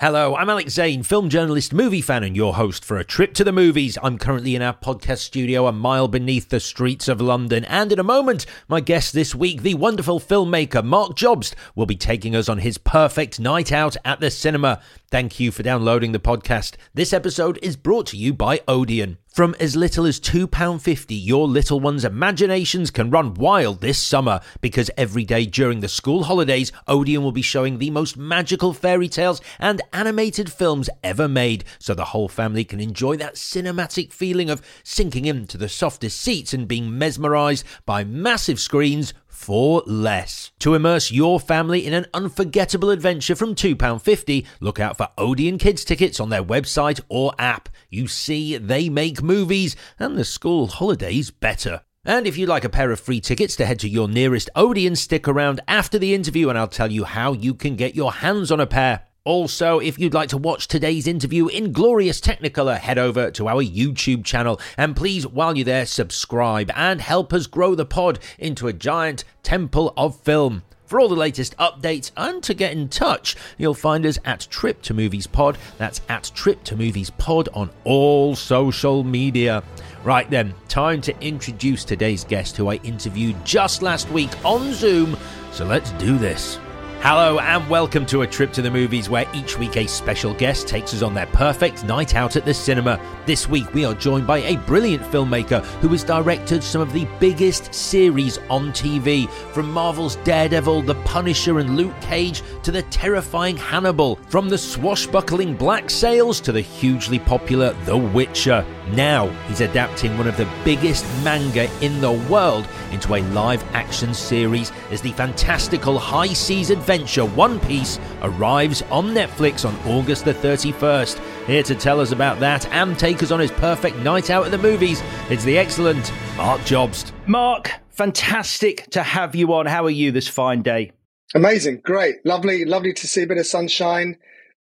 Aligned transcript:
Hello, 0.00 0.34
I'm 0.34 0.48
Alex 0.48 0.72
Zane, 0.72 1.02
film 1.02 1.28
journalist, 1.28 1.74
movie 1.74 2.00
fan, 2.00 2.24
and 2.24 2.34
your 2.34 2.54
host 2.54 2.86
for 2.86 2.96
A 2.96 3.04
Trip 3.04 3.34
to 3.34 3.44
the 3.44 3.52
Movies. 3.52 3.98
I'm 4.02 4.16
currently 4.16 4.54
in 4.54 4.62
our 4.62 4.72
podcast 4.72 5.18
studio 5.18 5.66
a 5.66 5.72
mile 5.72 6.08
beneath 6.08 6.48
the 6.48 6.58
streets 6.58 7.06
of 7.06 7.20
London, 7.20 7.66
and 7.66 7.92
in 7.92 7.98
a 7.98 8.02
moment, 8.02 8.46
my 8.66 8.80
guest 8.80 9.12
this 9.12 9.34
week, 9.34 9.60
the 9.60 9.74
wonderful 9.74 10.18
filmmaker 10.18 10.82
Marc 10.82 11.16
Jobst, 11.16 11.54
will 11.74 11.84
be 11.84 11.96
taking 11.96 12.34
us 12.34 12.48
on 12.48 12.60
his 12.60 12.78
perfect 12.78 13.38
night 13.38 13.72
out 13.72 13.94
at 14.02 14.20
the 14.20 14.30
cinema. 14.30 14.80
Thank 15.10 15.38
you 15.38 15.50
for 15.50 15.62
downloading 15.62 16.12
the 16.12 16.18
podcast. 16.18 16.76
This 16.94 17.12
episode 17.12 17.58
is 17.60 17.76
brought 17.76 18.06
to 18.06 18.16
you 18.16 18.32
by 18.32 18.62
Odeon. 18.66 19.18
From 19.40 19.56
as 19.58 19.74
little 19.74 20.04
as 20.04 20.20
£2.50, 20.20 21.06
your 21.08 21.48
little 21.48 21.80
one's 21.80 22.04
imaginations 22.04 22.90
can 22.90 23.08
run 23.08 23.32
wild 23.32 23.80
this 23.80 23.98
summer 23.98 24.42
because 24.60 24.90
every 24.98 25.24
day 25.24 25.46
during 25.46 25.80
the 25.80 25.88
school 25.88 26.24
holidays, 26.24 26.72
Odeon 26.86 27.22
will 27.22 27.32
be 27.32 27.40
showing 27.40 27.78
the 27.78 27.88
most 27.88 28.18
magical 28.18 28.74
fairy 28.74 29.08
tales 29.08 29.40
and 29.58 29.80
animated 29.94 30.52
films 30.52 30.90
ever 31.02 31.26
made 31.26 31.64
so 31.78 31.94
the 31.94 32.04
whole 32.04 32.28
family 32.28 32.64
can 32.64 32.80
enjoy 32.80 33.16
that 33.16 33.36
cinematic 33.36 34.12
feeling 34.12 34.50
of 34.50 34.60
sinking 34.84 35.24
into 35.24 35.56
the 35.56 35.70
softest 35.70 36.20
seats 36.20 36.52
and 36.52 36.68
being 36.68 36.98
mesmerised 36.98 37.64
by 37.86 38.04
massive 38.04 38.60
screens 38.60 39.14
for 39.26 39.82
less. 39.86 40.50
To 40.58 40.74
immerse 40.74 41.10
your 41.10 41.40
family 41.40 41.86
in 41.86 41.94
an 41.94 42.04
unforgettable 42.12 42.90
adventure 42.90 43.34
from 43.34 43.54
£2.50, 43.54 44.44
look 44.60 44.78
out 44.78 44.98
for 44.98 45.08
Odeon 45.16 45.56
Kids 45.56 45.82
tickets 45.82 46.20
on 46.20 46.28
their 46.28 46.44
website 46.44 47.00
or 47.08 47.32
app. 47.38 47.70
You 47.90 48.06
see, 48.06 48.56
they 48.56 48.88
make 48.88 49.20
movies 49.20 49.74
and 49.98 50.16
the 50.16 50.24
school 50.24 50.68
holidays 50.68 51.32
better. 51.32 51.82
And 52.04 52.24
if 52.24 52.38
you'd 52.38 52.48
like 52.48 52.64
a 52.64 52.68
pair 52.68 52.92
of 52.92 53.00
free 53.00 53.20
tickets 53.20 53.56
to 53.56 53.66
head 53.66 53.80
to 53.80 53.88
your 53.88 54.08
nearest 54.08 54.48
Odeon, 54.54 54.94
stick 54.94 55.26
around 55.26 55.60
after 55.66 55.98
the 55.98 56.14
interview 56.14 56.48
and 56.48 56.56
I'll 56.56 56.68
tell 56.68 56.90
you 56.90 57.04
how 57.04 57.32
you 57.32 57.52
can 57.52 57.74
get 57.74 57.96
your 57.96 58.12
hands 58.12 58.52
on 58.52 58.60
a 58.60 58.66
pair. 58.66 59.02
Also, 59.24 59.80
if 59.80 59.98
you'd 59.98 60.14
like 60.14 60.28
to 60.30 60.38
watch 60.38 60.66
today's 60.68 61.06
interview 61.06 61.48
in 61.48 61.72
glorious 61.72 62.20
Technicolor, 62.20 62.78
head 62.78 62.96
over 62.96 63.30
to 63.32 63.48
our 63.48 63.62
YouTube 63.62 64.24
channel 64.24 64.60
and 64.78 64.96
please, 64.96 65.26
while 65.26 65.56
you're 65.56 65.64
there, 65.64 65.84
subscribe 65.84 66.70
and 66.76 67.00
help 67.00 67.32
us 67.32 67.46
grow 67.46 67.74
the 67.74 67.84
pod 67.84 68.20
into 68.38 68.68
a 68.68 68.72
giant 68.72 69.24
temple 69.42 69.92
of 69.96 70.18
film. 70.20 70.62
For 70.90 70.98
all 70.98 71.08
the 71.08 71.14
latest 71.14 71.56
updates 71.56 72.10
and 72.16 72.42
to 72.42 72.52
get 72.52 72.72
in 72.72 72.88
touch, 72.88 73.36
you'll 73.56 73.74
find 73.74 74.04
us 74.04 74.18
at 74.24 74.48
Trip 74.50 74.82
to 74.82 74.92
Movies 74.92 75.28
Pod. 75.28 75.56
That's 75.78 76.00
at 76.08 76.32
Trip 76.34 76.64
to 76.64 76.74
Movies 76.74 77.10
Pod 77.10 77.48
on 77.54 77.70
all 77.84 78.34
social 78.34 79.04
media. 79.04 79.62
Right 80.02 80.28
then, 80.28 80.52
time 80.66 81.00
to 81.02 81.16
introduce 81.20 81.84
today's 81.84 82.24
guest 82.24 82.56
who 82.56 82.66
I 82.66 82.80
interviewed 82.82 83.36
just 83.46 83.82
last 83.82 84.10
week 84.10 84.32
on 84.44 84.72
Zoom. 84.72 85.16
So 85.52 85.64
let's 85.64 85.92
do 85.92 86.18
this. 86.18 86.58
Hello 87.02 87.38
and 87.38 87.66
welcome 87.70 88.04
to 88.04 88.20
a 88.20 88.26
trip 88.26 88.52
to 88.52 88.60
the 88.60 88.70
movies 88.70 89.08
where 89.08 89.24
each 89.32 89.58
week 89.58 89.78
a 89.78 89.86
special 89.86 90.34
guest 90.34 90.68
takes 90.68 90.92
us 90.92 91.00
on 91.00 91.14
their 91.14 91.24
perfect 91.28 91.82
night 91.82 92.14
out 92.14 92.36
at 92.36 92.44
the 92.44 92.52
cinema. 92.52 93.00
This 93.24 93.48
week 93.48 93.72
we 93.72 93.86
are 93.86 93.94
joined 93.94 94.26
by 94.26 94.40
a 94.40 94.58
brilliant 94.58 95.02
filmmaker 95.04 95.64
who 95.80 95.88
has 95.88 96.04
directed 96.04 96.62
some 96.62 96.82
of 96.82 96.92
the 96.92 97.08
biggest 97.18 97.72
series 97.72 98.36
on 98.50 98.70
TV, 98.72 99.30
from 99.30 99.72
Marvel's 99.72 100.16
Daredevil, 100.16 100.82
The 100.82 100.94
Punisher, 101.06 101.58
and 101.58 101.74
Luke 101.74 101.98
Cage 102.02 102.42
to 102.64 102.70
the 102.70 102.82
terrifying 102.82 103.56
Hannibal, 103.56 104.16
from 104.28 104.50
the 104.50 104.58
swashbuckling 104.58 105.56
Black 105.56 105.88
Sails 105.88 106.38
to 106.42 106.52
the 106.52 106.60
hugely 106.60 107.18
popular 107.18 107.72
The 107.86 107.96
Witcher. 107.96 108.62
Now 108.92 109.28
he's 109.48 109.62
adapting 109.62 110.18
one 110.18 110.26
of 110.26 110.36
the 110.36 110.48
biggest 110.66 111.06
manga 111.24 111.70
in 111.80 111.98
the 112.02 112.12
world 112.28 112.68
into 112.90 113.14
a 113.14 113.22
live 113.30 113.64
action 113.72 114.12
series 114.12 114.70
as 114.90 115.00
the 115.00 115.12
fantastical 115.12 115.98
high 115.98 116.34
seas 116.34 116.68
adventure 116.68 116.89
One 116.90 117.60
Piece 117.60 118.00
arrives 118.20 118.82
on 118.90 119.14
Netflix 119.14 119.64
on 119.64 119.76
August 119.88 120.24
the 120.24 120.34
31st. 120.34 121.46
Here 121.46 121.62
to 121.62 121.76
tell 121.76 122.00
us 122.00 122.10
about 122.10 122.40
that 122.40 122.66
and 122.70 122.98
take 122.98 123.22
us 123.22 123.30
on 123.30 123.38
his 123.38 123.52
perfect 123.52 123.96
night 123.98 124.28
out 124.28 124.44
at 124.44 124.50
the 124.50 124.58
movies, 124.58 125.00
it's 125.28 125.44
the 125.44 125.56
excellent 125.56 126.12
Marc 126.36 126.60
Jobst. 126.62 127.12
Marc, 127.28 127.70
fantastic 127.90 128.90
to 128.90 129.04
have 129.04 129.36
you 129.36 129.54
on. 129.54 129.66
How 129.66 129.84
are 129.84 129.90
you 129.90 130.10
this 130.10 130.26
fine 130.26 130.62
day? 130.62 130.90
Amazing, 131.32 131.82
great, 131.84 132.16
lovely, 132.24 132.64
lovely 132.64 132.92
to 132.94 133.06
see 133.06 133.22
a 133.22 133.26
bit 133.28 133.38
of 133.38 133.46
sunshine, 133.46 134.16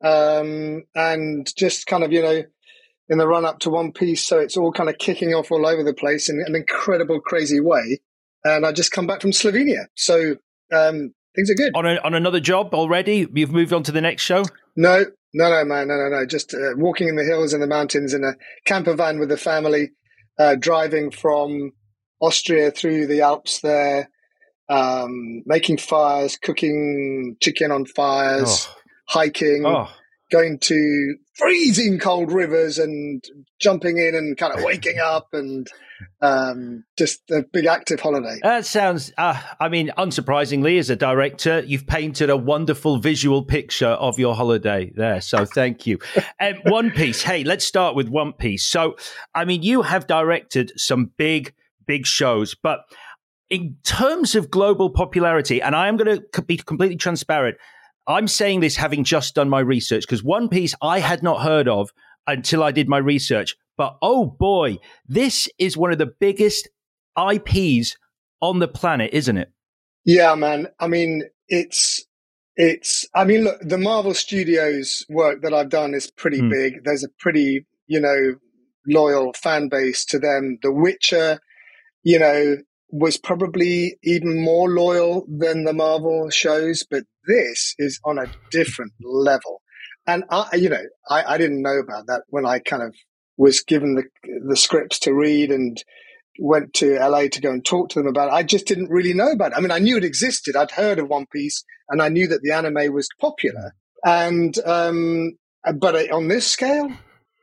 um, 0.02 0.82
and 0.94 1.54
just 1.54 1.86
kind 1.86 2.04
of 2.04 2.10
you 2.10 2.22
know 2.22 2.42
in 3.10 3.18
the 3.18 3.28
run 3.28 3.44
up 3.44 3.58
to 3.58 3.70
One 3.70 3.92
Piece, 3.92 4.24
so 4.24 4.38
it's 4.38 4.56
all 4.56 4.72
kind 4.72 4.88
of 4.88 4.96
kicking 4.96 5.34
off 5.34 5.52
all 5.52 5.66
over 5.66 5.82
the 5.82 5.92
place 5.92 6.30
in 6.30 6.42
an 6.46 6.56
incredible, 6.56 7.20
crazy 7.20 7.60
way. 7.60 8.00
And 8.44 8.64
I 8.64 8.72
just 8.72 8.92
come 8.92 9.06
back 9.06 9.20
from 9.20 9.32
Slovenia, 9.32 9.88
so 9.94 10.36
um, 10.72 11.12
things 11.34 11.50
are 11.50 11.54
good. 11.54 11.72
On 11.74 11.86
a, 11.86 11.96
on 12.04 12.14
another 12.14 12.40
job 12.40 12.74
already? 12.74 13.26
You've 13.32 13.52
moved 13.52 13.72
on 13.72 13.82
to 13.84 13.92
the 13.92 14.00
next 14.00 14.22
show? 14.22 14.44
No, 14.76 15.04
no, 15.32 15.50
no, 15.50 15.64
man, 15.64 15.88
no, 15.88 15.96
no, 15.96 16.08
no. 16.08 16.26
Just 16.26 16.54
uh, 16.54 16.74
walking 16.76 17.08
in 17.08 17.16
the 17.16 17.24
hills 17.24 17.52
and 17.52 17.62
the 17.62 17.66
mountains 17.66 18.14
in 18.14 18.24
a 18.24 18.34
camper 18.64 18.94
van 18.94 19.18
with 19.18 19.28
the 19.28 19.36
family, 19.36 19.90
uh, 20.38 20.56
driving 20.58 21.10
from 21.10 21.72
Austria 22.20 22.70
through 22.70 23.06
the 23.06 23.22
Alps 23.22 23.60
there, 23.60 24.10
um, 24.68 25.42
making 25.46 25.78
fires, 25.78 26.36
cooking 26.36 27.36
chicken 27.40 27.70
on 27.70 27.86
fires, 27.86 28.68
oh. 28.68 28.74
hiking. 29.08 29.64
Oh 29.66 29.88
going 30.34 30.58
to 30.58 31.14
freezing 31.34 31.98
cold 32.00 32.32
rivers 32.32 32.78
and 32.78 33.24
jumping 33.60 33.98
in 33.98 34.16
and 34.16 34.36
kind 34.36 34.52
of 34.52 34.64
waking 34.64 34.98
up 34.98 35.28
and 35.32 35.68
um, 36.20 36.84
just 36.98 37.20
a 37.30 37.44
big 37.52 37.66
active 37.66 38.00
holiday. 38.00 38.38
That 38.42 38.66
sounds, 38.66 39.12
uh, 39.16 39.40
I 39.60 39.68
mean, 39.68 39.92
unsurprisingly, 39.96 40.78
as 40.78 40.90
a 40.90 40.96
director, 40.96 41.60
you've 41.60 41.86
painted 41.86 42.30
a 42.30 42.36
wonderful 42.36 42.98
visual 42.98 43.44
picture 43.44 43.88
of 43.88 44.18
your 44.18 44.34
holiday 44.34 44.92
there. 44.96 45.20
So 45.20 45.44
thank 45.44 45.86
you. 45.86 45.98
um, 46.40 46.54
One 46.64 46.90
Piece. 46.90 47.22
Hey, 47.22 47.44
let's 47.44 47.64
start 47.64 47.94
with 47.94 48.08
One 48.08 48.32
Piece. 48.32 48.64
So, 48.64 48.96
I 49.34 49.44
mean, 49.44 49.62
you 49.62 49.82
have 49.82 50.08
directed 50.08 50.72
some 50.76 51.12
big, 51.16 51.54
big 51.86 52.06
shows, 52.06 52.56
but 52.60 52.80
in 53.50 53.76
terms 53.84 54.34
of 54.34 54.50
global 54.50 54.90
popularity, 54.90 55.62
and 55.62 55.76
I 55.76 55.86
am 55.86 55.96
going 55.96 56.20
to 56.32 56.42
be 56.42 56.56
completely 56.56 56.96
transparent, 56.96 57.56
I'm 58.06 58.28
saying 58.28 58.60
this 58.60 58.76
having 58.76 59.04
just 59.04 59.34
done 59.34 59.48
my 59.48 59.60
research 59.60 60.02
because 60.02 60.22
One 60.22 60.48
Piece 60.48 60.74
I 60.82 61.00
had 61.00 61.22
not 61.22 61.42
heard 61.42 61.68
of 61.68 61.90
until 62.26 62.62
I 62.62 62.70
did 62.70 62.88
my 62.88 62.98
research. 62.98 63.56
But 63.76 63.96
oh 64.02 64.26
boy, 64.26 64.78
this 65.06 65.48
is 65.58 65.76
one 65.76 65.92
of 65.92 65.98
the 65.98 66.12
biggest 66.20 66.68
IPs 67.18 67.96
on 68.40 68.58
the 68.58 68.68
planet, 68.68 69.10
isn't 69.12 69.38
it? 69.38 69.50
Yeah, 70.04 70.34
man. 70.34 70.68
I 70.78 70.86
mean, 70.86 71.24
it's 71.48 72.04
it's. 72.56 73.06
I 73.14 73.24
mean, 73.24 73.44
look, 73.44 73.60
the 73.60 73.78
Marvel 73.78 74.14
Studios 74.14 75.04
work 75.08 75.42
that 75.42 75.54
I've 75.54 75.70
done 75.70 75.94
is 75.94 76.10
pretty 76.10 76.40
mm. 76.40 76.50
big. 76.50 76.84
There's 76.84 77.04
a 77.04 77.08
pretty, 77.18 77.66
you 77.86 78.00
know, 78.00 78.34
loyal 78.86 79.32
fan 79.32 79.68
base 79.68 80.04
to 80.06 80.18
them. 80.18 80.58
The 80.62 80.72
Witcher, 80.72 81.40
you 82.02 82.18
know, 82.18 82.56
was 82.90 83.16
probably 83.16 83.96
even 84.04 84.40
more 84.40 84.68
loyal 84.68 85.26
than 85.26 85.64
the 85.64 85.72
Marvel 85.72 86.30
shows, 86.30 86.84
but 86.88 87.04
this 87.26 87.74
is 87.78 88.00
on 88.04 88.18
a 88.18 88.30
different 88.50 88.92
level. 89.02 89.62
And 90.06 90.24
I, 90.30 90.56
you 90.56 90.68
know, 90.68 90.82
I, 91.08 91.34
I 91.34 91.38
didn't 91.38 91.62
know 91.62 91.78
about 91.78 92.06
that 92.08 92.22
when 92.28 92.46
I 92.46 92.58
kind 92.58 92.82
of 92.82 92.94
was 93.36 93.60
given 93.60 93.94
the 93.94 94.04
the 94.46 94.56
scripts 94.56 94.98
to 95.00 95.14
read 95.14 95.50
and 95.50 95.82
went 96.38 96.74
to 96.74 96.98
LA 96.98 97.28
to 97.28 97.40
go 97.40 97.50
and 97.50 97.64
talk 97.64 97.90
to 97.90 98.00
them 98.00 98.08
about 98.08 98.28
it. 98.28 98.34
I 98.34 98.42
just 98.42 98.66
didn't 98.66 98.90
really 98.90 99.14
know 99.14 99.30
about 99.30 99.52
it. 99.52 99.58
I 99.58 99.60
mean, 99.60 99.70
I 99.70 99.78
knew 99.78 99.96
it 99.96 100.04
existed. 100.04 100.56
I'd 100.56 100.70
heard 100.70 100.98
of 100.98 101.08
One 101.08 101.26
Piece 101.32 101.64
and 101.88 102.02
I 102.02 102.08
knew 102.08 102.26
that 102.28 102.42
the 102.42 102.52
anime 102.52 102.92
was 102.92 103.08
popular. 103.20 103.74
And, 104.04 104.56
um, 104.66 105.32
but 105.78 106.10
on 106.10 106.28
this 106.28 106.46
scale, 106.46 106.90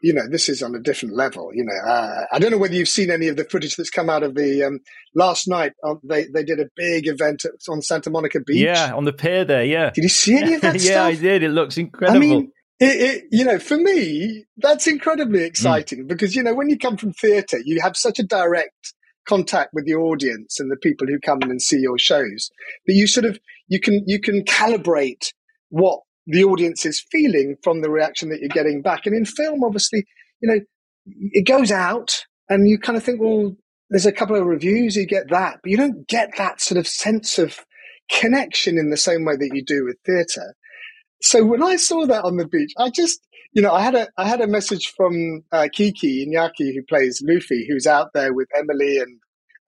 you 0.02 0.14
know, 0.14 0.28
this 0.28 0.50
is 0.50 0.64
on 0.64 0.76
a 0.76 0.80
different 0.80 1.16
level. 1.16 1.52
You 1.54 1.64
know, 1.64 1.92
uh, 1.92 2.26
I 2.32 2.40
don't 2.40 2.52
know 2.52 2.58
whether 2.58 2.74
you've 2.74 2.88
seen 2.88 3.12
any 3.12 3.28
of 3.28 3.38
the 3.38 3.44
footage 3.44 3.76
that's 3.76 3.90
come 3.90 4.10
out 4.10 4.24
of 4.24 4.36
the 4.36 4.64
um, 4.64 4.80
last 5.16 5.48
night. 5.48 5.74
Uh, 5.84 5.96
they 6.04 6.26
they 6.26 6.44
did 6.44 6.60
a 6.60 6.68
big 6.76 7.08
event 7.08 7.46
on 7.70 7.82
Santa 7.82 8.10
Monica 8.10 8.40
Beach. 8.40 8.58
Yeah, 8.58 8.94
on 8.94 9.06
the 9.06 9.14
pier 9.14 9.46
there. 9.46 9.64
Yeah. 9.64 9.92
Did 9.92 10.04
you 10.04 10.10
see 10.10 10.38
any 10.38 10.56
of 10.56 10.62
that? 10.62 10.76
yeah, 10.82 10.92
stuff? 10.92 11.08
I 11.08 11.16
did. 11.16 11.44
It 11.44 11.50
looks 11.50 11.78
incredible. 11.78 12.18
I 12.18 12.20
mean, 12.20 12.52
it, 12.80 13.02
it, 13.02 13.24
you 13.32 13.46
know, 13.46 13.60
for 13.60 13.78
me, 13.78 14.46
that's 14.58 14.88
incredibly 14.88 15.40
hmm. 15.40 15.46
exciting 15.46 16.06
mm. 16.06 16.08
because 16.08 16.36
you 16.36 16.44
know 16.44 16.56
when 16.56 16.70
you 16.70 16.78
come 16.78 16.98
from 16.98 17.14
theatre, 17.14 17.60
you 17.64 17.80
have 17.82 17.96
such 17.96 18.20
a 18.20 18.24
direct 18.24 18.94
contact 19.28 19.70
with 19.74 19.86
the 19.86 19.94
audience 19.94 20.60
and 20.60 20.72
the 20.72 20.78
people 20.78 21.06
who 21.08 21.20
come 21.20 21.42
in 21.44 21.52
and 21.52 21.62
see 21.62 21.78
your 21.78 22.00
shows 22.00 22.50
that 22.88 22.94
you 22.94 23.06
sort 23.06 23.26
of 23.26 23.40
you 23.68 23.80
can 23.80 24.04
you 24.08 24.20
can 24.20 24.44
calibrate 24.44 25.32
what 25.70 26.02
the 26.28 26.44
audience 26.44 26.86
is 26.86 27.04
feeling 27.12 27.56
from 27.64 27.82
the 27.82 27.90
reaction 27.90 28.30
that 28.30 28.40
you're 28.40 28.50
getting 28.50 28.82
back. 28.82 29.06
And 29.06 29.16
in 29.16 29.26
film, 29.26 29.64
obviously, 29.64 30.06
you 30.42 30.50
know, 30.50 30.60
it 31.06 31.48
goes 31.48 31.72
out 31.72 32.26
and 32.50 32.70
you 32.70 32.78
kind 32.78 32.98
of 32.98 33.04
think, 33.04 33.22
well, 33.22 33.56
there's 33.90 34.06
a 34.06 34.12
couple 34.12 34.36
of 34.36 34.46
reviews, 34.46 34.96
you 34.96 35.06
get 35.06 35.30
that, 35.30 35.60
but 35.62 35.70
you 35.70 35.78
don't 35.78 36.08
get 36.08 36.32
that 36.38 36.62
sort 36.62 36.78
of 36.78 36.88
sense 36.88 37.38
of 37.38 37.60
connection 38.10 38.78
in 38.78 38.90
the 38.90 38.98
same 38.98 39.26
way 39.26 39.36
that 39.36 39.52
you 39.54 39.64
do 39.64 39.86
with 39.86 39.98
theatre. 40.06 40.56
So 41.22 41.46
when 41.46 41.62
I 41.62 41.76
saw 41.76 42.06
that 42.06 42.24
on 42.24 42.38
the 42.38 42.48
beach, 42.48 42.74
I 42.78 42.90
just, 42.90 43.22
you 43.54 43.62
know, 43.62 43.74
I 43.74 43.82
had 43.82 43.96
a 43.96 44.08
I 44.18 44.28
had 44.28 44.42
a 44.42 44.48
message 44.48 44.94
from 44.96 45.44
uh, 45.52 45.68
Kiki 45.72 46.26
Iñaki, 46.26 46.74
who 46.74 46.84
plays 46.88 47.22
Luffy, 47.24 47.68
who's 47.70 47.86
out 47.86 48.14
there 48.14 48.34
with 48.34 48.48
Emily 48.58 48.98
and 48.98 49.20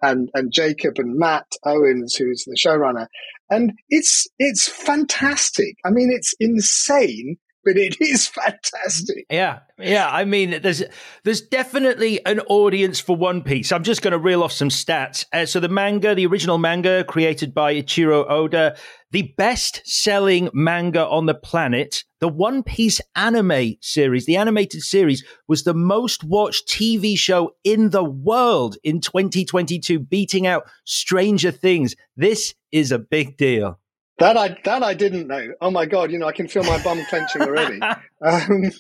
and 0.01 0.29
and 0.33 0.51
Jacob 0.51 0.95
and 0.97 1.17
Matt 1.17 1.45
Owens, 1.65 2.15
who's 2.15 2.45
the 2.45 2.57
showrunner, 2.57 3.07
and 3.53 3.71
it's 3.89 4.27
it's 4.39 4.67
fantastic. 4.67 5.75
I 5.85 5.89
mean, 5.89 6.11
it's 6.11 6.33
insane 6.39 7.38
but 7.63 7.77
it 7.77 7.95
is 8.01 8.27
fantastic. 8.27 9.25
Yeah, 9.29 9.59
yeah. 9.79 10.09
I 10.09 10.25
mean, 10.25 10.61
there's 10.61 10.83
there's 11.23 11.41
definitely 11.41 12.23
an 12.25 12.39
audience 12.41 13.00
for 13.00 13.15
One 13.15 13.41
Piece. 13.41 13.71
I'm 13.71 13.83
just 13.83 14.01
going 14.01 14.11
to 14.11 14.19
reel 14.19 14.44
off 14.44 14.51
some 14.51 14.69
stats. 14.69 15.25
Uh, 15.33 15.45
so 15.45 15.59
the 15.59 15.69
manga, 15.69 16.15
the 16.15 16.25
original 16.25 16.57
manga, 16.57 17.03
created 17.03 17.53
by 17.53 17.75
Eiichiro 17.75 18.29
Oda, 18.29 18.75
the 19.11 19.33
best-selling 19.38 20.50
manga 20.53 21.05
on 21.05 21.25
the 21.25 21.35
planet. 21.35 22.03
The 22.23 22.29
One 22.29 22.63
Piece 22.63 23.01
anime 23.17 23.75
series, 23.81 24.25
the 24.25 24.37
animated 24.37 24.81
series, 24.81 25.25
was 25.49 25.65
the 25.65 25.73
most 25.73 26.23
watched 26.23 26.69
TV 26.69 27.17
show 27.17 27.51
in 27.65 27.89
the 27.89 28.01
world 28.01 28.77
in 28.81 29.01
2022, 29.01 29.99
beating 29.99 30.47
out 30.47 30.63
Stranger 30.85 31.51
Things. 31.51 31.97
This 32.15 32.55
is 32.71 32.93
a 32.93 32.97
big 32.97 33.35
deal. 33.35 33.77
That 34.19 34.37
I 34.37 34.57
that 34.63 34.83
I 34.83 34.93
didn't 34.93 35.27
know. 35.27 35.49
Oh 35.59 35.69
my 35.69 35.85
god! 35.85 36.11
You 36.11 36.17
know, 36.17 36.25
I 36.25 36.31
can 36.31 36.47
feel 36.47 36.63
my 36.63 36.81
bum 36.81 37.03
clenching 37.09 37.41
already. 37.41 37.81
Um, 38.25 38.71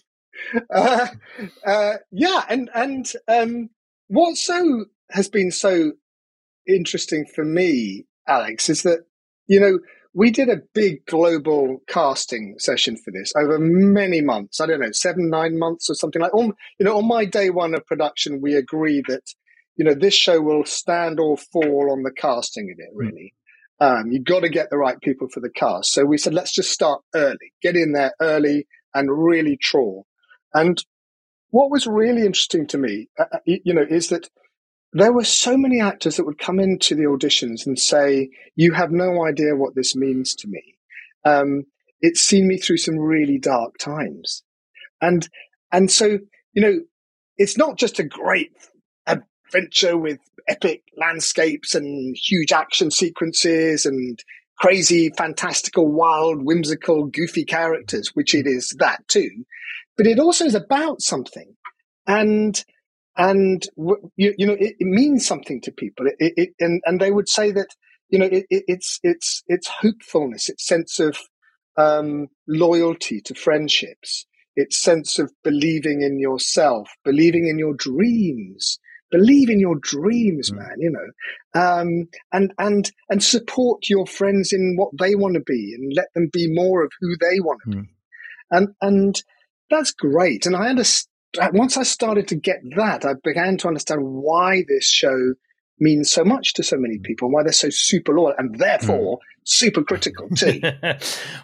uh, 0.73 1.07
uh, 1.67 1.93
yeah, 2.13 2.45
and 2.47 2.69
and 2.73 3.11
um, 3.27 3.69
what 4.07 4.37
so 4.37 4.85
has 5.09 5.27
been 5.27 5.51
so 5.51 5.91
interesting 6.65 7.25
for 7.35 7.43
me, 7.43 8.05
Alex, 8.25 8.69
is 8.69 8.83
that 8.83 8.99
you 9.47 9.59
know 9.59 9.79
we 10.13 10.31
did 10.31 10.49
a 10.49 10.61
big 10.73 11.05
global 11.05 11.81
casting 11.87 12.55
session 12.59 12.97
for 12.97 13.11
this 13.11 13.33
over 13.35 13.57
many 13.59 14.21
months. 14.21 14.61
I 14.61 14.67
don't 14.67 14.79
know, 14.79 14.91
seven, 14.91 15.29
nine 15.29 15.57
months 15.57 15.89
or 15.89 15.95
something 15.95 16.21
like. 16.21 16.33
On 16.33 16.53
you 16.79 16.85
know, 16.85 16.97
on 16.97 17.07
my 17.07 17.25
day 17.25 17.49
one 17.49 17.73
of 17.73 17.85
production, 17.85 18.41
we 18.41 18.55
agree 18.55 19.03
that 19.07 19.23
you 19.75 19.85
know 19.85 19.93
this 19.93 20.13
show 20.13 20.41
will 20.41 20.65
stand 20.65 21.19
or 21.19 21.37
fall 21.37 21.91
on 21.91 22.03
the 22.03 22.11
casting 22.11 22.71
of 22.71 22.79
it. 22.79 22.91
Hmm. 22.93 22.97
Really, 22.97 23.33
um, 23.79 24.11
you've 24.11 24.23
got 24.23 24.41
to 24.41 24.49
get 24.49 24.69
the 24.69 24.77
right 24.77 24.99
people 25.01 25.27
for 25.27 25.39
the 25.39 25.49
cast. 25.49 25.91
So 25.91 26.05
we 26.05 26.17
said, 26.17 26.33
let's 26.33 26.53
just 26.53 26.71
start 26.71 27.01
early, 27.13 27.53
get 27.61 27.75
in 27.75 27.93
there 27.93 28.13
early 28.21 28.67
and 28.93 29.09
really 29.11 29.57
trawl. 29.57 30.05
And 30.53 30.81
what 31.49 31.71
was 31.71 31.87
really 31.87 32.25
interesting 32.25 32.67
to 32.67 32.77
me, 32.77 33.09
uh, 33.19 33.25
uh 33.33 33.39
you 33.45 33.73
know, 33.73 33.85
is 33.87 34.09
that 34.09 34.29
there 34.93 35.13
were 35.13 35.23
so 35.23 35.57
many 35.57 35.81
actors 35.81 36.17
that 36.17 36.25
would 36.25 36.37
come 36.37 36.59
into 36.59 36.95
the 36.95 37.03
auditions 37.03 37.65
and 37.65 37.77
say, 37.79 38.29
you 38.55 38.73
have 38.73 38.91
no 38.91 39.25
idea 39.25 39.55
what 39.55 39.75
this 39.75 39.95
means 39.95 40.35
to 40.35 40.47
me. 40.47 40.61
Um, 41.25 41.63
it's 42.01 42.21
seen 42.21 42.47
me 42.47 42.57
through 42.57 42.77
some 42.77 42.97
really 42.97 43.39
dark 43.39 43.77
times. 43.79 44.43
And, 45.01 45.27
and 45.71 45.89
so, 45.89 46.19
you 46.53 46.61
know, 46.61 46.79
it's 47.37 47.57
not 47.57 47.77
just 47.77 47.99
a 47.99 48.03
great 48.03 48.51
adventure 49.07 49.97
with 49.97 50.19
epic 50.47 50.83
landscapes 50.97 51.73
and 51.73 52.15
huge 52.15 52.51
action 52.51 52.91
sequences 52.91 53.85
and 53.85 54.19
crazy, 54.59 55.09
fantastical, 55.17 55.91
wild, 55.91 56.45
whimsical, 56.45 57.07
goofy 57.07 57.45
characters, 57.45 58.11
which 58.13 58.35
it 58.35 58.45
is 58.45 58.75
that 58.77 59.07
too. 59.07 59.45
But 59.97 60.07
it 60.07 60.19
also 60.19 60.45
is 60.45 60.55
about 60.55 61.01
something. 61.01 61.55
And, 62.05 62.63
and 63.15 63.63
you, 64.15 64.33
you 64.37 64.47
know, 64.47 64.53
it, 64.53 64.75
it, 64.79 64.87
means 64.87 65.25
something 65.25 65.61
to 65.61 65.71
people. 65.71 66.07
It, 66.07 66.33
it, 66.35 66.49
and, 66.59 66.81
and 66.85 66.99
they 66.99 67.11
would 67.11 67.29
say 67.29 67.51
that, 67.51 67.67
you 68.09 68.19
know, 68.19 68.29
it's, 68.31 68.99
it's, 69.03 69.43
it's 69.47 69.67
hopefulness, 69.67 70.49
its 70.49 70.65
sense 70.65 70.99
of, 70.99 71.17
um, 71.77 72.27
loyalty 72.47 73.21
to 73.21 73.33
friendships, 73.33 74.25
its 74.55 74.79
sense 74.79 75.19
of 75.19 75.31
believing 75.43 76.01
in 76.01 76.19
yourself, 76.19 76.89
believing 77.03 77.47
in 77.47 77.57
your 77.57 77.73
dreams, 77.73 78.77
believe 79.11 79.49
in 79.49 79.59
your 79.59 79.77
dreams, 79.79 80.51
mm. 80.51 80.57
man, 80.57 80.75
you 80.77 80.91
know, 80.91 81.59
um, 81.59 82.07
and, 82.31 82.53
and, 82.57 82.91
and 83.09 83.23
support 83.23 83.89
your 83.89 84.05
friends 84.05 84.51
in 84.51 84.75
what 84.75 84.89
they 84.99 85.15
want 85.15 85.35
to 85.35 85.43
be 85.45 85.75
and 85.77 85.93
let 85.95 86.07
them 86.13 86.29
be 86.31 86.47
more 86.49 86.83
of 86.83 86.91
who 86.99 87.15
they 87.17 87.39
want 87.39 87.59
to 87.63 87.77
mm. 87.77 87.81
be. 87.83 87.89
And, 88.51 88.69
and 88.81 89.23
that's 89.69 89.91
great. 89.91 90.45
And 90.45 90.55
I 90.55 90.67
understand, 90.67 91.09
once 91.53 91.77
I 91.77 91.83
started 91.83 92.27
to 92.29 92.35
get 92.35 92.61
that, 92.75 93.05
I 93.05 93.13
began 93.23 93.57
to 93.57 93.67
understand 93.67 94.01
why 94.03 94.63
this 94.67 94.87
show 94.89 95.33
means 95.79 96.11
so 96.11 96.23
much 96.23 96.53
to 96.53 96.63
so 96.63 96.77
many 96.77 96.97
mm. 96.97 97.03
people, 97.03 97.31
why 97.31 97.43
they're 97.43 97.51
so 97.51 97.69
super 97.69 98.13
loyal 98.13 98.35
and 98.37 98.57
therefore 98.57 99.17
mm. 99.17 99.21
Super 99.45 99.83
critical 99.83 100.29
too. 100.35 100.59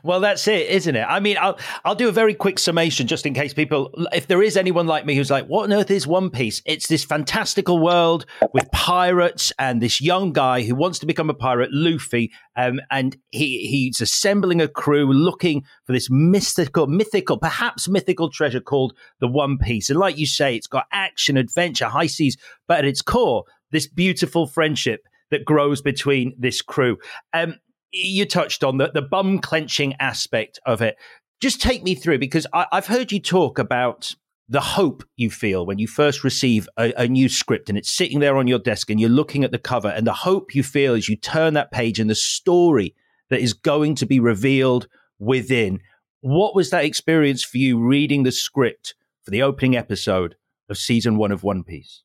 well, 0.04 0.20
that's 0.20 0.48
it, 0.48 0.68
isn't 0.68 0.96
it? 0.96 1.06
I 1.08 1.20
mean, 1.20 1.38
I'll 1.40 1.58
I'll 1.86 1.96
do 1.96 2.10
a 2.10 2.12
very 2.12 2.34
quick 2.34 2.60
summation 2.60 3.08
just 3.08 3.26
in 3.26 3.34
case 3.34 3.54
people, 3.54 3.92
if 4.14 4.28
there 4.28 4.42
is 4.42 4.58
anyone 4.58 4.88
like 4.88 5.06
me 5.06 5.16
who's 5.16 5.32
like, 5.32 5.48
what 5.48 5.64
on 5.64 5.74
earth 5.74 5.92
is 5.92 6.08
One 6.08 6.30
Piece? 6.30 6.62
It's 6.66 6.88
this 6.88 7.04
fantastical 7.04 7.80
world 7.80 8.26
with 8.54 8.70
pirates 8.72 9.52
and 9.60 9.82
this 9.82 10.02
young 10.02 10.34
guy 10.34 10.64
who 10.64 10.76
wants 10.76 11.00
to 11.00 11.06
become 11.06 11.30
a 11.30 11.34
pirate, 11.34 11.70
Luffy, 11.72 12.32
um, 12.56 12.80
and 12.92 13.18
he 13.32 13.68
he's 13.68 14.02
assembling 14.02 14.62
a 14.62 14.68
crew 14.68 15.12
looking 15.12 15.64
for 15.86 15.94
this 15.94 16.10
mystical, 16.10 16.88
mythical, 16.88 17.38
perhaps 17.38 17.88
mythical 17.88 18.30
treasure 18.30 18.62
called 18.62 18.94
the 19.20 19.28
One 19.28 19.58
Piece. 19.58 19.90
And 19.90 20.00
like 20.00 20.18
you 20.18 20.26
say, 20.26 20.56
it's 20.56 20.68
got 20.68 20.86
action, 20.92 21.38
adventure, 21.38 21.88
high 21.88 22.08
seas, 22.08 22.38
but 22.68 22.80
at 22.80 22.86
its 22.86 23.02
core 23.02 23.46
this 23.72 23.88
beautiful 23.88 24.48
friendship 24.48 25.08
that 25.32 25.46
grows 25.46 25.82
between 25.82 26.34
this 26.38 26.62
crew. 26.62 26.98
Um, 27.34 27.56
you 27.92 28.26
touched 28.26 28.64
on 28.64 28.78
the, 28.78 28.92
the 28.94 29.02
bum 29.02 29.40
clenching 29.40 29.96
aspect 30.00 30.60
of 30.66 30.82
it. 30.82 30.96
Just 31.40 31.62
take 31.62 31.84
me 31.84 31.96
through 31.96 32.20
because 32.20 32.46
I, 32.54 32.68
have 32.72 32.88
heard 32.88 33.12
you 33.12 33.20
talk 33.20 33.60
about 33.60 34.16
the 34.50 34.60
hope 34.60 35.04
you 35.16 35.30
feel 35.30 35.66
when 35.66 35.78
you 35.78 35.88
first 35.88 36.24
receive 36.24 36.68
a, 36.78 36.92
a, 36.98 37.08
new 37.08 37.30
script 37.30 37.70
and 37.70 37.78
it's 37.78 37.92
sitting 37.92 38.20
there 38.20 38.36
on 38.36 38.48
your 38.48 38.58
desk 38.58 38.90
and 38.90 39.00
you're 39.00 39.10
looking 39.10 39.44
at 39.44 39.52
the 39.52 39.60
cover 39.60 39.90
and 39.90 40.08
the 40.08 40.14
hope 40.14 40.56
you 40.56 40.64
feel 40.64 40.96
as 40.96 41.08
you 41.08 41.16
turn 41.16 41.54
that 41.54 41.72
page 41.72 42.00
and 42.00 42.10
the 42.10 42.16
story 42.16 42.96
that 43.30 43.42
is 43.42 43.54
going 43.54 43.94
to 43.96 44.08
be 44.08 44.20
revealed 44.20 44.88
within. 45.20 45.80
What 46.22 46.56
was 46.56 46.72
that 46.72 46.84
experience 46.84 47.44
for 47.44 47.60
you 47.60 47.80
reading 47.80 48.24
the 48.24 48.32
script 48.32 48.96
for 49.24 49.30
the 49.32 49.44
opening 49.44 49.78
episode 49.78 50.36
of 50.68 50.78
season 50.78 51.18
one 51.18 51.32
of 51.32 51.44
One 51.44 51.64
Piece? 51.64 52.02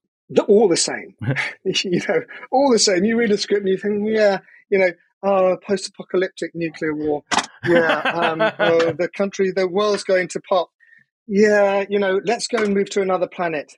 all 0.48 0.68
the 0.68 0.76
same. 0.76 1.14
you 1.64 2.00
know, 2.08 2.20
all 2.50 2.70
the 2.70 2.78
same. 2.78 3.04
You 3.04 3.16
read 3.16 3.30
a 3.30 3.38
script 3.38 3.60
and 3.60 3.68
you 3.68 3.78
think, 3.78 4.08
yeah, 4.08 4.38
you 4.70 4.78
know, 4.78 4.90
oh, 5.24 5.56
post-apocalyptic 5.66 6.50
nuclear 6.54 6.94
war. 6.94 7.22
Yeah, 7.66 8.00
um, 8.00 8.40
oh, 8.58 8.92
the 8.92 9.08
country, 9.08 9.52
the 9.54 9.68
world's 9.68 10.04
going 10.04 10.28
to 10.28 10.40
pop. 10.48 10.70
Yeah, 11.26 11.84
you 11.88 11.98
know, 11.98 12.20
let's 12.24 12.46
go 12.46 12.62
and 12.62 12.74
move 12.74 12.90
to 12.90 13.02
another 13.02 13.26
planet. 13.26 13.72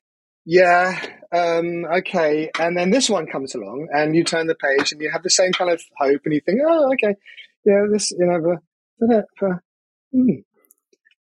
Yeah, 0.45 1.01
um, 1.33 1.85
okay. 1.85 2.51
And 2.59 2.77
then 2.77 2.91
this 2.91 3.09
one 3.09 3.27
comes 3.27 3.55
along, 3.55 3.89
and 3.93 4.15
you 4.15 4.25
turn 4.25 4.47
the 4.47 4.55
page, 4.55 4.93
and 4.93 5.01
you 5.01 5.11
have 5.11 5.23
the 5.23 5.31
same 5.31 5.53
kind 5.53 5.71
of 5.71 5.83
hope, 5.99 6.21
and 6.25 6.35
you 6.35 6.41
think, 6.45 6.61
oh, 6.67 6.93
okay, 6.93 7.15
yeah, 7.65 7.85
this, 7.93 8.11
you 8.13 8.27
know, 8.27 8.41
for, 8.41 8.63
for 8.99 9.09
that, 9.09 9.25
for, 9.39 9.63
hmm. 10.13 10.41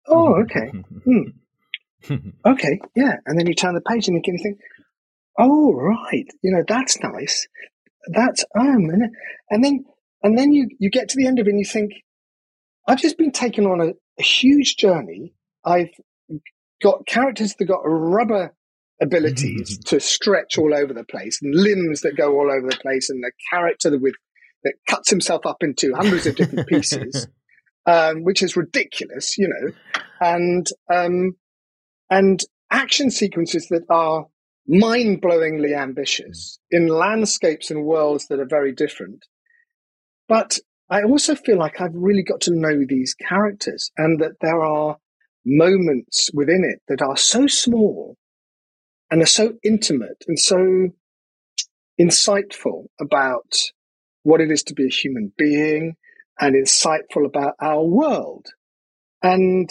oh, 0.08 0.42
okay, 0.42 0.72
hmm. 1.04 2.20
okay, 2.46 2.80
yeah. 2.94 3.16
And 3.26 3.38
then 3.38 3.46
you 3.46 3.54
turn 3.54 3.74
the 3.74 3.82
page, 3.82 4.08
and 4.08 4.22
you 4.24 4.38
think, 4.42 4.58
oh 5.38 5.72
right, 5.72 6.26
you 6.42 6.52
know 6.52 6.62
that's 6.66 6.98
nice. 7.02 7.48
That's 8.12 8.44
um, 8.58 8.90
and 9.50 9.64
then 9.64 9.84
and 10.22 10.38
then 10.38 10.52
you 10.52 10.68
you 10.78 10.90
get 10.90 11.08
to 11.10 11.16
the 11.16 11.26
end 11.26 11.38
of 11.38 11.46
it 11.46 11.50
and 11.50 11.58
you 11.58 11.64
think, 11.64 11.92
I've 12.86 13.00
just 13.00 13.18
been 13.18 13.32
taken 13.32 13.66
on 13.66 13.80
a, 13.80 13.92
a 14.18 14.22
huge 14.22 14.76
journey. 14.76 15.34
I've 15.64 15.90
got 16.82 17.06
characters 17.06 17.54
that 17.58 17.64
got 17.66 17.80
rubber 17.84 18.54
abilities 19.00 19.78
to 19.86 20.00
stretch 20.00 20.58
all 20.58 20.74
over 20.74 20.92
the 20.92 21.04
place 21.04 21.40
and 21.42 21.54
limbs 21.54 22.02
that 22.02 22.16
go 22.16 22.32
all 22.32 22.50
over 22.50 22.68
the 22.68 22.76
place 22.76 23.10
and 23.10 23.22
a 23.24 23.30
character 23.54 23.90
that 23.90 24.00
with 24.00 24.14
that 24.62 24.74
cuts 24.86 25.08
himself 25.08 25.46
up 25.46 25.62
into 25.62 25.94
hundreds 25.94 26.26
of 26.26 26.36
different 26.36 26.68
pieces, 26.68 27.26
um, 27.86 28.24
which 28.24 28.42
is 28.42 28.56
ridiculous, 28.56 29.38
you 29.38 29.48
know, 29.48 29.72
and 30.20 30.66
um, 30.92 31.32
and 32.10 32.44
action 32.70 33.10
sequences 33.10 33.68
that 33.68 33.84
are 33.88 34.26
mind 34.66 35.22
blowingly 35.22 35.76
ambitious 35.76 36.58
in 36.70 36.88
landscapes 36.88 37.70
and 37.70 37.84
worlds 37.84 38.26
that 38.28 38.38
are 38.38 38.46
very 38.46 38.72
different. 38.72 39.24
But 40.30 40.60
I 40.88 41.02
also 41.02 41.34
feel 41.34 41.58
like 41.58 41.80
I've 41.80 41.92
really 41.92 42.22
got 42.22 42.40
to 42.42 42.54
know 42.54 42.84
these 42.86 43.14
characters 43.14 43.90
and 43.98 44.20
that 44.20 44.38
there 44.40 44.62
are 44.62 44.96
moments 45.44 46.30
within 46.32 46.62
it 46.62 46.80
that 46.86 47.02
are 47.02 47.16
so 47.16 47.48
small 47.48 48.16
and 49.10 49.22
are 49.22 49.26
so 49.26 49.54
intimate 49.64 50.22
and 50.28 50.38
so 50.38 50.90
insightful 52.00 52.84
about 53.00 53.56
what 54.22 54.40
it 54.40 54.52
is 54.52 54.62
to 54.62 54.74
be 54.74 54.86
a 54.86 54.88
human 54.88 55.32
being 55.36 55.96
and 56.38 56.54
insightful 56.54 57.26
about 57.26 57.54
our 57.60 57.82
world. 57.82 58.46
And 59.24 59.68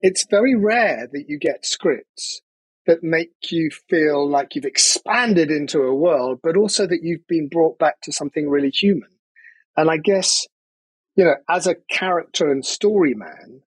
it's 0.00 0.24
very 0.30 0.54
rare 0.54 1.10
that 1.12 1.24
you 1.28 1.38
get 1.38 1.66
scripts 1.66 2.40
that 2.86 3.02
make 3.02 3.32
you 3.50 3.68
feel 3.90 4.26
like 4.26 4.54
you've 4.54 4.64
expanded 4.64 5.50
into 5.50 5.82
a 5.82 5.94
world, 5.94 6.40
but 6.42 6.56
also 6.56 6.86
that 6.86 7.00
you've 7.02 7.26
been 7.26 7.50
brought 7.50 7.78
back 7.78 8.00
to 8.04 8.12
something 8.12 8.48
really 8.48 8.70
human. 8.70 9.10
And 9.80 9.90
I 9.90 9.96
guess, 9.96 10.46
you 11.16 11.24
know, 11.24 11.36
as 11.48 11.66
a 11.66 11.74
character 11.88 12.50
and 12.50 12.62
story 12.62 13.14
man, 13.14 13.62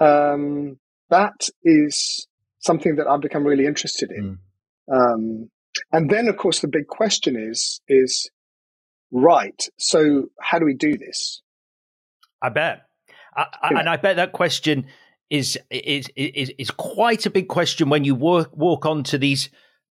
um, 0.00 0.78
that 1.08 1.48
is 1.64 2.28
something 2.60 2.94
that 2.96 3.08
I've 3.08 3.20
become 3.20 3.44
really 3.44 3.66
interested 3.66 4.12
in. 4.12 4.38
Mm. 4.88 4.94
Um, 4.94 5.50
and 5.90 6.08
then, 6.08 6.28
of 6.28 6.36
course, 6.36 6.60
the 6.60 6.68
big 6.68 6.86
question 6.86 7.34
is, 7.36 7.80
is 7.88 8.30
right. 9.10 9.60
So 9.76 10.28
how 10.40 10.60
do 10.60 10.66
we 10.66 10.74
do 10.74 10.96
this? 10.96 11.42
I 12.40 12.50
bet. 12.50 12.82
I, 13.36 13.46
I, 13.60 13.68
and 13.70 13.88
I 13.88 13.96
bet 13.96 14.16
that 14.16 14.30
question 14.30 14.86
is 15.30 15.58
is 15.68 16.08
is, 16.14 16.52
is 16.58 16.70
quite 16.70 17.26
a 17.26 17.30
big 17.30 17.48
question 17.48 17.88
when 17.88 18.04
you 18.04 18.14
walk 18.14 18.56
walk 18.56 18.86
onto 18.86 19.18
these 19.18 19.48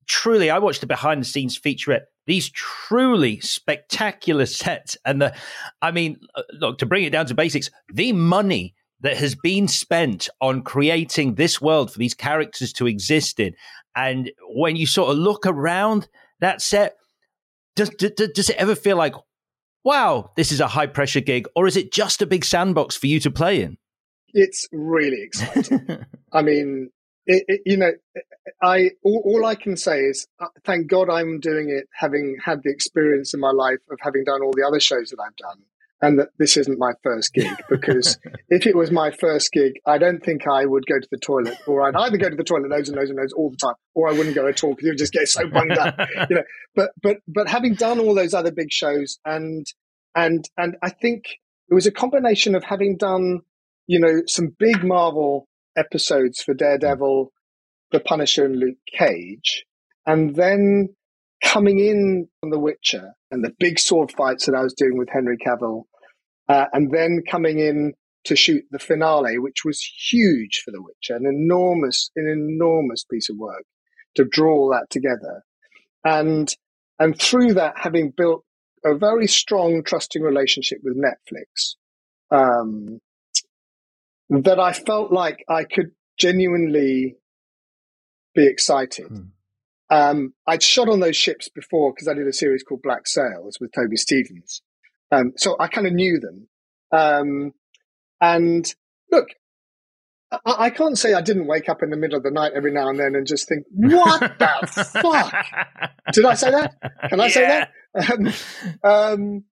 truly. 0.07 0.51
I 0.51 0.59
watched 0.59 0.81
the 0.81 0.87
behind 0.87 1.21
the 1.21 1.27
scenes 1.27 1.59
featurette. 1.59 2.03
These 2.27 2.51
truly 2.51 3.41
spectacular 3.41 4.47
sets, 4.47 4.97
and 5.05 5.23
the, 5.23 5.35
I 5.81 5.93
mean, 5.93 6.19
uh, 6.35 6.43
look 6.53 6.79
to 6.79 6.87
bring 6.87 7.05
it 7.05 7.11
down 7.11 7.27
to 7.27 7.35
basics, 7.35 7.71
the 7.93 8.13
money 8.13 8.75
that 9.01 9.17
has 9.17 9.35
been 9.35 9.69
spent 9.69 10.29
on 10.41 10.63
creating 10.63 11.35
this 11.35 11.61
world 11.61 11.93
for 11.93 11.99
these 11.99 12.15
characters 12.15 12.73
to 12.75 12.87
exist 12.87 13.39
in, 13.39 13.55
and 13.95 14.33
when 14.49 14.77
you 14.77 14.87
sort 14.87 15.11
of 15.11 15.19
look 15.19 15.47
around 15.47 16.09
that 16.41 16.61
set, 16.61 16.97
does 17.77 17.91
does, 17.91 18.13
does 18.13 18.51
it 18.51 18.57
ever 18.57 18.75
feel 18.75 18.97
like, 18.97 19.15
wow, 19.85 20.33
this 20.37 20.51
is 20.51 20.61
a 20.61 20.67
high 20.67 20.87
pressure 20.87 21.21
gig, 21.21 21.47
or 21.55 21.67
is 21.67 21.77
it 21.77 21.93
just 21.93 22.23
a 22.23 22.27
big 22.27 22.45
sandbox 22.45 22.97
for 22.97 23.07
you 23.07 23.21
to 23.21 23.31
play 23.31 23.63
in? 23.63 23.79
it's 24.37 24.69
really 24.71 25.23
exciting. 25.23 26.05
I 26.33 26.43
mean, 26.43 26.91
it, 27.27 27.45
it, 27.49 27.61
you 27.67 27.77
know, 27.77 27.93
I 28.63 28.91
all, 29.03 29.23
all, 29.25 29.45
I 29.45 29.55
can 29.55 29.77
say 29.77 30.01
is 30.01 30.27
uh, 30.41 30.47
thank 30.65 30.89
God 30.89 31.11
I'm 31.11 31.41
doing 31.41 31.69
it, 31.71 31.89
having 31.93 32.37
had 32.45 32.63
the 32.63 32.71
experience 32.71 33.35
in 33.35 33.41
my 33.41 33.51
life 33.51 33.79
of 33.91 33.99
having 34.01 34.25
done 34.25 34.43
all 34.43 34.53
the 34.53 34.67
other 34.67 34.81
shows 34.81 35.11
that 35.11 35.19
I've 35.21 35.37
done, 35.37 35.63
and 36.01 36.19
that 36.19 36.29
this 36.39 36.57
isn't 36.57 36.79
my 36.79 36.93
first 37.03 37.35
gig. 37.35 37.51
Because 37.69 38.19
if 38.49 38.67
it 38.67 38.77
was 38.77 38.91
my 38.91 39.11
first 39.11 39.53
gig, 39.53 39.75
I 39.87 39.99
don't 39.99 40.23
think 40.23 40.47
I 40.47 40.65
would 40.65 40.87
go 40.87 40.99
to 41.01 41.09
the 41.11 41.19
toilet, 41.19 41.59
or 41.67 41.83
I'd 41.83 41.97
either 41.97 42.17
go 42.17 42.31
to 42.31 42.37
the 42.37 42.45
toilet 42.45 42.71
loads 42.71 42.89
and 42.89 42.97
loads 42.97 43.11
and 43.11 43.19
loads 43.19 43.33
all 43.33 43.51
the 43.51 43.57
time, 43.57 43.75
or 43.95 44.09
I 44.09 44.13
wouldn't 44.13 44.35
go 44.35 44.47
at 44.47 44.63
all 44.63 44.71
because 44.71 44.85
you 44.85 44.91
would 44.91 44.99
just 44.99 45.13
get 45.13 45.29
so 45.29 45.49
bunged 45.49 45.79
up, 45.79 45.99
you 46.31 46.37
know. 46.37 46.45
But 46.75 46.91
but 47.03 47.17
but 47.27 47.49
having 47.49 47.75
done 47.75 47.99
all 47.99 48.15
those 48.15 48.35
other 48.35 48.53
big 48.53 48.71
shows, 48.71 49.19
and 49.25 49.67
and 50.15 50.49
and 50.57 50.77
I 50.83 50.91
think 50.91 51.25
it 51.71 51.75
was 51.75 51.87
a 51.87 51.93
combination 51.93 52.55
of 52.55 52.63
having 52.65 52.97
done 52.97 53.41
you 53.87 54.01
know, 54.01 54.23
some 54.27 54.55
big 54.59 54.85
Marvel 54.85 55.49
episodes 55.77 56.43
for 56.43 56.55
Daredevil, 56.55 57.33
The 57.93 58.01
Punisher, 58.01 58.45
and 58.45 58.57
Luke 58.57 58.79
Cage, 58.93 59.65
and 60.07 60.35
then 60.35 60.95
coming 61.43 61.79
in 61.79 62.29
on 62.43 62.51
The 62.51 62.59
Witcher 62.59 63.13
and 63.31 63.45
the 63.45 63.55
big 63.59 63.79
sword 63.79 64.13
fights 64.13 64.47
that 64.47 64.55
I 64.55 64.63
was 64.63 64.75
doing 64.75 64.97
with 64.97 65.09
Henry 65.13 65.37
Cavill, 65.37 65.85
uh, 66.49 66.67
and 66.73 66.91
then 66.93 67.23
coming 67.29 67.59
in 67.59 67.93
to 68.25 68.37
shoot 68.37 68.65
the 68.71 68.79
finale, 68.79 69.39
which 69.39 69.65
was 69.65 69.81
huge 70.11 70.63
for 70.65 70.71
The 70.71 70.83
Witcher, 70.83 71.17
an 71.17 71.27
enormous, 71.27 72.11
an 72.17 72.29
enormous 72.29 73.05
piece 73.05 73.31
of 73.31 73.37
work 73.37 73.65
to 74.17 74.25
draw 74.25 74.55
all 74.55 74.71
that 74.71 74.91
together, 74.91 75.43
and 76.05 76.53
and 76.99 77.21
through 77.21 77.55
that, 77.55 77.75
having 77.77 78.13
built 78.17 78.43
a 78.85 78.97
very 78.97 79.27
strong, 79.27 79.83
trusting 79.85 80.23
relationship 80.23 80.79
with 80.83 80.97
Netflix, 80.97 81.75
um, 82.31 83.01
that 84.31 84.59
I 84.59 84.73
felt 84.73 85.13
like 85.13 85.45
I 85.49 85.65
could 85.65 85.93
genuinely 86.19 87.17
be 88.35 88.47
excited. 88.47 89.07
Mm. 89.07 89.31
Um, 89.89 90.35
I'd 90.47 90.63
shot 90.63 90.89
on 90.89 91.01
those 91.01 91.17
ships 91.17 91.49
before 91.49 91.93
because 91.93 92.09
I 92.09 92.15
did 92.15 92.27
a 92.27 92.33
series 92.33 92.63
called 92.63 92.83
Black 92.83 93.07
Sails 93.07 93.59
with 93.61 93.73
Toby 93.73 93.97
Stephens. 93.97 94.63
Um, 95.13 95.33
so 95.37 95.57
I 95.61 95.69
kind 95.69 95.87
of 95.87 95.93
knew 95.93 96.19
them. 96.19 96.49
Um, 96.93 97.53
and 98.21 98.73
look, 99.11 99.29
I, 100.33 100.39
I, 100.45 100.71
can't 100.71 100.99
say 100.99 101.15
I 101.15 101.21
didn't 101.21 101.47
wake 101.47 101.69
up 101.69 101.83
in 101.83 101.91
the 101.91 101.97
middle 101.97 102.17
of 102.17 102.25
the 102.25 102.31
night 102.31 102.53
every 102.55 102.73
now 102.73 102.89
and 102.89 102.99
then 102.99 103.15
and 103.15 103.27
just 103.27 103.49
think, 103.49 103.65
what 103.71 104.39
the 104.39 105.01
fuck? 105.03 105.47
Did 106.13 106.25
I 106.25 106.35
say 106.35 106.51
that? 106.51 106.75
Can 107.09 107.21
I 107.21 107.27
yeah. 107.27 107.31
say 107.31 107.47
that? 107.47 107.71
Um, 108.11 108.27
um, 108.83 109.45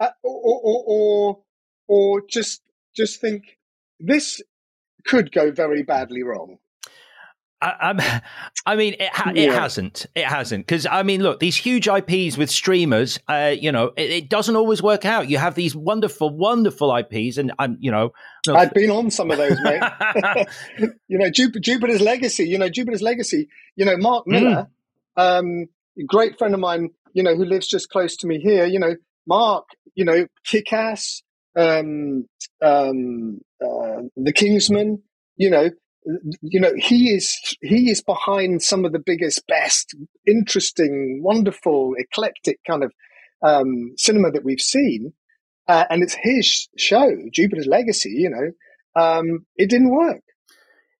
uh, 0.00 0.08
or, 0.22 0.60
or, 0.64 0.84
or, 0.86 1.38
or 1.88 2.22
just, 2.28 2.62
just 2.94 3.20
think, 3.20 3.55
this 4.00 4.40
could 5.06 5.32
go 5.32 5.50
very 5.50 5.82
badly 5.82 6.22
wrong. 6.22 6.58
I, 7.62 8.22
I, 8.66 8.76
mean, 8.76 8.94
it, 8.98 9.08
ha- 9.12 9.32
it 9.34 9.46
yeah. 9.48 9.60
hasn't. 9.60 10.06
It 10.14 10.24
hasn't 10.24 10.66
because 10.66 10.86
I 10.86 11.02
mean, 11.02 11.22
look, 11.22 11.40
these 11.40 11.56
huge 11.56 11.88
IPs 11.88 12.36
with 12.36 12.50
streamers, 12.50 13.18
uh, 13.28 13.54
you 13.58 13.72
know, 13.72 13.92
it, 13.96 14.10
it, 14.10 14.28
doesn't 14.28 14.56
always 14.56 14.82
work 14.82 15.04
out. 15.04 15.30
You 15.30 15.38
have 15.38 15.54
these 15.54 15.74
wonderful, 15.74 16.30
wonderful 16.30 16.94
IPs, 16.94 17.38
and 17.38 17.52
I'm, 17.58 17.78
you 17.80 17.90
know, 17.90 18.12
I've 18.48 18.74
been 18.74 18.90
on 18.90 19.10
some 19.10 19.30
of 19.30 19.38
those, 19.38 19.58
mate. 19.62 19.82
you 21.08 21.18
know, 21.18 21.30
Jupiter's 21.30 22.00
Legacy. 22.00 22.46
You 22.46 22.58
know, 22.58 22.68
Jupiter's 22.68 23.02
Legacy. 23.02 23.48
You 23.76 23.84
know, 23.84 23.96
Mark 23.96 24.26
Millar, 24.26 24.68
mm. 25.18 25.22
um, 25.22 25.66
great 26.06 26.38
friend 26.38 26.54
of 26.54 26.60
mine. 26.60 26.90
You 27.14 27.22
know, 27.22 27.34
who 27.34 27.44
lives 27.44 27.66
just 27.66 27.88
close 27.88 28.16
to 28.18 28.26
me 28.26 28.38
here. 28.38 28.66
You 28.66 28.78
know, 28.78 28.96
Mark. 29.26 29.64
You 29.94 30.04
know, 30.04 30.26
kick 30.44 30.74
ass 30.74 31.22
um, 31.56 32.26
um, 32.62 33.40
uh, 33.64 34.02
the 34.16 34.32
Kingsman. 34.34 35.02
You 35.36 35.50
know, 35.50 35.70
you 36.42 36.60
know 36.60 36.72
he 36.76 37.10
is 37.10 37.36
he 37.60 37.90
is 37.90 38.02
behind 38.02 38.62
some 38.62 38.84
of 38.84 38.92
the 38.92 39.02
biggest, 39.04 39.46
best, 39.46 39.94
interesting, 40.26 41.20
wonderful, 41.22 41.94
eclectic 41.98 42.58
kind 42.66 42.84
of 42.84 42.92
um, 43.44 43.92
cinema 43.96 44.30
that 44.32 44.44
we've 44.44 44.60
seen, 44.60 45.12
uh, 45.68 45.84
and 45.90 46.02
it's 46.02 46.16
his 46.20 46.68
show, 46.78 47.10
Jupiter's 47.32 47.66
Legacy. 47.66 48.10
You 48.10 48.30
know, 48.30 49.02
um, 49.02 49.46
it 49.56 49.68
didn't 49.70 49.90
work. 49.90 50.22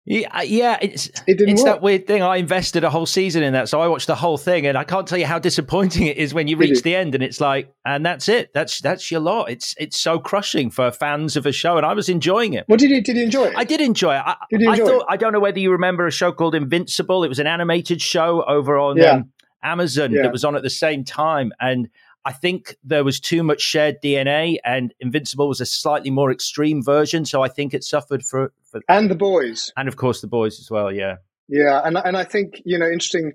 Yeah, 0.09 0.43
yeah, 0.43 0.79
it's 0.81 1.09
it 1.27 1.41
it's 1.41 1.63
work. 1.63 1.67
that 1.67 1.83
weird 1.83 2.07
thing. 2.07 2.23
I 2.23 2.37
invested 2.37 2.85
a 2.85 2.91
whole 2.91 3.07
season 3.07 3.43
in 3.43 3.55
that, 3.55 3.69
so 3.69 3.81
I 3.81 3.89
watched 3.89 4.07
the 4.07 4.15
whole 4.15 4.39
thing, 4.39 4.65
and 4.65 4.79
I 4.79 4.85
can't 4.85 5.07
tell 5.07 5.19
you 5.19 5.27
how 5.27 5.41
disappointing 5.41 6.07
it 6.07 6.17
is 6.17 6.33
when 6.33 6.47
you 6.47 6.57
reach 6.57 6.83
the 6.83 6.95
end 6.95 7.17
and 7.17 7.25
it's 7.25 7.41
like, 7.41 7.75
and 7.85 8.07
that's 8.07 8.29
it. 8.29 8.53
That's 8.55 8.81
that's 8.81 9.11
your 9.11 9.21
lot. 9.21 9.51
It's 9.51 9.75
it's 9.79 9.99
so 9.99 10.21
crushing 10.21 10.71
for 10.71 10.93
fans 10.93 11.37
of 11.37 11.45
a 11.45 11.51
show, 11.51 11.77
and 11.77 11.85
I 11.85 11.93
was 11.93 12.09
enjoying 12.09 12.55
it. 12.55 12.67
Well, 12.69 12.77
did 12.77 12.91
you 12.91 13.03
did 13.03 13.17
you 13.17 13.25
enjoy 13.25 13.47
it? 13.47 13.55
I 13.57 13.65
did 13.65 13.81
enjoy 13.81 14.15
it. 14.15 14.23
I, 14.25 14.37
did 14.49 14.61
you 14.61 14.71
enjoy 14.71 14.85
I 14.85 14.87
thought, 14.87 15.01
it? 15.01 15.07
I 15.09 15.17
don't 15.17 15.33
know 15.33 15.41
whether 15.41 15.59
you 15.59 15.73
remember 15.73 16.07
a 16.07 16.13
show 16.13 16.31
called 16.31 16.55
Invincible. 16.55 17.25
It 17.25 17.29
was 17.29 17.41
an 17.41 17.49
animated 17.49 18.01
show 18.01 18.45
over 18.45 18.79
on 18.79 18.99
yeah. 18.99 19.11
um, 19.11 19.33
Amazon 19.65 20.13
yeah. 20.13 20.23
that 20.23 20.31
was 20.31 20.45
on 20.45 20.55
at 20.55 20.63
the 20.63 20.71
same 20.71 21.03
time, 21.03 21.53
and 21.59 21.89
I 22.27 22.33
think 22.33 22.77
there 22.83 23.05
was 23.05 23.21
too 23.21 23.45
much 23.45 23.61
shared 23.61 24.03
DNA, 24.03 24.57
and 24.65 24.93
Invincible 24.99 25.47
was 25.47 25.61
a 25.61 25.67
slightly 25.67 26.11
more 26.11 26.33
extreme 26.33 26.83
version. 26.83 27.25
So 27.25 27.41
I 27.41 27.49
think 27.49 27.73
it 27.73 27.85
suffered 27.85 28.25
for, 28.25 28.53
for 28.65 28.81
and 28.89 29.09
the 29.09 29.15
boys, 29.15 29.73
and 29.77 29.87
of 29.87 29.97
course 29.97 30.23
the 30.23 30.27
boys 30.27 30.59
as 30.59 30.69
well. 30.69 30.93
Yeah, 30.93 31.19
yeah, 31.49 31.81
and 31.85 31.97
and 31.97 32.17
I 32.17 32.25
think 32.25 32.61
you 32.65 32.81
know, 32.81 32.87
interesting 32.87 33.35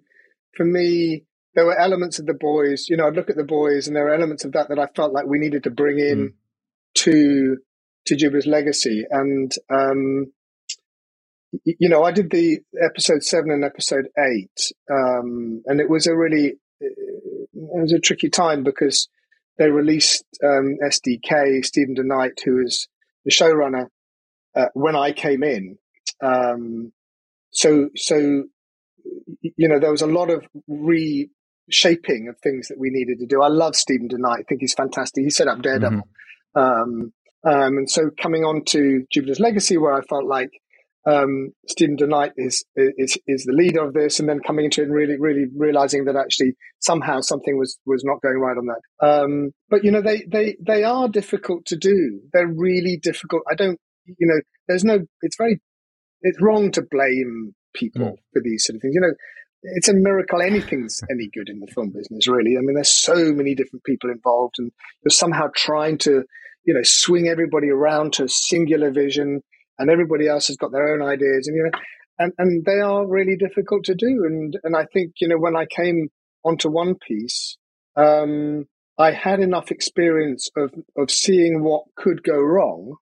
for 0.57 0.65
me, 0.65 1.23
there 1.55 1.65
were 1.65 1.79
elements 1.79 2.19
of 2.19 2.25
the 2.25 2.33
boys. 2.33 2.87
You 2.89 2.97
know, 2.97 3.07
I'd 3.07 3.15
look 3.15 3.29
at 3.29 3.37
the 3.37 3.45
boys, 3.45 3.87
and 3.87 3.95
there 3.95 4.03
were 4.03 4.13
elements 4.13 4.43
of 4.43 4.51
that 4.51 4.67
that 4.67 4.77
I 4.77 4.87
felt 4.93 5.13
like 5.13 5.25
we 5.25 5.39
needed 5.39 5.63
to 5.63 5.71
bring 5.71 5.97
in 5.97 6.17
mm. 6.17 6.33
to 6.95 7.57
to 8.07 8.15
Jupiter's 8.17 8.45
legacy, 8.45 9.05
and 9.09 9.53
um, 9.73 10.33
you 11.63 11.87
know, 11.87 12.03
I 12.03 12.11
did 12.11 12.29
the 12.29 12.59
episode 12.83 13.23
seven 13.23 13.51
and 13.51 13.63
episode 13.63 14.09
eight, 14.19 14.73
um, 14.91 15.63
and 15.65 15.79
it 15.79 15.89
was 15.89 16.07
a 16.07 16.13
really 16.13 16.55
it 17.61 17.81
was 17.81 17.93
a 17.93 17.99
tricky 17.99 18.29
time 18.29 18.63
because 18.63 19.07
they 19.57 19.69
released 19.69 20.25
um, 20.43 20.77
SDK, 20.83 21.63
Steven 21.63 21.95
DeKnight, 21.95 22.43
who 22.43 22.63
was 22.63 22.87
the 23.25 23.31
showrunner 23.31 23.87
uh, 24.55 24.67
when 24.73 24.95
I 24.95 25.11
came 25.11 25.43
in. 25.43 25.77
Um, 26.21 26.91
so, 27.51 27.89
so 27.95 28.43
you 29.41 29.67
know, 29.67 29.79
there 29.79 29.91
was 29.91 30.01
a 30.01 30.07
lot 30.07 30.29
of 30.29 30.47
reshaping 30.67 32.27
of 32.29 32.39
things 32.39 32.67
that 32.67 32.79
we 32.79 32.89
needed 32.89 33.19
to 33.19 33.25
do. 33.25 33.41
I 33.41 33.47
love 33.47 33.75
Steven 33.75 34.07
DeKnight. 34.07 34.39
I 34.39 34.43
think 34.43 34.61
he's 34.61 34.73
fantastic. 34.73 35.23
He 35.23 35.29
set 35.29 35.47
up 35.47 35.61
Daredevil. 35.61 36.01
Mm-hmm. 36.55 36.59
Um, 36.59 37.13
um, 37.43 37.77
and 37.77 37.89
so 37.89 38.09
coming 38.21 38.43
on 38.43 38.63
to 38.65 39.05
Jupiter's 39.11 39.39
Legacy, 39.39 39.77
where 39.77 39.93
I 39.93 40.01
felt 40.01 40.25
like 40.25 40.51
um, 41.05 41.51
Steven 41.67 41.97
DeKnight 41.97 42.31
is, 42.37 42.63
is 42.75 43.17
is 43.27 43.45
the 43.45 43.53
leader 43.53 43.83
of 43.83 43.93
this, 43.93 44.19
and 44.19 44.29
then 44.29 44.39
coming 44.39 44.65
into 44.65 44.81
it 44.81 44.85
and 44.85 44.93
really, 44.93 45.15
really 45.19 45.45
realizing 45.55 46.05
that 46.05 46.15
actually 46.15 46.53
somehow 46.79 47.21
something 47.21 47.57
was 47.57 47.79
was 47.85 48.03
not 48.03 48.21
going 48.21 48.39
right 48.39 48.57
on 48.57 48.67
that. 48.67 49.05
Um, 49.05 49.51
but 49.69 49.83
you 49.83 49.91
know, 49.91 50.01
they 50.01 50.23
they 50.31 50.57
they 50.65 50.83
are 50.83 51.07
difficult 51.07 51.65
to 51.67 51.75
do. 51.75 52.21
They're 52.33 52.47
really 52.47 52.99
difficult. 53.01 53.43
I 53.49 53.55
don't, 53.55 53.79
you 54.05 54.27
know, 54.27 54.41
there's 54.67 54.83
no. 54.83 54.99
It's 55.21 55.37
very, 55.37 55.59
it's 56.21 56.41
wrong 56.41 56.71
to 56.71 56.83
blame 56.89 57.55
people 57.73 58.01
mm. 58.01 58.15
for 58.33 58.41
these 58.43 58.63
sort 58.63 58.75
of 58.75 58.81
things. 58.83 58.93
You 58.93 59.01
know, 59.01 59.13
it's 59.63 59.89
a 59.89 59.93
miracle 59.95 60.41
anything's 60.41 61.01
any 61.09 61.29
good 61.33 61.49
in 61.49 61.59
the 61.59 61.71
film 61.73 61.89
business. 61.89 62.27
Really, 62.27 62.57
I 62.57 62.61
mean, 62.61 62.75
there's 62.75 62.93
so 62.93 63.33
many 63.33 63.55
different 63.55 63.83
people 63.85 64.11
involved, 64.11 64.55
and 64.59 64.71
you're 65.03 65.09
somehow 65.09 65.47
trying 65.55 65.97
to, 65.99 66.23
you 66.63 66.73
know, 66.75 66.81
swing 66.83 67.27
everybody 67.27 67.69
around 67.71 68.13
to 68.13 68.25
a 68.25 68.29
singular 68.29 68.91
vision 68.91 69.41
and 69.81 69.89
everybody 69.89 70.27
else 70.27 70.47
has 70.47 70.57
got 70.57 70.71
their 70.71 70.93
own 70.93 71.01
ideas, 71.01 71.47
and 71.47 71.55
you 71.57 71.63
know, 71.63 71.79
and 72.19 72.33
and 72.37 72.65
they 72.65 72.79
are 72.79 73.05
really 73.05 73.35
difficult 73.35 73.83
to 73.85 73.95
do. 73.95 74.23
And 74.25 74.57
and 74.63 74.75
I 74.75 74.85
think 74.93 75.13
you 75.19 75.27
know 75.27 75.37
when 75.37 75.55
I 75.55 75.65
came 75.65 76.09
onto 76.45 76.69
One 76.69 76.95
Piece, 76.95 77.57
um, 77.95 78.65
I 78.97 79.11
had 79.11 79.39
enough 79.39 79.71
experience 79.71 80.49
of 80.55 80.71
of 80.95 81.09
seeing 81.09 81.63
what 81.63 81.83
could 81.95 82.23
go 82.23 82.39
wrong 82.39 82.95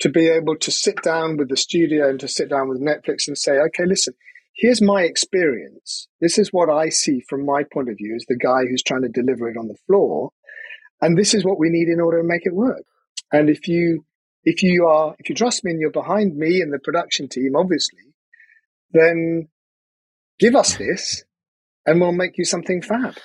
to 0.00 0.08
be 0.10 0.28
able 0.28 0.56
to 0.56 0.70
sit 0.70 1.02
down 1.02 1.36
with 1.36 1.48
the 1.48 1.56
studio 1.56 2.10
and 2.10 2.20
to 2.20 2.28
sit 2.28 2.50
down 2.50 2.68
with 2.68 2.82
Netflix 2.82 3.28
and 3.28 3.38
say, 3.38 3.52
okay, 3.52 3.86
listen, 3.86 4.12
here's 4.54 4.82
my 4.82 5.02
experience. 5.02 6.08
This 6.20 6.38
is 6.38 6.52
what 6.52 6.68
I 6.68 6.90
see 6.90 7.22
from 7.28 7.46
my 7.46 7.62
point 7.72 7.88
of 7.88 7.96
view 7.96 8.14
as 8.14 8.24
the 8.28 8.36
guy 8.36 8.66
who's 8.68 8.82
trying 8.82 9.02
to 9.02 9.08
deliver 9.08 9.48
it 9.48 9.56
on 9.56 9.68
the 9.68 9.78
floor. 9.86 10.30
And 11.00 11.16
this 11.16 11.32
is 11.32 11.44
what 11.44 11.58
we 11.58 11.70
need 11.70 11.88
in 11.88 12.00
order 12.00 12.20
to 12.20 12.28
make 12.28 12.44
it 12.44 12.54
work. 12.54 12.82
And 13.32 13.48
if 13.48 13.68
you 13.68 14.04
if 14.46 14.62
you 14.62 14.86
are, 14.86 15.14
if 15.18 15.28
you 15.28 15.34
trust 15.34 15.64
me 15.64 15.72
and 15.72 15.80
you're 15.80 15.90
behind 15.90 16.36
me 16.36 16.62
and 16.62 16.72
the 16.72 16.78
production 16.78 17.28
team, 17.28 17.56
obviously, 17.56 18.14
then 18.92 19.48
give 20.38 20.54
us 20.54 20.76
this 20.76 21.24
and 21.84 22.00
we'll 22.00 22.12
make 22.12 22.38
you 22.38 22.44
something 22.44 22.80
fab. 22.80 23.16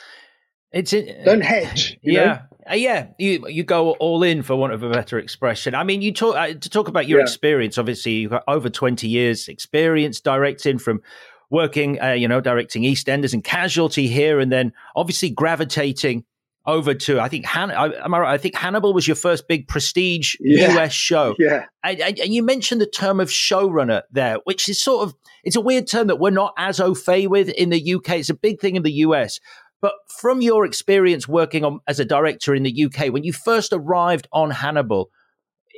It's 0.72 0.92
it. 0.94 1.24
Don't 1.24 1.42
hedge. 1.42 1.98
yeah. 2.02 2.44
Uh, 2.70 2.76
yeah, 2.76 3.08
you 3.18 3.48
you 3.48 3.64
go 3.64 3.92
all 3.94 4.24
in 4.24 4.44
for 4.44 4.56
want 4.56 4.72
of 4.72 4.84
a 4.84 4.90
better 4.90 5.18
expression. 5.18 5.74
I 5.74 5.84
mean, 5.84 6.02
you 6.02 6.14
talk 6.14 6.36
uh, 6.36 6.54
to 6.54 6.70
talk 6.70 6.88
about 6.88 7.08
your 7.08 7.20
yeah. 7.20 7.24
experience. 7.24 7.78
Obviously, 7.78 8.14
you've 8.14 8.32
got 8.32 8.44
over 8.48 8.70
twenty 8.70 9.08
years 9.08 9.48
experience 9.48 10.22
directing 10.22 10.78
from 10.78 11.02
working, 11.50 12.02
uh, 12.02 12.12
you 12.12 12.28
know, 12.28 12.40
directing 12.40 12.84
EastEnders 12.84 13.34
and 13.34 13.44
Casualty 13.44 14.08
here, 14.08 14.40
and 14.40 14.52
then 14.52 14.74
obviously 14.96 15.30
gravitating 15.30 16.24
over 16.66 16.94
to 16.94 17.20
I 17.20 17.28
think 17.28 17.46
Han- 17.46 17.72
am 17.72 18.14
I 18.14 18.20
right? 18.20 18.34
I 18.34 18.38
think 18.38 18.56
Hannibal 18.56 18.94
was 18.94 19.08
your 19.08 19.16
first 19.16 19.48
big 19.48 19.68
prestige 19.68 20.36
yeah. 20.40 20.78
US 20.78 20.94
show. 20.94 21.36
Yeah, 21.40 21.66
and, 21.84 22.00
and, 22.00 22.34
you 22.34 22.44
mentioned 22.44 22.82
the 22.82 22.86
term 22.86 23.20
of 23.20 23.30
showrunner 23.30 24.04
there, 24.12 24.38
which 24.44 24.70
is 24.70 24.82
sort 24.82 25.08
of 25.08 25.16
it's 25.44 25.56
a 25.56 25.62
weird 25.62 25.88
term 25.88 26.08
that 26.08 26.20
we're 26.20 26.30
not 26.30 26.54
as 26.58 26.80
au 26.80 26.94
fait 26.94 27.28
with 27.28 27.50
in 27.50 27.70
the 27.70 27.94
UK. 27.96 28.12
It's 28.18 28.30
a 28.30 28.36
big 28.36 28.60
thing 28.60 28.76
in 28.76 28.84
the 28.84 28.92
US. 28.92 29.40
But 29.82 29.94
from 30.20 30.42
your 30.42 30.64
experience 30.64 31.28
working 31.28 31.66
on 31.66 31.80
as 31.88 32.00
a 32.00 32.06
director 32.06 32.54
in 32.54 32.64
the 32.64 32.86
UK, 32.86 33.12
when 33.12 33.24
you 33.24 33.34
first 33.34 33.74
arrived 33.74 34.28
on 34.32 34.52
Hannibal, 34.52 35.10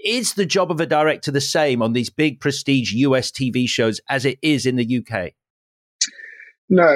is 0.04 0.34
the 0.34 0.46
job 0.46 0.70
of 0.70 0.82
a 0.82 0.86
director 0.86 1.32
the 1.32 1.40
same 1.40 1.82
on 1.82 1.94
these 1.94 2.10
big 2.10 2.42
prestige 2.42 2.92
US 2.92 3.32
TV 3.32 3.68
shows 3.68 4.02
as 4.10 4.26
it 4.26 4.38
is 4.42 4.66
in 4.66 4.76
the 4.76 4.98
UK? 4.98 5.32
No, 6.70 6.94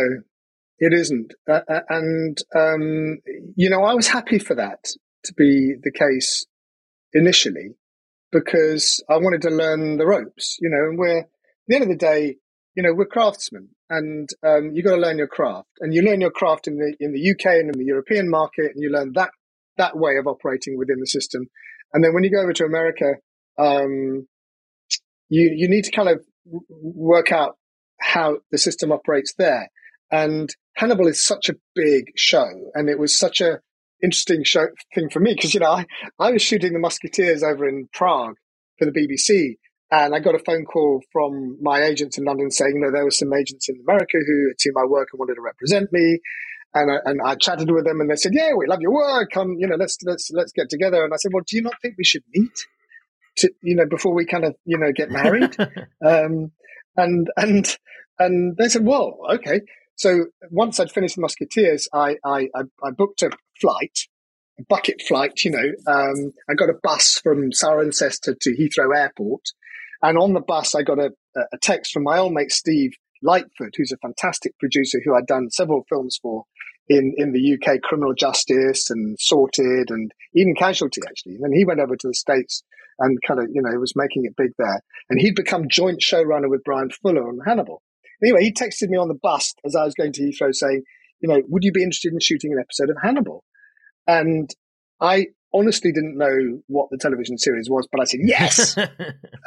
it 0.80 0.94
isn't. 0.94 1.34
Uh, 1.50 1.62
and, 1.90 2.38
um, 2.56 3.18
you 3.56 3.70
know, 3.70 3.84
I 3.84 3.94
was 3.94 4.08
happy 4.08 4.40
for 4.40 4.56
that 4.56 4.86
to 5.26 5.34
be 5.34 5.76
the 5.82 5.92
case 5.92 6.46
initially 7.14 7.76
because 8.32 9.04
I 9.10 9.18
wanted 9.18 9.42
to 9.44 9.50
learn 9.50 9.98
the 9.98 10.06
ropes, 10.06 10.58
you 10.62 10.70
know, 10.70 10.90
and 10.90 11.00
we're, 11.00 11.20
at 11.20 11.28
the 11.68 11.76
end 11.76 11.84
of 11.84 11.90
the 11.90 11.96
day, 11.96 12.38
you 12.76 12.84
know, 12.84 12.94
we're 12.94 13.06
craftsmen 13.06 13.70
and 13.90 14.30
um, 14.46 14.72
you 14.74 14.84
got 14.84 14.96
to 14.96 15.02
learn 15.02 15.18
your 15.18 15.28
craft 15.28 15.70
and 15.80 15.94
you 15.94 16.02
learn 16.02 16.22
your 16.22 16.32
craft 16.32 16.68
in 16.68 16.78
the, 16.78 16.96
in 17.00 17.14
the 17.14 17.32
UK 17.32 17.60
and 17.60 17.74
in 17.74 17.80
the 17.80 17.86
European 17.86 18.30
market 18.30 18.72
and 18.74 18.84
you 18.84 18.92
learn 18.92 19.14
that, 19.16 19.32
that 19.78 19.98
way 19.98 20.18
of 20.18 20.28
operating 20.28 20.78
within 20.78 21.00
the 21.00 21.08
system. 21.08 21.48
And 21.94 22.04
then 22.04 22.14
when 22.14 22.24
you 22.24 22.32
go 22.32 22.42
over 22.42 22.54
to 22.54 22.66
America, 22.66 23.14
um, 23.58 24.28
you, 25.30 25.54
you 25.56 25.70
need 25.70 25.86
to 25.86 25.92
kind 25.92 26.10
of 26.10 26.24
work 26.70 27.32
out 27.32 27.58
how 28.00 28.38
the 28.52 28.58
system 28.58 28.92
operates 28.92 29.34
there. 29.38 29.70
And 30.12 30.50
Hannibal 30.76 31.08
is 31.08 31.26
such 31.26 31.50
a 31.50 31.56
big 31.76 32.12
show, 32.16 32.48
and 32.74 32.90
it 32.90 33.00
was 33.00 33.18
such 33.18 33.42
a 33.42 33.60
interesting 34.04 34.44
show 34.44 34.68
thing 34.94 35.10
for 35.10 35.20
me 35.20 35.34
because 35.34 35.54
you 35.54 35.60
know 35.60 35.72
I, 35.72 35.86
I 36.20 36.32
was 36.32 36.42
shooting 36.42 36.74
the 36.74 36.80
Musketeers 36.80 37.44
over 37.44 37.68
in 37.68 37.90
Prague 37.94 38.36
for 38.78 38.86
the 38.86 38.92
BBC, 38.92 39.56
and 39.92 40.14
I 40.14 40.20
got 40.20 40.36
a 40.36 40.40
phone 40.40 40.66
call 40.66 41.02
from 41.12 41.58
my 41.62 41.82
agents 41.82 42.18
in 42.18 42.26
London 42.26 42.52
saying, 42.52 42.74
you 42.76 42.82
know, 42.82 42.92
there 42.92 43.06
were 43.06 43.12
some 43.12 43.34
agents 43.34 43.70
in 43.70 43.78
America 43.88 44.18
who 44.26 44.50
had 44.50 44.60
seen 44.60 44.74
my 44.76 44.86
work 44.86 45.10
and 45.12 45.20
wanted 45.20 45.36
to 45.36 45.42
represent 45.42 45.92
me. 45.94 46.20
And 46.74 46.92
I, 46.92 47.10
and 47.10 47.22
I 47.24 47.36
chatted 47.36 47.72
with 47.72 47.86
them, 47.86 48.02
and 48.02 48.10
they 48.10 48.18
said, 48.18 48.34
"Yeah, 48.36 48.52
we 48.56 48.68
love 48.68 48.82
your 48.82 48.94
work. 48.94 49.32
Come, 49.32 49.56
you 49.58 49.68
know, 49.68 49.78
let's 49.78 49.98
let's 50.04 50.30
let's 50.32 50.52
get 50.52 50.70
together." 50.70 51.04
And 51.04 51.14
I 51.14 51.18
said, 51.18 51.32
"Well, 51.34 51.44
do 51.48 51.56
you 51.56 51.64
not 51.64 51.82
think 51.82 51.96
we 51.98 52.04
should 52.04 52.24
meet, 52.36 52.52
to 53.38 53.52
you 53.62 53.76
know, 53.76 53.86
before 53.90 54.14
we 54.14 54.26
kind 54.26 54.44
of 54.44 54.54
you 54.66 54.78
know 54.78 54.92
get 54.92 55.10
married?" 55.10 55.56
um, 56.06 56.52
and 56.98 57.30
and 57.38 57.78
and 58.20 58.58
they 58.58 58.68
said, 58.68 58.86
"Well, 58.86 59.18
okay." 59.36 59.62
So 59.98 60.28
once 60.52 60.80
I'd 60.80 60.92
finished 60.92 61.18
Musketeers, 61.18 61.90
I, 61.92 62.18
I, 62.24 62.50
I, 62.56 62.92
booked 62.96 63.24
a 63.24 63.32
flight, 63.60 63.98
a 64.60 64.64
bucket 64.70 65.02
flight, 65.08 65.44
you 65.44 65.52
know. 65.52 65.72
Um, 65.92 66.34
I 66.48 66.54
got 66.54 66.70
a 66.70 66.78
bus 66.84 67.20
from 67.22 67.50
Cirencester 67.50 68.40
to 68.40 68.50
Heathrow 68.52 68.96
Airport. 68.96 69.42
And 70.04 70.20
on 70.20 70.34
the 70.34 70.42
bus, 70.42 70.76
I 70.76 70.84
got 70.84 71.00
a, 71.00 71.10
a 71.36 71.58
text 71.62 71.92
from 71.92 72.04
my 72.04 72.20
old 72.20 72.34
mate, 72.34 72.52
Steve 72.52 72.92
Lightfoot, 73.24 73.74
who's 73.76 73.92
a 73.92 73.98
fantastic 73.98 74.58
producer 74.60 75.00
who 75.04 75.16
I'd 75.16 75.26
done 75.26 75.50
several 75.50 75.84
films 75.90 76.20
for 76.22 76.44
in, 76.88 77.14
in 77.18 77.34
the 77.34 77.58
UK, 77.58 77.82
Criminal 77.82 78.14
Justice 78.14 78.92
and 78.92 79.18
Sorted 79.20 79.90
and 79.90 80.12
even 80.36 80.54
Casualty, 80.56 81.02
actually. 81.08 81.36
And 81.36 81.46
then 81.46 81.54
he 81.54 81.66
went 81.66 81.80
over 81.80 81.96
to 81.96 82.08
the 82.08 82.14
States 82.14 82.64
and 83.00 83.18
kind 83.28 83.40
of, 83.40 83.48
you 83.52 83.64
know, 83.64 83.78
was 83.80 83.96
making 83.96 84.26
it 84.26 84.36
big 84.38 84.52
there. 84.60 84.82
And 85.10 85.20
he'd 85.20 85.36
become 85.36 85.70
joint 85.70 86.02
showrunner 86.02 86.50
with 86.50 86.64
Bryan 86.64 86.92
Fuller 86.92 87.28
on 87.28 87.40
Hannibal. 87.46 87.82
Anyway, 88.24 88.44
he 88.44 88.52
texted 88.52 88.90
me 88.90 88.98
on 88.98 89.08
the 89.08 89.20
bus 89.22 89.54
as 89.66 89.76
I 89.76 89.84
was 89.84 89.94
going 89.94 90.12
to 90.14 90.22
Heathrow 90.22 90.54
saying, 90.54 90.84
you 91.20 91.30
know, 91.30 91.42
would 91.48 91.64
you 91.64 91.72
be 91.72 91.84
interested 91.84 92.14
in 92.14 92.20
shooting 92.20 92.52
an 92.52 92.60
episode 92.60 92.90
of 92.90 92.98
Hannibal? 93.02 93.44
And 94.06 94.50
I 95.02 95.28
honestly 95.54 95.92
didn't 95.92 96.18
know 96.18 96.62
what 96.68 96.90
the 96.92 96.98
television 96.98 97.38
series 97.38 97.70
was, 97.70 97.88
but 97.92 98.02
I 98.02 98.06
said 98.06 98.20
yes. 98.24 98.78
uh, 98.78 98.88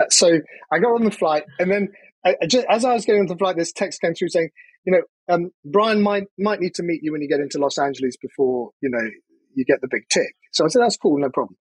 so 0.08 0.40
I 0.72 0.78
got 0.78 0.94
on 0.94 1.04
the 1.04 1.10
flight, 1.10 1.44
and 1.58 1.70
then 1.70 1.88
I, 2.24 2.36
I 2.42 2.46
just, 2.46 2.66
as 2.68 2.84
I 2.84 2.94
was 2.94 3.04
getting 3.04 3.22
on 3.22 3.26
the 3.26 3.36
flight, 3.36 3.56
this 3.56 3.72
text 3.72 4.00
came 4.00 4.14
through 4.14 4.28
saying, 4.28 4.50
you 4.84 4.92
know, 4.92 5.34
um, 5.34 5.50
Bryan 5.64 6.02
might 6.02 6.24
might 6.38 6.60
need 6.60 6.74
to 6.74 6.82
meet 6.82 7.00
you 7.02 7.12
when 7.12 7.20
you 7.20 7.28
get 7.28 7.40
into 7.40 7.58
Los 7.58 7.78
Angeles 7.78 8.16
before 8.16 8.70
you 8.80 8.90
know 8.90 9.10
you 9.54 9.64
get 9.64 9.80
the 9.80 9.88
big 9.90 10.02
tick. 10.08 10.34
So 10.52 10.64
I 10.64 10.68
said 10.68 10.82
that's 10.82 10.96
cool, 10.96 11.18
no 11.18 11.30
problem. 11.30 11.56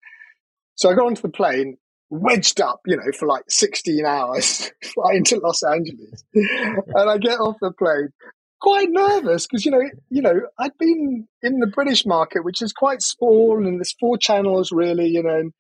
So 0.76 0.90
I 0.90 0.94
got 0.94 1.06
onto 1.06 1.22
the 1.22 1.30
plane, 1.30 1.78
wedged 2.10 2.62
up, 2.62 2.82
you 2.86 2.96
know, 2.96 3.12
for 3.18 3.28
like 3.28 3.44
16 3.50 4.06
hours 4.06 4.72
flying 4.94 5.24
to 5.26 5.40
Los 5.40 5.64
Angeles. 5.64 6.24
and 6.34 7.10
I 7.10 7.18
get 7.18 7.40
off 7.40 7.56
the 7.62 7.72
plane 7.72 8.10
quite 8.62 8.90
nervous 8.90 9.46
because, 9.46 9.66
you 9.66 9.72
know, 9.72 9.84
you 10.10 10.22
know, 10.22 10.42
I'd 10.58 10.78
been 10.80 11.28
in 11.42 11.60
the 11.60 11.68
British 11.68 12.06
market, 12.06 12.44
which 12.44 12.62
is 12.62 12.74
quite 12.74 13.02
small 13.02 13.64
and 13.64 13.80
there's 13.80 13.96
four 14.00 14.18
channels 14.18 14.72
really, 14.72 15.08
you 15.08 15.24
know, 15.24 15.36
and, 15.36 15.54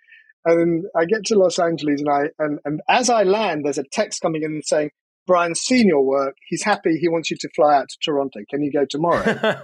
and 0.45 0.85
I 0.95 1.05
get 1.05 1.23
to 1.25 1.37
Los 1.37 1.59
Angeles 1.59 2.01
and 2.01 2.09
I, 2.09 2.21
and, 2.39 2.59
and 2.65 2.81
as 2.89 3.09
I 3.09 3.23
land, 3.23 3.65
there's 3.65 3.77
a 3.77 3.83
text 3.91 4.21
coming 4.21 4.43
in 4.43 4.61
saying, 4.63 4.91
Bryan's 5.27 5.61
seen 5.61 5.87
your 5.87 6.03
work. 6.03 6.35
He's 6.47 6.63
happy. 6.63 6.97
He 6.99 7.09
wants 7.09 7.31
you 7.31 7.37
to 7.39 7.49
fly 7.55 7.75
out 7.75 7.89
to 7.89 7.97
Toronto. 8.03 8.39
Can 8.49 8.61
you 8.61 8.71
go 8.71 8.85
tomorrow? 8.87 9.63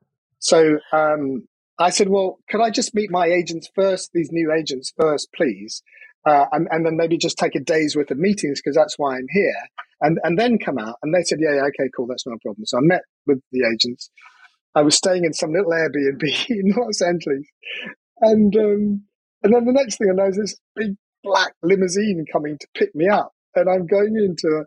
so, 0.40 0.78
um, 0.92 1.46
I 1.78 1.90
said, 1.90 2.08
well, 2.08 2.38
could 2.48 2.60
I 2.60 2.70
just 2.70 2.94
meet 2.94 3.10
my 3.10 3.26
agents 3.26 3.68
first, 3.74 4.10
these 4.14 4.30
new 4.32 4.52
agents 4.52 4.92
first, 4.98 5.28
please? 5.34 5.82
Uh, 6.26 6.46
and, 6.52 6.66
and 6.70 6.84
then 6.84 6.96
maybe 6.96 7.16
just 7.16 7.38
take 7.38 7.54
a 7.54 7.60
day's 7.60 7.94
worth 7.94 8.10
of 8.10 8.18
meetings 8.18 8.60
because 8.60 8.74
that's 8.74 8.98
why 8.98 9.16
I'm 9.16 9.26
here, 9.30 9.62
and 10.00 10.18
and 10.24 10.38
then 10.38 10.58
come 10.58 10.78
out. 10.78 10.96
And 11.02 11.14
they 11.14 11.22
said, 11.22 11.38
yeah, 11.40 11.54
yeah, 11.54 11.62
okay, 11.62 11.88
cool, 11.96 12.06
that's 12.06 12.26
not 12.26 12.36
a 12.36 12.40
problem. 12.40 12.66
So 12.66 12.78
I 12.78 12.80
met 12.82 13.02
with 13.26 13.40
the 13.52 13.66
agents. 13.72 14.10
I 14.74 14.82
was 14.82 14.96
staying 14.96 15.24
in 15.24 15.32
some 15.32 15.52
little 15.52 15.70
Airbnb 15.70 16.22
in 16.50 16.74
Los 16.76 17.00
Angeles, 17.00 17.46
and 18.20 18.54
um, 18.56 19.02
and 19.42 19.54
then 19.54 19.64
the 19.64 19.72
next 19.72 19.98
thing 19.98 20.08
I 20.10 20.14
know 20.14 20.28
is 20.28 20.36
this 20.36 20.56
big 20.74 20.96
black 21.22 21.54
limousine 21.62 22.24
coming 22.32 22.58
to 22.58 22.66
pick 22.74 22.94
me 22.94 23.08
up, 23.08 23.32
and 23.54 23.70
I'm 23.70 23.86
going 23.86 24.16
into 24.16 24.64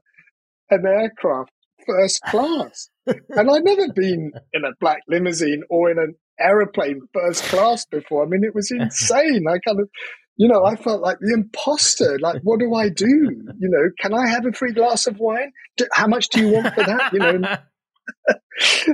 an 0.69 0.84
aircraft 0.86 1.52
first 1.86 2.22
class, 2.24 2.89
and 3.06 3.52
I'd 3.52 3.63
never 3.63 3.91
been 3.93 4.32
in 4.54 4.63
a 4.63 4.72
black 4.80 5.02
limousine 5.10 5.63
or 5.69 5.91
in 5.91 5.98
an 5.98 6.15
aeroplane 6.39 7.02
first 7.13 7.43
class 7.43 7.86
before. 7.86 8.24
I 8.24 8.28
mean, 8.28 8.43
it 8.43 8.56
was 8.56 8.72
insane. 8.80 9.45
I 9.48 9.60
kind 9.60 9.80
of 9.80 9.89
you 10.39 10.47
know, 10.47 10.63
I 10.65 10.78
felt 10.78 11.02
like 11.02 11.19
the 11.19 11.34
imposter. 11.34 12.17
Like, 12.17 12.41
what 12.43 12.62
do 12.62 12.73
I 12.73 12.88
do? 12.88 13.06
You 13.06 13.54
know, 13.60 13.89
can 13.99 14.13
I 14.13 14.30
have 14.30 14.45
a 14.45 14.54
free 14.54 14.71
glass 14.71 15.06
of 15.06 15.19
wine? 15.19 15.52
Do, 15.75 15.86
how 15.91 16.08
much 16.08 16.30
do 16.30 16.39
you 16.39 16.54
want 16.54 16.73
for 16.73 16.84
that? 16.86 17.12
You 17.12 17.19
know. 17.19 17.58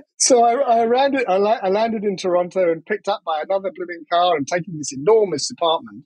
so 0.18 0.44
I, 0.44 0.54
I 0.54 0.86
landed. 0.86 1.26
I, 1.28 1.38
la- 1.38 1.60
I, 1.62 1.70
landed 1.70 2.04
in 2.04 2.18
Toronto 2.18 2.72
and 2.72 2.84
picked 2.84 3.08
up 3.08 3.22
by 3.24 3.44
another 3.44 3.70
blooming 3.76 4.06
car 4.12 4.36
and 4.36 4.48
taking 4.48 4.76
this 4.76 4.92
enormous 4.92 5.52
apartment, 5.52 6.06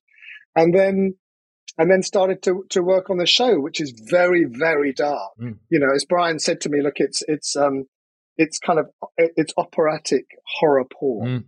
and 0.57 0.75
then 0.75 1.15
and 1.77 1.89
then 1.89 2.03
started 2.03 2.43
to 2.43 2.65
to 2.71 2.83
work 2.83 3.09
on 3.09 3.17
the 3.17 3.25
show, 3.25 3.61
which 3.61 3.79
is 3.79 3.93
very 4.09 4.43
very 4.43 4.91
dark. 4.91 5.31
Mm. 5.41 5.59
You 5.69 5.79
know, 5.79 5.93
as 5.95 6.03
Bryan 6.03 6.39
said 6.39 6.59
to 6.61 6.69
me, 6.69 6.81
look, 6.83 6.95
it's 6.97 7.23
it's 7.29 7.55
um 7.55 7.85
it's 8.35 8.59
kind 8.59 8.77
of 8.77 8.89
it's 9.17 9.53
operatic 9.55 10.25
horror 10.59 10.83
porn. 10.83 11.29
Mm. 11.29 11.43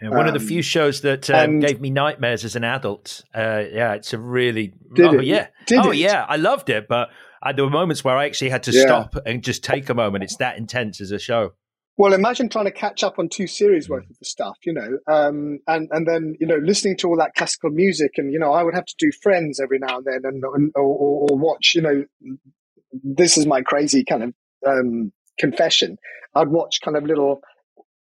Yeah, 0.00 0.10
one 0.10 0.20
um, 0.20 0.28
of 0.28 0.34
the 0.34 0.40
few 0.40 0.58
um, 0.58 0.62
shows 0.62 1.02
that 1.02 1.28
um, 1.30 1.60
gave 1.60 1.80
me 1.80 1.90
nightmares 1.90 2.44
as 2.44 2.56
an 2.56 2.64
adult. 2.64 3.22
Uh, 3.34 3.64
yeah, 3.70 3.94
it's 3.94 4.12
a 4.12 4.18
really 4.18 4.72
oh, 4.98 5.18
it? 5.18 5.26
yeah, 5.26 5.48
did 5.66 5.80
oh 5.80 5.90
it? 5.90 5.98
yeah, 5.98 6.24
I 6.28 6.36
loved 6.36 6.70
it. 6.70 6.88
But 6.88 7.10
there 7.54 7.64
were 7.64 7.70
moments 7.70 8.02
where 8.02 8.16
I 8.16 8.24
actually 8.26 8.50
had 8.50 8.62
to 8.64 8.72
yeah. 8.72 8.82
stop 8.82 9.16
and 9.26 9.42
just 9.42 9.62
take 9.62 9.88
a 9.88 9.94
moment. 9.94 10.24
It's 10.24 10.36
that 10.36 10.56
intense 10.56 11.00
as 11.00 11.10
a 11.10 11.18
show. 11.18 11.52
Well, 12.00 12.14
imagine 12.14 12.48
trying 12.48 12.64
to 12.64 12.70
catch 12.70 13.04
up 13.04 13.18
on 13.18 13.28
two 13.28 13.46
series 13.46 13.90
worth 13.90 14.08
of 14.08 14.18
the 14.18 14.24
stuff, 14.24 14.56
you 14.64 14.72
know, 14.72 14.98
um, 15.06 15.58
and 15.66 15.86
and 15.90 16.08
then 16.08 16.34
you 16.40 16.46
know 16.46 16.56
listening 16.56 16.96
to 16.98 17.08
all 17.08 17.16
that 17.18 17.34
classical 17.34 17.68
music, 17.68 18.12
and 18.16 18.32
you 18.32 18.38
know 18.38 18.52
I 18.52 18.62
would 18.62 18.74
have 18.74 18.86
to 18.86 18.94
do 18.98 19.10
Friends 19.22 19.60
every 19.60 19.78
now 19.78 19.98
and 19.98 20.06
then, 20.06 20.20
and, 20.24 20.42
and 20.42 20.72
or, 20.76 21.28
or, 21.30 21.36
watch, 21.36 21.72
you 21.74 21.82
know, 21.82 22.04
this 22.94 23.36
is 23.36 23.44
my 23.44 23.60
crazy 23.60 24.02
kind 24.02 24.22
of 24.22 24.34
um, 24.66 25.12
confession. 25.38 25.98
I'd 26.34 26.48
watch 26.48 26.80
kind 26.82 26.96
of 26.96 27.04
little 27.04 27.42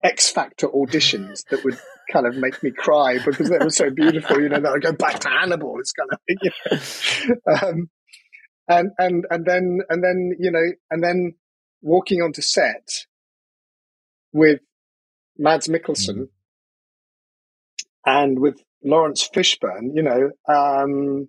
X 0.06 0.30
Factor 0.30 0.68
auditions 0.68 1.46
that 1.50 1.64
would 1.64 1.80
kind 2.12 2.28
of 2.28 2.36
make 2.36 2.62
me 2.62 2.72
cry 2.72 3.18
because 3.26 3.50
they 3.50 3.58
were 3.58 3.72
so 3.72 3.90
beautiful. 3.90 4.40
You 4.40 4.50
know, 4.50 4.60
that 4.60 4.72
I 4.72 4.78
go 4.78 4.92
back 4.94 5.20
to 5.20 5.30
Hannibal. 5.30 5.80
It's 5.80 5.94
kind 5.94 6.10
of 6.12 6.20
you 6.28 6.52
know. 6.66 7.70
um, 7.70 7.90
and 8.68 8.92
and 8.98 9.26
and 9.30 9.46
then 9.46 9.80
and 9.90 10.04
then 10.04 10.32
you 10.40 10.52
know 10.52 10.72
and 10.92 11.04
then 11.04 11.34
walking 11.82 12.22
onto 12.22 12.42
set 12.42 13.06
with 14.32 14.60
Mads 15.38 15.68
Mikkelsen 15.68 16.16
mm. 16.16 16.28
and 18.06 18.40
with 18.40 18.62
Laurence 18.84 19.28
Fishburne. 19.28 19.96
You 19.96 20.04
know, 20.04 20.32
um, 20.48 21.28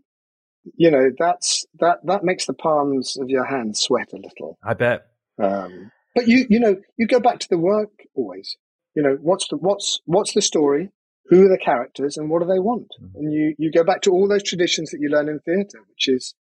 you 0.77 0.91
know, 0.91 1.11
that's 1.19 1.65
that 1.81 1.99
that 2.05 2.25
makes 2.25 2.47
the 2.47 2.55
palms 2.55 3.17
of 3.17 3.31
your 3.31 3.45
hands 3.45 3.81
sweat 3.81 4.13
a 4.13 4.17
little. 4.17 4.59
I 4.63 4.75
bet. 4.75 5.07
Um, 5.43 5.91
but 6.15 6.29
you 6.29 6.47
you 6.49 6.61
know 6.61 6.77
you 6.97 7.07
go 7.07 7.21
back 7.21 7.39
to 7.41 7.49
the 7.49 7.59
work 7.59 7.91
always. 8.15 8.57
You 8.97 9.03
know 9.03 9.19
what's 9.21 9.47
the 9.49 9.59
what's 9.59 10.01
what's 10.07 10.33
the 10.33 10.43
story? 10.43 10.91
Who 11.29 11.45
are 11.45 11.49
the 11.49 11.63
characters 11.63 12.17
and 12.17 12.31
what 12.31 12.41
do 12.41 12.49
they 12.49 12.59
want? 12.59 12.89
Mm-hmm. 13.01 13.19
And 13.19 13.33
you 13.33 13.55
you 13.59 13.71
go 13.71 13.85
back 13.85 14.01
to 14.03 14.11
all 14.11 14.27
those 14.27 14.43
traditions 14.43 14.91
that 14.91 14.99
you 15.01 15.11
learn 15.11 15.29
in 15.29 15.39
theatre, 15.41 15.85
which 15.89 16.09
is, 16.09 16.35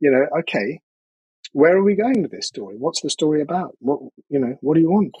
you 0.00 0.10
know, 0.10 0.40
okay, 0.40 0.80
where 1.52 1.76
are 1.76 1.84
we 1.84 1.94
going 1.94 2.22
with 2.22 2.30
this 2.30 2.48
story? 2.48 2.76
What's 2.78 3.02
the 3.02 3.10
story 3.10 3.42
about? 3.42 3.76
What 3.80 4.00
you 4.30 4.40
know, 4.40 4.56
what 4.62 4.74
do 4.74 4.80
you 4.80 4.90
want? 4.90 5.14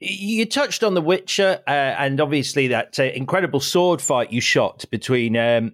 You 0.00 0.46
touched 0.46 0.82
on 0.82 0.94
The 0.94 1.02
Witcher, 1.02 1.60
uh, 1.66 1.70
and 1.70 2.20
obviously 2.20 2.68
that 2.68 2.98
uh, 2.98 3.04
incredible 3.04 3.60
sword 3.60 4.00
fight 4.00 4.32
you 4.32 4.40
shot 4.40 4.84
between 4.90 5.36
um, 5.36 5.72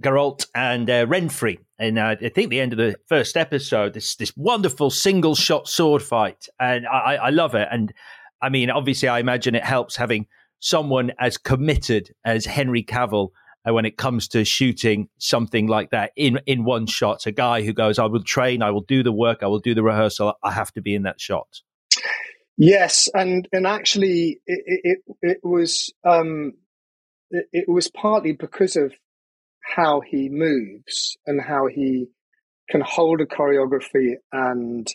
Geralt 0.00 0.46
and 0.54 0.90
uh, 0.90 1.06
Renfri. 1.06 1.58
And 1.78 1.98
uh, 1.98 2.16
I 2.20 2.28
think 2.28 2.50
the 2.50 2.60
end 2.60 2.72
of 2.72 2.78
the 2.78 2.96
first 3.08 3.36
episode, 3.36 3.94
this 3.94 4.16
this 4.16 4.32
wonderful 4.36 4.90
single 4.90 5.36
shot 5.36 5.68
sword 5.68 6.02
fight, 6.02 6.48
and 6.58 6.86
I, 6.88 7.16
I 7.16 7.30
love 7.30 7.54
it. 7.54 7.68
And 7.70 7.92
I 8.42 8.48
mean, 8.48 8.70
obviously, 8.70 9.08
I 9.08 9.20
imagine 9.20 9.54
it 9.54 9.64
helps 9.64 9.96
having 9.96 10.26
someone 10.58 11.12
as 11.18 11.38
committed 11.38 12.10
as 12.24 12.44
Henry 12.44 12.82
Cavill 12.82 13.28
uh, 13.68 13.72
when 13.72 13.84
it 13.84 13.96
comes 13.96 14.28
to 14.28 14.44
shooting 14.44 15.08
something 15.18 15.66
like 15.66 15.90
that 15.90 16.12
in 16.16 16.40
in 16.46 16.64
one 16.64 16.86
shot. 16.86 17.26
A 17.26 17.32
guy 17.32 17.62
who 17.62 17.72
goes, 17.72 17.98
"I 17.98 18.06
will 18.06 18.22
train, 18.22 18.62
I 18.62 18.70
will 18.70 18.82
do 18.82 19.02
the 19.02 19.12
work, 19.12 19.42
I 19.42 19.46
will 19.46 19.60
do 19.60 19.74
the 19.74 19.82
rehearsal. 19.82 20.34
I 20.42 20.52
have 20.52 20.72
to 20.72 20.82
be 20.82 20.94
in 20.94 21.02
that 21.04 21.20
shot." 21.20 21.60
Yes, 22.58 23.08
and 23.14 23.48
and 23.52 23.66
actually, 23.66 24.40
it 24.46 24.80
it, 24.84 24.98
it 25.22 25.38
was 25.42 25.92
um, 26.04 26.54
it, 27.30 27.46
it 27.52 27.68
was 27.68 27.90
partly 27.90 28.32
because 28.32 28.76
of 28.76 28.92
how 29.62 30.00
he 30.00 30.28
moves 30.28 31.16
and 31.26 31.40
how 31.40 31.66
he 31.66 32.06
can 32.68 32.80
hold 32.80 33.20
a 33.20 33.26
choreography 33.26 34.14
and 34.32 34.86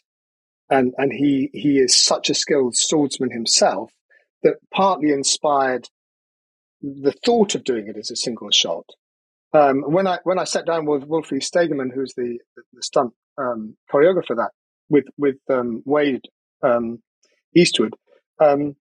and 0.69 0.93
and 0.97 1.11
he 1.11 1.49
he 1.53 1.77
is 1.77 1.97
such 1.97 2.29
a 2.29 2.35
skilled 2.35 2.75
swordsman 2.75 3.31
himself 3.31 3.91
that 4.43 4.55
partly 4.73 5.11
inspired 5.11 5.87
the 6.81 7.13
thought 7.25 7.55
of 7.55 7.63
doing 7.63 7.87
it 7.87 7.97
as 7.97 8.11
a 8.11 8.15
single 8.15 8.49
shot. 8.51 8.85
Um, 9.53 9.81
when 9.81 10.07
I 10.07 10.19
when 10.23 10.39
I 10.39 10.43
sat 10.43 10.65
down 10.65 10.85
with 10.85 11.05
Wolfie 11.05 11.37
Stegemann, 11.37 11.93
who's 11.93 12.13
the 12.15 12.39
the 12.73 12.83
stunt 12.83 13.13
um, 13.37 13.77
choreographer, 13.91 14.35
that 14.35 14.51
with 14.89 15.05
with 15.17 15.37
um, 15.49 15.81
Wade 15.85 16.25
um, 16.63 17.01
Eastwood. 17.55 17.93
Um, 18.39 18.75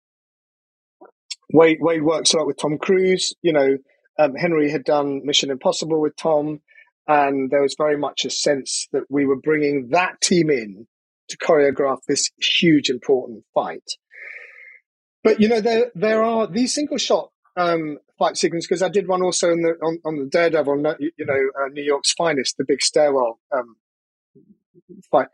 Wade, 1.52 1.78
Wade 1.82 2.04
works 2.04 2.34
a 2.34 2.38
lot 2.38 2.48
with 2.48 2.58
Tom 2.58 2.78
Cruise. 2.80 3.36
You 3.44 3.54
know, 3.54 3.78
um, 4.18 4.34
Henry 4.36 4.72
had 4.72 4.84
done 4.84 5.22
Mission 5.24 5.52
Impossible 5.52 6.02
with 6.02 6.16
Tom, 6.16 6.62
and 7.08 7.52
there 7.52 7.62
was 7.62 7.76
very 7.78 7.98
much 7.98 8.26
a 8.26 8.32
sense 8.32 8.88
that 8.92 9.04
we 9.10 9.26
were 9.26 9.40
bringing 9.40 9.90
that 9.90 10.20
team 10.22 10.50
in 10.50 10.88
to 11.34 11.46
choreograph 11.46 12.00
this 12.08 12.30
huge, 12.60 12.90
important 12.90 13.44
fight. 13.54 13.84
But 15.24 15.40
you 15.40 15.48
know, 15.48 15.62
there 15.62 15.92
there 15.96 16.24
are 16.24 16.48
these 16.48 16.74
single 16.74 16.98
shot 16.98 17.30
um, 17.56 17.98
fight 18.18 18.38
sequences 18.38 18.68
because 18.68 18.84
I 18.84 18.90
did 18.90 19.08
one 19.08 19.22
also 19.22 19.50
the, 19.50 19.76
on, 19.82 20.00
on 20.06 20.18
the 20.18 20.26
Daredevil, 20.26 20.96
you 21.00 21.26
know, 21.26 21.50
uh, 21.62 21.70
New 21.72 21.84
York's 21.84 22.14
finest, 22.14 22.58
the 22.58 22.66
big 22.68 22.82
stairwell 22.82 23.40
um, 23.56 23.76
fight. 25.12 25.28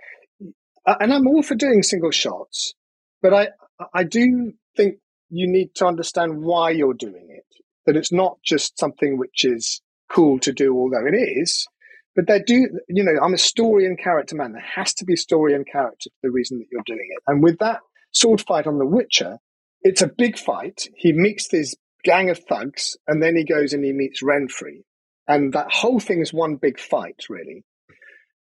And 0.85 1.13
I'm 1.13 1.27
all 1.27 1.43
for 1.43 1.55
doing 1.55 1.83
single 1.83 2.11
shots, 2.11 2.73
but 3.21 3.33
I, 3.33 3.49
I 3.93 4.03
do 4.03 4.53
think 4.75 4.95
you 5.29 5.47
need 5.47 5.75
to 5.75 5.85
understand 5.85 6.41
why 6.41 6.71
you're 6.71 6.93
doing 6.93 7.27
it. 7.29 7.45
That 7.85 7.95
it's 7.95 8.11
not 8.11 8.37
just 8.43 8.77
something 8.77 9.17
which 9.17 9.45
is 9.45 9.81
cool 10.09 10.39
to 10.39 10.51
do, 10.51 10.75
although 10.75 11.05
it 11.05 11.15
is. 11.15 11.67
But 12.15 12.27
they 12.27 12.41
do, 12.41 12.67
you 12.87 13.03
know, 13.03 13.21
I'm 13.23 13.33
a 13.33 13.37
story 13.37 13.85
and 13.85 13.97
character 13.97 14.35
man. 14.35 14.53
There 14.53 14.61
has 14.75 14.93
to 14.95 15.05
be 15.05 15.15
story 15.15 15.53
and 15.53 15.65
character 15.65 16.09
for 16.09 16.27
the 16.27 16.31
reason 16.31 16.59
that 16.59 16.67
you're 16.71 16.81
doing 16.85 17.07
it. 17.11 17.23
And 17.27 17.43
with 17.43 17.59
that 17.59 17.79
sword 18.11 18.41
fight 18.41 18.67
on 18.67 18.77
The 18.77 18.85
Witcher, 18.85 19.37
it's 19.81 20.01
a 20.01 20.07
big 20.07 20.37
fight. 20.37 20.87
He 20.95 21.13
meets 21.13 21.47
this 21.47 21.75
gang 22.03 22.29
of 22.29 22.39
thugs, 22.39 22.97
and 23.07 23.21
then 23.21 23.35
he 23.35 23.43
goes 23.45 23.73
and 23.73 23.83
he 23.83 23.93
meets 23.93 24.23
Renfri. 24.23 24.83
And 25.27 25.53
that 25.53 25.71
whole 25.71 25.99
thing 25.99 26.21
is 26.21 26.33
one 26.33 26.55
big 26.55 26.79
fight, 26.79 27.25
really. 27.29 27.63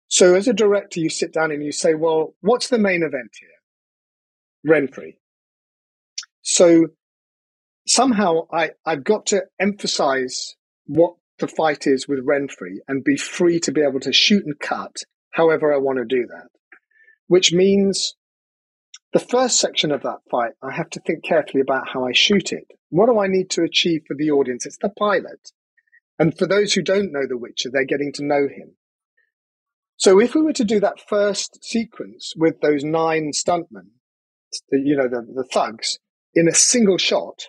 So 0.09 0.35
as 0.35 0.49
a 0.49 0.55
director, 0.55 1.01
you 1.01 1.11
sit 1.11 1.33
down 1.33 1.51
and 1.51 1.63
you 1.63 1.73
say, 1.73 1.95
well, 1.95 2.35
what's 2.41 2.69
the 2.69 2.79
main 2.79 3.03
event 3.03 3.33
here? 3.39 4.73
Renfri. 4.75 5.17
So 6.43 6.87
somehow 7.87 8.47
I, 8.53 8.71
I've 8.87 9.05
got 9.05 9.27
to 9.27 9.43
emphasize 9.61 10.55
what 10.87 11.15
the 11.39 11.49
fight 11.49 11.87
is 11.87 12.09
with 12.09 12.27
Renfri 12.27 12.79
and 12.87 13.05
be 13.05 13.17
free 13.17 13.61
to 13.61 13.73
be 13.73 13.83
able 13.83 14.01
to 14.01 14.13
shoot 14.13 14.45
and 14.45 14.59
cut 14.59 15.03
however 15.33 15.73
I 15.73 15.79
want 15.79 15.99
to 15.99 16.05
do 16.05 16.27
that. 16.27 16.49
Which 17.27 17.53
means 17.53 18.15
the 19.13 19.19
first 19.19 19.59
section 19.59 19.93
of 19.93 20.03
that 20.03 20.19
fight, 20.31 20.53
I 20.63 20.73
have 20.73 20.91
to 20.91 21.01
think 21.01 21.25
carefully 21.25 21.61
about 21.61 21.89
how 21.89 22.07
I 22.07 22.13
shoot 22.13 22.53
it. 22.53 22.67
What 22.91 23.07
do 23.07 23.19
I 23.19 23.27
need 23.27 23.51
to 23.51 23.63
achieve 23.63 24.03
for 24.07 24.17
the 24.17 24.31
audience? 24.31 24.67
It's 24.67 24.79
the 24.79 24.91
pilot. 24.91 25.53
And 26.19 26.37
for 26.37 26.47
those 26.47 26.73
who 26.73 26.83
don't 26.83 27.13
know 27.13 27.27
The 27.27 27.39
Witcher, 27.39 27.71
they're 27.73 27.85
getting 27.85 28.13
to 28.15 28.25
know 28.25 28.49
him. 28.49 28.75
So 29.97 30.21
if 30.21 30.35
we 30.35 30.43
were 30.43 30.53
to 30.55 30.65
do 30.65 30.81
that 30.81 31.01
first 31.09 31.63
sequence 31.63 32.33
with 32.37 32.61
those 32.61 32.85
nine 32.85 33.33
stuntmen, 33.35 33.91
the, 34.71 34.81
you 34.85 34.97
know, 34.97 35.09
the, 35.09 35.27
the 35.35 35.49
thugs 35.53 35.99
in 36.35 36.49
a 36.49 36.55
single 36.55 36.99
shot, 36.99 37.47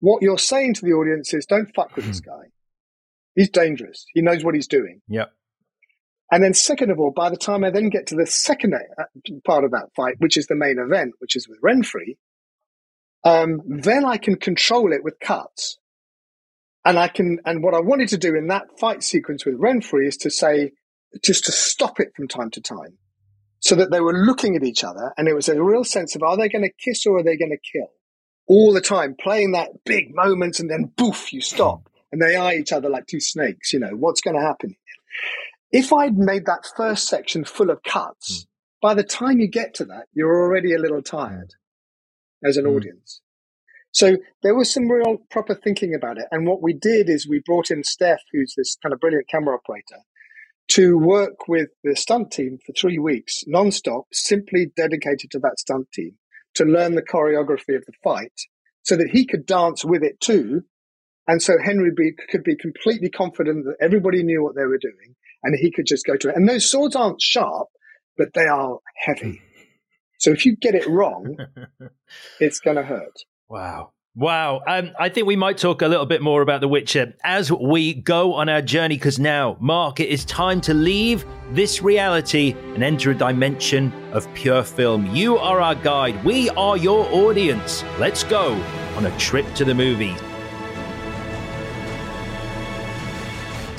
what 0.00 0.22
you're 0.22 0.38
saying 0.38 0.74
to 0.74 0.80
the 0.82 0.92
audience 0.92 1.32
is 1.34 1.46
don't 1.46 1.72
fuck 1.74 1.94
with 1.94 2.06
this 2.06 2.20
hmm. 2.20 2.30
guy. 2.30 2.46
He's 3.40 3.48
dangerous. 3.48 4.04
He 4.12 4.20
knows 4.20 4.44
what 4.44 4.54
he's 4.54 4.66
doing. 4.66 5.00
Yeah. 5.08 5.24
And 6.30 6.44
then, 6.44 6.52
second 6.52 6.90
of 6.90 7.00
all, 7.00 7.10
by 7.10 7.30
the 7.30 7.38
time 7.38 7.64
I 7.64 7.70
then 7.70 7.88
get 7.88 8.08
to 8.08 8.14
the 8.14 8.26
second 8.26 8.74
uh, 8.74 9.04
part 9.46 9.64
of 9.64 9.70
that 9.70 9.88
fight, 9.96 10.16
which 10.18 10.36
is 10.36 10.46
the 10.46 10.54
main 10.54 10.76
event, 10.78 11.14
which 11.20 11.36
is 11.36 11.48
with 11.48 11.58
Renfri, 11.62 12.18
um, 13.24 13.62
then 13.66 14.04
I 14.04 14.18
can 14.18 14.36
control 14.36 14.92
it 14.92 15.02
with 15.02 15.18
cuts. 15.20 15.78
And 16.84 16.98
I 16.98 17.08
can, 17.08 17.38
and 17.46 17.62
what 17.62 17.72
I 17.72 17.80
wanted 17.80 18.08
to 18.08 18.18
do 18.18 18.34
in 18.34 18.48
that 18.48 18.78
fight 18.78 19.02
sequence 19.02 19.46
with 19.46 19.58
Renfri 19.58 20.06
is 20.06 20.18
to 20.18 20.30
say, 20.30 20.72
just 21.24 21.46
to 21.46 21.52
stop 21.52 21.98
it 21.98 22.12
from 22.14 22.28
time 22.28 22.50
to 22.50 22.60
time 22.60 22.98
so 23.60 23.74
that 23.74 23.90
they 23.90 24.02
were 24.02 24.12
looking 24.12 24.54
at 24.54 24.64
each 24.64 24.84
other 24.84 25.14
and 25.16 25.28
it 25.28 25.34
was 25.34 25.48
a 25.48 25.62
real 25.62 25.84
sense 25.84 26.14
of 26.14 26.22
are 26.22 26.36
they 26.36 26.50
going 26.50 26.64
to 26.64 26.84
kiss 26.84 27.06
or 27.06 27.16
are 27.16 27.22
they 27.22 27.38
going 27.38 27.50
to 27.50 27.72
kill 27.72 27.88
all 28.46 28.74
the 28.74 28.82
time 28.82 29.16
playing 29.18 29.52
that 29.52 29.70
big 29.86 30.14
moment 30.14 30.60
and 30.60 30.70
then 30.70 30.92
boof 30.96 31.32
you 31.32 31.40
stop 31.40 31.88
and 32.12 32.20
they 32.20 32.36
eye 32.36 32.54
each 32.54 32.72
other 32.72 32.88
like 32.88 33.06
two 33.06 33.20
snakes 33.20 33.72
you 33.72 33.78
know 33.78 33.90
what's 33.90 34.20
going 34.20 34.36
to 34.36 34.42
happen 34.42 34.74
if 35.72 35.92
i'd 35.92 36.16
made 36.16 36.46
that 36.46 36.66
first 36.76 37.06
section 37.06 37.44
full 37.44 37.70
of 37.70 37.82
cuts 37.82 38.42
mm. 38.42 38.46
by 38.80 38.94
the 38.94 39.04
time 39.04 39.40
you 39.40 39.48
get 39.48 39.74
to 39.74 39.84
that 39.84 40.06
you're 40.12 40.42
already 40.42 40.74
a 40.74 40.78
little 40.78 41.02
tired 41.02 41.54
as 42.44 42.56
an 42.56 42.64
mm. 42.64 42.76
audience 42.76 43.20
so 43.92 44.16
there 44.44 44.54
was 44.54 44.72
some 44.72 44.88
real 44.88 45.18
proper 45.30 45.54
thinking 45.54 45.94
about 45.94 46.16
it 46.16 46.26
and 46.30 46.46
what 46.46 46.62
we 46.62 46.72
did 46.72 47.08
is 47.08 47.28
we 47.28 47.42
brought 47.44 47.70
in 47.70 47.82
steph 47.82 48.22
who's 48.32 48.54
this 48.56 48.76
kind 48.82 48.92
of 48.92 49.00
brilliant 49.00 49.28
camera 49.28 49.54
operator 49.54 50.02
to 50.70 50.96
work 50.96 51.48
with 51.48 51.68
the 51.82 51.96
stunt 51.96 52.30
team 52.30 52.58
for 52.64 52.72
three 52.72 52.98
weeks, 52.98 53.42
non-stop, 53.46 54.04
simply 54.12 54.70
dedicated 54.76 55.30
to 55.32 55.38
that 55.40 55.58
stunt 55.58 55.90
team 55.92 56.12
to 56.54 56.64
learn 56.64 56.94
the 56.94 57.02
choreography 57.02 57.76
of 57.76 57.84
the 57.86 57.92
fight 58.04 58.32
so 58.82 58.96
that 58.96 59.10
he 59.10 59.26
could 59.26 59.46
dance 59.46 59.84
with 59.84 60.02
it 60.02 60.20
too. 60.20 60.62
And 61.26 61.42
so 61.42 61.54
Henry 61.62 61.90
be, 61.96 62.12
could 62.30 62.42
be 62.42 62.56
completely 62.56 63.10
confident 63.10 63.64
that 63.64 63.76
everybody 63.80 64.22
knew 64.22 64.42
what 64.42 64.56
they 64.56 64.64
were 64.64 64.78
doing 64.78 65.14
and 65.42 65.56
he 65.58 65.70
could 65.70 65.86
just 65.86 66.06
go 66.06 66.16
to 66.16 66.28
it. 66.28 66.36
And 66.36 66.48
those 66.48 66.70
swords 66.70 66.96
aren't 66.96 67.20
sharp, 67.20 67.68
but 68.16 68.34
they 68.34 68.46
are 68.46 68.78
heavy. 68.96 69.40
So 70.18 70.30
if 70.30 70.44
you 70.44 70.56
get 70.56 70.74
it 70.74 70.86
wrong, 70.86 71.36
it's 72.40 72.60
going 72.60 72.76
to 72.76 72.82
hurt. 72.82 73.14
Wow. 73.48 73.92
Wow. 74.16 74.60
Um, 74.66 74.90
I 74.98 75.08
think 75.08 75.26
we 75.26 75.36
might 75.36 75.56
talk 75.56 75.82
a 75.82 75.88
little 75.88 76.04
bit 76.04 76.20
more 76.20 76.42
about 76.42 76.60
The 76.60 76.68
Witcher 76.68 77.14
as 77.22 77.50
we 77.52 77.94
go 77.94 78.34
on 78.34 78.48
our 78.48 78.60
journey 78.60 78.96
because 78.96 79.20
now, 79.20 79.56
Marc, 79.60 80.00
it 80.00 80.08
is 80.08 80.24
time 80.24 80.60
to 80.62 80.74
leave 80.74 81.24
this 81.52 81.80
reality 81.80 82.56
and 82.74 82.82
enter 82.82 83.12
a 83.12 83.14
dimension 83.14 83.92
of 84.12 84.32
pure 84.34 84.64
film. 84.64 85.06
You 85.14 85.38
are 85.38 85.60
our 85.60 85.76
guide, 85.76 86.22
we 86.24 86.50
are 86.50 86.76
your 86.76 87.06
audience. 87.12 87.84
Let's 87.98 88.24
go 88.24 88.52
on 88.96 89.06
a 89.06 89.16
trip 89.16 89.46
to 89.54 89.64
the 89.64 89.74
movies. 89.74 90.20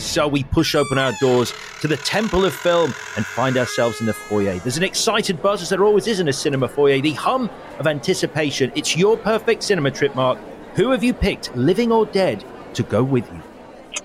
So 0.01 0.27
we 0.27 0.43
push 0.43 0.75
open 0.75 0.97
our 0.97 1.13
doors 1.19 1.53
to 1.81 1.87
the 1.87 1.97
temple 1.97 2.43
of 2.43 2.53
film 2.53 2.93
and 3.15 3.25
find 3.25 3.55
ourselves 3.55 4.01
in 4.01 4.07
the 4.07 4.13
foyer. 4.13 4.57
There's 4.59 4.77
an 4.77 4.83
excited 4.83 5.41
buzz, 5.41 5.61
as 5.61 5.69
there 5.69 5.83
always 5.83 6.07
is 6.07 6.19
in 6.19 6.27
a 6.27 6.33
cinema 6.33 6.67
foyer, 6.67 6.99
the 6.99 7.13
hum 7.13 7.49
of 7.79 7.87
anticipation. 7.87 8.71
It's 8.75 8.97
your 8.97 9.15
perfect 9.15 9.63
cinema 9.63 9.91
trip, 9.91 10.15
Marc. 10.15 10.39
Who 10.75 10.91
have 10.91 11.03
you 11.03 11.13
picked, 11.13 11.55
living 11.55 11.91
or 11.91 12.05
dead, 12.05 12.43
to 12.73 12.83
go 12.83 13.03
with 13.03 13.31
you? 13.31 13.41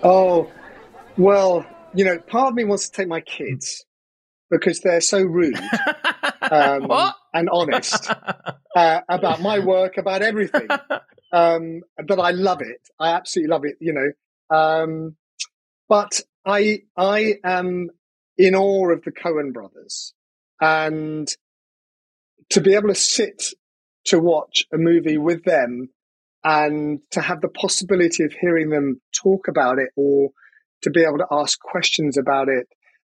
Oh, 0.03 0.51
well, 1.17 1.65
you 1.95 2.05
know, 2.05 2.19
part 2.19 2.49
of 2.49 2.55
me 2.55 2.65
wants 2.65 2.89
to 2.89 2.97
take 2.97 3.09
my 3.09 3.21
kids 3.21 3.85
because 4.51 4.81
they're 4.81 5.01
so 5.01 5.23
rude 5.23 5.59
um, 6.51 6.91
and 7.35 7.49
honest 7.51 8.11
uh, 8.77 9.01
about 9.09 9.41
my 9.41 9.59
work, 9.59 9.97
about 9.97 10.23
everything. 10.23 10.69
Um, 11.33 11.83
but 12.07 12.19
I 12.21 12.31
love 12.31 12.63
it. 12.63 12.89
I 12.99 13.11
absolutely 13.11 13.51
love 13.51 13.65
it, 13.65 13.77
you 13.81 13.93
know. 13.93 14.57
Um, 14.57 15.17
but 15.88 16.20
I 16.44 16.81
I 16.96 17.35
am 17.44 17.88
in 18.38 18.55
awe 18.55 18.92
of 18.92 19.03
the 19.03 19.12
Coen 19.12 19.53
brothers, 19.53 20.14
and 20.61 21.29
to 22.51 22.61
be 22.61 22.75
able 22.75 22.88
to 22.88 22.94
sit 22.94 23.55
to 24.07 24.20
watch 24.20 24.64
a 24.72 24.79
movie 24.79 25.18
with 25.18 25.44
them 25.44 25.90
and 26.44 27.01
to 27.11 27.20
have 27.20 27.40
the 27.40 27.49
possibility 27.49 28.22
of 28.22 28.33
hearing 28.33 28.70
them 28.70 29.01
talk 29.12 29.49
about 29.49 29.79
it 29.79 29.90
or 29.96 30.31
to 30.83 30.90
be 30.90 31.03
able 31.03 31.18
to 31.18 31.27
ask 31.31 31.59
questions 31.59 32.16
about 32.16 32.49
it 32.49 32.68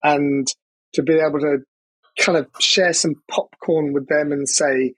and 0.02 0.48
to 0.94 1.02
be 1.02 1.14
able 1.14 1.38
to 1.38 1.59
kind 2.18 2.37
of 2.37 2.48
share 2.59 2.92
some 2.92 3.14
popcorn 3.30 3.92
with 3.92 4.09
them 4.09 4.33
and 4.33 4.48
say, 4.48 4.94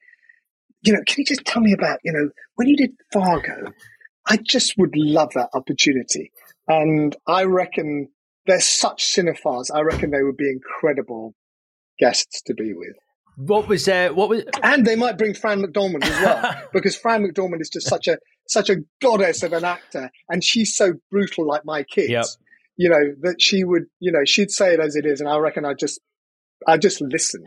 you 0.80 0.94
know, 0.94 1.00
can 1.06 1.16
you 1.18 1.24
just 1.26 1.44
tell 1.44 1.60
me 1.60 1.74
about, 1.74 1.98
you 2.04 2.12
know, 2.12 2.30
when 2.54 2.68
you 2.68 2.76
did 2.76 2.92
Fargo? 3.12 3.72
I 4.26 4.38
just 4.38 4.78
would 4.78 4.96
love 4.96 5.32
that 5.34 5.50
opportunity. 5.52 6.31
And 6.68 7.16
I 7.26 7.44
reckon 7.44 8.08
they're 8.46 8.60
such 8.60 9.04
cinephiles. 9.04 9.66
I 9.74 9.80
reckon 9.80 10.10
they 10.10 10.22
would 10.22 10.36
be 10.36 10.50
incredible 10.50 11.34
guests 11.98 12.42
to 12.42 12.54
be 12.54 12.72
with. 12.74 12.96
What 13.36 13.66
was 13.66 13.86
there? 13.86 14.10
Uh, 14.10 14.14
what 14.14 14.28
was? 14.28 14.44
And 14.62 14.86
they 14.86 14.96
might 14.96 15.16
bring 15.16 15.34
Fran 15.34 15.62
McDormand 15.62 16.04
as 16.04 16.20
well, 16.22 16.62
because 16.72 16.96
Fran 16.96 17.24
McDormand 17.24 17.60
is 17.60 17.70
just 17.70 17.88
such 17.88 18.06
a 18.06 18.18
such 18.46 18.68
a 18.68 18.76
goddess 19.00 19.42
of 19.42 19.52
an 19.52 19.64
actor, 19.64 20.10
and 20.28 20.44
she's 20.44 20.76
so 20.76 20.94
brutal, 21.10 21.46
like 21.46 21.64
my 21.64 21.82
kids. 21.82 22.10
Yep. 22.10 22.26
You 22.76 22.90
know 22.90 23.14
that 23.22 23.40
she 23.40 23.64
would, 23.64 23.84
you 24.00 24.12
know, 24.12 24.24
she'd 24.24 24.50
say 24.50 24.74
it 24.74 24.80
as 24.80 24.96
it 24.96 25.06
is, 25.06 25.20
and 25.20 25.28
I 25.28 25.38
reckon 25.38 25.64
I 25.64 25.74
just, 25.74 26.00
I 26.66 26.76
just 26.76 27.00
listen. 27.00 27.44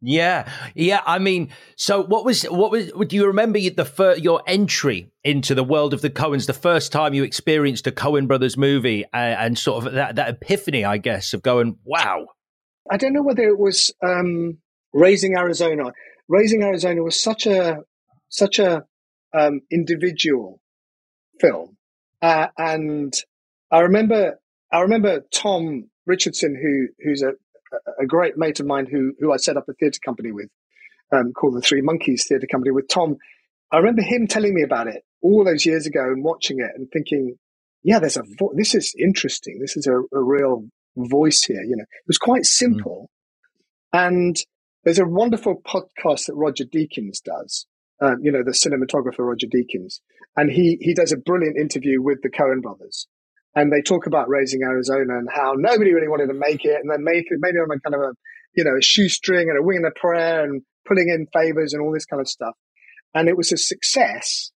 Yeah, 0.00 0.48
yeah. 0.76 1.00
I 1.04 1.18
mean, 1.18 1.50
so 1.76 2.04
what 2.04 2.24
was 2.24 2.44
what 2.44 2.70
was? 2.70 2.92
Do 3.08 3.16
you 3.16 3.26
remember 3.26 3.58
the 3.58 3.84
fir- 3.84 4.14
your 4.14 4.42
entry 4.46 5.10
into 5.24 5.56
the 5.56 5.64
world 5.64 5.92
of 5.92 6.02
the 6.02 6.10
Coens? 6.10 6.46
The 6.46 6.52
first 6.52 6.92
time 6.92 7.14
you 7.14 7.24
experienced 7.24 7.86
a 7.88 7.90
Coen 7.90 8.28
Brothers 8.28 8.56
movie, 8.56 9.04
and, 9.12 9.40
and 9.40 9.58
sort 9.58 9.84
of 9.84 9.92
that 9.94 10.14
that 10.14 10.28
epiphany, 10.28 10.84
I 10.84 10.98
guess, 10.98 11.34
of 11.34 11.42
going, 11.42 11.78
"Wow." 11.84 12.26
I 12.90 12.96
don't 12.96 13.12
know 13.12 13.24
whether 13.24 13.42
it 13.42 13.58
was 13.58 13.92
um, 14.06 14.58
Raising 14.92 15.36
Arizona. 15.36 15.92
Raising 16.28 16.62
Arizona 16.62 17.02
was 17.02 17.20
such 17.20 17.46
a 17.46 17.78
such 18.28 18.60
a 18.60 18.84
um, 19.36 19.62
individual 19.70 20.60
film, 21.40 21.76
uh, 22.22 22.46
and 22.56 23.12
I 23.72 23.80
remember 23.80 24.38
I 24.72 24.80
remember 24.82 25.24
Tom 25.34 25.90
Richardson, 26.06 26.54
who 26.54 27.04
who's 27.04 27.22
a 27.22 27.32
a 28.00 28.06
great 28.06 28.36
mate 28.36 28.60
of 28.60 28.66
mine 28.66 28.86
who 28.86 29.14
who 29.20 29.32
I 29.32 29.36
set 29.36 29.56
up 29.56 29.68
a 29.68 29.72
theatre 29.74 30.00
company 30.04 30.32
with, 30.32 30.48
um, 31.12 31.32
called 31.32 31.56
the 31.56 31.60
Three 31.60 31.82
Monkeys 31.82 32.26
Theatre 32.28 32.46
Company 32.50 32.70
with 32.70 32.88
Tom. 32.88 33.16
I 33.70 33.78
remember 33.78 34.02
him 34.02 34.26
telling 34.26 34.54
me 34.54 34.62
about 34.62 34.86
it 34.86 35.02
all 35.22 35.44
those 35.44 35.66
years 35.66 35.86
ago 35.86 36.02
and 36.02 36.24
watching 36.24 36.60
it 36.60 36.70
and 36.74 36.88
thinking, 36.90 37.36
yeah, 37.82 37.98
there's 37.98 38.16
a 38.16 38.22
vo- 38.38 38.54
this 38.56 38.74
is 38.74 38.94
interesting. 38.98 39.58
This 39.60 39.76
is 39.76 39.86
a, 39.86 39.98
a, 40.16 40.22
real 40.22 40.64
voice 40.96 41.42
here. 41.42 41.62
You 41.62 41.76
know, 41.76 41.84
it 41.84 42.06
was 42.06 42.18
quite 42.18 42.44
simple, 42.44 43.10
mm. 43.94 44.06
and 44.06 44.36
there's 44.84 44.98
a 44.98 45.06
wonderful 45.06 45.60
podcast 45.66 46.26
that 46.26 46.34
Roger 46.34 46.64
Deakins 46.64 47.22
does. 47.22 47.66
Um, 48.00 48.18
you 48.22 48.30
know, 48.30 48.44
the 48.44 48.52
cinematographer 48.52 49.26
Roger 49.26 49.46
Deakins, 49.46 50.00
and 50.36 50.50
he 50.50 50.78
he 50.80 50.94
does 50.94 51.12
a 51.12 51.16
brilliant 51.16 51.56
interview 51.56 52.00
with 52.00 52.22
the 52.22 52.30
Coen 52.30 52.62
brothers, 52.62 53.06
and 53.54 53.72
they 53.72 53.82
talk 53.82 54.06
about 54.06 54.28
raising 54.28 54.62
Arizona 54.62 55.18
and 55.18 55.28
how 55.32 55.54
nobody 55.56 55.92
really 55.92 56.08
wanted 56.08 56.28
to 56.28 56.34
make 56.34 56.64
it, 56.64 56.80
and 56.80 56.90
then 56.90 57.04
make 57.04 57.26
it 57.28 57.38
made 57.40 57.54
it 57.54 57.58
on 57.58 57.76
a 57.76 57.80
kind 57.80 57.94
of 57.94 58.00
a 58.00 58.12
you 58.54 58.64
know 58.64 58.76
a 58.76 58.82
shoestring 58.82 59.48
and 59.48 59.58
a 59.58 59.62
wing 59.62 59.78
and 59.78 59.86
a 59.86 59.98
prayer 59.98 60.44
and 60.44 60.62
pulling 60.86 61.08
in 61.08 61.26
favors 61.32 61.72
and 61.72 61.82
all 61.82 61.92
this 61.92 62.06
kind 62.06 62.20
of 62.20 62.28
stuff, 62.28 62.54
and 63.14 63.28
it 63.28 63.36
was 63.36 63.52
a 63.52 63.56
success. 63.56 64.50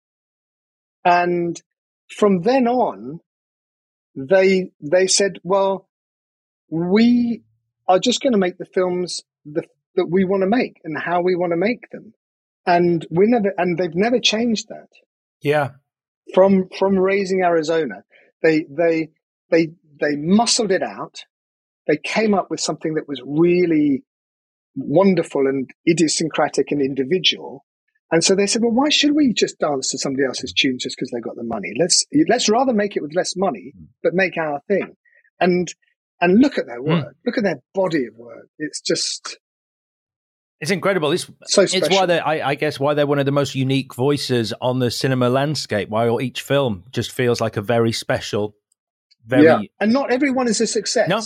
And 1.04 1.60
from 2.08 2.42
then 2.42 2.68
on, 2.68 3.20
they 4.14 4.70
they 4.80 5.06
said, 5.06 5.38
well, 5.42 5.88
we 6.70 7.42
are 7.88 7.98
just 7.98 8.20
going 8.20 8.32
to 8.32 8.38
make 8.38 8.58
the 8.58 8.64
films 8.64 9.22
the, 9.44 9.62
that 9.96 10.06
we 10.10 10.24
want 10.24 10.42
to 10.42 10.48
make 10.48 10.80
and 10.84 10.96
how 10.96 11.20
we 11.22 11.34
want 11.34 11.52
to 11.52 11.56
make 11.56 11.90
them, 11.90 12.14
and 12.66 13.06
we 13.10 13.26
never 13.26 13.52
and 13.56 13.78
they've 13.78 13.94
never 13.94 14.20
changed 14.20 14.68
that. 14.68 14.88
Yeah. 15.40 15.70
From 16.34 16.68
from 16.78 16.98
raising 16.98 17.42
Arizona, 17.42 18.04
they 18.42 18.66
they 18.68 19.08
they 19.50 19.68
they 20.00 20.16
muscled 20.16 20.72
it 20.72 20.82
out. 20.82 21.24
They 21.86 21.96
came 21.96 22.34
up 22.34 22.50
with 22.50 22.60
something 22.60 22.94
that 22.94 23.08
was 23.08 23.20
really 23.24 24.04
wonderful 24.76 25.46
and 25.46 25.68
idiosyncratic 25.88 26.70
and 26.70 26.80
individual. 26.80 27.64
And 28.10 28.22
so 28.22 28.34
they 28.34 28.46
said, 28.46 28.62
well, 28.62 28.72
why 28.72 28.90
should 28.90 29.14
we 29.14 29.32
just 29.32 29.58
dance 29.58 29.88
to 29.90 29.98
somebody 29.98 30.24
else's 30.26 30.52
tune 30.52 30.76
just 30.78 30.96
because 30.96 31.10
they've 31.10 31.22
got 31.22 31.36
the 31.36 31.44
money? 31.44 31.72
Let's 31.78 32.04
let's 32.28 32.48
rather 32.48 32.74
make 32.74 32.96
it 32.96 33.02
with 33.02 33.16
less 33.16 33.34
money, 33.36 33.72
but 34.02 34.14
make 34.14 34.36
our 34.36 34.60
thing. 34.68 34.96
And 35.40 35.72
and 36.20 36.38
look 36.38 36.58
at 36.58 36.66
their 36.66 36.80
hmm. 36.80 36.90
work. 36.90 37.08
Mm. 37.08 37.26
Look 37.26 37.38
at 37.38 37.44
their 37.44 37.62
body 37.74 38.06
of 38.06 38.14
work. 38.16 38.46
It's 38.58 38.80
just 38.80 39.38
it's 40.62 40.70
incredible. 40.70 41.10
It's 41.10 41.28
so 41.46 41.66
special. 41.66 41.86
it's 41.86 41.94
why 41.94 42.06
they 42.06 42.20
I, 42.20 42.50
I, 42.50 42.54
guess 42.54 42.78
why 42.78 42.94
they're 42.94 43.06
one 43.06 43.18
of 43.18 43.26
the 43.26 43.32
most 43.32 43.56
unique 43.56 43.96
voices 43.96 44.54
on 44.60 44.78
the 44.78 44.92
cinema 44.92 45.28
landscape. 45.28 45.88
Why 45.88 46.08
each 46.20 46.40
film 46.40 46.84
just 46.92 47.10
feels 47.10 47.40
like 47.40 47.56
a 47.56 47.60
very 47.60 47.90
special, 47.90 48.54
very 49.26 49.42
yeah. 49.42 49.58
And 49.80 49.92
not 49.92 50.12
everyone 50.12 50.46
is 50.46 50.60
a 50.60 50.68
success. 50.68 51.08
No. 51.08 51.20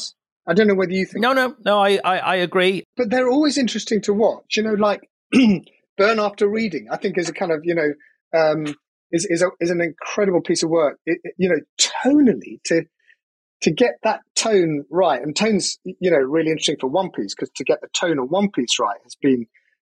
I 0.49 0.55
don't 0.55 0.66
know 0.68 0.75
whether 0.75 0.92
you 0.92 1.05
think. 1.05 1.22
No, 1.22 1.35
no, 1.35 1.55
no. 1.66 1.79
I, 1.79 2.01
I, 2.03 2.18
I 2.18 2.35
agree. 2.37 2.85
But 2.96 3.11
they're 3.11 3.29
always 3.29 3.59
interesting 3.59 4.01
to 4.03 4.14
watch. 4.14 4.57
You 4.57 4.62
know, 4.62 4.72
like 4.72 5.07
Burn 5.99 6.18
After 6.18 6.49
Reading. 6.49 6.87
I 6.90 6.96
think 6.96 7.18
is 7.18 7.29
a 7.29 7.35
kind 7.35 7.53
of 7.53 7.61
you 7.62 7.75
know 7.75 7.92
um, 8.35 8.75
is 9.12 9.27
is, 9.29 9.42
a, 9.42 9.49
is 9.61 9.70
an 9.70 9.83
incredible 9.83 10.40
piece 10.40 10.62
of 10.62 10.70
work. 10.70 10.99
It, 11.05 11.18
it, 11.22 11.35
you 11.37 11.51
know, 11.51 11.61
tonally 11.79 12.62
to 12.64 12.85
to 13.62 13.73
get 13.73 13.95
that 14.03 14.21
tone 14.35 14.85
right, 14.90 15.21
and 15.21 15.35
tone's 15.35 15.79
you 15.85 16.11
know 16.11 16.19
really 16.19 16.51
interesting 16.51 16.77
for 16.81 16.88
One 16.88 17.11
Piece 17.11 17.35
because 17.35 17.51
to 17.57 17.64
get 17.64 17.81
the 17.81 17.88
tone 17.88 18.19
of 18.19 18.31
One 18.31 18.51
Piece 18.51 18.79
right 18.79 18.99
has 19.03 19.16
been 19.21 19.47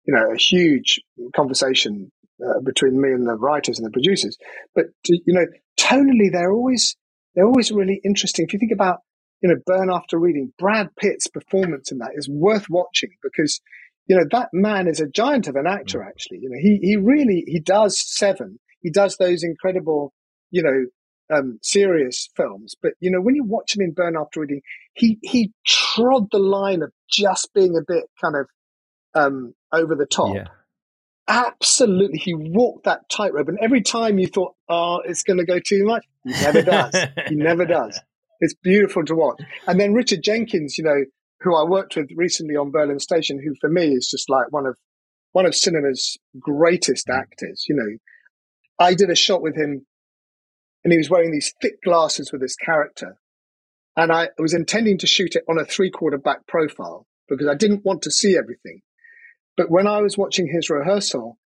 you 0.06 0.14
know 0.14 0.32
a 0.32 0.38
huge 0.38 1.02
conversation 1.36 2.12
uh, 2.44 2.60
between 2.64 3.02
me 3.02 3.10
and 3.10 3.28
the 3.28 3.36
writers 3.36 3.80
and 3.80 3.86
the 3.86 3.92
producers. 3.92 4.38
But 4.74 4.86
to, 5.06 5.14
you 5.26 5.34
know, 5.34 5.46
tonally 5.80 6.32
they're 6.32 6.52
always 6.52 6.96
they're 7.34 7.46
always 7.46 7.72
really 7.72 8.02
interesting. 8.04 8.46
If 8.46 8.54
you 8.54 8.60
think 8.60 8.72
about 8.72 9.00
you 9.42 9.50
know 9.50 9.56
Burn 9.66 9.90
After 9.92 10.20
Reading, 10.20 10.54
Brad 10.58 10.90
Pitt's 10.98 11.28
performance 11.28 11.92
in 11.92 12.00
that 12.00 12.12
is 12.16 12.30
worth 12.30 12.70
watching 12.70 13.10
because 13.24 13.62
you 14.08 14.16
know 14.16 14.26
that 14.32 14.50
man 14.54 14.88
is 14.88 15.00
a 15.00 15.08
giant 15.08 15.48
of 15.48 15.56
an 15.56 15.68
actor. 15.68 16.00
Mm. 16.00 16.08
Actually, 16.08 16.40
you 16.42 16.50
know 16.50 16.60
he 16.60 16.80
he 16.82 16.98
really 16.98 17.44
he 17.48 17.60
does 17.60 18.02
Seven. 18.02 18.60
He 18.82 18.92
does 18.92 19.18
those 19.18 19.44
incredible 19.44 20.14
you 20.52 20.62
know 20.62 20.86
um, 21.34 21.60
serious 21.62 22.30
films. 22.36 22.76
But 22.82 22.94
you 23.00 23.12
know, 23.12 23.22
when 23.22 23.36
you 23.36 23.44
watch 23.44 23.76
him 23.76 23.82
in 23.82 23.94
Burn 23.94 24.16
After 24.18 24.42
Reading, 24.42 24.62
he 24.94 25.20
he 25.22 25.52
trod 25.66 26.28
the 26.32 26.40
line 26.40 26.82
of 26.82 26.92
just 27.10 27.54
being 27.54 27.76
a 27.76 27.84
bit 27.86 28.06
kind 28.22 28.36
of 28.36 28.48
um, 29.14 29.54
over 29.72 29.96
the 29.96 30.06
top. 30.06 30.36
Yeah. 30.36 30.48
Absolutely, 31.28 32.20
he 32.20 32.36
walked 32.36 32.86
that 32.86 33.10
tightrope, 33.10 33.48
and 33.48 33.58
every 33.60 33.82
time 33.82 34.20
you 34.20 34.28
thought, 34.28 34.54
"Oh, 34.70 35.02
it's 35.04 35.24
going 35.24 35.40
to 35.40 35.46
go 35.46 35.60
too 35.60 35.84
much," 35.84 36.06
he 36.24 36.32
never 36.32 36.62
does. 36.62 36.96
he 37.28 37.36
never 37.36 37.66
does. 37.66 38.00
It's 38.42 38.54
beautiful 38.54 39.04
to 39.06 39.16
watch. 39.16 39.42
And 39.66 39.80
then 39.80 39.94
Richard 39.94 40.22
Jenkins, 40.22 40.78
you 40.78 40.84
know, 40.84 41.06
who 41.40 41.56
I 41.56 41.64
worked 41.64 41.96
with 41.96 42.10
recently 42.16 42.56
on 42.56 42.70
Berlin 42.70 43.00
Station, 43.00 43.42
who 43.44 43.56
for 43.60 43.70
me 43.70 43.94
is 43.94 44.08
just 44.10 44.30
like 44.30 44.52
one 44.52 44.68
of 44.68 44.78
one 45.32 45.46
of 45.46 45.56
cinema's 45.56 46.18
greatest 46.40 47.08
mm. 47.08 47.18
actors. 47.18 47.66
You 47.68 47.76
know, 47.76 47.98
I 48.80 48.94
did 48.94 49.10
a 49.10 49.16
shot 49.16 49.42
with 49.42 49.56
him 49.56 49.86
and 50.86 50.92
he 50.92 51.00
was 51.00 51.10
wearing 51.10 51.32
these 51.32 51.54
thick 51.62 51.82
glasses 51.82 52.32
with 52.32 52.44
his 52.44 52.56
character. 52.56 53.18
And 53.98 54.12
I 54.12 54.30
was 54.38 54.54
intending 54.54 55.00
to 55.00 55.08
shoot 55.08 55.36
it 55.36 55.44
on 55.50 55.58
a 55.58 55.66
three 55.66 55.90
quarter 55.90 56.20
back 56.20 56.46
profile 56.48 57.08
because 57.28 57.48
I 57.48 57.56
didn't 57.56 57.84
want 57.84 58.04
to 58.04 58.12
see 58.12 58.38
everything. 58.38 58.82
But 59.58 59.72
when 59.72 59.88
I 59.88 60.02
was 60.02 60.16
watching 60.18 60.48
his 60.48 60.70
rehearsal, 60.70 61.40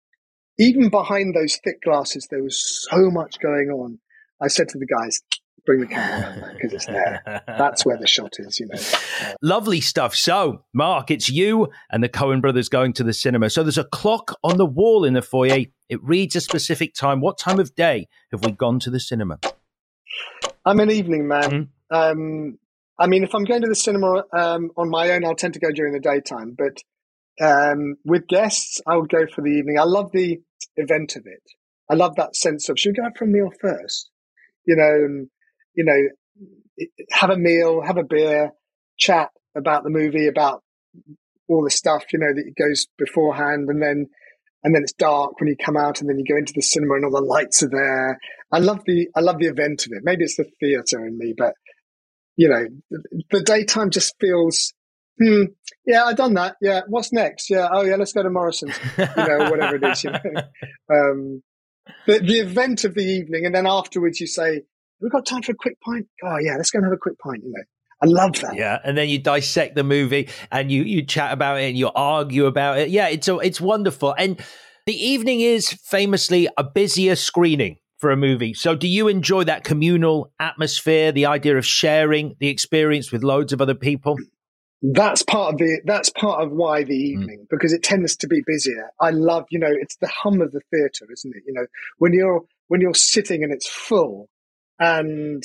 even 0.57 0.89
behind 0.89 1.33
those 1.33 1.57
thick 1.63 1.81
glasses, 1.81 2.27
there 2.29 2.43
was 2.43 2.85
so 2.91 3.09
much 3.09 3.39
going 3.39 3.69
on. 3.69 3.99
I 4.41 4.49
said 4.49 4.67
to 4.69 4.77
the 4.77 4.85
guys, 4.85 5.21
bring 5.69 5.81
the 5.81 5.85
camera 5.85 6.51
because 6.55 6.73
it's 6.73 6.87
there. 6.87 7.21
That's 7.47 7.85
where 7.85 7.95
the 7.95 8.07
shot 8.07 8.37
is, 8.39 8.59
you 8.59 8.65
know. 8.65 8.79
Lovely 9.43 9.81
stuff. 9.81 10.15
So, 10.15 10.63
Marc, 10.73 11.11
it's 11.11 11.29
you 11.29 11.67
and 11.91 12.03
the 12.03 12.09
Coen 12.09 12.41
brothers 12.41 12.69
going 12.69 12.91
to 12.93 13.03
the 13.03 13.13
cinema. 13.13 13.51
So 13.51 13.61
there's 13.61 13.77
a 13.77 13.83
clock 13.83 14.35
on 14.43 14.57
the 14.57 14.65
wall 14.65 15.05
in 15.05 15.13
the 15.13 15.21
foyer. 15.21 15.65
It 15.87 16.03
reads 16.03 16.35
a 16.35 16.41
specific 16.41 16.95
time. 16.95 17.21
What 17.21 17.37
time 17.37 17.59
of 17.59 17.75
day 17.75 18.07
have 18.31 18.43
we 18.43 18.51
gone 18.51 18.79
to 18.79 18.89
the 18.89 18.99
cinema? 18.99 19.37
I'm 20.65 20.79
an 20.79 20.89
evening 20.89 21.27
man. 21.27 21.69
Mm-hmm. 21.91 21.95
Um, 21.95 22.57
I 22.97 23.05
mean, 23.05 23.23
if 23.23 23.35
I'm 23.35 23.43
going 23.43 23.61
to 23.61 23.67
the 23.67 23.75
cinema 23.75 24.23
um, 24.35 24.71
on 24.75 24.89
my 24.89 25.11
own, 25.11 25.23
I'll 25.23 25.35
tend 25.35 25.53
to 25.53 25.59
go 25.59 25.69
during 25.71 25.93
the 25.93 25.99
daytime. 25.99 26.57
But 26.57 26.81
um, 27.45 27.97
with 28.03 28.27
guests, 28.27 28.81
I 28.87 28.97
would 28.97 29.09
go 29.09 29.27
for 29.27 29.43
the 29.43 29.51
evening. 29.51 29.77
I 29.77 29.83
love 29.83 30.11
the 30.13 30.41
event 30.77 31.15
of 31.15 31.27
it. 31.27 31.43
I 31.91 31.93
love 31.93 32.15
that 32.15 32.35
sense 32.35 32.69
of 32.69 32.79
should 32.79 32.93
we 32.93 33.01
go 33.01 33.05
out 33.05 33.17
for 33.19 33.25
a 33.25 33.27
meal 33.27 33.51
first? 33.61 34.09
You 34.65 34.75
know, 34.75 35.27
you 35.75 35.85
know, 35.85 36.87
have 37.11 37.29
a 37.29 37.37
meal, 37.37 37.81
have 37.81 37.97
a 37.97 38.03
beer, 38.03 38.51
chat 38.97 39.29
about 39.55 39.83
the 39.83 39.89
movie, 39.89 40.27
about 40.27 40.61
all 41.47 41.63
the 41.63 41.71
stuff, 41.71 42.03
you 42.13 42.19
know, 42.19 42.33
that 42.33 42.53
goes 42.57 42.87
beforehand. 42.97 43.67
And 43.69 43.81
then, 43.81 44.07
and 44.63 44.75
then 44.75 44.83
it's 44.83 44.93
dark 44.93 45.39
when 45.39 45.47
you 45.47 45.55
come 45.55 45.77
out 45.77 45.99
and 45.99 46.09
then 46.09 46.19
you 46.19 46.25
go 46.25 46.37
into 46.37 46.53
the 46.55 46.61
cinema 46.61 46.95
and 46.95 47.05
all 47.05 47.11
the 47.11 47.25
lights 47.25 47.63
are 47.63 47.69
there. 47.69 48.19
I 48.51 48.59
love 48.59 48.81
the, 48.85 49.07
I 49.15 49.21
love 49.21 49.39
the 49.39 49.47
event 49.47 49.85
of 49.85 49.93
it. 49.93 50.03
Maybe 50.03 50.23
it's 50.23 50.37
the 50.37 50.45
theater 50.59 51.05
in 51.05 51.17
me, 51.17 51.33
but 51.37 51.53
you 52.39 52.47
know, 52.47 52.65
the, 53.31 53.41
daytime 53.41 53.89
just 53.89 54.15
feels, 54.17 54.73
hmm, 55.21 55.43
yeah, 55.85 56.05
I've 56.05 56.15
done 56.15 56.35
that. 56.35 56.55
Yeah, 56.61 56.81
what's 56.87 57.11
next? 57.11 57.49
Yeah, 57.49 57.67
oh 57.69 57.81
yeah, 57.81 57.97
let's 57.97 58.13
go 58.13 58.23
to 58.23 58.29
Morrison's, 58.29 58.79
you 58.97 59.05
know, 59.17 59.49
whatever 59.49 59.75
it 59.75 59.83
is. 59.83 60.05
You 60.05 60.11
know, 60.11 60.19
um, 60.89 61.43
the 62.07 62.19
the 62.19 62.39
event 62.39 62.85
of 62.85 62.93
the 62.93 63.03
evening, 63.03 63.45
and 63.45 63.53
then 63.53 63.67
afterwards 63.67 64.21
you 64.21 64.27
say, 64.27 64.61
"We've 65.01 65.11
got 65.11 65.25
time 65.25 65.41
for 65.41 65.51
a 65.51 65.55
quick 65.55 65.79
pint." 65.81 66.07
Oh 66.23 66.37
yeah, 66.39 66.55
let's 66.57 66.71
go 66.71 66.77
and 66.77 66.85
have 66.85 66.93
a 66.93 66.97
quick 66.97 67.17
pint. 67.19 67.43
You 67.43 67.51
know, 67.51 67.63
I 68.01 68.05
love 68.05 68.39
that. 68.41 68.55
Yeah, 68.55 68.79
and 68.83 68.97
then 68.97 69.09
you 69.09 69.19
dissect 69.19 69.75
the 69.75 69.83
movie 69.83 70.29
and 70.51 70.71
you 70.71 70.83
you 70.83 71.05
chat 71.05 71.33
about 71.33 71.59
it 71.59 71.69
and 71.69 71.77
you 71.77 71.89
argue 71.93 72.45
about 72.45 72.79
it. 72.79 72.89
Yeah, 72.89 73.07
it's 73.07 73.27
a, 73.27 73.37
it's 73.39 73.59
wonderful. 73.59 74.15
And 74.17 74.39
the 74.85 74.95
evening 74.95 75.41
is 75.41 75.69
famously 75.69 76.47
a 76.57 76.63
busier 76.63 77.15
screening 77.15 77.77
for 77.97 78.11
a 78.11 78.17
movie. 78.17 78.53
So 78.53 78.75
do 78.75 78.87
you 78.87 79.07
enjoy 79.09 79.43
that 79.43 79.63
communal 79.63 80.31
atmosphere, 80.39 81.11
the 81.11 81.25
idea 81.25 81.57
of 81.57 81.65
sharing 81.65 82.35
the 82.39 82.47
experience 82.47 83.11
with 83.11 83.23
loads 83.23 83.51
of 83.51 83.61
other 83.61 83.75
people? 83.75 84.15
That's 84.81 85.21
part 85.21 85.53
of 85.53 85.59
the 85.59 85.81
that's 85.83 86.09
part 86.09 86.41
of 86.41 86.51
why 86.51 86.83
the 86.83 86.97
hmm. 86.97 87.21
evening, 87.21 87.39
mm. 87.41 87.49
because 87.49 87.73
it 87.73 87.83
tends 87.83 88.15
to 88.15 88.27
be 88.27 88.41
busier. 88.47 88.89
I 89.01 89.09
love, 89.09 89.45
you 89.49 89.59
know, 89.59 89.67
it's 89.69 89.97
the 89.97 90.07
hum 90.07 90.39
of 90.39 90.53
the 90.53 90.61
theatre, 90.71 91.05
isn't 91.11 91.35
it? 91.35 91.43
You 91.45 91.53
know, 91.53 91.65
when 91.97 92.13
you're 92.13 92.43
when 92.69 92.79
you're 92.79 92.93
sitting 92.93 93.43
and 93.43 93.51
it's 93.51 93.67
full 93.67 94.29
and 94.79 95.43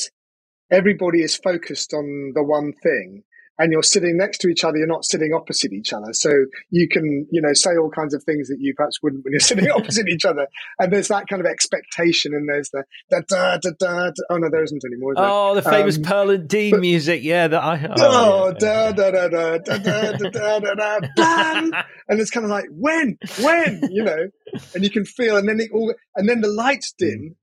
everybody 0.70 1.20
is 1.20 1.36
focused 1.36 1.92
on 1.92 2.32
the 2.34 2.42
one 2.42 2.72
thing 2.82 3.24
and 3.58 3.72
you're 3.72 3.82
sitting 3.82 4.16
next 4.16 4.38
to 4.38 4.48
each 4.48 4.64
other, 4.64 4.78
you're 4.78 4.86
not 4.86 5.04
sitting 5.04 5.32
opposite 5.32 5.72
each 5.72 5.92
other. 5.92 6.12
So 6.12 6.30
you 6.70 6.88
can, 6.88 7.26
you 7.30 7.40
know, 7.40 7.52
say 7.52 7.76
all 7.76 7.90
kinds 7.90 8.14
of 8.14 8.24
things 8.24 8.48
that 8.48 8.56
you 8.58 8.74
perhaps 8.74 9.00
wouldn't 9.02 9.24
when 9.24 9.32
you're 9.32 9.40
sitting 9.40 9.70
opposite 9.70 10.08
each 10.08 10.24
other. 10.24 10.46
And 10.78 10.92
there's 10.92 11.08
that 11.08 11.28
kind 11.28 11.40
of 11.40 11.46
expectation 11.46 12.34
and 12.34 12.48
there's 12.48 12.70
the 12.70 12.84
da 13.10 13.20
da 13.28 13.58
da 13.58 13.70
da. 13.78 14.04
da. 14.06 14.12
Oh 14.30 14.38
no, 14.38 14.50
there 14.50 14.64
isn't 14.64 14.82
anymore. 14.84 15.14
oh, 15.16 15.54
the 15.54 15.62
famous 15.62 15.96
um, 15.96 16.02
Pearl 16.02 16.30
and 16.30 16.48
Dean 16.48 16.72
but, 16.72 16.80
music. 16.80 17.22
Yeah. 17.22 17.48
That 17.48 17.62
I, 17.62 17.86
oh, 17.90 17.94
oh 17.96 18.46
yeah. 18.48 18.52
da 18.58 18.92
da 18.92 19.10
da 19.10 19.28
da 19.28 19.58
da 19.58 19.78
da 19.78 20.12
da 20.12 20.58
da 20.58 20.74
da 20.74 20.98
da. 21.14 21.82
And 22.08 22.20
it's 22.20 22.30
kind 22.30 22.44
of 22.44 22.50
like, 22.50 22.66
when, 22.70 23.16
when, 23.40 23.88
you 23.90 24.02
know, 24.02 24.28
and 24.74 24.84
you 24.84 24.90
can 24.90 25.04
feel, 25.04 25.36
and 25.36 25.48
then 25.48 25.60
it 25.60 25.70
all, 25.72 25.94
and 26.16 26.28
then 26.28 26.40
the 26.40 26.48
lights 26.48 26.92
dim 26.98 27.36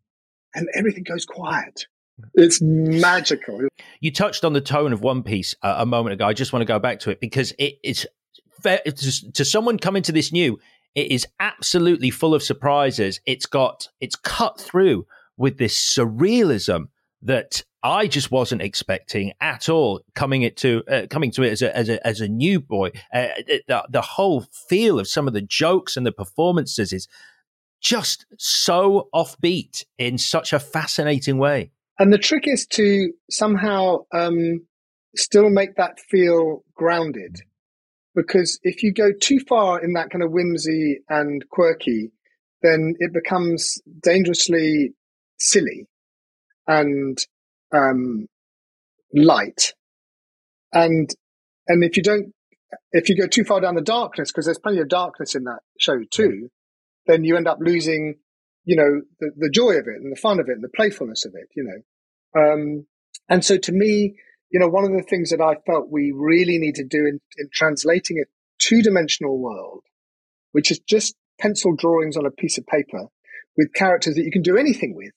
and 0.56 0.68
everything 0.76 1.04
goes 1.04 1.26
quiet 1.26 1.86
it's 2.36 2.62
magical. 2.62 3.62
You 4.00 4.12
touched 4.12 4.44
on 4.44 4.54
the 4.54 4.62
tone 4.62 4.94
of 4.94 5.02
One 5.02 5.24
Piece 5.24 5.56
uh, 5.62 5.76
a 5.78 5.86
moment 5.86 6.14
ago. 6.14 6.26
I 6.26 6.34
just 6.34 6.54
want 6.54 6.62
to 6.62 6.68
go 6.68 6.80
back 6.80 7.00
to 7.02 7.10
it 7.10 7.20
because 7.20 7.54
it, 7.58 7.76
it's 7.84 8.06
to, 8.64 9.32
to 9.32 9.46
someone 9.46 9.78
coming 9.78 10.04
to 10.04 10.12
this 10.12 10.32
new. 10.32 10.60
It 10.94 11.12
is 11.12 11.26
absolutely 11.40 12.10
full 12.10 12.36
of 12.36 12.44
surprises. 12.44 13.22
It's 13.26 13.46
got 13.46 13.88
it's 14.00 14.16
cut 14.16 14.60
through 14.60 15.06
with 15.38 15.58
this 15.58 15.78
surrealism 15.78 16.90
that 17.22 17.64
I 17.82 18.08
just 18.08 18.30
wasn't 18.30 18.62
expecting 18.62 19.32
at 19.40 19.70
all. 19.70 20.02
Coming 20.16 20.42
it 20.42 20.58
to 20.58 20.84
uh, 20.90 21.08
coming 21.10 21.32
to 21.32 21.44
it 21.44 21.52
as 21.52 21.62
a 21.62 21.76
as 21.76 21.90
a 21.90 22.06
as 22.06 22.20
a 22.20 22.28
new 22.28 22.60
boy, 22.60 22.92
uh, 23.14 23.30
the, 23.68 23.86
the 23.90 24.02
whole 24.02 24.42
feel 24.68 25.00
of 25.00 25.08
some 25.08 25.28
of 25.28 25.34
the 25.34 25.42
jokes 25.42 25.96
and 25.96 26.06
the 26.06 26.12
performances 26.12 26.92
is 26.92 27.08
just 27.82 28.26
so 28.38 29.10
offbeat 29.14 29.84
in 29.98 30.18
such 30.18 30.54
a 30.54 30.60
fascinating 30.60 31.38
way. 31.38 31.72
And 32.00 32.14
the 32.14 32.18
trick 32.18 32.44
is 32.46 32.66
to 32.68 33.12
somehow 33.30 34.06
um, 34.14 34.66
still 35.16 35.50
make 35.50 35.76
that 35.76 36.00
feel 36.00 36.64
grounded. 36.74 37.42
Because 38.16 38.60
if 38.64 38.84
you 38.84 38.94
go 38.94 39.12
too 39.20 39.40
far 39.48 39.84
in 39.84 39.94
that 39.94 40.10
kind 40.10 40.24
of 40.24 40.32
whimsy 40.32 41.00
and 41.10 41.44
quirky, 41.50 42.12
then 42.62 42.94
it 43.00 43.14
becomes 43.14 43.82
dangerously 44.02 44.94
silly 45.38 45.88
and 46.68 47.18
um, 47.74 48.28
light. 49.14 49.74
And 50.74 51.10
and 51.68 51.84
if 51.84 51.98
you 51.98 52.04
don't, 52.04 52.34
if 52.92 53.10
you 53.10 53.18
go 53.18 53.28
too 53.28 53.44
far 53.44 53.62
down 53.62 53.76
the 53.76 53.82
darkness, 53.82 54.32
because 54.32 54.46
there's 54.46 54.60
plenty 54.60 54.80
of 54.80 54.90
darkness 54.90 55.36
in 55.36 55.46
that 55.46 55.60
show 55.80 56.00
too, 56.12 56.50
then 57.08 57.24
you 57.24 57.38
end 57.38 57.48
up 57.48 57.60
losing, 57.60 58.16
you 58.64 58.76
know, 58.76 59.02
the, 59.20 59.32
the 59.38 59.50
joy 59.50 59.72
of 59.72 59.88
it 59.88 60.02
and 60.02 60.12
the 60.12 60.20
fun 60.20 60.40
of 60.40 60.48
it 60.50 60.54
and 60.54 60.64
the 60.64 60.70
playfulness 60.76 61.26
of 61.26 61.34
it. 61.36 61.48
You 61.56 61.64
know, 61.64 62.42
um, 62.42 62.86
and 63.30 63.44
so 63.44 63.58
to 63.58 63.72
me, 63.72 64.16
you 64.52 64.60
know, 64.60 64.68
one 64.68 64.84
of 64.84 64.92
the 64.92 65.06
things 65.10 65.30
that 65.30 65.42
I 65.42 65.56
felt 65.66 65.90
we 65.90 66.12
really 66.14 66.58
need 66.58 66.76
to 66.76 66.84
do 66.84 67.00
in, 67.00 67.20
in 67.38 67.50
translating 67.54 68.18
a 68.18 68.28
two 68.60 68.82
dimensional 68.82 69.40
world, 69.40 69.84
which 70.52 70.72
is 70.72 70.80
just 70.80 71.16
pencil 71.40 71.76
drawings 71.76 72.18
on 72.18 72.26
a 72.26 72.32
piece 72.32 72.58
of 72.58 72.68
paper 72.68 73.08
with 73.58 73.74
characters 73.74 74.16
that 74.16 74.24
you 74.24 74.32
can 74.32 74.42
do 74.42 74.58
anything 74.58 74.96
with. 74.96 75.14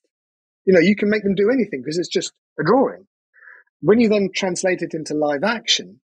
You 0.65 0.73
know, 0.73 0.81
you 0.81 0.97
can 0.97 1.11
make 1.11 1.23
them 1.23 1.35
do 1.35 1.51
anything 1.53 1.83
because 1.83 1.99
it's 1.99 2.09
just 2.09 2.33
a 2.59 2.65
drawing. 2.65 3.07
When 3.81 4.01
you 4.01 4.09
then 4.09 4.31
translate 4.35 4.81
it 4.81 4.95
into 4.95 5.15
live 5.15 5.45
action, 5.45 6.01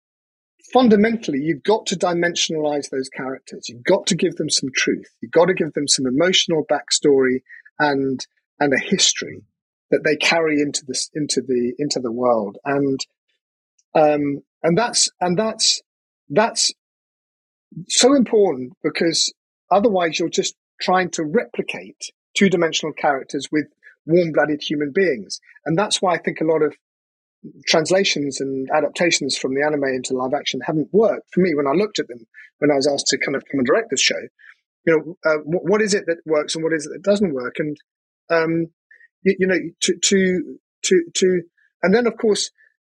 fundamentally, 0.75 1.39
you've 1.41 1.63
got 1.63 1.87
to 1.87 1.97
dimensionalize 1.97 2.91
those 2.91 3.09
characters. 3.09 3.69
You've 3.69 3.85
got 3.85 4.07
to 4.09 4.17
give 4.17 4.35
them 4.37 4.51
some 4.51 4.69
truth. 4.75 5.07
You've 5.23 5.33
got 5.33 5.47
to 5.47 5.55
give 5.55 5.73
them 5.73 5.89
some 5.89 6.05
emotional 6.07 6.67
backstory 6.71 7.43
and, 7.79 8.27
and 8.61 8.75
a 8.75 8.85
history 8.85 9.45
that 9.91 10.03
they 10.05 10.17
carry 10.17 10.61
into 10.61 10.85
this 10.87 11.09
into 11.15 11.41
the 11.41 11.73
into 11.79 12.01
the 12.01 12.11
world 12.11 12.57
and 12.65 12.99
um 13.95 14.43
and 14.63 14.77
that's 14.77 15.09
and 15.21 15.39
that's 15.39 15.83
that's 16.31 16.73
so 17.87 18.15
important 18.15 18.73
because 18.83 19.33
otherwise 19.71 20.19
you're 20.19 20.29
just 20.29 20.57
trying 20.81 21.11
to 21.11 21.23
replicate 21.23 22.11
two-dimensional 22.37 22.93
characters 22.95 23.47
with 23.53 23.67
warm-blooded 24.07 24.61
human 24.63 24.91
beings 24.93 25.39
and 25.65 25.79
that's 25.79 26.03
why 26.03 26.15
i 26.15 26.19
think 26.19 26.41
a 26.41 26.45
lot 26.45 26.63
of 26.63 26.75
translations 27.67 28.41
and 28.41 28.69
adaptations 28.75 29.37
from 29.37 29.55
the 29.55 29.63
anime 29.63 29.85
into 29.85 30.15
live 30.15 30.33
action 30.35 30.61
haven't 30.65 30.89
worked 30.93 31.29
for 31.33 31.41
me 31.41 31.55
when 31.55 31.67
i 31.67 31.73
looked 31.73 31.99
at 31.99 32.09
them 32.09 32.27
when 32.59 32.71
i 32.71 32.75
was 32.75 32.87
asked 32.87 33.07
to 33.07 33.19
kind 33.19 33.37
of 33.37 33.43
come 33.51 33.59
and 33.59 33.67
direct 33.67 33.91
this 33.91 34.01
show 34.01 34.21
you 34.87 34.93
know 34.95 35.31
uh, 35.31 35.39
what, 35.45 35.63
what 35.65 35.83
is 35.83 35.95
it 35.95 36.05
that 36.07 36.19
works 36.25 36.55
and 36.55 36.65
what 36.65 36.73
is 36.73 36.87
it 36.87 36.91
that 36.93 37.09
doesn't 37.09 37.35
work 37.35 37.55
and 37.59 37.77
um, 38.31 38.69
you, 39.25 39.37
you 39.39 39.47
know, 39.47 39.59
to, 39.81 39.97
to, 40.03 40.59
to, 40.83 41.05
to, 41.15 41.43
and 41.83 41.95
then 41.95 42.07
of 42.07 42.17
course, 42.17 42.51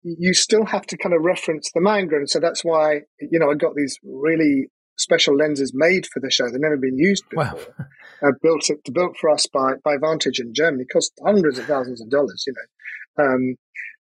you 0.04 0.34
still 0.34 0.66
have 0.66 0.86
to 0.88 0.98
kind 0.98 1.16
of 1.16 1.22
reference 1.24 1.72
the 1.74 1.82
manga. 1.82 2.16
And 2.16 2.30
so 2.30 2.40
that's 2.40 2.64
why, 2.64 3.02
you 3.20 3.40
know, 3.40 3.50
I 3.50 3.56
got 3.56 3.76
these 3.76 3.98
really 4.04 4.68
special 4.98 5.36
lenses 5.36 5.74
made 5.76 6.06
for 6.06 6.20
the 6.20 6.32
show. 6.32 6.46
They've 6.46 6.62
never 6.62 6.78
been 6.78 6.98
used 6.98 7.28
before. 7.30 7.46
Wow. 7.80 7.86
uh, 8.24 8.32
built, 8.42 8.70
built 8.94 9.18
for 9.20 9.30
us 9.30 9.48
by, 9.48 9.74
by 9.84 9.96
Vantage 10.00 10.40
in 10.40 10.54
Germany. 10.54 10.84
It 10.84 10.94
cost 10.94 11.12
hundreds 11.24 11.58
of 11.58 11.66
thousands 11.66 12.02
of 12.02 12.10
dollars, 12.10 12.44
you 12.48 12.54
know. 12.54 13.26
Um, 13.26 13.56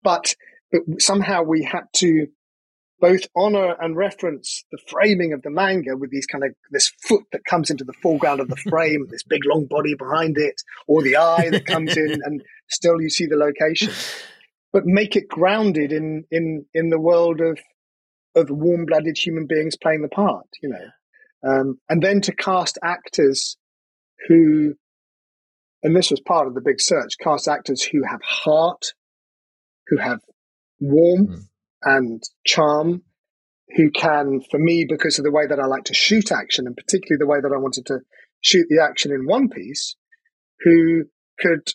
but, 0.03 0.33
but 0.71 0.81
somehow 0.99 1.43
we 1.43 1.63
had 1.63 1.83
to 1.97 2.27
both 2.99 3.27
honor 3.35 3.75
and 3.79 3.95
reference 3.95 4.63
the 4.71 4.79
framing 4.87 5.31
of 5.31 5.43
the 5.43 5.51
manga 5.51 5.95
with 5.95 6.09
these 6.09 6.25
kind 6.25 6.43
of 6.43 6.51
this 6.71 6.91
foot 7.07 7.23
that 7.31 7.45
comes 7.45 7.69
into 7.69 7.83
the 7.83 7.93
foreground 8.01 8.39
of 8.39 8.47
the 8.47 8.55
frame, 8.69 9.05
this 9.09 9.23
big 9.23 9.41
long 9.45 9.67
body 9.69 9.93
behind 9.95 10.35
it, 10.37 10.55
or 10.87 11.03
the 11.03 11.15
eye 11.15 11.49
that 11.51 11.65
comes 11.65 11.95
in, 11.95 12.11
and 12.23 12.41
still 12.69 12.99
you 12.99 13.09
see 13.09 13.27
the 13.27 13.35
location. 13.35 13.91
But 14.73 14.85
make 14.85 15.15
it 15.15 15.27
grounded 15.27 15.91
in 15.91 16.25
in 16.31 16.65
in 16.73 16.89
the 16.89 16.99
world 16.99 17.39
of 17.39 17.59
of 18.35 18.49
warm 18.49 18.85
blooded 18.85 19.17
human 19.17 19.47
beings 19.47 19.77
playing 19.77 20.01
the 20.01 20.09
part, 20.09 20.47
you 20.61 20.69
know, 20.69 20.87
um, 21.47 21.79
and 21.89 22.01
then 22.01 22.21
to 22.21 22.35
cast 22.35 22.77
actors 22.83 23.57
who, 24.27 24.73
and 25.83 25.95
this 25.95 26.11
was 26.11 26.19
part 26.19 26.47
of 26.47 26.53
the 26.53 26.61
big 26.61 26.81
search, 26.81 27.13
cast 27.21 27.47
actors 27.47 27.81
who 27.81 28.03
have 28.03 28.21
heart, 28.21 28.93
who 29.89 29.97
have 29.97 30.19
warmth. 30.79 31.29
Mm 31.29 31.47
and 31.83 32.23
charm 32.45 33.03
who 33.75 33.91
can, 33.91 34.41
for 34.49 34.59
me, 34.59 34.85
because 34.87 35.19
of 35.19 35.25
the 35.25 35.31
way 35.31 35.45
that 35.45 35.59
I 35.59 35.65
like 35.65 35.85
to 35.85 35.93
shoot 35.93 36.31
action 36.31 36.65
and 36.67 36.75
particularly 36.75 37.19
the 37.19 37.27
way 37.27 37.39
that 37.41 37.53
I 37.53 37.59
wanted 37.59 37.85
to 37.87 37.99
shoot 38.41 38.65
the 38.69 38.81
action 38.81 39.11
in 39.11 39.25
One 39.25 39.49
Piece, 39.49 39.95
who 40.61 41.05
could, 41.39 41.73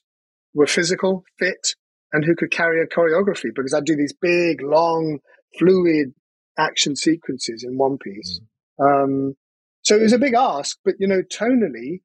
were 0.55 0.67
physical, 0.67 1.25
fit, 1.39 1.75
and 2.13 2.25
who 2.25 2.35
could 2.35 2.51
carry 2.51 2.83
a 2.83 2.87
choreography 2.87 3.51
because 3.55 3.75
I 3.75 3.81
do 3.81 3.95
these 3.95 4.15
big, 4.15 4.63
long, 4.63 5.19
fluid 5.59 6.15
action 6.59 6.97
sequences 6.97 7.63
in 7.63 7.77
One 7.77 7.99
Piece. 7.99 8.41
Mm. 8.81 9.05
Um, 9.05 9.35
so 9.83 9.97
it 9.97 10.03
was 10.03 10.13
a 10.13 10.19
big 10.19 10.35
ask, 10.35 10.79
but 10.85 10.95
you 10.99 11.07
know, 11.07 11.23
tonally, 11.23 12.01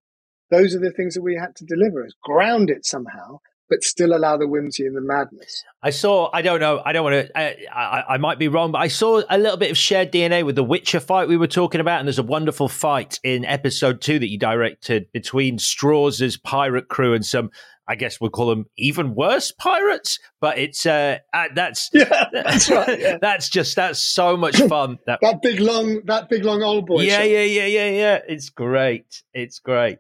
those 0.51 0.75
are 0.75 0.79
the 0.79 0.91
things 0.91 1.13
that 1.13 1.23
we 1.23 1.37
had 1.39 1.55
to 1.57 1.65
deliver 1.65 2.05
is 2.05 2.15
ground 2.23 2.69
it 2.69 2.85
somehow 2.85 3.39
but 3.69 3.83
still 3.83 4.15
allow 4.15 4.37
the 4.37 4.47
whimsy 4.47 4.85
and 4.85 4.95
the 4.95 5.01
madness. 5.01 5.63
I 5.83 5.89
saw. 5.89 6.29
I 6.33 6.41
don't 6.41 6.59
know. 6.59 6.81
I 6.85 6.93
don't 6.93 7.03
want 7.03 7.27
to. 7.27 7.37
I, 7.37 7.55
I, 7.73 8.03
I, 8.13 8.17
might 8.17 8.39
be 8.39 8.47
wrong, 8.47 8.71
but 8.71 8.79
I 8.79 8.87
saw 8.87 9.21
a 9.29 9.37
little 9.37 9.57
bit 9.57 9.71
of 9.71 9.77
shared 9.77 10.11
DNA 10.11 10.45
with 10.45 10.55
the 10.55 10.63
Witcher 10.63 10.99
fight 10.99 11.27
we 11.27 11.37
were 11.37 11.47
talking 11.47 11.81
about, 11.81 11.99
and 11.99 12.07
there's 12.07 12.19
a 12.19 12.23
wonderful 12.23 12.67
fight 12.67 13.19
in 13.23 13.45
episode 13.45 14.01
two 14.01 14.19
that 14.19 14.29
you 14.29 14.37
directed 14.37 15.11
between 15.11 15.57
Straws's 15.57 16.37
pirate 16.37 16.87
crew 16.87 17.13
and 17.13 17.25
some 17.25 17.51
I 17.87 17.95
guess 17.95 18.19
we'll 18.19 18.29
call 18.29 18.47
them 18.47 18.65
even 18.77 19.15
worse 19.15 19.51
pirates. 19.51 20.19
But 20.41 20.57
it's 20.57 20.85
uh, 20.85 21.19
uh 21.33 21.45
that's 21.55 21.89
yeah, 21.93 22.25
that's 22.31 22.69
right. 22.69 22.87
Yeah. 22.99 23.17
that's 23.21 23.49
just 23.49 23.75
that's 23.75 24.01
so 24.01 24.35
much 24.35 24.57
fun. 24.69 24.99
That, 25.05 25.19
that 25.21 25.41
big 25.41 25.59
long 25.59 26.01
that 26.05 26.29
big 26.29 26.43
long 26.43 26.63
old 26.63 26.87
boy. 26.87 27.01
Yeah, 27.01 27.19
show. 27.19 27.23
yeah, 27.23 27.43
yeah, 27.43 27.65
yeah, 27.65 27.89
yeah. 27.89 28.19
It's 28.27 28.49
great. 28.49 29.23
It's 29.33 29.59
great. 29.59 29.99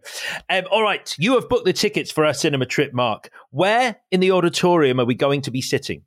Um, 0.49 0.63
all 0.71 0.83
right, 0.83 1.13
you 1.17 1.35
have 1.35 1.47
booked 1.49 1.65
the 1.65 1.73
tickets 1.73 2.11
for 2.11 2.25
our 2.25 2.33
cinema 2.33 2.65
trip, 2.65 2.93
Marc. 2.93 3.29
Where 3.51 3.97
in 4.11 4.19
the 4.19 4.31
auditorium 4.31 4.99
are 4.99 5.05
we 5.05 5.15
going 5.15 5.41
to 5.41 5.51
be 5.51 5.61
sitting? 5.61 6.03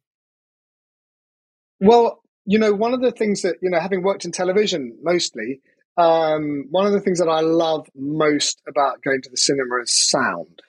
Well, 1.81 2.22
you 2.45 2.59
know, 2.59 2.72
one 2.72 2.93
of 2.93 3.01
the 3.01 3.12
things 3.12 3.43
that, 3.43 3.57
you 3.62 3.70
know, 3.70 3.81
having 3.81 4.03
worked 4.03 4.24
in 4.24 4.33
television 4.33 4.97
mostly, 5.03 5.61
um, 5.97 6.66
one 6.70 6.87
of 6.87 6.93
the 6.93 7.01
things 7.01 7.18
that 7.18 7.28
I 7.28 7.41
love 7.41 7.87
most 7.95 8.62
about 8.68 9.03
going 9.03 9.22
to 9.22 9.31
the 9.31 9.37
cinema 9.37 9.83
is 9.83 9.93
sound. 9.93 10.61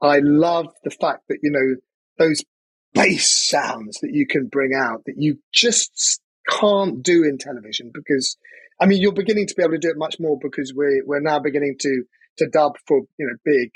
I 0.00 0.20
love 0.22 0.68
the 0.84 0.90
fact 0.90 1.24
that, 1.28 1.38
you 1.42 1.50
know, 1.50 1.76
those 2.18 2.44
bass 2.94 3.48
sounds 3.48 3.98
that 4.00 4.10
you 4.12 4.26
can 4.26 4.46
bring 4.46 4.72
out 4.74 5.04
that 5.06 5.16
you 5.16 5.38
just 5.52 6.20
can't 6.48 7.02
do 7.02 7.24
in 7.24 7.38
television 7.38 7.90
because, 7.92 8.36
I 8.80 8.86
mean, 8.86 9.00
you're 9.00 9.12
beginning 9.12 9.46
to 9.48 9.54
be 9.54 9.62
able 9.62 9.72
to 9.72 9.78
do 9.78 9.90
it 9.90 9.98
much 9.98 10.16
more 10.18 10.38
because 10.40 10.72
we're, 10.74 11.04
we're 11.04 11.20
now 11.20 11.38
beginning 11.38 11.76
to, 11.80 12.04
to 12.38 12.48
dub 12.48 12.74
for, 12.86 13.02
you 13.18 13.26
know, 13.26 13.36
big 13.44 13.70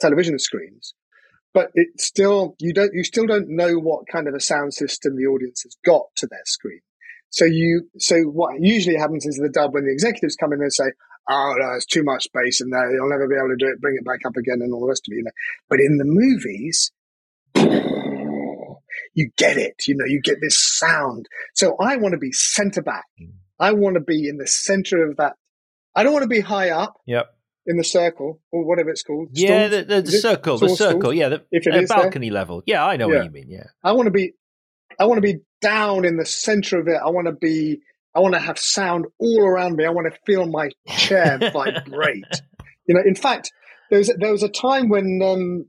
television 0.00 0.38
screens 0.38 0.94
but 1.52 1.70
it 1.74 2.00
still 2.00 2.54
you 2.58 2.72
don't 2.72 2.92
you 2.94 3.04
still 3.04 3.26
don't 3.26 3.48
know 3.48 3.74
what 3.74 4.06
kind 4.10 4.28
of 4.28 4.34
a 4.34 4.40
sound 4.40 4.72
system 4.74 5.16
the 5.16 5.26
audience 5.26 5.62
has 5.62 5.76
got 5.84 6.02
to 6.16 6.26
their 6.26 6.44
screen. 6.44 6.80
So 7.30 7.44
you 7.44 7.88
so 7.98 8.22
what 8.22 8.60
usually 8.60 8.96
happens 8.96 9.26
is 9.26 9.36
the 9.36 9.48
dub 9.48 9.74
when 9.74 9.84
the 9.84 9.92
executives 9.92 10.36
come 10.36 10.52
in 10.52 10.60
and 10.60 10.72
say, 10.72 10.92
"Oh, 11.30 11.54
no, 11.58 11.74
it's 11.74 11.86
too 11.86 12.02
much 12.02 12.24
space 12.24 12.60
in 12.60 12.70
there. 12.70 12.92
You'll 12.92 13.08
never 13.08 13.28
be 13.28 13.36
able 13.36 13.48
to 13.48 13.56
do 13.56 13.70
it. 13.72 13.80
Bring 13.80 13.96
it 13.98 14.04
back 14.04 14.20
up 14.26 14.36
again, 14.36 14.60
and 14.60 14.72
all 14.72 14.80
the 14.80 14.88
rest 14.88 15.08
of 15.08 15.12
it." 15.12 15.16
You 15.16 15.24
know? 15.24 15.30
But 15.68 15.80
in 15.80 15.98
the 15.98 16.04
movies, 16.04 16.92
you 19.14 19.30
get 19.36 19.56
it. 19.56 19.84
You 19.86 19.96
know, 19.96 20.06
you 20.06 20.20
get 20.22 20.38
this 20.42 20.58
sound. 20.78 21.26
So 21.54 21.76
I 21.80 21.96
want 21.96 22.12
to 22.12 22.18
be 22.18 22.32
centre 22.32 22.82
back. 22.82 23.04
Mm. 23.20 23.32
I 23.58 23.72
want 23.72 23.94
to 23.94 24.00
be 24.00 24.28
in 24.28 24.38
the 24.38 24.46
centre 24.46 25.06
of 25.08 25.16
that. 25.18 25.34
I 25.94 26.02
don't 26.02 26.12
want 26.12 26.22
to 26.22 26.28
be 26.28 26.40
high 26.40 26.70
up. 26.70 26.94
Yep 27.06 27.26
in 27.66 27.76
the 27.76 27.84
circle 27.84 28.40
or 28.50 28.64
whatever 28.64 28.90
it's 28.90 29.02
called. 29.02 29.28
Yeah, 29.32 29.68
the, 29.68 29.84
the, 29.84 30.02
the 30.02 30.10
circle, 30.10 30.58
the 30.58 30.68
circle. 30.70 31.12
Yeah, 31.12 31.28
the 31.28 31.44
if 31.50 31.66
it 31.66 31.74
is 31.76 31.88
balcony 31.88 32.28
there. 32.28 32.34
level. 32.34 32.62
Yeah, 32.66 32.84
I 32.84 32.96
know 32.96 33.08
yeah. 33.08 33.16
what 33.16 33.24
you 33.24 33.30
mean. 33.30 33.48
Yeah, 33.48 33.64
I 33.82 33.92
want 33.92 34.06
to 34.06 34.10
be, 34.10 34.32
I 34.98 35.04
want 35.04 35.18
to 35.18 35.22
be 35.22 35.40
down 35.60 36.04
in 36.04 36.16
the 36.16 36.26
center 36.26 36.80
of 36.80 36.88
it. 36.88 36.98
I 37.02 37.10
want 37.10 37.26
to 37.26 37.32
be, 37.32 37.80
I 38.14 38.20
want 38.20 38.34
to 38.34 38.40
have 38.40 38.58
sound 38.58 39.06
all 39.18 39.42
around 39.42 39.76
me. 39.76 39.84
I 39.84 39.90
want 39.90 40.12
to 40.12 40.18
feel 40.26 40.46
my 40.46 40.70
chair 40.88 41.38
vibrate. 41.52 42.24
You 42.86 42.94
know, 42.94 43.02
in 43.04 43.14
fact, 43.14 43.52
there 43.90 43.98
was 43.98 44.12
there 44.18 44.32
was 44.32 44.42
a 44.42 44.48
time 44.48 44.88
when 44.88 45.20
um, 45.22 45.66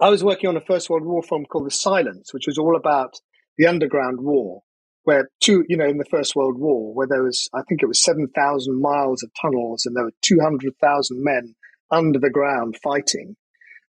I 0.00 0.10
was 0.10 0.22
working 0.22 0.48
on 0.48 0.56
a 0.56 0.60
First 0.60 0.90
World 0.90 1.04
War 1.04 1.22
film 1.22 1.44
called 1.46 1.66
The 1.66 1.70
Silence, 1.70 2.34
which 2.34 2.46
was 2.46 2.58
all 2.58 2.76
about 2.76 3.14
the 3.56 3.66
underground 3.66 4.20
war 4.20 4.62
where 5.06 5.30
two, 5.40 5.64
you 5.68 5.76
know, 5.76 5.86
in 5.86 5.98
the 5.98 6.04
First 6.10 6.34
World 6.34 6.58
War, 6.58 6.92
where 6.92 7.06
there 7.06 7.22
was, 7.22 7.48
I 7.54 7.62
think 7.68 7.80
it 7.80 7.86
was 7.86 8.02
7,000 8.02 8.82
miles 8.82 9.22
of 9.22 9.30
tunnels 9.40 9.86
and 9.86 9.94
there 9.94 10.02
were 10.02 10.12
200,000 10.22 11.22
men 11.22 11.54
under 11.92 12.18
the 12.18 12.28
ground 12.28 12.74
fighting. 12.82 13.36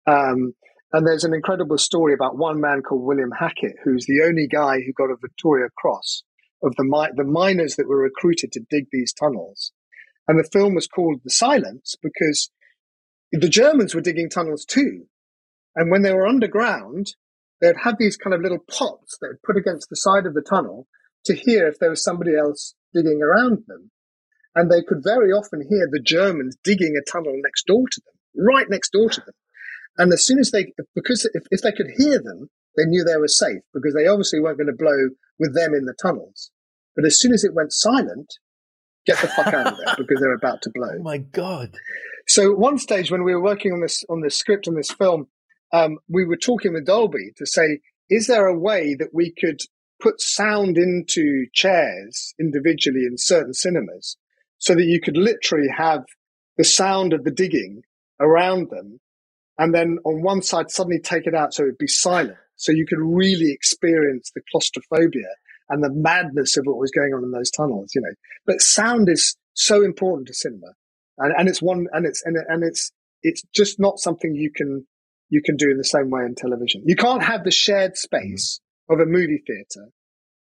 Um, 0.06 0.54
and 0.90 1.06
there's 1.06 1.24
an 1.24 1.34
incredible 1.34 1.76
story 1.76 2.14
about 2.14 2.38
one 2.38 2.62
man 2.62 2.80
called 2.80 3.04
William 3.04 3.30
Hackett, 3.30 3.76
who's 3.84 4.06
the 4.06 4.24
only 4.26 4.48
guy 4.48 4.80
who 4.80 4.94
got 4.94 5.12
a 5.12 5.16
Victoria 5.20 5.68
Cross 5.76 6.22
of 6.62 6.74
the, 6.76 6.84
mi- 6.84 7.12
the 7.16 7.24
miners 7.24 7.76
that 7.76 7.88
were 7.88 7.98
recruited 7.98 8.52
to 8.52 8.66
dig 8.70 8.86
these 8.90 9.12
tunnels. 9.12 9.72
And 10.28 10.38
the 10.38 10.48
film 10.52 10.74
was 10.74 10.86
called 10.86 11.20
The 11.24 11.30
Silence 11.30 11.96
because 12.02 12.50
the 13.32 13.48
Germans 13.48 13.94
were 13.94 14.00
digging 14.00 14.28
tunnels 14.28 14.64
too. 14.64 15.06
And 15.74 15.90
when 15.90 16.02
they 16.02 16.12
were 16.12 16.26
underground, 16.26 17.14
they'd 17.60 17.76
have 17.84 17.96
these 17.98 18.16
kind 18.16 18.34
of 18.34 18.42
little 18.42 18.58
pots 18.58 19.18
that 19.20 19.28
they'd 19.28 19.42
put 19.46 19.56
against 19.56 19.88
the 19.88 19.96
side 19.96 20.26
of 20.26 20.34
the 20.34 20.42
tunnel 20.42 20.86
to 21.24 21.34
hear 21.34 21.66
if 21.66 21.78
there 21.78 21.90
was 21.90 22.04
somebody 22.04 22.36
else 22.36 22.74
digging 22.92 23.20
around 23.22 23.64
them. 23.66 23.90
And 24.54 24.70
they 24.70 24.82
could 24.82 25.02
very 25.02 25.32
often 25.32 25.66
hear 25.68 25.88
the 25.90 26.02
Germans 26.02 26.56
digging 26.62 26.94
a 26.96 27.10
tunnel 27.10 27.32
next 27.36 27.66
door 27.66 27.84
to 27.90 28.00
them, 28.04 28.46
right 28.46 28.68
next 28.68 28.90
door 28.90 29.08
to 29.08 29.20
them. 29.20 29.34
And 29.96 30.12
as 30.12 30.24
soon 30.24 30.38
as 30.38 30.50
they, 30.50 30.72
because 30.94 31.28
if, 31.32 31.44
if 31.50 31.62
they 31.62 31.72
could 31.72 31.90
hear 31.96 32.18
them, 32.18 32.50
they 32.76 32.84
knew 32.84 33.04
they 33.04 33.16
were 33.16 33.28
safe 33.28 33.62
because 33.72 33.94
they 33.94 34.06
obviously 34.06 34.40
weren't 34.40 34.58
going 34.58 34.66
to 34.66 34.76
blow 34.76 35.10
with 35.43 35.55
them 35.55 35.74
in 35.74 35.84
the 35.84 35.95
tunnels. 36.01 36.51
But 36.95 37.05
as 37.05 37.18
soon 37.18 37.34
as 37.34 37.43
it 37.45 37.55
went 37.55 37.72
silent, 37.72 38.32
get 39.05 39.20
the 39.20 39.26
fuck 39.26 39.49
out 39.49 39.72
of 39.72 39.76
there 39.76 39.95
because 39.99 40.20
they're 40.20 40.34
about 40.34 40.62
to 40.62 40.70
blow. 40.72 40.93
Oh 40.99 41.03
my 41.03 41.18
god! 41.18 41.76
So 42.28 42.55
one 42.55 42.78
stage 42.78 43.11
when 43.11 43.24
we 43.24 43.34
were 43.34 43.43
working 43.43 43.72
on 43.72 43.80
this 43.80 44.05
on 44.09 44.22
this 44.22 44.38
script 44.38 44.68
on 44.68 44.76
this 44.76 44.93
film, 44.93 45.26
um, 45.72 45.99
we 46.09 46.24
were 46.24 46.36
talking 46.36 46.72
with 46.72 46.86
Dolby 46.86 47.32
to 47.36 47.45
say, 47.45 47.80
is 48.09 48.28
there 48.28 48.47
a 48.47 48.59
way 48.59 48.95
that 48.95 49.09
we 49.12 49.34
could 49.36 49.61
put 50.01 50.20
sound 50.20 50.76
into 50.76 51.47
chairs 51.53 52.34
individually 52.38 53.05
in 53.07 53.16
certain 53.16 53.55
cinemas 53.55 54.16
so 54.59 54.74
that 54.74 54.84
you 54.84 55.01
could 55.01 55.16
literally 55.16 55.68
have 55.76 56.05
the 56.57 56.64
sound 56.64 57.12
of 57.12 57.24
the 57.24 57.30
digging 57.30 57.82
around 58.20 58.68
them 58.70 59.01
and 59.59 59.74
then 59.74 59.99
on 60.05 60.22
one 60.22 60.43
side 60.43 60.70
suddenly 60.70 61.01
take 61.01 61.26
it 61.26 61.34
out 61.34 61.55
so 61.55 61.62
it'd 61.62 61.78
be 61.78 61.86
silent 61.86 62.36
so 62.62 62.72
you 62.72 62.86
could 62.86 62.98
really 62.98 63.52
experience 63.52 64.30
the 64.34 64.42
claustrophobia 64.50 65.28
and 65.68 65.82
the 65.82 65.92
madness 65.92 66.56
of 66.56 66.64
what 66.64 66.78
was 66.78 66.90
going 66.90 67.12
on 67.12 67.24
in 67.24 67.30
those 67.30 67.50
tunnels 67.50 67.92
you 67.94 68.00
know 68.00 68.14
but 68.46 68.60
sound 68.60 69.08
is 69.08 69.36
so 69.54 69.82
important 69.82 70.26
to 70.26 70.34
cinema 70.34 70.72
and, 71.18 71.34
and 71.38 71.48
it's 71.48 71.62
one 71.62 71.86
and 71.92 72.06
it's 72.06 72.22
and, 72.24 72.36
and 72.48 72.64
it's 72.64 72.92
it's 73.22 73.42
just 73.54 73.78
not 73.78 73.98
something 73.98 74.34
you 74.34 74.50
can 74.54 74.86
you 75.28 75.42
can 75.42 75.56
do 75.56 75.70
in 75.70 75.78
the 75.78 75.84
same 75.84 76.10
way 76.10 76.22
in 76.24 76.34
television 76.34 76.82
you 76.86 76.96
can't 76.96 77.22
have 77.22 77.44
the 77.44 77.50
shared 77.50 77.96
space 77.96 78.60
of 78.88 79.00
a 79.00 79.06
movie 79.06 79.42
theater 79.46 79.92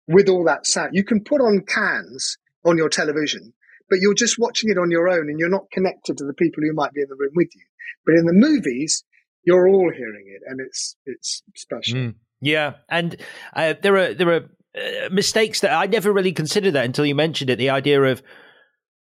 with 0.07 0.29
all 0.29 0.43
that 0.45 0.65
sound. 0.65 0.91
You 0.93 1.03
can 1.03 1.23
put 1.23 1.41
on 1.41 1.61
cans 1.61 2.37
on 2.63 2.77
your 2.77 2.89
television, 2.89 3.53
but 3.89 3.99
you're 3.99 4.13
just 4.13 4.39
watching 4.39 4.69
it 4.69 4.77
on 4.77 4.91
your 4.91 5.07
own 5.09 5.29
and 5.29 5.39
you're 5.39 5.49
not 5.49 5.71
connected 5.71 6.17
to 6.17 6.25
the 6.25 6.33
people 6.33 6.63
who 6.63 6.73
might 6.73 6.93
be 6.93 7.01
in 7.01 7.09
the 7.09 7.15
room 7.15 7.33
with 7.35 7.49
you. 7.55 7.63
But 8.05 8.15
in 8.15 8.25
the 8.25 8.33
movies, 8.33 9.03
you're 9.45 9.67
all 9.67 9.91
hearing 9.95 10.25
it 10.27 10.41
and 10.47 10.59
it's, 10.59 10.95
it's 11.05 11.43
special. 11.55 11.97
Mm, 11.97 12.15
yeah. 12.41 12.73
And 12.89 13.15
uh, 13.55 13.75
there 13.81 13.97
are, 13.97 14.13
there 14.13 14.29
are, 14.33 14.49
uh, 14.75 15.07
mistakes 15.09 15.61
that 15.61 15.71
I 15.71 15.85
never 15.85 16.11
really 16.11 16.33
considered 16.33 16.73
that 16.73 16.83
until 16.83 17.05
you 17.05 17.15
mentioned 17.15 17.49
it. 17.49 17.55
The 17.55 17.69
idea 17.69 18.01
of 18.01 18.21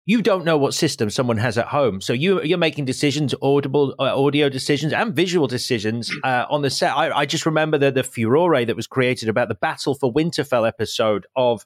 you 0.06 0.22
don't 0.22 0.44
know 0.44 0.58
what 0.58 0.74
system 0.74 1.10
someone 1.10 1.38
has 1.38 1.58
at 1.58 1.68
home, 1.68 2.02
so 2.02 2.12
you 2.12 2.42
you're 2.44 2.58
making 2.58 2.84
decisions, 2.84 3.34
audible 3.42 3.96
uh, 3.98 4.22
audio 4.22 4.50
decisions 4.50 4.92
and 4.92 5.16
visual 5.16 5.48
decisions 5.48 6.12
uh, 6.26 6.46
on 6.50 6.62
the 6.62 6.70
set. 6.70 6.92
I, 6.94 7.20
I, 7.20 7.26
just 7.26 7.46
remember 7.46 7.78
the 7.78 7.89
the 7.89 8.04
furore 8.04 8.66
that 8.66 8.76
was 8.76 8.88
created 8.88 9.30
about 9.30 9.48
the 9.48 9.56
Battle 9.56 9.96
for 9.96 10.12
Winterfell 10.12 10.68
episode 10.68 11.26
of 11.38 11.66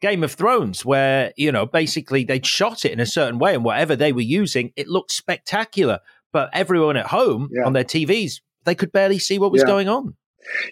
Game 0.00 0.24
of 0.24 0.32
Thrones, 0.32 0.86
where 0.86 1.32
you 1.36 1.52
know 1.52 1.66
basically 1.66 2.24
they'd 2.24 2.46
shot 2.46 2.86
it 2.86 2.92
in 2.92 3.00
a 3.00 3.06
certain 3.06 3.38
way, 3.38 3.54
and 3.54 3.64
whatever 3.64 3.96
they 3.96 4.12
were 4.12 4.22
using, 4.22 4.72
it 4.76 4.88
looked 4.88 5.12
spectacular. 5.12 6.00
But 6.36 6.50
everyone 6.52 6.98
at 6.98 7.06
home 7.06 7.48
yeah. 7.50 7.64
on 7.64 7.72
their 7.72 7.82
TVs, 7.82 8.42
they 8.66 8.74
could 8.74 8.92
barely 8.92 9.18
see 9.18 9.38
what 9.38 9.50
was 9.52 9.62
yeah. 9.62 9.68
going 9.68 9.88
on. 9.88 10.14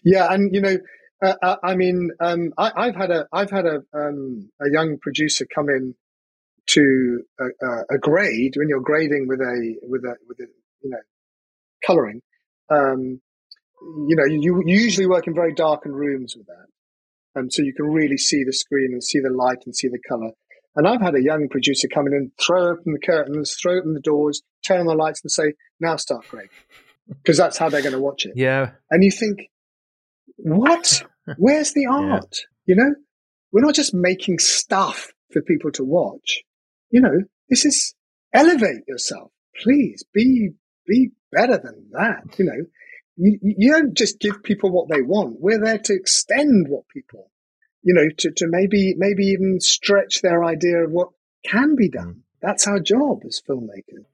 Yeah, 0.05 0.31
and 0.31 0.55
you 0.55 0.61
know. 0.61 0.77
Uh, 1.25 1.35
uh 1.43 1.57
I 1.63 1.75
mean, 1.75 2.11
um, 2.21 2.53
I, 2.59 2.85
have 2.85 2.97
had 2.97 3.11
a 3.11 3.27
I've 3.33 3.51
had 3.51 3.65
a 3.65 3.77
um, 3.95 4.51
a 4.61 4.71
young 4.71 4.99
producer 5.01 5.47
come 5.55 5.71
in 5.71 5.95
to 6.67 7.23
a, 7.41 7.95
a, 7.95 7.99
grade 7.99 8.57
when 8.59 8.69
you're 8.69 8.83
grading 8.83 9.27
with 9.27 9.41
a 9.41 9.77
with 9.89 10.05
a 10.05 10.17
with 10.29 10.39
a 10.41 10.47
you 10.83 10.91
know 10.91 10.99
coloring. 11.87 12.21
Um, 12.71 13.23
you 14.07 14.17
know, 14.17 14.27
you, 14.27 14.63
you 14.67 14.77
usually 14.83 15.07
work 15.07 15.27
in 15.27 15.35
very 15.35 15.55
darkened 15.55 15.97
rooms 15.97 16.35
with 16.37 16.47
that, 16.47 16.67
and 17.37 17.51
so 17.51 17.63
you 17.63 17.73
can 17.73 17.87
really 17.87 18.19
see 18.19 18.45
the 18.45 18.53
screen 18.53 18.91
and 18.93 19.03
see 19.03 19.21
the 19.21 19.31
light 19.31 19.63
and 19.65 19.75
see 19.75 19.89
the 19.89 20.01
color. 20.07 20.33
And 20.77 20.89
I've 20.89 21.01
had 21.01 21.15
a 21.15 21.23
young 21.23 21.49
producer 21.49 21.89
come 21.93 22.07
in 22.07 22.15
and 22.15 22.33
throw 22.41 22.73
open 22.73 22.93
the 22.93 23.07
curtains, 23.07 23.57
throw 23.61 23.79
open 23.79 23.95
the 23.95 24.01
doors, 24.01 24.43
turn 24.67 24.81
on 24.81 24.87
the 24.87 24.95
lights, 24.95 25.21
and 25.23 25.31
say, 25.31 25.55
"Now 25.81 25.97
start 25.97 26.27
grading," 26.29 26.51
because 27.09 27.37
that's 27.37 27.59
how 27.59 27.69
they're 27.69 27.83
going 27.83 27.93
to 27.93 28.01
watch 28.01 28.27
it. 28.27 28.33
Yeah. 28.37 28.73
And 28.91 29.05
you 29.05 29.11
think, 29.11 29.51
what? 30.37 31.03
Where's 31.39 31.73
the 31.73 31.87
art? 31.87 32.37
Yeah. 32.67 32.75
You 32.75 32.77
know, 32.77 32.95
we're 33.53 33.65
not 33.65 33.75
just 33.75 33.95
making 33.95 34.39
stuff 34.39 35.13
for 35.31 35.43
people 35.43 35.71
to 35.73 35.85
watch 35.85 36.43
you 36.95 37.01
know, 37.01 37.25
this 37.51 37.65
is 37.65 37.93
elevate 38.33 38.87
yourself. 38.87 39.33
Please 39.61 40.05
be, 40.15 40.51
be 40.87 41.11
better 41.33 41.59
than 41.59 41.89
that. 41.91 42.39
You 42.39 42.45
know, 42.45 42.67
you, 43.17 43.39
you 43.43 43.73
don't 43.73 43.97
just 43.97 44.21
give 44.21 44.45
people 44.45 44.71
what 44.71 44.89
they 44.89 45.03
want. 45.03 45.41
We're 45.41 45.61
there 45.61 45.79
to 45.79 45.93
extend 45.93 46.69
what 46.69 46.87
people, 46.89 47.33
you 47.85 47.95
know, 47.95 48.09
to, 48.19 48.31
to 48.33 48.47
maybe, 48.49 48.95
maybe 48.97 49.25
even 49.27 49.61
stretch 49.61 50.23
their 50.23 50.43
idea 50.43 50.85
of 50.85 50.91
what 50.91 51.11
can 51.47 51.77
be 51.77 51.89
done. 51.89 52.09
Mm. 52.09 52.21
That's 52.41 52.67
our 52.67 52.81
job 52.81 53.21
as 53.27 53.41
filmmakers. 53.49 54.07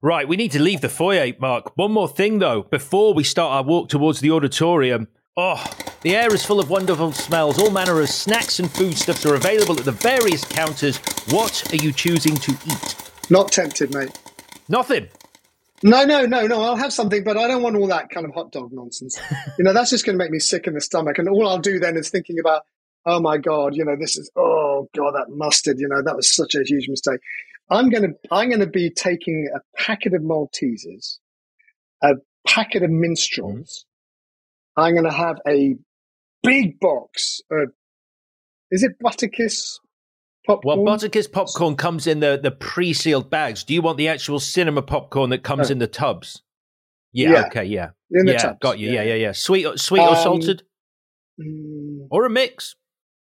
Right, 0.00 0.26
we 0.26 0.36
need 0.36 0.50
to 0.52 0.60
leave 0.60 0.80
the 0.80 0.88
foyer, 0.88 1.32
Marc. 1.38 1.76
One 1.76 1.92
more 1.92 2.08
thing, 2.08 2.40
though, 2.40 2.62
before 2.62 3.14
we 3.14 3.22
start 3.22 3.52
our 3.52 3.62
walk 3.62 3.88
towards 3.88 4.20
the 4.20 4.32
auditorium. 4.32 5.06
Oh, 5.36 5.64
the 6.00 6.16
air 6.16 6.34
is 6.34 6.44
full 6.44 6.58
of 6.58 6.68
wonderful 6.68 7.12
smells. 7.12 7.58
All 7.58 7.70
manner 7.70 8.00
of 8.00 8.08
snacks 8.08 8.58
and 8.58 8.70
foodstuffs 8.70 9.24
are 9.24 9.36
available 9.36 9.78
at 9.78 9.84
the 9.84 9.92
various 9.92 10.44
counters. 10.44 10.98
What 11.30 11.72
are 11.72 11.76
you 11.76 11.92
choosing 11.92 12.34
to 12.36 12.52
eat? 12.66 12.96
Not 13.30 13.52
tempted, 13.52 13.94
mate. 13.94 14.18
Nothing. 14.68 15.08
No, 15.82 16.04
no, 16.04 16.26
no, 16.26 16.46
no. 16.46 16.62
I'll 16.62 16.76
have 16.76 16.92
something, 16.92 17.24
but 17.24 17.36
I 17.36 17.48
don't 17.48 17.62
want 17.62 17.76
all 17.76 17.88
that 17.88 18.10
kind 18.10 18.24
of 18.26 18.34
hot 18.34 18.52
dog 18.52 18.70
nonsense. 18.72 19.18
you 19.58 19.64
know, 19.64 19.72
that's 19.72 19.90
just 19.90 20.06
going 20.06 20.14
to 20.16 20.22
make 20.22 20.30
me 20.30 20.38
sick 20.38 20.66
in 20.66 20.74
the 20.74 20.80
stomach. 20.80 21.18
And 21.18 21.28
all 21.28 21.48
I'll 21.48 21.58
do 21.58 21.78
then 21.78 21.96
is 21.96 22.10
thinking 22.10 22.38
about, 22.38 22.62
oh 23.04 23.20
my 23.20 23.38
God, 23.38 23.74
you 23.74 23.84
know, 23.84 23.96
this 23.98 24.16
is, 24.16 24.30
oh 24.36 24.88
God, 24.94 25.12
that 25.12 25.26
mustard, 25.30 25.78
you 25.80 25.88
know, 25.88 26.02
that 26.02 26.14
was 26.14 26.34
such 26.34 26.54
a 26.54 26.62
huge 26.64 26.88
mistake. 26.88 27.20
I'm 27.70 27.90
going 27.90 28.02
to, 28.02 28.14
I'm 28.30 28.48
going 28.48 28.60
to 28.60 28.66
be 28.66 28.90
taking 28.90 29.48
a 29.54 29.60
packet 29.76 30.14
of 30.14 30.22
Maltesers, 30.22 31.18
a 32.02 32.14
packet 32.46 32.82
of 32.82 32.90
minstrels, 32.90 33.84
mm-hmm. 34.78 34.84
I'm 34.84 34.92
going 34.94 35.10
to 35.10 35.16
have 35.16 35.38
a 35.46 35.76
big 36.42 36.78
box 36.80 37.40
of, 37.50 37.72
is 38.70 38.82
it 38.82 38.98
Butterkiss 39.02 39.78
popcorn? 40.46 40.84
Well, 40.84 40.96
Butterkiss 40.96 41.30
popcorn 41.30 41.76
comes 41.76 42.06
in 42.06 42.20
the, 42.20 42.38
the 42.42 42.50
pre 42.50 42.92
sealed 42.92 43.30
bags. 43.30 43.64
Do 43.64 43.74
you 43.74 43.82
want 43.82 43.98
the 43.98 44.08
actual 44.08 44.40
cinema 44.40 44.82
popcorn 44.82 45.30
that 45.30 45.42
comes 45.42 45.70
oh. 45.70 45.72
in 45.72 45.78
the 45.78 45.86
tubs? 45.86 46.42
Yeah, 47.12 47.32
yeah, 47.32 47.46
Okay. 47.46 47.64
Yeah. 47.64 47.90
In 48.10 48.26
the 48.26 48.32
yeah. 48.32 48.38
Tubs. 48.38 48.58
Got 48.60 48.78
you. 48.78 48.90
Yeah. 48.90 49.02
Yeah. 49.02 49.14
Yeah. 49.14 49.32
Sweet. 49.32 49.78
Sweet 49.78 50.00
um, 50.00 50.14
or 50.14 50.16
salted, 50.16 50.62
mm, 51.40 52.06
or 52.10 52.26
a 52.26 52.30
mix. 52.30 52.74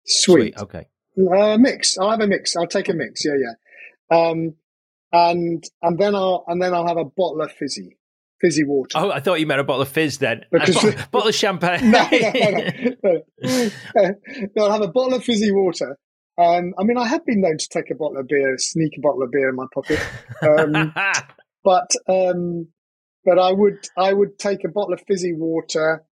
Sweet. 0.06 0.54
sweet. 0.54 0.58
Okay. 0.58 0.86
Uh, 1.18 1.56
mix. 1.58 1.96
I'll 1.98 2.10
have 2.10 2.20
a 2.20 2.26
mix. 2.26 2.56
I'll 2.56 2.66
take 2.66 2.88
a 2.88 2.94
mix. 2.94 3.24
Yeah. 3.24 3.32
Yeah. 3.38 4.16
Um, 4.16 4.54
and 5.12 5.64
and 5.82 5.98
then 5.98 6.14
I'll 6.14 6.44
and 6.48 6.60
then 6.60 6.74
I'll 6.74 6.86
have 6.86 6.96
a 6.96 7.04
bottle 7.04 7.40
of 7.40 7.52
fizzy 7.52 7.98
fizzy 8.40 8.64
water. 8.64 8.90
Oh, 8.96 9.10
I 9.10 9.20
thought 9.20 9.40
you 9.40 9.46
meant 9.46 9.60
a 9.60 9.64
bottle 9.64 9.82
of 9.82 9.88
fizz 9.88 10.18
then. 10.18 10.44
Because, 10.50 10.76
a 10.76 10.88
bottle, 10.88 11.04
bottle 11.12 11.28
of 11.28 11.34
champagne. 11.34 11.90
no, 11.90 12.08
no, 12.10 12.30
no, 12.34 12.94
no. 13.02 13.22
no, 14.56 14.64
I'll 14.64 14.72
have 14.72 14.82
a 14.82 14.88
bottle 14.88 15.14
of 15.14 15.24
fizzy 15.24 15.52
water. 15.52 15.98
Um, 16.36 16.74
I 16.78 16.84
mean, 16.84 16.98
I 16.98 17.06
have 17.06 17.24
been 17.24 17.40
known 17.40 17.58
to 17.58 17.68
take 17.68 17.90
a 17.90 17.94
bottle 17.94 18.18
of 18.18 18.26
beer, 18.26 18.56
sneak 18.58 18.92
a 18.98 19.00
bottle 19.00 19.22
of 19.22 19.30
beer 19.30 19.48
in 19.48 19.56
my 19.56 19.66
pocket. 19.72 20.00
Um, 20.42 20.92
but 21.64 21.90
um, 22.08 22.68
but 23.24 23.38
I 23.38 23.52
would 23.52 23.88
I 23.96 24.12
would 24.12 24.38
take 24.38 24.64
a 24.64 24.68
bottle 24.68 24.94
of 24.94 25.02
fizzy 25.06 25.32
water 25.32 26.04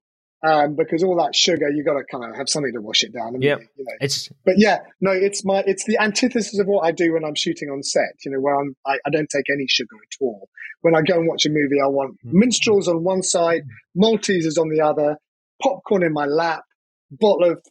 um, 0.44 0.76
because 0.76 1.04
all 1.04 1.18
that 1.18 1.36
sugar, 1.36 1.70
you 1.70 1.84
got 1.84 1.94
to 1.94 2.04
kind 2.04 2.30
of 2.30 2.36
have 2.36 2.50
something 2.50 2.74
to 2.74 2.82
wash 2.82 3.04
it 3.04 3.14
down. 3.14 3.40
Yeah, 3.42 3.58
you 3.76 3.86
know. 3.86 3.94
it's. 4.00 4.30
But 4.44 4.56
yeah, 4.58 4.80
no, 5.00 5.12
it's 5.12 5.46
my 5.46 5.64
it's 5.68 5.86
the 5.86 5.98
antithesis 6.00 6.60
of 6.60 6.66
what 6.66 6.86
I 6.86 6.92
do 6.92 7.14
when 7.14 7.24
I'm 7.24 7.36
shooting 7.36 7.70
on 7.70 7.84
set. 7.84 8.16
You 8.26 8.32
know, 8.32 8.40
where 8.40 8.60
I'm 8.60 8.76
I, 8.86 8.98
I 9.06 9.10
don't 9.12 9.30
take 9.30 9.46
any 9.52 9.68
sugar 9.68 9.96
at 9.96 10.18
all. 10.20 10.50
When 10.82 10.96
I 10.96 11.02
go 11.02 11.20
and 11.20 11.28
watch 11.28 11.46
a 11.46 11.50
movie, 11.50 11.80
I 11.84 11.88
want 11.88 12.16
mm-hmm. 12.26 12.40
minstrels 12.40 12.88
on 12.88 13.04
one 13.04 13.22
side, 13.22 13.64
Maltesers 13.96 14.60
on 14.60 14.70
the 14.70 14.82
other, 14.84 15.18
popcorn 15.62 16.04
in 16.04 16.14
my 16.14 16.26
lap, 16.26 16.64
bottle 17.12 17.52
of 17.52 17.64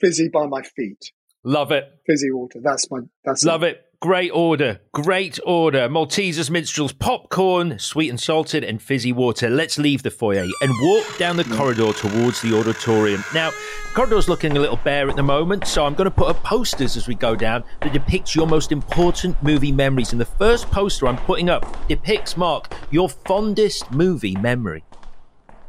fizzy 0.00 0.28
by 0.28 0.46
my 0.46 0.62
feet. 0.62 1.12
Love 1.48 1.72
it. 1.72 1.98
Fizzy 2.06 2.30
water. 2.30 2.60
That's 2.62 2.90
my. 2.90 2.98
That's 3.24 3.42
love 3.42 3.62
it. 3.62 3.76
it. 3.76 3.84
Great 4.00 4.30
order. 4.32 4.80
Great 4.92 5.40
order. 5.46 5.88
Maltesers, 5.88 6.50
minstrels, 6.50 6.92
popcorn, 6.92 7.78
sweet 7.78 8.10
and 8.10 8.20
salted, 8.20 8.62
and 8.62 8.82
fizzy 8.82 9.12
water. 9.12 9.48
Let's 9.48 9.78
leave 9.78 10.02
the 10.02 10.10
foyer 10.10 10.44
and 10.60 10.72
walk 10.82 11.16
down 11.16 11.38
the 11.38 11.44
corridor 11.44 11.94
towards 11.94 12.42
the 12.42 12.54
auditorium. 12.54 13.24
Now, 13.32 13.48
the 13.48 13.94
corridor's 13.94 14.28
looking 14.28 14.58
a 14.58 14.60
little 14.60 14.76
bare 14.76 15.08
at 15.08 15.16
the 15.16 15.22
moment, 15.22 15.66
so 15.66 15.86
I'm 15.86 15.94
going 15.94 16.04
to 16.04 16.14
put 16.14 16.28
up 16.28 16.44
posters 16.44 16.98
as 16.98 17.08
we 17.08 17.14
go 17.14 17.34
down 17.34 17.64
that 17.80 17.94
depict 17.94 18.34
your 18.34 18.46
most 18.46 18.70
important 18.70 19.42
movie 19.42 19.72
memories. 19.72 20.12
And 20.12 20.20
the 20.20 20.26
first 20.26 20.70
poster 20.70 21.08
I'm 21.08 21.16
putting 21.16 21.48
up 21.48 21.88
depicts, 21.88 22.36
Marc, 22.36 22.70
your 22.90 23.08
fondest 23.08 23.90
movie 23.90 24.36
memory. 24.36 24.84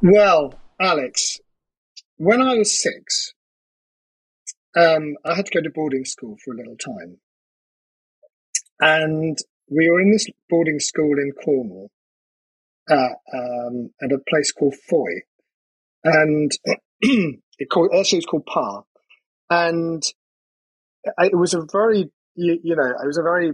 Well, 0.02 0.56
Alex, 0.82 1.40
when 2.18 2.42
I 2.42 2.56
was 2.56 2.84
six, 2.84 3.34
um, 4.76 5.16
I 5.26 5.36
had 5.36 5.46
to 5.46 5.52
go 5.54 5.62
to 5.62 5.72
boarding 5.74 6.06
school 6.06 6.38
for 6.44 6.54
a 6.54 6.58
little 6.58 6.78
time. 6.78 7.18
And 8.80 9.38
we 9.70 9.90
were 9.90 10.02
in 10.02 10.12
this 10.12 10.28
boarding 10.50 10.80
school 10.80 11.14
in 11.18 11.32
Cornwall 11.44 11.92
uh, 12.90 13.10
um, 13.34 13.90
at 14.02 14.12
a 14.12 14.20
place 14.30 14.52
called 14.52 14.76
Fowey. 14.90 15.22
And 16.04 16.52
it 17.60 17.70
called, 17.70 17.92
actually, 17.98 18.20
it's 18.20 18.28
called 18.28 18.46
Par. 18.46 18.84
And 19.50 20.04
it 21.04 21.38
was 21.38 21.54
a 21.54 21.66
very, 21.72 22.10
you, 22.36 22.60
you 22.64 22.76
know, 22.76 22.86
it 22.86 23.06
was 23.06 23.18
a 23.18 23.24
very 23.24 23.52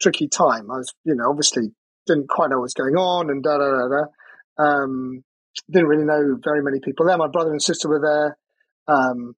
tricky 0.00 0.28
time. 0.28 0.70
I 0.70 0.78
was, 0.78 0.92
you 1.04 1.14
know, 1.14 1.28
obviously 1.28 1.72
didn't 2.06 2.28
quite 2.28 2.50
know 2.50 2.56
what 2.56 2.64
was 2.64 2.74
going 2.74 2.96
on 2.96 3.30
and 3.30 3.42
da 3.42 3.58
da 3.58 3.70
da 3.70 3.88
da. 3.88 4.62
Um, 4.62 5.24
didn't 5.70 5.88
really 5.88 6.04
know 6.04 6.36
very 6.42 6.62
many 6.62 6.80
people 6.80 7.06
there. 7.06 7.16
My 7.16 7.28
brother 7.28 7.50
and 7.50 7.62
sister 7.62 7.88
were 7.88 8.00
there. 8.00 8.38
Um, 8.94 9.34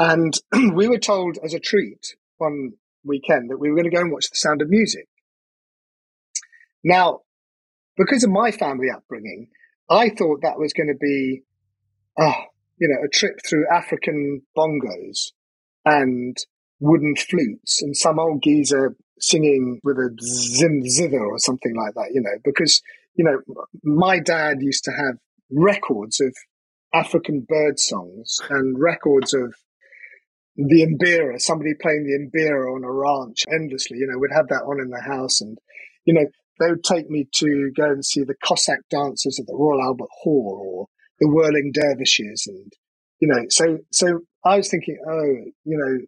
and 0.00 0.32
we 0.74 0.88
were 0.88 0.98
told 0.98 1.38
as 1.44 1.54
a 1.54 1.60
treat 1.60 2.16
one 2.38 2.72
weekend 3.04 3.50
that 3.50 3.58
we 3.58 3.68
were 3.68 3.76
going 3.76 3.88
to 3.88 3.94
go 3.94 4.00
and 4.00 4.10
watch 4.10 4.30
The 4.30 4.36
Sound 4.36 4.62
of 4.62 4.70
Music. 4.70 5.06
Now, 6.82 7.20
because 7.96 8.24
of 8.24 8.30
my 8.30 8.50
family 8.50 8.88
upbringing, 8.90 9.48
I 9.90 10.08
thought 10.08 10.40
that 10.42 10.58
was 10.58 10.72
going 10.72 10.88
to 10.88 10.98
be, 10.98 11.42
oh, 12.18 12.44
you 12.78 12.88
know, 12.88 13.04
a 13.04 13.08
trip 13.08 13.40
through 13.46 13.66
African 13.70 14.40
bongos 14.56 15.32
and 15.84 16.34
wooden 16.80 17.14
flutes 17.14 17.82
and 17.82 17.94
some 17.94 18.18
old 18.18 18.42
geezer 18.42 18.96
singing 19.18 19.80
with 19.84 19.98
a 19.98 20.16
zim 20.22 20.82
zither 20.88 21.20
or 21.20 21.38
something 21.38 21.74
like 21.76 21.92
that, 21.94 22.12
you 22.14 22.22
know, 22.22 22.38
because, 22.42 22.80
you 23.16 23.24
know, 23.24 23.38
my 23.84 24.18
dad 24.18 24.62
used 24.62 24.84
to 24.84 24.92
have 24.92 25.16
records 25.50 26.22
of 26.22 26.34
African 26.94 27.44
bird 27.46 27.78
songs 27.78 28.40
and 28.48 28.80
records 28.80 29.34
of 29.34 29.54
the 30.68 30.86
mbira, 30.86 31.40
somebody 31.40 31.72
playing 31.80 32.04
the 32.04 32.18
mbira 32.28 32.74
on 32.74 32.84
a 32.84 32.92
ranch 32.92 33.44
endlessly. 33.52 33.98
You 33.98 34.06
know, 34.06 34.18
we'd 34.18 34.34
have 34.34 34.48
that 34.48 34.64
on 34.64 34.80
in 34.80 34.90
the 34.90 35.00
house, 35.00 35.40
and 35.40 35.58
you 36.04 36.14
know, 36.14 36.26
they 36.58 36.70
would 36.70 36.84
take 36.84 37.08
me 37.08 37.26
to 37.36 37.70
go 37.76 37.84
and 37.84 38.04
see 38.04 38.22
the 38.22 38.34
Cossack 38.44 38.80
dancers 38.90 39.38
at 39.40 39.46
the 39.46 39.56
Royal 39.56 39.82
Albert 39.82 40.10
Hall 40.22 40.60
or 40.62 40.86
the 41.18 41.28
whirling 41.28 41.72
dervishes, 41.72 42.46
and 42.46 42.72
you 43.20 43.28
know, 43.28 43.42
so 43.48 43.78
so 43.90 44.20
I 44.44 44.58
was 44.58 44.70
thinking, 44.70 44.98
oh, 45.08 45.50
you 45.64 45.78
know, 45.78 46.06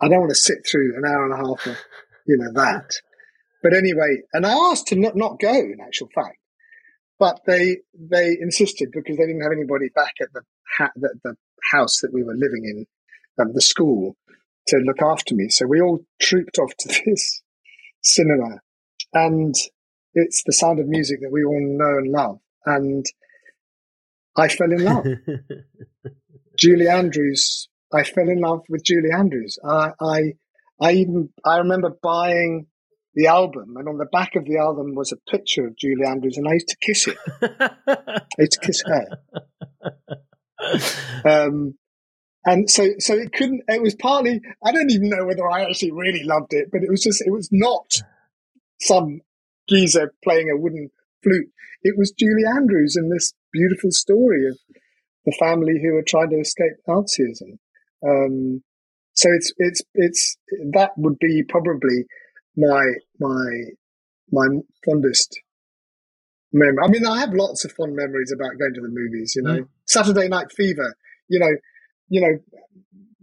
I 0.00 0.08
don't 0.08 0.20
want 0.20 0.30
to 0.30 0.36
sit 0.36 0.58
through 0.70 0.96
an 0.96 1.04
hour 1.06 1.24
and 1.24 1.34
a 1.34 1.36
half 1.36 1.66
of 1.66 1.78
you 2.26 2.36
know 2.36 2.52
that. 2.54 2.90
But 3.62 3.72
anyway, 3.72 4.18
and 4.34 4.44
I 4.44 4.52
asked 4.52 4.88
to 4.88 4.96
not, 4.96 5.16
not 5.16 5.40
go. 5.40 5.54
In 5.54 5.78
actual 5.80 6.08
fact, 6.14 6.36
but 7.18 7.40
they 7.46 7.78
they 7.98 8.36
insisted 8.40 8.90
because 8.92 9.16
they 9.16 9.24
didn't 9.24 9.42
have 9.42 9.52
anybody 9.52 9.86
back 9.94 10.12
at 10.20 10.28
the 10.34 10.42
ha- 10.76 10.92
the, 10.96 11.14
the 11.24 11.34
house 11.72 12.00
that 12.00 12.12
we 12.12 12.22
were 12.22 12.34
living 12.34 12.64
in 12.64 12.86
um, 13.40 13.52
the 13.52 13.62
school 13.62 14.16
to 14.68 14.76
look 14.78 15.02
after 15.02 15.34
me. 15.34 15.48
So 15.50 15.66
we 15.66 15.80
all 15.80 16.04
trooped 16.20 16.58
off 16.58 16.74
to 16.78 16.88
this 17.06 17.42
cinema, 18.02 18.60
and 19.12 19.54
it's 20.14 20.42
the 20.44 20.52
sound 20.52 20.80
of 20.80 20.86
music 20.86 21.20
that 21.20 21.32
we 21.32 21.44
all 21.44 21.60
know 21.60 21.98
and 21.98 22.12
love. 22.12 22.38
And 22.66 23.04
I 24.36 24.48
fell 24.48 24.72
in 24.72 24.84
love. 24.84 25.04
Julie 26.58 26.88
Andrews. 26.88 27.68
I 27.92 28.02
fell 28.04 28.28
in 28.28 28.40
love 28.40 28.62
with 28.68 28.84
Julie 28.84 29.12
Andrews. 29.16 29.58
I, 29.64 29.90
I, 30.00 30.20
I 30.80 30.92
even 30.92 31.28
I 31.44 31.58
remember 31.58 31.90
buying 32.02 32.66
the 33.14 33.26
album, 33.28 33.76
and 33.76 33.88
on 33.88 33.98
the 33.98 34.06
back 34.06 34.34
of 34.34 34.44
the 34.44 34.58
album 34.58 34.94
was 34.94 35.12
a 35.12 35.30
picture 35.30 35.66
of 35.66 35.76
Julie 35.76 36.06
Andrews, 36.06 36.36
and 36.36 36.48
I 36.48 36.54
used 36.54 36.68
to 36.68 36.76
kiss 36.80 37.06
it. 37.06 37.16
I 37.42 38.22
used 38.38 38.52
to 38.52 38.60
kiss 38.60 38.82
her. 38.86 39.06
Um, 41.24 41.74
and 42.44 42.68
so, 42.70 42.90
so 42.98 43.14
it 43.14 43.32
couldn't, 43.32 43.62
it 43.68 43.82
was 43.82 43.94
partly, 43.94 44.40
I 44.62 44.72
don't 44.72 44.90
even 44.90 45.08
know 45.08 45.24
whether 45.24 45.48
I 45.48 45.62
actually 45.62 45.92
really 45.92 46.24
loved 46.24 46.52
it, 46.52 46.68
but 46.70 46.82
it 46.82 46.90
was 46.90 47.02
just, 47.02 47.22
it 47.26 47.30
was 47.30 47.48
not 47.50 47.90
some 48.80 49.20
geezer 49.68 50.12
playing 50.22 50.50
a 50.50 50.56
wooden 50.56 50.90
flute. 51.22 51.48
It 51.82 51.94
was 51.96 52.12
Julie 52.12 52.44
Andrews 52.56 52.96
in 52.96 53.08
this 53.08 53.32
beautiful 53.52 53.90
story 53.90 54.46
of 54.48 54.58
the 55.24 55.36
family 55.38 55.80
who 55.82 55.94
were 55.94 56.02
trying 56.02 56.30
to 56.30 56.40
escape 56.40 56.72
Nazism. 56.86 57.58
Um, 58.06 58.62
so 59.14 59.30
it's, 59.32 59.52
it's, 59.58 59.82
it's, 59.94 60.36
that 60.72 60.90
would 60.96 61.18
be 61.18 61.42
probably 61.48 62.04
my, 62.56 62.84
my, 63.20 63.46
my 64.30 64.46
fondest 64.84 65.40
memory. 66.52 66.78
I 66.84 66.88
mean, 66.88 67.06
I 67.06 67.20
have 67.20 67.32
lots 67.32 67.64
of 67.64 67.72
fond 67.72 67.96
memories 67.96 68.32
about 68.34 68.58
going 68.58 68.74
to 68.74 68.80
the 68.80 68.88
movies, 68.88 69.34
you 69.34 69.42
know, 69.42 69.60
mm. 69.60 69.68
Saturday 69.86 70.28
Night 70.28 70.52
Fever, 70.52 70.94
you 71.28 71.38
know, 71.38 71.56
you 72.14 72.20
know, 72.20 72.38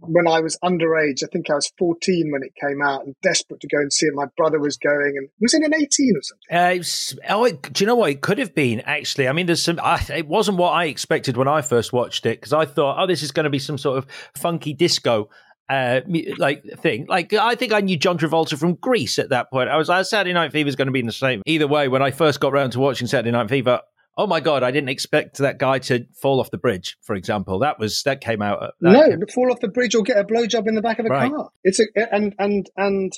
when 0.00 0.28
I 0.28 0.40
was 0.40 0.58
underage, 0.62 1.24
I 1.24 1.28
think 1.32 1.48
I 1.48 1.54
was 1.54 1.72
14 1.78 2.30
when 2.30 2.42
it 2.42 2.52
came 2.60 2.82
out 2.82 3.06
and 3.06 3.14
desperate 3.22 3.60
to 3.60 3.68
go 3.68 3.78
and 3.78 3.90
see 3.90 4.04
it. 4.04 4.12
My 4.14 4.26
brother 4.36 4.58
was 4.58 4.76
going 4.76 5.14
and 5.16 5.28
was 5.40 5.54
it 5.54 5.62
an 5.62 5.72
18 5.72 6.12
or 6.14 6.20
something? 6.22 6.74
Uh, 6.74 6.76
was, 6.76 7.18
oh, 7.30 7.44
it, 7.44 7.72
do 7.72 7.82
you 7.82 7.86
know 7.86 7.94
what? 7.94 8.10
It 8.10 8.20
could 8.20 8.38
have 8.38 8.54
been 8.54 8.80
actually. 8.80 9.28
I 9.28 9.32
mean, 9.32 9.46
there's 9.46 9.62
some, 9.62 9.80
I, 9.82 10.04
it 10.14 10.28
wasn't 10.28 10.58
what 10.58 10.72
I 10.72 10.86
expected 10.86 11.38
when 11.38 11.48
I 11.48 11.62
first 11.62 11.92
watched 11.92 12.26
it 12.26 12.38
because 12.38 12.52
I 12.52 12.66
thought, 12.66 13.02
oh, 13.02 13.06
this 13.06 13.22
is 13.22 13.30
going 13.30 13.44
to 13.44 13.50
be 13.50 13.58
some 13.58 13.78
sort 13.78 13.96
of 13.96 14.06
funky 14.34 14.74
disco 14.74 15.30
uh, 15.70 16.00
like 16.36 16.64
thing. 16.80 17.06
Like 17.08 17.32
I 17.32 17.54
think 17.54 17.72
I 17.72 17.80
knew 17.80 17.96
John 17.96 18.18
Travolta 18.18 18.58
from 18.58 18.74
Grease 18.74 19.18
at 19.18 19.30
that 19.30 19.50
point. 19.50 19.70
I 19.70 19.78
was 19.78 19.88
like, 19.88 20.04
Saturday 20.04 20.34
Night 20.34 20.52
Fever 20.52 20.68
is 20.68 20.76
going 20.76 20.86
to 20.86 20.92
be 20.92 21.00
in 21.00 21.06
the 21.06 21.12
same. 21.12 21.40
Either 21.46 21.66
way, 21.66 21.88
when 21.88 22.02
I 22.02 22.10
first 22.10 22.40
got 22.40 22.52
around 22.52 22.72
to 22.72 22.80
watching 22.80 23.06
Saturday 23.06 23.30
Night 23.30 23.48
Fever, 23.48 23.80
oh 24.16 24.26
my 24.26 24.40
god, 24.40 24.62
I 24.62 24.70
didn't 24.70 24.90
expect 24.90 25.38
that 25.38 25.58
guy 25.58 25.78
to 25.80 26.06
fall 26.20 26.40
off 26.40 26.50
the 26.50 26.58
bridge. 26.58 26.96
For 27.02 27.14
example, 27.14 27.58
that 27.60 27.78
was 27.78 28.02
that 28.04 28.20
came 28.20 28.42
out. 28.42 28.74
That 28.80 28.92
no, 28.92 29.08
came... 29.08 29.26
fall 29.34 29.50
off 29.52 29.60
the 29.60 29.68
bridge 29.68 29.94
or 29.94 30.02
get 30.02 30.18
a 30.18 30.24
blowjob 30.24 30.66
in 30.66 30.74
the 30.74 30.82
back 30.82 30.98
of 30.98 31.06
a 31.06 31.08
right. 31.08 31.32
car. 31.32 31.50
It's 31.64 31.80
a 31.80 31.84
and 32.14 32.34
and 32.38 32.70
and. 32.76 33.12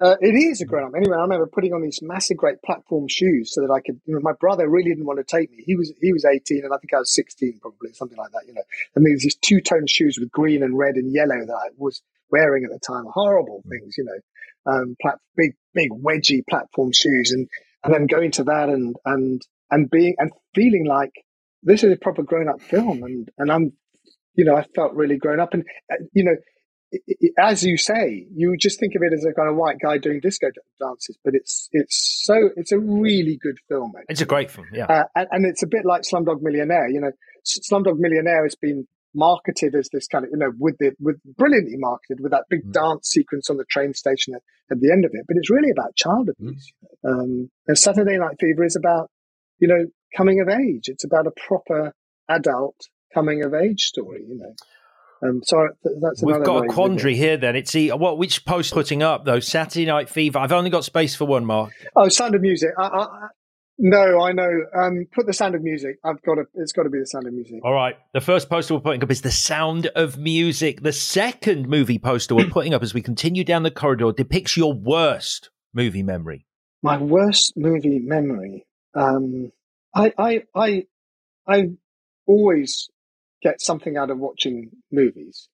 Uh, 0.00 0.14
it 0.20 0.36
is 0.36 0.60
a 0.60 0.64
grown 0.64 0.86
up. 0.86 0.92
Anyway, 0.96 1.16
I 1.16 1.22
remember 1.22 1.48
putting 1.48 1.72
on 1.72 1.82
these 1.82 1.98
massive, 2.00 2.36
great 2.36 2.62
platform 2.62 3.08
shoes 3.08 3.52
so 3.52 3.62
that 3.62 3.72
I 3.72 3.80
could. 3.80 4.00
You 4.06 4.14
know, 4.14 4.20
my 4.22 4.30
brother 4.38 4.68
really 4.68 4.90
didn't 4.90 5.06
want 5.06 5.18
to 5.18 5.24
take 5.24 5.50
me. 5.50 5.64
He 5.66 5.74
was 5.74 5.92
he 6.00 6.12
was 6.12 6.24
eighteen, 6.24 6.62
and 6.62 6.72
I 6.72 6.76
think 6.76 6.94
I 6.94 7.00
was 7.00 7.12
sixteen, 7.12 7.58
probably 7.60 7.92
something 7.94 8.16
like 8.16 8.30
that. 8.30 8.44
You 8.46 8.54
know, 8.54 8.62
and 8.94 9.04
these 9.04 9.24
these 9.24 9.34
two 9.34 9.60
tone 9.60 9.88
shoes 9.88 10.16
with 10.16 10.30
green 10.30 10.62
and 10.62 10.78
red 10.78 10.94
and 10.94 11.12
yellow 11.12 11.44
that 11.44 11.52
I 11.52 11.70
was 11.76 12.00
wearing 12.30 12.62
at 12.62 12.70
the 12.70 12.78
time. 12.78 13.06
Horrible 13.12 13.64
things, 13.68 13.96
you 13.98 14.04
know, 14.04 14.72
um, 14.72 14.96
plat- 15.02 15.18
big 15.36 15.56
big 15.74 15.90
wedgy 15.90 16.46
platform 16.48 16.92
shoes, 16.92 17.32
and 17.32 17.48
and 17.82 17.92
then 17.92 18.06
going 18.06 18.30
to 18.30 18.44
that 18.44 18.68
and 18.68 18.94
and 19.04 19.42
and 19.70 19.90
being 19.90 20.14
and 20.18 20.30
feeling 20.54 20.86
like 20.88 21.12
this 21.62 21.82
is 21.82 21.92
a 21.92 21.96
proper 21.96 22.22
grown 22.22 22.48
up 22.48 22.60
film 22.60 23.02
and 23.02 23.30
and 23.38 23.50
I'm 23.50 23.72
you 24.38 24.44
know, 24.44 24.56
I 24.56 24.62
felt 24.74 24.94
really 24.94 25.18
grown 25.18 25.40
up. 25.40 25.52
And, 25.52 25.64
uh, 25.92 25.96
you 26.12 26.24
know, 26.24 26.36
it, 26.92 27.02
it, 27.06 27.32
as 27.38 27.64
you 27.64 27.76
say, 27.76 28.24
you 28.32 28.56
just 28.56 28.78
think 28.78 28.94
of 28.94 29.02
it 29.02 29.12
as 29.12 29.24
a 29.24 29.34
kind 29.34 29.50
of 29.50 29.56
white 29.56 29.78
guy 29.82 29.98
doing 29.98 30.20
disco 30.22 30.46
dances, 30.80 31.18
but 31.22 31.34
it's 31.34 31.68
it's 31.72 32.22
so 32.24 32.48
it's 32.56 32.72
a 32.72 32.78
really 32.78 33.36
good 33.42 33.58
film. 33.68 33.92
Actually. 33.94 34.12
It's 34.12 34.20
a 34.22 34.26
great 34.26 34.50
film, 34.50 34.68
yeah, 34.72 34.86
uh, 34.86 35.02
and, 35.14 35.26
and, 35.32 35.44
it's 35.44 35.62
a 35.62 35.66
bit 35.66 35.84
like 35.84 36.02
Slumdog 36.02 36.40
Millionaire. 36.40 36.88
You 36.88 37.02
know, 37.02 37.10
Slumdog 37.44 37.98
Millionaire 37.98 38.44
has 38.44 38.54
been 38.54 38.86
marketed 39.14 39.74
as 39.74 39.90
this 39.92 40.06
kind 40.06 40.24
of 40.24 40.30
you 40.30 40.38
know 40.38 40.50
with 40.58 40.76
the 40.78 40.92
with 40.98 41.16
brilliantly 41.36 41.76
marketed 41.76 42.20
with 42.22 42.32
that 42.32 42.44
big 42.48 42.64
mm. 42.64 42.72
dance 42.72 43.08
sequence 43.08 43.50
on 43.50 43.58
the 43.58 43.66
train 43.68 43.92
station 43.92 44.34
at, 44.34 44.40
at, 44.70 44.80
the 44.80 44.90
end 44.90 45.04
of 45.04 45.10
it, 45.12 45.26
but 45.28 45.36
it's 45.36 45.50
really 45.50 45.70
about 45.70 45.94
child 45.94 46.30
abuse. 46.30 46.72
Mm. 47.04 47.10
Um, 47.10 47.50
and 47.66 47.76
Saturday 47.76 48.16
Night 48.16 48.36
Fever 48.40 48.64
is 48.64 48.76
about 48.76 49.10
you 49.58 49.68
know 49.68 49.86
coming 50.16 50.40
of 50.40 50.48
age. 50.48 50.84
It's 50.88 51.04
about 51.04 51.26
a 51.26 51.32
proper 51.46 51.94
adult 52.28 52.76
coming 53.14 53.42
of 53.42 53.54
age 53.54 53.82
story. 53.82 54.24
You 54.26 54.38
know. 54.38 54.54
Um, 55.20 55.40
so 55.42 55.68
that's 56.00 56.22
another. 56.22 56.38
we've 56.38 56.46
got 56.46 56.64
a 56.64 56.68
quandary 56.68 57.16
here. 57.16 57.36
Then 57.36 57.56
it's 57.56 57.72
the 57.72 57.90
what 57.90 58.18
which 58.18 58.44
post 58.44 58.72
putting 58.72 59.02
up 59.02 59.24
though 59.24 59.40
Saturday 59.40 59.86
Night 59.86 60.08
Fever. 60.08 60.38
I've 60.38 60.52
only 60.52 60.70
got 60.70 60.84
space 60.84 61.14
for 61.16 61.26
one, 61.26 61.44
Marc. 61.44 61.72
Oh, 61.96 62.08
Sound 62.08 62.34
of 62.34 62.40
Music. 62.40 62.70
I, 62.78 62.84
I, 62.84 63.06
no, 63.80 64.20
I 64.20 64.32
know. 64.32 64.50
Um, 64.76 65.06
put 65.12 65.26
the 65.26 65.32
Sound 65.32 65.54
of 65.54 65.62
Music. 65.62 65.98
I've 66.04 66.20
got 66.22 66.36
to. 66.36 66.44
It's 66.54 66.72
got 66.72 66.84
to 66.84 66.90
be 66.90 66.98
the 66.98 67.06
Sound 67.06 67.26
of 67.26 67.32
Music. 67.32 67.60
All 67.64 67.72
right. 67.72 67.96
The 68.12 68.20
first 68.20 68.48
poster 68.48 68.74
we're 68.74 68.80
putting 68.80 69.02
up 69.02 69.10
is 69.10 69.22
the 69.22 69.30
Sound 69.30 69.86
of 69.88 70.18
Music. 70.18 70.82
The 70.82 70.92
second 70.92 71.68
movie 71.68 71.98
poster 71.98 72.34
we're 72.34 72.50
putting 72.50 72.74
up 72.74 72.82
as 72.82 72.94
we 72.94 73.02
continue 73.02 73.44
down 73.44 73.64
the 73.64 73.70
corridor 73.70 74.12
depicts 74.12 74.56
your 74.56 74.72
worst 74.72 75.50
movie 75.74 76.02
memory. 76.02 76.46
My 76.82 76.96
worst 76.96 77.54
movie 77.56 77.98
memory. 77.98 78.67
Um, 78.94 79.52
I, 79.94 80.12
I, 80.18 80.42
I, 80.54 80.86
I 81.46 81.70
always 82.26 82.88
get 83.42 83.60
something 83.60 83.96
out 83.96 84.10
of 84.10 84.18
watching 84.18 84.70
movies. 84.90 85.48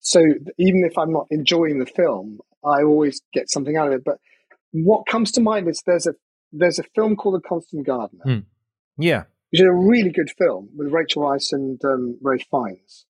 So 0.00 0.20
even 0.58 0.84
if 0.84 0.96
I'm 0.98 1.12
not 1.12 1.26
enjoying 1.30 1.78
the 1.78 1.86
film, 1.86 2.40
I 2.64 2.82
always 2.82 3.22
get 3.32 3.50
something 3.50 3.76
out 3.76 3.88
of 3.88 3.94
it. 3.94 4.04
But 4.04 4.18
what 4.72 5.06
comes 5.06 5.32
to 5.32 5.40
mind 5.40 5.68
is 5.68 5.82
there's 5.84 6.06
a 6.06 6.14
there's 6.52 6.78
a 6.78 6.84
film 6.94 7.16
called 7.16 7.36
The 7.36 7.48
Constant 7.48 7.86
Gardener. 7.86 8.24
Mm. 8.26 8.44
Yeah, 8.98 9.24
which 9.50 9.60
is 9.60 9.66
a 9.66 9.72
really 9.72 10.10
good 10.10 10.30
film 10.36 10.70
with 10.76 10.92
Rachel 10.92 11.22
Weisz 11.22 11.52
and 11.52 11.80
um, 11.84 12.18
Ralph 12.22 12.42
Fiennes. 12.50 13.06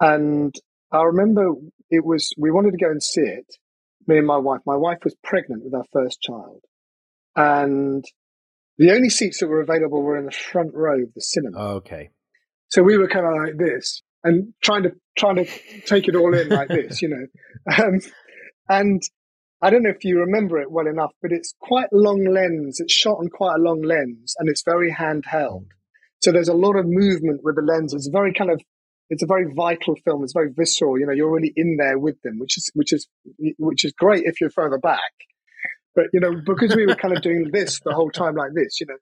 And 0.00 0.54
I 0.90 1.02
remember 1.02 1.52
it 1.90 2.04
was 2.04 2.32
we 2.38 2.50
wanted 2.50 2.72
to 2.72 2.84
go 2.84 2.90
and 2.90 3.02
see 3.02 3.22
it. 3.22 3.56
Me 4.06 4.18
and 4.18 4.26
my 4.26 4.38
wife. 4.38 4.60
My 4.66 4.76
wife 4.76 4.98
was 5.04 5.14
pregnant 5.22 5.64
with 5.64 5.74
our 5.74 5.84
first 5.92 6.20
child, 6.20 6.64
and 7.36 8.04
the 8.80 8.92
only 8.92 9.10
seats 9.10 9.40
that 9.40 9.46
were 9.46 9.60
available 9.60 10.02
were 10.02 10.16
in 10.16 10.24
the 10.24 10.32
front 10.32 10.70
row 10.74 11.02
of 11.02 11.12
the 11.14 11.20
cinema. 11.20 11.58
okay. 11.76 12.10
So 12.68 12.82
we 12.82 12.96
were 12.96 13.08
kind 13.08 13.26
of 13.26 13.34
like 13.34 13.58
this 13.58 14.02
and 14.24 14.54
trying 14.62 14.84
to 14.84 14.92
trying 15.18 15.36
to 15.36 15.44
take 15.86 16.08
it 16.08 16.16
all 16.16 16.34
in 16.34 16.48
like 16.48 16.68
this, 16.78 17.02
you 17.02 17.08
know. 17.08 17.26
Um, 17.76 18.00
and 18.70 19.02
I 19.60 19.68
don't 19.68 19.82
know 19.82 19.90
if 19.90 20.04
you 20.04 20.20
remember 20.20 20.58
it 20.58 20.70
well 20.70 20.86
enough, 20.86 21.12
but 21.20 21.30
it's 21.30 21.52
quite 21.60 21.88
long 21.92 22.24
lens. 22.24 22.80
It's 22.80 22.92
shot 22.92 23.18
on 23.18 23.28
quite 23.28 23.56
a 23.56 23.62
long 23.62 23.82
lens, 23.82 24.34
and 24.38 24.48
it's 24.48 24.62
very 24.64 24.90
handheld. 24.90 25.66
So 26.22 26.32
there's 26.32 26.48
a 26.48 26.54
lot 26.54 26.76
of 26.76 26.86
movement 26.86 27.40
with 27.42 27.56
the 27.56 27.62
lens. 27.62 27.92
It's 27.92 28.08
very 28.08 28.32
kind 28.32 28.50
of 28.50 28.62
it's 29.10 29.22
a 29.22 29.26
very 29.26 29.52
vital 29.54 29.96
film. 30.06 30.22
It's 30.22 30.32
very 30.32 30.52
visceral. 30.56 30.98
You 30.98 31.04
know, 31.04 31.12
you're 31.12 31.30
really 31.30 31.52
in 31.54 31.76
there 31.76 31.98
with 31.98 32.22
them, 32.22 32.38
which 32.38 32.56
is 32.56 32.70
which 32.72 32.94
is 32.94 33.08
which 33.58 33.84
is 33.84 33.92
great 33.92 34.22
if 34.24 34.40
you're 34.40 34.48
further 34.48 34.78
back. 34.78 35.12
But 35.94 36.06
you 36.12 36.20
know, 36.20 36.40
because 36.44 36.76
we 36.76 36.86
were 36.86 36.94
kind 36.94 37.16
of 37.16 37.22
doing 37.22 37.50
this 37.52 37.80
the 37.84 37.92
whole 37.92 38.10
time 38.10 38.36
like 38.36 38.52
this, 38.54 38.80
you 38.80 38.86
know, 38.86 38.96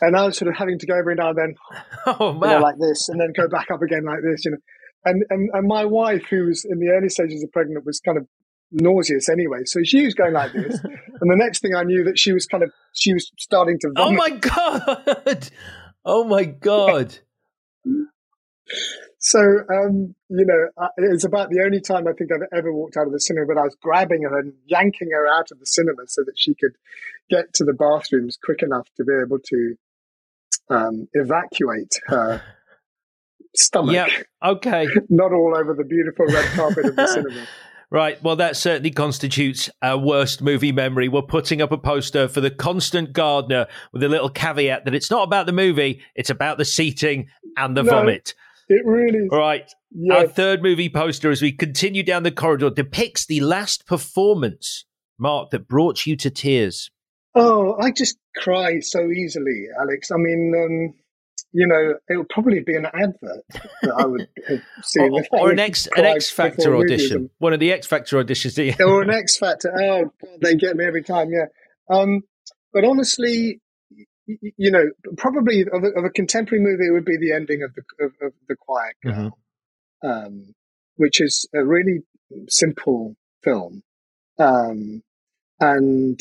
and 0.00 0.16
I 0.16 0.26
was 0.26 0.36
sort 0.36 0.48
of 0.50 0.56
having 0.56 0.78
to 0.78 0.86
go 0.86 0.96
every 0.96 1.14
now 1.14 1.30
and 1.30 1.38
then, 1.38 1.54
oh 2.06 2.32
man, 2.32 2.50
you 2.50 2.56
know, 2.56 2.62
like 2.62 2.78
this, 2.78 3.08
and 3.08 3.20
then 3.20 3.32
go 3.36 3.48
back 3.48 3.70
up 3.70 3.82
again 3.82 4.04
like 4.04 4.20
this, 4.22 4.44
you 4.44 4.52
know. 4.52 4.58
And, 5.04 5.24
and 5.30 5.50
and 5.52 5.66
my 5.66 5.84
wife, 5.84 6.24
who 6.30 6.46
was 6.46 6.64
in 6.64 6.78
the 6.78 6.88
early 6.88 7.08
stages 7.08 7.42
of 7.42 7.50
pregnant, 7.52 7.84
was 7.84 8.00
kind 8.00 8.18
of 8.18 8.26
nauseous 8.72 9.28
anyway. 9.28 9.60
So 9.64 9.80
she 9.84 10.04
was 10.04 10.14
going 10.14 10.32
like 10.32 10.52
this, 10.52 10.78
and 10.84 11.30
the 11.30 11.36
next 11.36 11.60
thing 11.60 11.74
I 11.74 11.84
knew 11.84 12.04
that 12.04 12.18
she 12.18 12.32
was 12.32 12.46
kind 12.46 12.62
of 12.62 12.72
she 12.92 13.12
was 13.12 13.30
starting 13.38 13.78
to. 13.80 13.92
Oh 13.96 14.04
vomit. 14.04 14.20
Oh 14.20 14.28
my 14.28 14.30
god! 15.24 15.48
Oh 16.04 16.24
my 16.24 16.44
god! 16.44 17.18
So, 19.24 19.38
um, 19.38 20.16
you 20.30 20.44
know, 20.44 20.88
it's 20.96 21.24
about 21.24 21.50
the 21.50 21.62
only 21.64 21.80
time 21.80 22.08
I 22.08 22.12
think 22.12 22.30
I've 22.32 22.58
ever 22.58 22.72
walked 22.72 22.96
out 22.96 23.06
of 23.06 23.12
the 23.12 23.20
cinema, 23.20 23.46
but 23.46 23.60
I 23.60 23.62
was 23.62 23.76
grabbing 23.80 24.22
her 24.22 24.36
and 24.36 24.52
yanking 24.66 25.10
her 25.12 25.28
out 25.28 25.52
of 25.52 25.60
the 25.60 25.66
cinema 25.66 26.02
so 26.08 26.22
that 26.26 26.34
she 26.36 26.54
could 26.54 26.72
get 27.30 27.54
to 27.54 27.64
the 27.64 27.72
bathrooms 27.72 28.36
quick 28.44 28.64
enough 28.64 28.88
to 28.96 29.04
be 29.04 29.12
able 29.24 29.38
to 29.38 29.74
um, 30.70 31.08
evacuate 31.12 32.00
her 32.06 32.42
stomach. 33.56 33.94
Yeah. 33.94 34.08
Okay. 34.44 34.88
Not 35.08 35.32
all 35.32 35.54
over 35.56 35.72
the 35.72 35.84
beautiful 35.84 36.26
red 36.26 36.46
carpet 36.56 36.86
of 36.86 36.96
the 36.96 37.06
cinema. 37.14 37.46
Right. 37.90 38.20
Well, 38.24 38.36
that 38.36 38.56
certainly 38.56 38.90
constitutes 38.90 39.70
our 39.82 39.98
worst 39.98 40.42
movie 40.42 40.72
memory. 40.72 41.08
We're 41.08 41.22
putting 41.22 41.62
up 41.62 41.70
a 41.70 41.78
poster 41.78 42.26
for 42.26 42.40
The 42.40 42.50
Constant 42.50 43.12
Gardener 43.12 43.68
with 43.92 44.02
a 44.02 44.08
little 44.08 44.30
caveat 44.30 44.84
that 44.86 44.96
it's 44.96 45.12
not 45.12 45.22
about 45.22 45.46
the 45.46 45.52
movie, 45.52 46.02
it's 46.16 46.30
about 46.30 46.58
the 46.58 46.64
seating 46.64 47.28
and 47.56 47.76
the 47.76 47.84
no. 47.84 47.90
vomit. 47.90 48.34
It 48.72 48.86
really 48.86 49.18
is. 49.18 49.28
All 49.30 49.38
right. 49.38 49.70
Yes. 49.90 50.18
Our 50.18 50.26
third 50.26 50.62
movie 50.62 50.88
poster, 50.88 51.30
as 51.30 51.42
we 51.42 51.52
continue 51.52 52.02
down 52.02 52.22
the 52.22 52.30
corridor, 52.30 52.70
depicts 52.70 53.26
the 53.26 53.40
last 53.40 53.86
performance, 53.86 54.84
Marc, 55.18 55.50
that 55.50 55.68
brought 55.68 56.06
you 56.06 56.16
to 56.16 56.30
tears. 56.30 56.90
Oh, 57.34 57.76
I 57.80 57.90
just 57.90 58.18
cry 58.36 58.80
so 58.80 59.10
easily, 59.10 59.66
Alex. 59.80 60.10
I 60.10 60.16
mean, 60.16 60.52
um, 60.56 60.94
you 61.52 61.66
know, 61.66 61.94
it 62.08 62.16
would 62.16 62.28
probably 62.30 62.60
be 62.60 62.74
an 62.76 62.86
advert 62.86 63.44
that 63.82 63.94
I 63.96 64.06
would 64.06 64.28
see, 64.82 65.00
or, 65.00 65.22
or 65.32 65.50
an 65.50 65.58
X 65.58 65.88
an 65.96 66.04
X 66.04 66.30
Factor 66.30 66.74
audition, 66.76 67.30
one 67.38 67.52
of 67.52 67.60
the 67.60 67.72
X 67.72 67.86
Factor 67.86 68.22
auditions. 68.22 68.80
or 68.80 69.02
an 69.02 69.10
X 69.10 69.36
Factor. 69.36 69.72
Oh, 69.78 70.04
God, 70.04 70.40
they 70.40 70.54
get 70.54 70.76
me 70.76 70.84
every 70.84 71.02
time. 71.02 71.30
Yeah. 71.30 71.46
Um, 71.94 72.22
but 72.72 72.84
honestly, 72.84 73.60
you 74.26 74.70
know, 74.70 74.84
probably 75.16 75.62
of 75.62 75.84
a, 75.84 75.98
of 75.98 76.04
a, 76.04 76.10
contemporary 76.10 76.62
movie, 76.62 76.86
it 76.86 76.92
would 76.92 77.04
be 77.04 77.16
the 77.18 77.32
ending 77.32 77.62
of 77.62 77.74
the 77.74 77.82
of, 78.04 78.12
of 78.22 78.32
the 78.48 78.56
Quiet 78.56 78.94
Girl, 79.04 79.38
mm-hmm. 80.04 80.08
um, 80.08 80.54
which 80.96 81.20
is 81.20 81.48
a 81.54 81.64
really 81.64 82.00
simple 82.48 83.16
film, 83.42 83.82
um, 84.38 85.02
and 85.60 86.20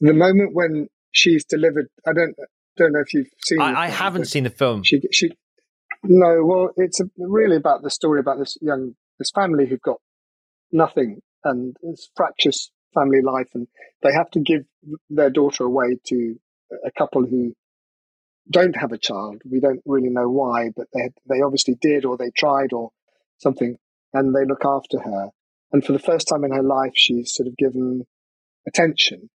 the 0.00 0.14
moment 0.14 0.54
when 0.54 0.88
she's 1.12 1.44
delivered, 1.44 1.88
I 2.06 2.12
don't 2.12 2.36
don't 2.76 2.92
know 2.92 3.00
if 3.00 3.12
you've 3.12 3.28
seen. 3.44 3.60
I, 3.60 3.84
I 3.84 3.88
haven't 3.88 4.26
seen 4.26 4.44
the 4.44 4.50
film. 4.50 4.82
She 4.84 5.00
she 5.10 5.30
no, 6.04 6.44
well, 6.44 6.70
it's 6.76 7.00
a, 7.00 7.04
really 7.18 7.56
about 7.56 7.82
the 7.82 7.90
story 7.90 8.20
about 8.20 8.38
this 8.38 8.56
young 8.60 8.94
this 9.18 9.32
family 9.34 9.66
who've 9.66 9.82
got 9.82 9.98
nothing 10.70 11.20
and 11.44 11.76
it's 11.82 12.10
fractious 12.16 12.70
family 12.94 13.20
life, 13.22 13.48
and 13.54 13.66
they 14.02 14.12
have 14.12 14.30
to 14.30 14.40
give 14.40 14.62
their 15.10 15.30
daughter 15.30 15.64
away 15.64 15.98
to 16.06 16.36
a 16.84 16.90
couple 16.96 17.26
who 17.26 17.54
don't 18.50 18.76
have 18.76 18.92
a 18.92 18.98
child. 18.98 19.42
We 19.50 19.60
don't 19.60 19.82
really 19.84 20.10
know 20.10 20.28
why, 20.28 20.70
but 20.74 20.86
they 20.94 21.10
they 21.28 21.42
obviously 21.42 21.76
did, 21.80 22.04
or 22.04 22.16
they 22.16 22.30
tried, 22.36 22.72
or 22.72 22.90
something, 23.38 23.76
and 24.12 24.34
they 24.34 24.44
look 24.44 24.64
after 24.64 25.00
her. 25.00 25.30
And 25.72 25.84
for 25.84 25.92
the 25.92 25.98
first 25.98 26.28
time 26.28 26.44
in 26.44 26.52
her 26.52 26.62
life, 26.62 26.92
she's 26.94 27.32
sort 27.34 27.46
of 27.46 27.56
given 27.56 28.06
attention. 28.66 29.28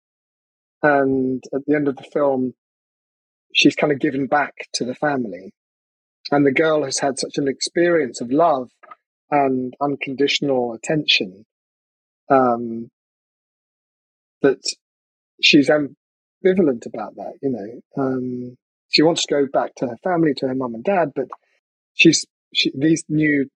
And 0.82 1.44
at 1.54 1.62
the 1.66 1.76
end 1.76 1.88
of 1.88 1.96
the 1.96 2.04
film, 2.04 2.54
she's 3.54 3.76
kind 3.76 3.94
of 3.94 4.00
given 4.00 4.28
back 4.28 4.54
to 4.74 4.86
the 4.86 4.96
family. 4.96 5.54
And 6.32 6.46
the 6.46 6.52
girl 6.52 6.84
has 6.84 7.00
had 7.00 7.20
such 7.20 7.38
an 7.38 7.48
experience 7.48 8.20
of 8.20 8.32
love 8.32 8.70
and 9.30 9.74
unconditional 9.82 10.74
attention 10.74 11.46
um, 12.30 12.90
that 14.42 14.60
she's 15.42 15.70
ambivalent 16.44 16.86
about 16.86 17.16
that. 17.16 17.34
You 17.42 17.50
know, 17.50 18.04
um, 18.04 18.58
she 18.90 19.04
wants 19.04 19.26
to 19.26 19.34
go 19.34 19.48
back 19.52 19.76
to 19.78 19.88
her 19.88 19.98
family, 20.04 20.34
to 20.38 20.48
her 20.48 20.56
mum 20.56 20.76
and 20.76 20.84
dad, 20.84 21.12
but 21.16 21.28
she's 21.94 22.26
she, 22.54 22.72
these 22.76 23.04
new 23.10 23.50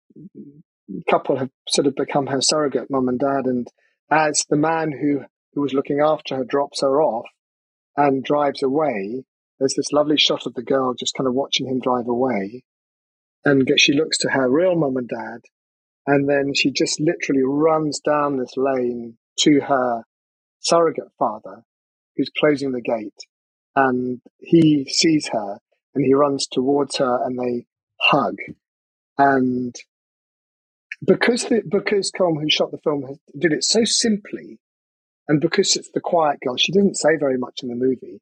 couple 1.09 1.37
have 1.37 1.49
sort 1.69 1.87
of 1.87 1.95
become 1.95 2.27
her 2.27 2.41
surrogate 2.41 2.89
mum 2.89 3.07
and 3.07 3.19
dad. 3.19 3.45
And 3.45 3.67
as 4.09 4.45
the 4.49 4.57
man 4.57 4.91
who 4.91 5.25
who 5.53 5.61
was 5.61 5.73
looking 5.73 5.99
after 6.01 6.35
her 6.35 6.43
drops 6.43 6.81
her 6.81 7.01
off 7.01 7.25
and 7.95 8.23
drives 8.23 8.61
away, 8.61 9.23
there's 9.59 9.73
this 9.75 9.91
lovely 9.91 10.17
shot 10.17 10.45
of 10.45 10.53
the 10.53 10.63
girl 10.63 10.93
just 10.93 11.15
kind 11.15 11.27
of 11.27 11.33
watching 11.33 11.67
him 11.67 11.79
drive 11.79 12.07
away, 12.07 12.63
and 13.43 13.67
she 13.77 13.93
looks 13.93 14.17
to 14.19 14.29
her 14.29 14.49
real 14.49 14.75
mum 14.75 14.97
and 14.97 15.09
dad, 15.09 15.39
and 16.05 16.29
then 16.29 16.53
she 16.53 16.71
just 16.71 16.99
literally 16.99 17.43
runs 17.43 17.99
down 17.99 18.37
this 18.37 18.53
lane 18.55 19.17
to 19.39 19.61
her 19.61 20.03
surrogate 20.59 21.11
father 21.17 21.63
who's 22.17 22.31
closing 22.37 22.71
the 22.71 22.81
gate. 22.81 23.13
And 23.75 24.21
he 24.39 24.85
sees 24.89 25.29
her 25.31 25.59
and 25.93 26.03
he 26.05 26.13
runs 26.13 26.47
towards 26.47 26.97
her 26.97 27.23
and 27.23 27.39
they 27.39 27.65
hug. 27.99 28.35
And 29.17 29.75
because 31.05 31.45
the, 31.45 31.61
because 31.67 32.11
Colm, 32.11 32.41
who 32.41 32.49
shot 32.49 32.71
the 32.71 32.79
film, 32.79 33.05
did 33.37 33.51
it 33.51 33.63
so 33.63 33.83
simply, 33.83 34.59
and 35.27 35.41
because 35.41 35.75
it's 35.75 35.91
the 35.93 35.99
quiet 35.99 36.39
girl, 36.43 36.55
she 36.57 36.71
didn't 36.71 36.95
say 36.95 37.17
very 37.19 37.37
much 37.37 37.59
in 37.61 37.69
the 37.69 37.75
movie. 37.75 38.21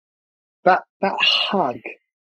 That 0.64 0.84
that 1.02 1.18
hug, 1.22 1.80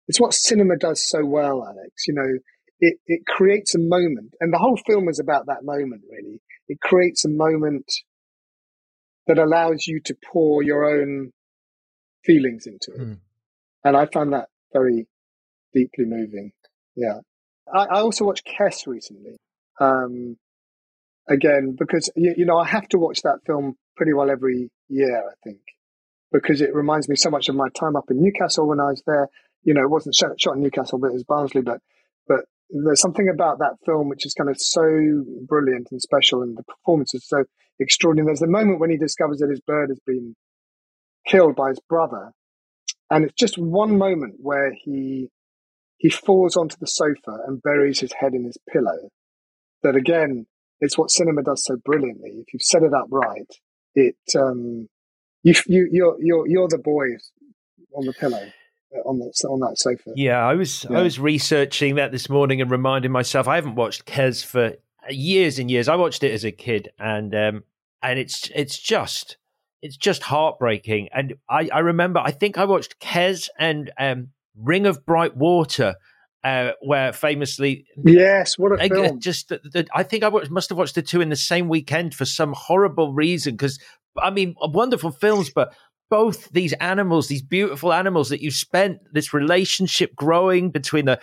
it's 0.08 0.20
what 0.20 0.34
cinema 0.34 0.76
does 0.76 1.06
so 1.06 1.24
well, 1.24 1.64
Alex. 1.64 2.06
You 2.08 2.14
know, 2.14 2.38
it, 2.80 2.98
it 3.06 3.26
creates 3.26 3.74
a 3.74 3.78
moment, 3.78 4.34
and 4.40 4.52
the 4.52 4.58
whole 4.58 4.78
film 4.86 5.08
is 5.08 5.20
about 5.20 5.46
that 5.46 5.64
moment. 5.64 6.02
Really, 6.10 6.40
it 6.68 6.80
creates 6.80 7.24
a 7.24 7.28
moment 7.28 7.92
that 9.26 9.38
allows 9.38 9.86
you 9.86 10.00
to 10.06 10.16
pour 10.32 10.62
your 10.62 10.84
own 10.84 11.32
feelings 12.24 12.66
into 12.66 12.92
it, 12.92 13.00
mm. 13.00 13.18
and 13.84 13.96
I 13.96 14.06
found 14.06 14.32
that 14.32 14.48
very 14.72 15.06
deeply 15.74 16.04
moving. 16.04 16.52
Yeah, 16.96 17.20
I, 17.72 17.84
I 17.84 18.00
also 18.00 18.24
watched 18.24 18.46
Kes 18.46 18.86
recently. 18.86 19.36
Um, 19.80 20.36
again, 21.28 21.76
because 21.78 22.10
you, 22.16 22.34
you 22.36 22.44
know 22.44 22.58
I 22.58 22.66
have 22.66 22.88
to 22.88 22.98
watch 22.98 23.22
that 23.22 23.38
film 23.46 23.76
pretty 23.96 24.12
well 24.12 24.30
every 24.30 24.70
year. 24.88 25.18
I 25.18 25.34
think 25.44 25.60
because 26.32 26.60
it 26.60 26.74
reminds 26.74 27.08
me 27.08 27.16
so 27.16 27.30
much 27.30 27.48
of 27.48 27.54
my 27.54 27.68
time 27.70 27.96
up 27.96 28.10
in 28.10 28.22
Newcastle 28.22 28.68
when 28.68 28.80
I 28.80 28.90
was 28.90 29.02
there. 29.06 29.28
You 29.62 29.74
know, 29.74 29.82
it 29.82 29.90
wasn't 29.90 30.14
shot, 30.14 30.40
shot 30.40 30.56
in 30.56 30.62
Newcastle, 30.62 30.98
but 30.98 31.08
it 31.08 31.14
was 31.14 31.24
Barnsley. 31.24 31.62
But 31.62 31.80
but 32.26 32.44
there's 32.70 33.00
something 33.00 33.28
about 33.28 33.58
that 33.58 33.76
film 33.84 34.08
which 34.08 34.24
is 34.24 34.34
kind 34.34 34.48
of 34.48 34.60
so 34.60 34.82
brilliant 35.46 35.88
and 35.90 36.00
special, 36.00 36.42
and 36.42 36.56
the 36.56 36.64
performance 36.64 37.14
is 37.14 37.26
so 37.26 37.44
extraordinary. 37.78 38.26
There's 38.26 38.40
the 38.40 38.46
moment 38.46 38.80
when 38.80 38.90
he 38.90 38.96
discovers 38.96 39.38
that 39.38 39.50
his 39.50 39.60
bird 39.60 39.90
has 39.90 40.00
been 40.06 40.34
killed 41.26 41.56
by 41.56 41.70
his 41.70 41.80
brother, 41.88 42.32
and 43.10 43.24
it's 43.24 43.34
just 43.34 43.58
one 43.58 43.98
moment 43.98 44.36
where 44.38 44.72
he 44.72 45.28
he 45.98 46.08
falls 46.10 46.56
onto 46.56 46.76
the 46.80 46.86
sofa 46.86 47.38
and 47.46 47.62
buries 47.62 48.00
his 48.00 48.12
head 48.12 48.32
in 48.34 48.44
his 48.44 48.58
pillow. 48.72 49.10
That 49.82 49.96
again, 49.96 50.46
it's 50.80 50.96
what 50.96 51.10
cinema 51.10 51.42
does 51.42 51.64
so 51.64 51.76
brilliantly. 51.84 52.30
If 52.30 52.52
you've 52.52 52.62
set 52.62 52.82
it 52.82 52.94
up 52.94 53.06
right, 53.10 53.50
it 53.94 54.16
um, 54.36 54.88
you 55.42 55.54
you 55.66 55.88
you're 55.90 56.16
you're 56.20 56.48
you're 56.48 56.68
the 56.68 56.78
boy 56.78 57.06
on 57.94 58.06
the 58.06 58.12
pillow 58.12 58.50
uh, 58.96 59.08
on 59.08 59.18
that 59.18 59.32
on 59.48 59.60
that 59.60 59.78
sofa. 59.78 60.12
Yeah, 60.16 60.46
I 60.46 60.54
was 60.54 60.86
yeah. 60.88 60.98
I 60.98 61.02
was 61.02 61.18
researching 61.18 61.96
that 61.96 62.12
this 62.12 62.28
morning 62.28 62.60
and 62.60 62.70
reminding 62.70 63.12
myself 63.12 63.48
I 63.48 63.56
haven't 63.56 63.74
watched 63.74 64.06
Kes 64.06 64.44
for 64.44 64.74
years 65.10 65.58
and 65.58 65.70
years. 65.70 65.88
I 65.88 65.96
watched 65.96 66.22
it 66.22 66.32
as 66.32 66.44
a 66.44 66.52
kid, 66.52 66.90
and 66.98 67.34
um, 67.34 67.64
and 68.02 68.18
it's 68.18 68.50
it's 68.54 68.78
just 68.78 69.36
it's 69.82 69.96
just 69.96 70.22
heartbreaking. 70.22 71.08
And 71.12 71.34
I 71.48 71.68
I 71.72 71.80
remember 71.80 72.20
I 72.20 72.30
think 72.30 72.58
I 72.58 72.64
watched 72.64 73.00
Kes 73.00 73.48
and 73.58 73.90
um, 73.98 74.28
Ring 74.56 74.86
of 74.86 75.04
Bright 75.04 75.36
Water. 75.36 75.94
Uh, 76.42 76.72
where 76.80 77.12
famously, 77.12 77.84
yes, 78.02 78.56
what 78.56 78.72
a 78.72 78.88
film! 78.88 79.20
Just, 79.20 79.50
the, 79.50 79.60
the, 79.62 79.86
I 79.94 80.02
think 80.02 80.24
I 80.24 80.28
watched, 80.28 80.50
must 80.50 80.70
have 80.70 80.78
watched 80.78 80.94
the 80.94 81.02
two 81.02 81.20
in 81.20 81.28
the 81.28 81.36
same 81.36 81.68
weekend 81.68 82.14
for 82.14 82.24
some 82.24 82.54
horrible 82.56 83.12
reason 83.12 83.52
because 83.52 83.78
I 84.18 84.30
mean, 84.30 84.54
wonderful 84.58 85.10
films, 85.10 85.50
but 85.50 85.74
both 86.08 86.50
these 86.50 86.72
animals, 86.74 87.28
these 87.28 87.42
beautiful 87.42 87.92
animals 87.92 88.30
that 88.30 88.42
you 88.42 88.50
spent 88.50 88.98
this 89.12 89.32
relationship 89.32 90.14
growing 90.16 90.70
between 90.70 91.04
the 91.04 91.20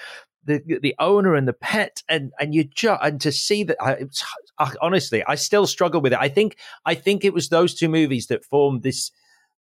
the, 0.47 0.79
the 0.81 0.95
owner 0.99 1.35
and 1.35 1.47
the 1.47 1.53
pet, 1.53 2.01
and 2.09 2.31
and 2.39 2.55
you 2.55 2.63
just 2.63 2.99
and 3.03 3.21
to 3.21 3.31
see 3.31 3.63
that, 3.63 3.77
I, 3.79 4.05
I, 4.57 4.73
honestly, 4.81 5.23
I 5.23 5.35
still 5.35 5.67
struggle 5.67 6.01
with 6.01 6.13
it. 6.13 6.19
I 6.19 6.29
think 6.29 6.57
I 6.85 6.95
think 6.95 7.23
it 7.23 7.33
was 7.33 7.49
those 7.49 7.75
two 7.75 7.89
movies 7.89 8.27
that 8.27 8.43
formed 8.43 8.83
this 8.83 9.11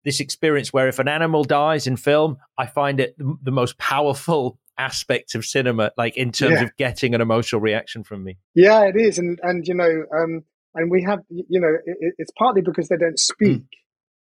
this 0.04 0.20
experience 0.20 0.72
where 0.72 0.88
if 0.88 1.00
an 1.00 1.08
animal 1.08 1.44
dies 1.44 1.88
in 1.88 1.98
film, 1.98 2.38
I 2.58 2.68
find 2.68 3.00
it 3.00 3.18
the, 3.18 3.36
the 3.42 3.52
most 3.52 3.78
powerful 3.78 4.60
aspect 4.78 5.36
of 5.36 5.44
cinema, 5.44 5.92
like 5.98 6.16
in 6.16 6.32
terms 6.32 6.60
yeah. 6.60 6.64
of 6.64 6.76
getting 6.78 7.16
an 7.16 7.22
emotional 7.22 7.62
reaction 7.62 8.04
from 8.04 8.24
me. 8.24 8.38
Yeah, 8.54 8.84
it 8.86 8.96
is, 8.96 9.18
and 9.18 9.40
and 9.42 9.68
you 9.68 9.74
know, 9.74 10.06
um, 10.16 10.44
and 10.76 10.92
we 10.92 11.04
have 11.04 11.20
you 11.30 11.60
know 11.60 11.74
it, 11.86 12.14
it's 12.18 12.32
partly 12.38 12.62
because 12.62 12.90
they 12.90 12.98
don't 12.98 13.18
speak 13.18 13.64
mm. 13.64 13.68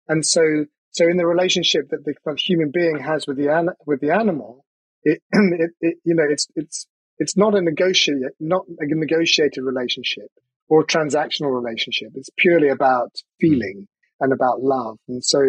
and 0.07 0.25
so 0.25 0.65
so 0.91 1.07
in 1.07 1.17
the 1.17 1.25
relationship 1.25 1.89
that 1.89 2.03
the, 2.05 2.13
the 2.25 2.35
human 2.35 2.69
being 2.71 2.99
has 2.99 3.25
with 3.25 3.37
the 3.37 3.47
an, 3.47 3.69
with 3.87 4.01
the 4.01 4.11
animal 4.11 4.65
it, 5.03 5.21
it, 5.31 5.71
it, 5.81 5.97
you 6.03 6.15
know 6.15 6.25
it's 6.29 6.47
it's 6.55 6.87
it's 7.17 7.37
not 7.37 7.55
a 7.55 7.61
negotiate 7.61 8.17
not 8.39 8.65
a 8.79 8.85
negotiated 8.87 9.63
relationship 9.63 10.29
or 10.69 10.81
a 10.81 10.87
transactional 10.87 11.53
relationship. 11.53 12.09
It's 12.15 12.29
purely 12.37 12.69
about 12.69 13.11
feeling 13.39 13.87
and 14.19 14.31
about 14.31 14.61
love. 14.61 14.97
And 15.07 15.23
so 15.23 15.39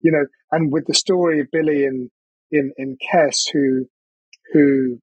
you 0.00 0.12
know 0.12 0.24
and 0.52 0.72
with 0.72 0.86
the 0.86 0.94
story 0.94 1.40
of 1.40 1.48
billy 1.52 1.84
in 1.84 2.10
in 2.50 2.72
in 2.76 2.96
Kes 3.12 3.50
who 3.52 3.86
who 4.52 4.98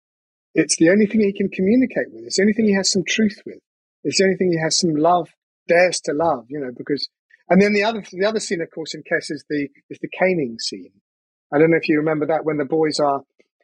it's 0.57 0.75
the 0.77 0.89
only 0.89 1.05
thing 1.05 1.21
he 1.21 1.33
can 1.33 1.49
communicate 1.49 2.11
with. 2.11 2.25
It's 2.25 2.37
the 2.37 2.41
only 2.41 2.53
thing 2.53 2.65
he 2.65 2.75
has 2.75 2.91
some 2.91 3.03
truth 3.07 3.39
with. 3.45 3.59
It's 4.03 4.17
the 4.17 4.23
only 4.23 4.37
thing 4.37 4.51
he 4.51 4.59
has 4.59 4.77
some 4.77 4.95
love 4.95 5.29
dares 5.67 6.01
to 6.05 6.13
love, 6.13 6.45
you 6.49 6.59
know, 6.59 6.71
because, 6.75 7.09
and 7.47 7.61
then 7.61 7.73
the 7.73 7.83
other, 7.83 8.03
the 8.11 8.25
other 8.25 8.39
scene, 8.39 8.61
of 8.61 8.71
course, 8.71 8.95
in 8.95 9.03
Kes 9.03 9.29
is 9.29 9.45
the, 9.49 9.67
is 9.91 9.99
the 10.01 10.09
caning 10.09 10.57
scene. 10.59 10.93
I 11.53 11.59
don't 11.59 11.69
know 11.69 11.77
if 11.77 11.87
you 11.87 11.97
remember 11.97 12.25
that 12.25 12.43
when 12.43 12.57
the 12.57 12.65
boys 12.65 12.99
are, 12.99 13.21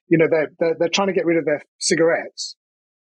you 0.08 0.18
know, 0.18 0.28
they're, 0.30 0.52
they're, 0.60 0.76
they're 0.80 0.90
trying 0.90 1.08
to 1.08 1.14
get 1.14 1.26
rid 1.26 1.38
of 1.38 1.46
their 1.46 1.64
cigarettes. 1.80 2.56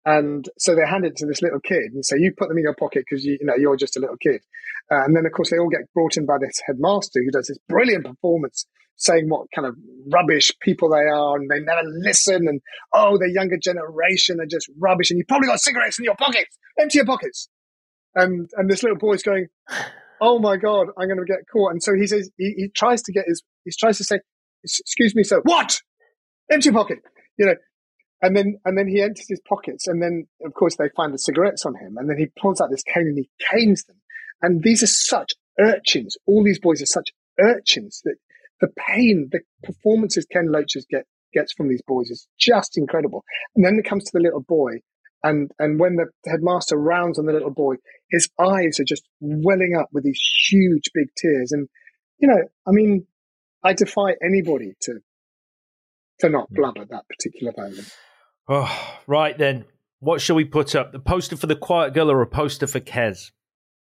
And 0.06 0.48
so 0.58 0.74
they 0.74 0.88
hand 0.88 1.06
it 1.06 1.18
to 1.18 1.26
this 1.26 1.41
little 1.41 1.60
kid 1.60 1.91
and 1.93 2.06
say, 2.06 2.16
you 2.18 2.32
put 2.38 2.48
them 2.48 2.58
in 2.58 2.64
your 2.64 2.76
pocket 2.76 3.04
because 3.08 3.26
you, 3.26 3.38
you 3.39 3.45
know, 3.45 3.56
you're 3.56 3.76
just 3.76 3.98
a 3.98 4.00
little 4.00 4.16
kid. 4.18 4.41
Uh, 4.89 5.04
and 5.04 5.16
then, 5.16 5.26
of 5.26 5.34
course, 5.34 5.50
they 5.50 5.58
all 5.58 5.70
get 5.70 5.91
brought 5.93 6.16
in 6.16 6.26
by 6.26 6.38
this 6.39 6.62
headmaster 6.66 7.20
who 7.20 7.32
does 7.32 7.48
this 7.48 7.58
brilliant 7.68 8.06
performance 8.06 8.66
saying 8.95 9.28
what 9.28 9.48
kind 9.54 9.68
of 9.68 9.76
rubbish 10.12 10.52
people 10.62 10.89
they 10.89 10.95
are 10.95 11.36
and 11.36 11.50
they 11.52 11.60
never 11.60 11.82
listen. 11.86 12.48
And, 12.48 12.62
oh, 12.93 13.18
the 13.18 13.30
younger 13.30 13.58
generation 13.62 14.39
are 14.39 14.45
just 14.45 14.70
rubbish. 14.80 15.12
And 15.12 15.18
you 15.18 15.26
probably 15.28 15.50
got 15.50 15.60
cigarettes 15.60 16.00
in 16.00 16.06
your 16.06 16.16
pockets. 16.16 16.58
Empty 16.80 17.00
your 17.00 17.06
pockets 17.06 17.50
and 18.18 18.50
and 18.56 18.70
this 18.70 18.84
little 18.84 18.98
boy's 18.98 19.24
going, 19.24 19.48
"Oh 20.20 20.39
my 20.39 20.58
god, 20.58 20.88
I'm 20.98 21.08
going 21.08 21.20
to 21.20 21.26
get 21.26 21.48
caught!" 21.52 21.72
And 21.72 21.82
so 21.82 21.93
he 21.93 22.08
says 22.08 22.30
he, 22.38 22.54
he 22.58 22.68
tries 22.70 23.02
to 23.04 23.14
get 23.14 23.26
his 23.28 23.43
he 23.64 23.72
tries 23.80 23.98
to 24.00 24.04
say, 24.04 24.20
"Excuse 24.64 25.16
me, 25.16 25.24
sir, 25.24 25.39
what? 25.43 25.82
Empty 26.52 26.72
pocket," 26.72 27.00
you 27.38 27.45
know. 27.45 27.56
And 28.22 28.36
then 28.36 28.58
and 28.66 28.78
then 28.78 28.88
he 28.88 29.02
empties 29.02 29.28
his 29.30 29.41
pockets, 29.48 29.88
and 29.88 30.02
then 30.02 30.28
of 30.43 30.54
course 30.54 30.76
they 30.76 30.89
find 30.95 31.14
the 31.14 31.20
cigarettes 31.20 31.66
on 31.66 31.76
him, 31.76 31.98
and 31.98 32.10
then 32.10 32.18
he 32.18 32.28
pulls 32.39 32.60
out 32.60 32.70
this 32.72 32.84
cane 32.84 33.08
and 33.08 33.18
he 33.18 33.30
canes 33.52 33.84
them. 33.86 33.98
And 34.41 34.64
these 34.64 34.84
are 34.84 34.88
such 34.88 35.34
urchins. 35.60 36.18
All 36.26 36.43
these 36.43 36.60
boys 36.60 36.82
are 36.82 36.88
such 36.88 37.10
urchins 37.39 38.02
that 38.06 38.16
the 38.62 38.70
pain, 38.88 39.30
the 39.32 39.41
performances 39.64 40.26
Ken 40.32 40.52
Loach's 40.52 40.86
get 40.89 41.06
gets 41.34 41.54
from 41.54 41.68
these 41.70 41.82
boys 41.86 42.10
is 42.10 42.28
just 42.39 42.78
incredible. 42.78 43.24
And 43.56 43.66
then 43.66 43.78
it 43.78 43.88
comes 43.88 44.06
to 44.06 44.12
the 44.14 44.24
little 44.24 44.41
boy, 44.41 44.80
and 45.24 45.52
and 45.60 45.80
when 45.80 45.95
the 45.95 46.08
headmaster 46.30 46.78
rounds 46.78 47.20
on 47.20 47.26
the 47.26 47.34
little 47.34 47.52
boy, 47.52 47.76
his 48.10 48.30
eyes 48.39 48.80
are 48.80 48.86
just 48.86 49.04
welling 49.20 49.76
up 49.80 49.89
with 49.91 50.04
these 50.04 50.22
huge 50.50 50.89
big 50.93 51.08
tears. 51.16 51.52
And 51.52 51.68
you 52.20 52.28
know, 52.28 52.41
I 52.68 52.72
mean, 52.72 53.06
I 53.64 53.74
defy 53.74 54.16
anybody 54.24 54.74
to 54.82 55.00
to 56.20 56.30
not 56.30 56.47
hmm. 56.49 56.55
blub 56.55 56.78
at 56.78 56.89
that 56.89 57.05
particular 57.07 57.53
moment. 57.57 57.93
Oh, 58.47 58.97
right 59.07 59.38
then. 59.38 59.65
What 59.99 60.22
shall 60.22 60.36
we 60.36 60.45
put 60.45 60.76
up? 60.76 60.91
The 60.91 60.99
poster 60.99 61.36
for 61.36 61.47
the 61.47 61.55
Quiet 61.55 61.93
Girl 61.93 62.11
or 62.11 62.22
a 62.22 62.28
poster 62.28 62.68
for 62.68 62.80
Kes? 62.80 63.32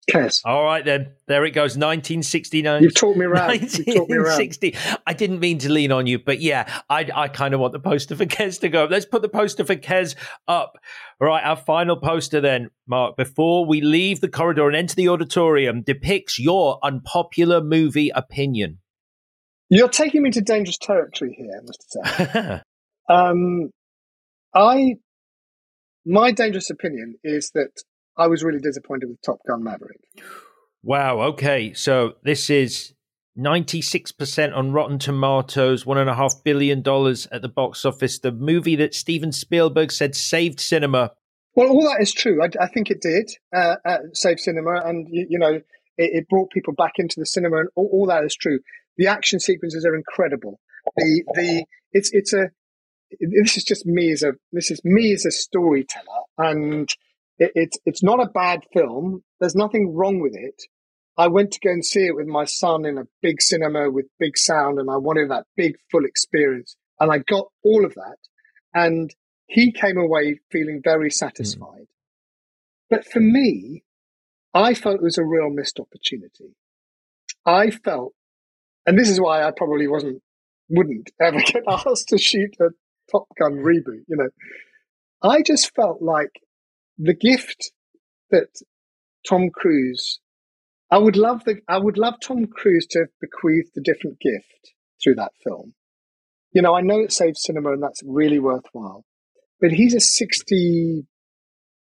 Kes. 0.10 0.42
All 0.46 0.64
right 0.64 0.84
then. 0.84 1.14
There 1.28 1.44
it 1.46 1.52
goes. 1.52 1.72
1969. 1.72 2.84
You've 2.84 2.96
taught 2.96 3.18
me 3.18 3.26
around. 3.26 3.50
1960. 3.50 4.76
I 5.06 5.14
didn't 5.14 5.40
mean 5.40 5.60
to 5.60 5.70
lean 5.70 5.92
on 5.92 6.08
you, 6.08 6.18
but 6.18 6.40
yeah, 6.40 6.82
I, 6.90 7.10
I 7.14 7.28
kind 7.28 7.54
of 7.54 7.60
want 7.60 7.74
the 7.74 7.80
poster 7.80 8.16
for 8.16 8.26
Kes 8.26 8.60
to 8.62 8.70
go. 8.70 8.88
Let's 8.90 9.06
put 9.06 9.22
the 9.22 9.30
poster 9.30 9.66
for 9.66 9.76
Kes 9.76 10.16
up. 10.48 10.78
All 11.22 11.28
right, 11.28 11.44
our 11.44 11.58
final 11.58 11.98
poster 11.98 12.42
then, 12.42 12.70
Marc, 12.88 13.18
before 13.18 13.66
we 13.66 13.82
leave 13.82 14.22
the 14.22 14.30
corridor 14.30 14.68
and 14.68 14.76
enter 14.76 14.96
the 14.96 15.10
auditorium, 15.10 15.82
depicts 15.82 16.40
your 16.40 16.80
unpopular 16.82 17.62
movie 17.62 18.10
opinion. 18.10 18.80
You're 19.70 19.90
taking 19.90 20.24
me 20.24 20.32
to 20.32 20.42
dangerous 20.42 20.78
territory 20.78 21.36
here, 21.38 21.62
Mr. 21.64 22.32
Sam. 22.34 22.62
um, 23.10 23.70
I, 24.54 24.96
my 26.06 26.32
dangerous 26.32 26.70
opinion 26.70 27.16
is 27.24 27.52
that 27.54 27.84
I 28.18 28.28
was 28.28 28.44
really 28.44 28.60
disappointed 28.60 29.10
with 29.10 29.22
Top 29.22 29.40
Gun 29.48 29.64
Maverick. 29.64 30.00
Wow. 30.84 31.22
Okay. 31.22 31.74
So 31.74 32.14
this 32.24 32.50
is 32.50 32.94
96% 33.38 34.56
on 34.56 34.72
Rotten 34.72 35.00
Tomatoes, 35.00 35.86
$1.5 35.86 36.44
billion 36.44 36.80
at 36.80 37.42
the 37.42 37.52
box 37.54 37.86
office. 37.86 38.20
The 38.20 38.32
movie 38.32 38.76
that 38.78 38.94
Steven 38.94 39.32
Spielberg 39.32 39.92
said 39.92 40.16
saved 40.16 40.60
cinema. 40.60 41.12
Well, 41.56 41.70
all 41.70 41.84
that 41.84 42.02
is 42.02 42.12
true. 42.12 42.42
I, 42.44 42.50
I 42.62 42.68
think 42.68 42.90
it 42.90 43.02
did 43.02 43.32
uh, 43.56 43.76
uh, 43.86 43.98
save 44.14 44.40
cinema. 44.40 44.82
And, 44.84 45.08
you, 45.10 45.28
you 45.30 45.40
know, 45.40 45.54
it, 45.54 45.64
it, 45.98 46.30
brought 46.30 46.52
people 46.52 46.74
back 46.74 46.94
into 46.98 47.20
the 47.20 47.26
cinema. 47.26 47.60
And 47.60 47.70
all, 47.76 47.90
all, 47.92 48.08
that 48.08 48.24
is 48.24 48.36
true. 48.36 48.60
The 49.00 49.08
action 49.08 49.40
sequences 49.40 49.84
are 49.84 49.96
incredible. 49.96 50.60
The, 50.96 51.24
the, 51.34 51.66
it's, 51.92 52.12
it's 52.14 52.34
a, 52.34 52.52
this 53.20 53.58
is 53.58 53.64
just 53.64 53.88
me 53.88 54.12
as 54.12 54.22
a, 54.22 54.34
this 54.52 54.70
is 54.70 54.80
me 54.84 55.14
as 55.14 55.26
a 55.26 55.32
storyteller. 55.32 56.22
And, 56.38 56.88
it, 57.40 57.52
it's 57.56 57.78
it's 57.86 58.04
not 58.04 58.20
a 58.20 58.30
bad 58.30 58.62
film. 58.74 59.24
There's 59.40 59.56
nothing 59.56 59.96
wrong 59.96 60.20
with 60.20 60.36
it. 60.36 60.62
I 61.18 61.28
went 61.28 61.52
to 61.52 61.60
go 61.60 61.72
and 61.72 61.84
see 61.84 62.06
it 62.06 62.16
with 62.16 62.28
my 62.28 62.46
son 62.46 62.86
in 62.86 62.98
a 62.98 63.08
big 63.22 63.42
cinema 63.42 63.90
with 63.90 64.06
big 64.20 64.38
sound, 64.38 64.80
and 64.80 64.90
I 64.90 64.98
wanted 64.98 65.32
that 65.32 65.46
big 65.58 65.76
full 65.92 66.06
experience, 66.06 66.76
and 67.00 67.12
I 67.12 67.20
got 67.20 67.48
all 67.64 67.86
of 67.86 67.94
that. 67.96 68.18
And 68.74 69.14
he 69.48 69.72
came 69.72 69.98
away 69.98 70.40
feeling 70.52 70.82
very 70.84 71.10
satisfied. 71.10 71.88
Mm. 71.88 72.90
But 72.90 73.06
for 73.06 73.20
me, 73.20 73.84
I 74.54 74.74
felt 74.74 74.96
it 74.96 75.02
was 75.02 75.18
a 75.18 75.26
real 75.26 75.50
missed 75.50 75.80
opportunity. 75.80 76.56
I 77.46 77.72
felt, 77.72 78.14
and 78.90 78.98
this 78.98 79.10
is 79.10 79.22
why 79.22 79.44
I 79.44 79.52
probably 79.56 79.88
wasn't, 79.88 80.22
wouldn't 80.68 81.12
ever 81.22 81.40
get 81.46 81.64
asked 81.68 82.08
to 82.10 82.18
shoot 82.18 82.56
a 82.60 82.70
Top 83.12 83.28
Gun 83.40 83.58
reboot, 83.58 84.04
you 84.08 84.18
know, 84.18 84.30
I 85.22 85.42
just 85.46 85.76
felt 85.76 86.02
like 86.02 86.42
the 86.98 87.14
gift 87.14 87.72
that 88.32 88.48
Tom 89.28 89.50
Cruise, 89.54 90.20
I 90.92 90.98
would 90.98 91.18
love 91.18 91.44
the, 91.46 91.60
I 91.68 91.78
would 91.78 91.98
love 92.00 92.16
Tom 92.20 92.48
Cruise 92.48 92.88
to 92.92 93.00
have 93.00 93.10
bequeathed 93.22 93.78
a 93.78 93.82
different 93.82 94.20
gift 94.20 94.74
through 95.04 95.16
that 95.16 95.34
film. 95.44 95.74
You 96.52 96.64
know, 96.64 96.76
I 96.76 96.82
know 96.82 97.00
it 97.00 97.14
saves 97.14 97.44
cinema 97.44 97.74
and 97.74 97.84
that's 97.84 98.02
really 98.04 98.40
worthwhile, 98.40 99.06
but 99.62 99.72
he's 99.72 99.94
a 99.94 100.00
60 100.00 101.06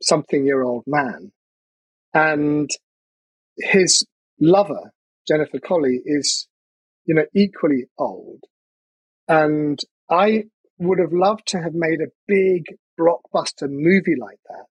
something 0.01 0.45
year 0.45 0.63
old 0.63 0.83
man 0.87 1.31
and 2.15 2.69
his 3.57 4.05
lover, 4.39 4.91
Jennifer 5.27 5.59
Connelly, 5.59 6.01
is, 6.05 6.47
you 7.05 7.15
know, 7.15 7.25
equally 7.35 7.85
old. 7.97 8.41
And 9.27 9.79
I 10.09 10.45
would 10.77 10.99
have 10.99 11.13
loved 11.13 11.47
to 11.47 11.61
have 11.61 11.73
made 11.73 11.99
a 12.01 12.11
big 12.27 12.65
blockbuster 12.99 13.69
movie 13.69 14.15
like 14.19 14.39
that, 14.49 14.67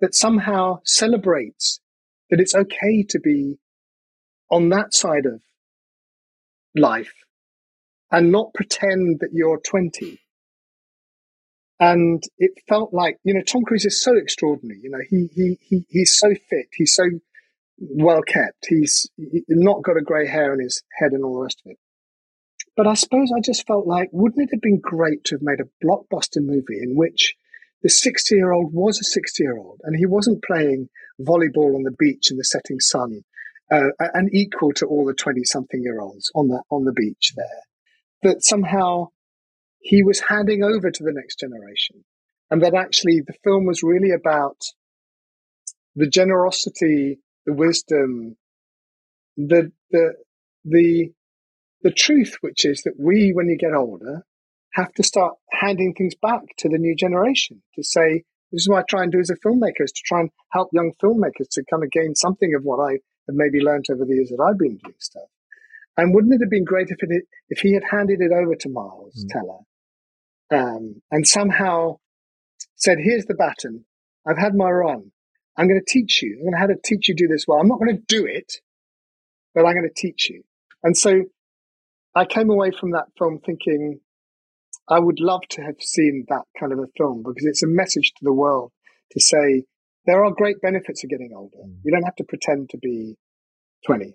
that 0.00 0.14
somehow 0.14 0.80
celebrates 0.84 1.80
that 2.30 2.40
it's 2.40 2.54
okay 2.54 3.04
to 3.08 3.18
be 3.18 3.58
on 4.50 4.68
that 4.70 4.94
side 4.94 5.26
of 5.26 5.40
life 6.76 7.12
and 8.10 8.32
not 8.32 8.54
pretend 8.54 9.20
that 9.20 9.30
you're 9.32 9.60
20. 9.60 10.20
And 11.78 12.22
it 12.38 12.52
felt 12.68 12.92
like, 12.92 13.18
you 13.24 13.32
know, 13.32 13.42
Tom 13.42 13.62
Cruise 13.62 13.86
is 13.86 14.02
so 14.02 14.16
extraordinary. 14.16 14.80
You 14.82 14.90
know, 14.90 14.98
he, 15.08 15.28
he, 15.32 15.58
he, 15.62 15.84
he's 15.88 16.14
so 16.18 16.28
fit. 16.48 16.66
He's 16.74 16.94
so 16.94 17.04
well 17.80 18.22
kept. 18.22 18.66
He's 18.68 19.08
not 19.48 19.82
got 19.82 19.96
a 19.96 20.02
grey 20.02 20.28
hair 20.28 20.52
in 20.54 20.60
his 20.60 20.82
head 20.98 21.12
and 21.12 21.24
all 21.24 21.34
the 21.34 21.42
rest 21.44 21.62
of 21.64 21.72
it. 21.72 21.78
But 22.76 22.86
I 22.86 22.94
suppose 22.94 23.32
I 23.34 23.40
just 23.40 23.66
felt 23.66 23.86
like, 23.86 24.10
wouldn't 24.12 24.42
it 24.42 24.54
have 24.54 24.60
been 24.60 24.80
great 24.80 25.24
to 25.24 25.34
have 25.34 25.42
made 25.42 25.60
a 25.60 25.84
blockbuster 25.84 26.42
movie 26.42 26.80
in 26.82 26.94
which 26.94 27.34
the 27.82 27.88
60 27.88 28.34
year 28.34 28.52
old 28.52 28.72
was 28.72 29.00
a 29.00 29.04
60 29.04 29.42
year 29.42 29.58
old 29.58 29.80
and 29.84 29.96
he 29.96 30.06
wasn't 30.06 30.44
playing 30.44 30.88
volleyball 31.20 31.74
on 31.74 31.82
the 31.82 31.94
beach 31.98 32.30
in 32.30 32.36
the 32.36 32.44
setting 32.44 32.78
sun 32.78 33.22
uh, 33.72 33.88
and 33.98 34.34
equal 34.34 34.72
to 34.72 34.86
all 34.86 35.04
the 35.04 35.14
20 35.14 35.44
something 35.44 35.82
year 35.82 36.00
olds 36.00 36.30
on 36.34 36.48
the, 36.48 36.62
on 36.70 36.84
the 36.84 36.92
beach 36.92 37.32
there. 37.36 37.62
That 38.22 38.44
somehow 38.44 39.08
he 39.78 40.02
was 40.02 40.20
handing 40.20 40.62
over 40.62 40.90
to 40.90 41.02
the 41.02 41.12
next 41.12 41.38
generation 41.38 42.04
and 42.50 42.62
that 42.62 42.74
actually 42.74 43.20
the 43.26 43.34
film 43.44 43.64
was 43.64 43.82
really 43.82 44.10
about 44.10 44.56
the 45.96 46.08
generosity, 46.08 47.20
the 47.50 47.56
wisdom, 47.56 48.36
the, 49.36 49.72
the, 49.90 50.14
the, 50.64 51.10
the 51.82 51.90
truth, 51.90 52.36
which 52.40 52.64
is 52.64 52.82
that 52.84 52.94
we, 52.98 53.32
when 53.34 53.48
you 53.48 53.56
get 53.58 53.74
older, 53.74 54.24
have 54.74 54.92
to 54.92 55.02
start 55.02 55.34
handing 55.50 55.94
things 55.94 56.14
back 56.14 56.42
to 56.58 56.68
the 56.68 56.78
new 56.78 56.94
generation 56.94 57.62
to 57.74 57.82
say, 57.82 58.22
this 58.52 58.62
is 58.62 58.68
what 58.68 58.80
I 58.80 58.84
try 58.88 59.02
and 59.02 59.12
do 59.12 59.20
as 59.20 59.30
a 59.30 59.36
filmmaker 59.46 59.84
is 59.84 59.92
to 59.92 60.02
try 60.04 60.20
and 60.20 60.30
help 60.52 60.68
young 60.72 60.92
filmmakers 61.02 61.48
to 61.52 61.64
kind 61.70 61.82
of 61.82 61.90
gain 61.90 62.14
something 62.14 62.54
of 62.56 62.62
what 62.62 62.78
I 62.78 62.92
have 62.92 63.36
maybe 63.36 63.60
learned 63.60 63.86
over 63.90 64.04
the 64.04 64.14
years 64.14 64.30
that 64.30 64.42
I've 64.42 64.58
been 64.58 64.78
doing 64.82 64.94
stuff. 64.98 65.28
And 65.96 66.14
wouldn't 66.14 66.34
it 66.34 66.40
have 66.42 66.50
been 66.50 66.64
great 66.64 66.88
if 66.90 66.98
it 67.00 67.24
if 67.48 67.58
he 67.60 67.74
had 67.74 67.82
handed 67.90 68.20
it 68.20 68.32
over 68.32 68.54
to 68.54 68.68
Miles 68.68 69.24
mm. 69.24 69.28
Teller 69.28 70.62
um, 70.62 71.02
and 71.10 71.26
somehow 71.26 71.98
said, 72.76 72.98
"Here's 73.02 73.26
the 73.26 73.34
baton. 73.34 73.84
I've 74.26 74.38
had 74.38 74.54
my 74.54 74.70
run. 74.70 75.12
I'm 75.60 75.68
going 75.68 75.80
to 75.84 75.92
teach 75.92 76.22
you. 76.22 76.36
I'm 76.38 76.44
going 76.44 76.52
to 76.52 76.58
how 76.58 76.66
to 76.66 76.76
teach 76.82 77.08
you 77.08 77.14
do 77.14 77.28
this 77.28 77.44
well. 77.46 77.58
I'm 77.58 77.68
not 77.68 77.78
going 77.78 77.96
to 77.96 78.02
do 78.08 78.24
it, 78.26 78.54
but 79.54 79.66
I'm 79.66 79.74
going 79.74 79.88
to 79.88 80.00
teach 80.00 80.30
you." 80.30 80.42
And 80.82 80.96
so 80.96 81.24
I 82.14 82.24
came 82.24 82.50
away 82.50 82.70
from 82.78 82.92
that 82.92 83.06
film 83.18 83.40
thinking, 83.44 84.00
I 84.88 84.98
would 84.98 85.20
love 85.20 85.42
to 85.50 85.62
have 85.62 85.76
seen 85.80 86.24
that 86.28 86.42
kind 86.58 86.72
of 86.72 86.78
a 86.78 86.86
film 86.96 87.22
because 87.22 87.44
it's 87.44 87.62
a 87.62 87.68
message 87.68 88.12
to 88.16 88.24
the 88.24 88.32
world 88.32 88.72
to 89.12 89.20
say 89.20 89.64
there 90.06 90.24
are 90.24 90.32
great 90.32 90.60
benefits 90.60 91.04
of 91.04 91.10
getting 91.10 91.30
older. 91.36 91.58
Mm. 91.58 91.76
You 91.84 91.92
don't 91.92 92.02
have 92.02 92.16
to 92.16 92.24
pretend 92.24 92.70
to 92.70 92.78
be 92.78 93.16
20. 93.86 94.14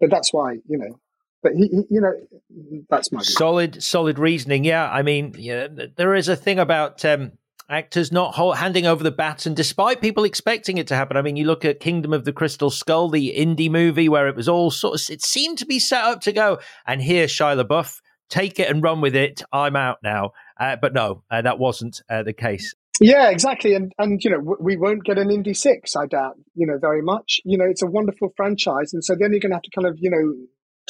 But 0.00 0.10
that's 0.10 0.32
why, 0.32 0.54
you 0.66 0.78
know, 0.78 0.98
but 1.42 1.52
he, 1.52 1.68
he 1.68 1.82
you 1.90 2.00
know, 2.00 2.82
that's 2.90 3.12
my 3.12 3.20
view. 3.20 3.24
solid, 3.24 3.82
solid 3.82 4.18
reasoning. 4.18 4.64
Yeah, 4.64 4.90
I 4.90 5.02
mean, 5.02 5.34
yeah, 5.38 5.68
there 5.96 6.14
is 6.14 6.28
a 6.28 6.36
thing 6.36 6.58
about 6.58 7.04
um, 7.04 7.32
actors 7.68 8.12
not 8.12 8.32
handing 8.56 8.86
over 8.86 9.02
the 9.02 9.10
baton, 9.10 9.54
despite 9.54 10.00
people 10.00 10.24
expecting 10.24 10.78
it 10.78 10.86
to 10.88 10.94
happen. 10.94 11.16
I 11.16 11.22
mean, 11.22 11.36
you 11.36 11.46
look 11.46 11.64
at 11.64 11.80
Kingdom 11.80 12.12
of 12.12 12.24
the 12.24 12.32
Crystal 12.32 12.70
Skull, 12.70 13.08
the 13.08 13.30
Indy 13.30 13.68
movie, 13.68 14.08
where 14.08 14.28
it 14.28 14.36
was 14.36 14.48
all 14.48 14.70
sort 14.70 15.00
of, 15.00 15.10
it 15.10 15.24
seemed 15.24 15.58
to 15.58 15.66
be 15.66 15.78
set 15.78 16.04
up 16.04 16.20
to 16.22 16.32
go, 16.32 16.58
and 16.86 17.02
here 17.02 17.26
Shia 17.26 17.62
LaBeouf 17.62 18.00
take 18.28 18.58
it 18.58 18.70
and 18.70 18.82
run 18.82 19.00
with 19.00 19.14
it. 19.14 19.42
I'm 19.52 19.76
out 19.76 19.98
now. 20.02 20.32
Uh, 20.58 20.76
but 20.76 20.94
no, 20.94 21.22
uh, 21.30 21.42
that 21.42 21.58
wasn't 21.58 22.00
uh, 22.10 22.22
the 22.22 22.32
case. 22.32 22.74
Yeah, 23.00 23.30
exactly. 23.30 23.74
And, 23.74 23.92
and, 23.98 24.22
you 24.24 24.30
know, 24.30 24.56
we 24.58 24.76
won't 24.76 25.04
get 25.04 25.18
an 25.18 25.30
Indy 25.30 25.52
6, 25.52 25.96
I 25.96 26.06
doubt, 26.06 26.36
you 26.54 26.66
know, 26.66 26.78
very 26.78 27.02
much. 27.02 27.40
You 27.44 27.58
know, 27.58 27.66
it's 27.66 27.82
a 27.82 27.86
wonderful 27.86 28.32
franchise. 28.36 28.94
And 28.94 29.04
so 29.04 29.14
then 29.14 29.32
you're 29.32 29.40
going 29.40 29.50
to 29.50 29.56
have 29.56 29.62
to 29.62 29.70
kind 29.70 29.86
of, 29.86 29.98
you 29.98 30.10
know, 30.10 30.34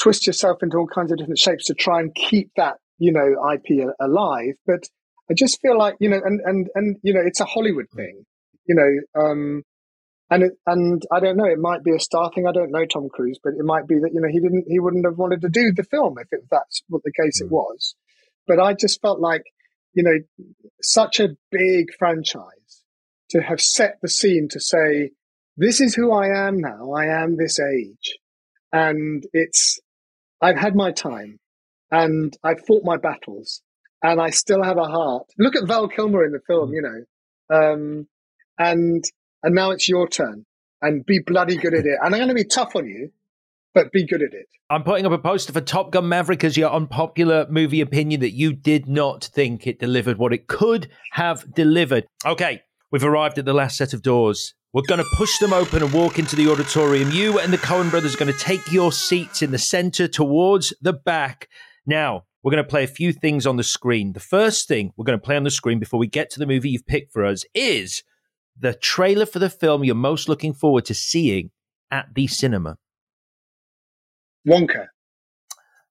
twist 0.01 0.27
yourself 0.27 0.63
into 0.63 0.77
all 0.77 0.87
kinds 0.87 1.11
of 1.11 1.19
different 1.19 1.39
shapes 1.39 1.65
to 1.65 1.75
try 1.75 2.01
and 2.01 2.15
keep 2.15 2.51
that, 2.57 2.77
you 2.99 3.13
know, 3.13 3.35
IP 3.53 3.89
alive. 3.99 4.55
But 4.67 4.89
I 5.31 5.35
just 5.37 5.61
feel 5.61 5.77
like, 5.77 5.97
you 6.01 6.09
know, 6.09 6.21
and, 6.25 6.41
and, 6.45 6.69
and, 6.75 6.97
you 7.03 7.13
know, 7.13 7.23
it's 7.25 7.41
a 7.41 7.45
Hollywood 7.45 7.87
thing, 7.95 8.25
you 8.67 8.75
know, 8.75 9.21
um, 9.21 9.63
and 10.31 10.43
it, 10.43 10.53
and 10.67 11.03
I 11.13 11.21
don't 11.21 11.37
know. 11.37 11.45
It 11.45 11.59
might 11.59 11.85
be 11.85 11.95
a 11.95 12.01
star 12.01 12.31
thing. 12.35 12.47
I 12.47 12.53
don't 12.53 12.73
know 12.73 12.85
Tom 12.85 13.09
Cruise, 13.09 13.39
but 13.43 13.51
it 13.51 13.65
might 13.65 13.87
be 13.87 13.95
that 13.97 14.11
you 14.13 14.21
know 14.21 14.29
he 14.29 14.41
didn't 14.41 14.65
he 14.67 14.81
wouldn't 14.81 15.05
have 15.05 15.19
wanted 15.19 15.41
to 15.43 15.49
do 15.49 15.73
the 15.75 15.85
film 15.85 16.17
if 16.19 16.27
it, 16.33 16.41
that's 16.51 16.83
what 16.89 17.03
the 17.05 17.13
case 17.13 17.41
mm. 17.41 17.47
it 17.47 17.53
was. 17.53 17.95
But 18.47 18.59
I 18.59 18.75
just 18.75 19.01
felt 19.01 19.21
like 19.21 19.45
you 19.95 20.03
know 20.03 20.45
such 20.83 21.21
a 21.21 21.37
big 21.51 21.93
franchise 21.99 22.83
to 23.31 23.41
have 23.41 23.61
set 23.61 23.99
the 24.03 24.09
scene 24.09 24.49
to 24.51 24.61
say 24.61 25.11
this 25.57 25.81
is 25.81 25.95
who 25.95 26.13
I 26.13 26.27
am 26.27 26.59
now. 26.59 26.93
I 26.93 27.07
am 27.23 27.37
this 27.37 27.61
age, 27.61 28.19
and 28.73 29.25
it's 29.33 29.79
I've 30.41 30.59
had 30.59 30.75
my 30.75 30.91
time, 30.91 31.39
and 31.93 32.37
I've 32.43 32.67
fought 32.67 32.83
my 32.85 32.97
battles, 32.97 33.63
and 34.07 34.21
I 34.21 34.31
still 34.31 34.63
have 34.63 34.79
a 34.79 34.85
heart. 34.85 35.27
Look 35.39 35.57
at 35.57 35.67
Val 35.67 35.89
Kilmer 35.89 36.25
in 36.25 36.33
the 36.33 36.41
film, 36.47 36.71
mm. 36.71 36.75
you 36.75 36.83
know, 36.83 37.57
um, 37.57 38.09
and 38.59 39.05
and 39.43 39.55
now 39.55 39.71
it's 39.71 39.89
your 39.89 40.09
turn 40.09 40.47
and 40.81 41.05
be 41.05 41.19
bloody 41.19 41.57
good 41.57 41.75
at 41.75 41.85
it. 41.85 41.99
And 42.03 42.15
I'm 42.15 42.19
going 42.19 42.29
to 42.29 42.35
be 42.35 42.45
tough 42.45 42.77
on 42.77 42.87
you, 42.87 43.11
but 43.75 43.93
be 43.93 44.07
good 44.07 44.23
at 44.23 44.33
it. 44.33 44.47
I'm 44.71 44.83
putting 44.83 45.07
up 45.07 45.13
a 45.13 45.19
poster 45.19 45.53
for 45.53 45.61
Top 45.61 45.93
Gun 45.93 46.09
Maverick 46.09 46.43
as 46.45 46.57
your 46.57 46.71
unpopular 46.71 47.47
movie 47.49 47.81
opinion 47.81 48.21
that 48.21 48.33
you 48.33 48.53
did 48.53 48.89
not 48.89 49.25
think 49.25 49.67
it 49.67 49.79
delivered 49.79 50.19
what 50.19 50.33
it 50.33 50.49
could 50.49 50.89
have 51.13 51.53
delivered. 51.55 52.07
Okay, 52.25 52.63
we've 52.91 53.05
arrived 53.05 53.39
at 53.39 53.45
the 53.45 53.55
last 53.55 53.77
set 53.77 53.93
of 53.93 54.03
doors. 54.03 54.55
We're 54.73 54.83
going 54.89 55.03
to 55.03 55.11
push 55.17 55.39
them 55.39 55.53
open 55.53 55.83
and 55.83 55.93
walk 55.93 56.19
into 56.19 56.37
the 56.37 56.51
auditorium. 56.51 57.11
You 57.11 57.39
and 57.39 57.53
the 57.53 57.59
Coen 57.59 57.91
brothers 57.91 58.15
are 58.15 58.19
going 58.19 58.33
to 58.33 58.39
take 58.39 58.73
your 58.73 58.93
seats 58.93 59.41
in 59.41 59.51
the 59.51 59.59
center 59.59 60.09
towards 60.09 60.75
the 60.81 60.93
back. 60.93 61.49
Now, 61.87 62.25
we're 62.47 62.53
going 62.53 62.65
to 62.65 62.71
play 62.71 62.85
a 62.85 62.87
few 62.87 63.13
things 63.13 63.45
on 63.45 63.57
the 63.57 63.65
screen. 63.65 64.13
The 64.13 64.21
first 64.21 64.69
thing 64.69 64.93
we're 64.97 65.05
going 65.05 65.19
to 65.19 65.25
play 65.25 65.37
on 65.37 65.43
the 65.43 65.51
screen 65.51 65.81
before 65.81 65.99
we 65.99 66.07
get 66.07 66.31
to 66.31 66.39
the 66.39 66.47
movie 66.47 66.71
you've 66.71 66.87
picked 66.87 67.13
for 67.13 67.25
us 67.25 67.45
is 67.55 68.05
the 68.57 68.73
trailer 68.73 69.27
for 69.27 69.41
the 69.41 69.51
film 69.51 69.83
you're 69.83 69.97
most 69.97 70.29
looking 70.29 70.55
forward 70.55 70.85
to 70.85 70.95
seeing 70.95 71.51
at 71.91 72.07
the 72.15 72.29
cinema? 72.29 72.79
Wonka. 74.47 74.87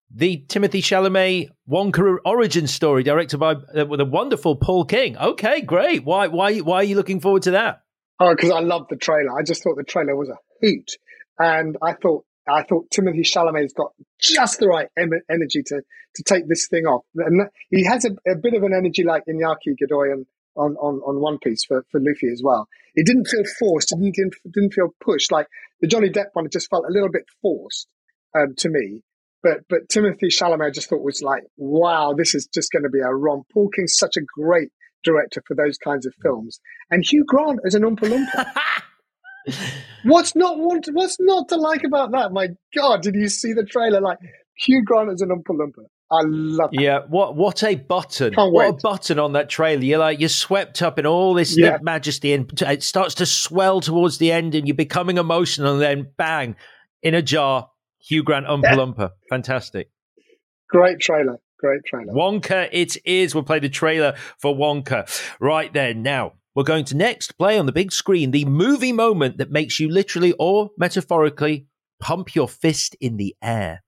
The 0.10 0.46
Timothée 0.48 0.80
Chalamet 0.80 1.50
Wonka 1.70 2.20
origin 2.24 2.68
story, 2.68 3.04
directed 3.04 3.38
by 3.38 3.56
uh, 3.78 3.86
with 3.86 4.00
a 4.00 4.06
wonderful 4.06 4.56
Paul 4.56 4.86
King. 4.86 5.18
Okay, 5.18 5.60
great. 5.60 6.06
Why, 6.06 6.28
why, 6.28 6.60
why 6.60 6.78
are 6.78 6.84
you 6.86 6.96
looking 6.96 7.20
forward 7.20 7.42
to 7.44 7.52
that? 7.52 7.82
Oh, 8.18 8.34
because 8.34 8.52
I 8.52 8.62
love 8.62 8.88
the 8.90 8.96
trailer. 8.96 9.38
I 9.38 9.44
just 9.44 9.62
thought 9.62 9.76
the 9.76 9.84
trailer 9.84 10.16
was 10.16 10.30
a 10.30 10.38
hoot, 10.62 10.92
and 11.38 11.76
I 11.82 11.96
thought 11.96 12.24
I 12.48 12.64
thought 12.64 12.90
Timothée 12.92 13.26
Chalamet's 13.26 13.74
got 13.74 13.92
just 14.20 14.60
the 14.60 14.68
right 14.68 14.88
em- 14.98 15.22
energy 15.30 15.64
to 15.68 15.82
to 16.16 16.24
take 16.24 16.48
this 16.48 16.68
thing 16.68 16.86
off, 16.86 17.04
and 17.16 17.50
he 17.70 17.86
has 17.86 18.06
a, 18.06 18.12
a 18.30 18.36
bit 18.36 18.54
of 18.54 18.64
an 18.64 18.74
energy 18.74 19.04
like 19.04 19.24
Iñaki 19.28 19.76
Godoy 19.80 20.26
on, 20.56 20.76
on, 20.78 21.02
on 21.02 21.22
One 21.22 21.38
Piece 21.40 21.66
for, 21.66 21.86
for 21.92 22.00
Luffy 22.00 22.32
as 22.32 22.42
well. 22.44 22.68
It 22.96 23.06
didn't 23.06 23.26
feel 23.26 23.44
forced. 23.60 23.92
It 23.92 24.00
didn't, 24.14 24.36
didn't 24.52 24.74
feel 24.74 24.90
pushed. 25.04 25.32
Like 25.32 25.48
the 25.82 25.88
Johnny 25.88 26.10
Depp 26.10 26.28
one, 26.34 26.46
it 26.46 26.52
just 26.52 26.70
felt 26.70 26.86
a 26.88 26.92
little 26.92 27.12
bit 27.12 27.26
forced 27.42 27.88
um, 28.34 28.56
to 28.60 28.70
me. 28.70 29.02
But 29.44 29.60
but 29.70 29.90
Timothée 29.90 30.32
Chalamet, 30.32 30.68
I 30.68 30.72
just 30.72 30.90
thought 30.90 31.04
was 31.04 31.22
like, 31.22 31.44
wow, 31.58 32.14
this 32.18 32.34
is 32.34 32.48
just 32.52 32.72
going 32.72 32.84
to 32.84 32.90
be 32.90 33.00
a 33.00 33.14
romp. 33.14 33.46
Paul 33.54 33.70
King's 33.70 33.96
such 33.96 34.18
a 34.18 34.22
great 34.22 34.70
director 35.04 35.44
for 35.46 35.56
those 35.56 35.78
kinds 35.78 36.06
of 36.06 36.14
films, 36.24 36.60
and 36.90 37.04
Hugh 37.06 37.26
Grant 37.28 37.60
as 37.66 37.76
an 37.76 37.84
Oompa 37.84 38.10
Loompa. 38.10 38.52
what's 40.04 40.36
not 40.36 40.58
What's 40.58 41.18
not 41.20 41.50
to 41.50 41.58
like 41.58 41.84
about 41.84 42.12
that? 42.12 42.32
My 42.32 42.50
God, 42.76 43.02
did 43.02 43.16
you 43.16 43.30
see 43.30 43.54
the 43.54 43.66
trailer? 43.66 44.02
Like 44.02 44.20
Hugh 44.58 44.84
Grant 44.84 45.12
as 45.12 45.22
an 45.22 45.30
Oompa 45.30 45.56
Loompa. 45.56 45.86
I 46.12 46.22
love 46.24 46.70
it. 46.72 46.82
Yeah, 46.82 47.00
what 47.08 47.36
what 47.36 47.64
a 47.64 47.76
button! 47.76 48.34
Can't 48.34 48.54
what 48.54 48.66
wait. 48.66 48.70
a 48.70 48.78
button 48.82 49.18
on 49.20 49.34
that 49.34 49.50
trailer. 49.50 49.84
You're 49.84 50.00
like 50.00 50.20
you're 50.20 50.30
swept 50.30 50.82
up 50.82 51.00
in 51.00 51.06
all 51.06 51.34
this 51.34 51.58
yeah. 51.58 51.80
majesty, 51.82 52.34
and 52.34 52.50
it 52.62 52.84
starts 52.84 53.16
to 53.16 53.26
swell 53.26 53.82
towards 53.82 54.20
the 54.20 54.32
end, 54.32 54.54
and 54.54 54.68
you're 54.68 54.76
becoming 54.76 55.18
emotional, 55.18 55.74
and 55.74 55.82
then 55.82 56.12
bang, 56.16 56.56
in 57.02 57.16
a 57.16 57.24
jar, 57.24 57.70
Hugh 58.00 58.24
Grant 58.24 58.46
Oompa 58.46 58.64
yeah. 58.64 58.76
Loompa. 58.76 59.10
Fantastic. 59.30 59.90
Great 60.70 61.00
trailer. 61.00 61.40
Great 61.60 61.82
trailer. 61.86 62.14
Wonka, 62.14 62.70
it 62.72 62.98
is. 63.06 63.34
We'll 63.34 63.44
play 63.44 63.60
the 63.60 63.70
trailer 63.70 64.16
for 64.38 64.54
Wonka 64.54 65.10
right 65.40 65.72
there 65.74 65.94
Now, 65.94 66.34
We're 66.56 66.64
going 66.64 66.86
to 66.86 66.96
next 66.96 67.38
play 67.38 67.60
on 67.60 67.66
the 67.66 67.74
big 67.74 67.92
screen 67.92 68.32
the 68.32 68.46
movie 68.46 68.94
moment 68.94 69.38
that 69.38 69.52
makes 69.52 69.78
you 69.80 69.90
literally 69.90 70.34
or 70.40 70.70
metaphorically 70.78 71.68
pump 72.00 72.34
your 72.34 72.48
fist 72.48 72.96
in 73.02 73.18
the 73.18 73.36
air. 73.42 73.84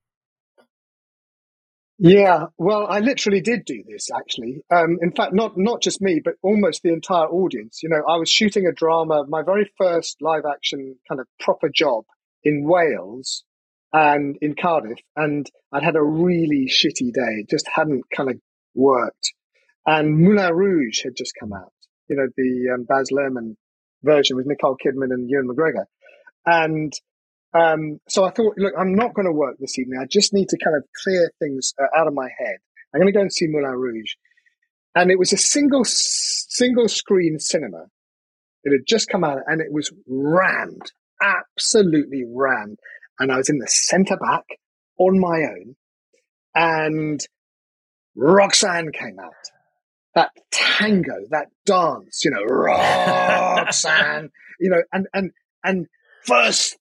Yeah, 1.99 2.47
well, 2.57 2.85
I 2.85 2.99
literally 2.99 3.41
did 3.41 3.65
do 3.65 3.83
this 3.87 4.09
actually. 4.15 4.61
Um, 4.69 4.97
in 5.01 5.13
fact, 5.13 5.33
not 5.33 5.57
not 5.57 5.81
just 5.81 6.01
me, 6.01 6.21
but 6.23 6.35
almost 6.43 6.83
the 6.83 6.93
entire 6.93 7.25
audience. 7.25 7.81
You 7.81 7.89
know, 7.89 8.03
I 8.07 8.17
was 8.17 8.29
shooting 8.29 8.67
a 8.67 8.71
drama, 8.73 9.25
my 9.27 9.41
very 9.41 9.71
first 9.77 10.17
live 10.21 10.43
action 10.45 10.97
kind 11.07 11.19
of 11.19 11.27
proper 11.39 11.69
job 11.73 12.03
in 12.43 12.65
Wales 12.67 13.43
and 13.93 14.37
in 14.41 14.55
Cardiff, 14.55 14.99
and 15.15 15.49
I'd 15.71 15.83
had 15.83 15.95
a 15.95 16.03
really 16.03 16.67
shitty 16.69 17.13
day. 17.13 17.41
It 17.41 17.49
just 17.49 17.67
hadn't 17.73 18.03
kind 18.15 18.29
of 18.29 18.35
worked. 18.75 19.33
And 19.87 20.19
Moulin 20.19 20.53
Rouge 20.53 21.01
had 21.03 21.15
just 21.15 21.31
come 21.39 21.53
out. 21.53 21.71
You 22.09 22.15
know, 22.17 22.27
the 22.35 22.73
um, 22.73 22.83
Baz 22.83 23.09
Luhrmann 23.11 23.55
version 24.03 24.35
with 24.35 24.45
Nicole 24.45 24.77
Kidman 24.83 25.11
and 25.11 25.29
Ewan 25.29 25.47
McGregor, 25.47 25.85
and 26.45 26.93
um, 27.53 27.99
so 28.07 28.23
I 28.23 28.31
thought, 28.31 28.57
look, 28.57 28.73
I'm 28.77 28.95
not 28.95 29.13
going 29.13 29.25
to 29.25 29.31
work 29.31 29.57
this 29.59 29.77
evening. 29.79 29.99
I 30.01 30.05
just 30.05 30.33
need 30.33 30.49
to 30.49 30.57
kind 30.63 30.75
of 30.75 30.83
clear 31.03 31.31
things 31.39 31.73
uh, 31.81 31.99
out 31.99 32.07
of 32.07 32.13
my 32.13 32.27
head. 32.37 32.57
I'm 32.93 33.01
going 33.01 33.11
to 33.11 33.17
go 33.17 33.21
and 33.21 33.33
see 33.33 33.47
Moulin 33.47 33.71
Rouge. 33.71 34.13
And 34.95 35.11
it 35.11 35.19
was 35.19 35.33
a 35.33 35.37
single, 35.37 35.83
single 35.85 36.87
screen 36.87 37.39
cinema. 37.39 37.85
It 38.63 38.71
had 38.71 38.87
just 38.87 39.09
come 39.09 39.23
out 39.23 39.39
and 39.47 39.61
it 39.61 39.71
was 39.71 39.91
rammed, 40.07 40.91
absolutely 41.21 42.23
rammed. 42.27 42.79
And 43.19 43.31
I 43.31 43.37
was 43.37 43.49
in 43.49 43.59
the 43.59 43.67
center 43.67 44.17
back 44.17 44.43
on 44.97 45.19
my 45.19 45.43
own 45.43 45.75
and 46.55 47.19
Roxanne 48.15 48.91
came 48.91 49.19
out. 49.19 49.33
That 50.17 50.31
tango, 50.51 51.13
that 51.29 51.47
dance, 51.65 52.25
you 52.25 52.31
know, 52.31 52.43
Roxanne, 52.43 54.31
you 54.59 54.71
know, 54.71 54.81
and, 54.91 55.07
and, 55.13 55.31
and 55.63 55.85
first 56.25 56.75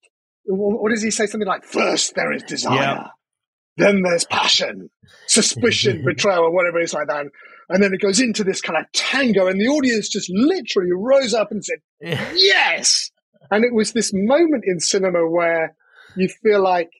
what 0.47 0.91
does 0.91 1.03
he 1.03 1.11
say? 1.11 1.26
Something 1.26 1.49
like, 1.49 1.64
first 1.64 2.14
there 2.14 2.32
is 2.32 2.43
desire, 2.43 3.11
then 3.76 4.03
there's 4.03 4.24
passion, 4.24 4.91
suspicion, 5.26 6.03
betrayal, 6.07 6.45
or 6.45 6.55
whatever 6.55 6.78
it's 6.78 6.95
like 6.95 7.09
that. 7.09 7.26
And 7.68 7.82
then 7.82 7.93
it 7.93 8.01
goes 8.01 8.20
into 8.20 8.45
this 8.45 8.61
kind 8.61 8.78
of 8.78 8.91
tango, 8.93 9.49
and 9.49 9.61
the 9.61 9.68
audience 9.68 10.09
just 10.09 10.30
literally 10.30 10.93
rose 10.93 11.34
up 11.34 11.51
and 11.51 11.64
said, 11.64 11.78
yes. 12.01 13.11
And 13.51 13.64
it 13.64 13.74
was 13.74 13.93
this 13.93 14.12
moment 14.14 14.64
in 14.66 14.80
cinema 14.80 15.28
where 15.28 15.74
you 16.16 16.28
feel 16.28 16.62
like 16.62 16.91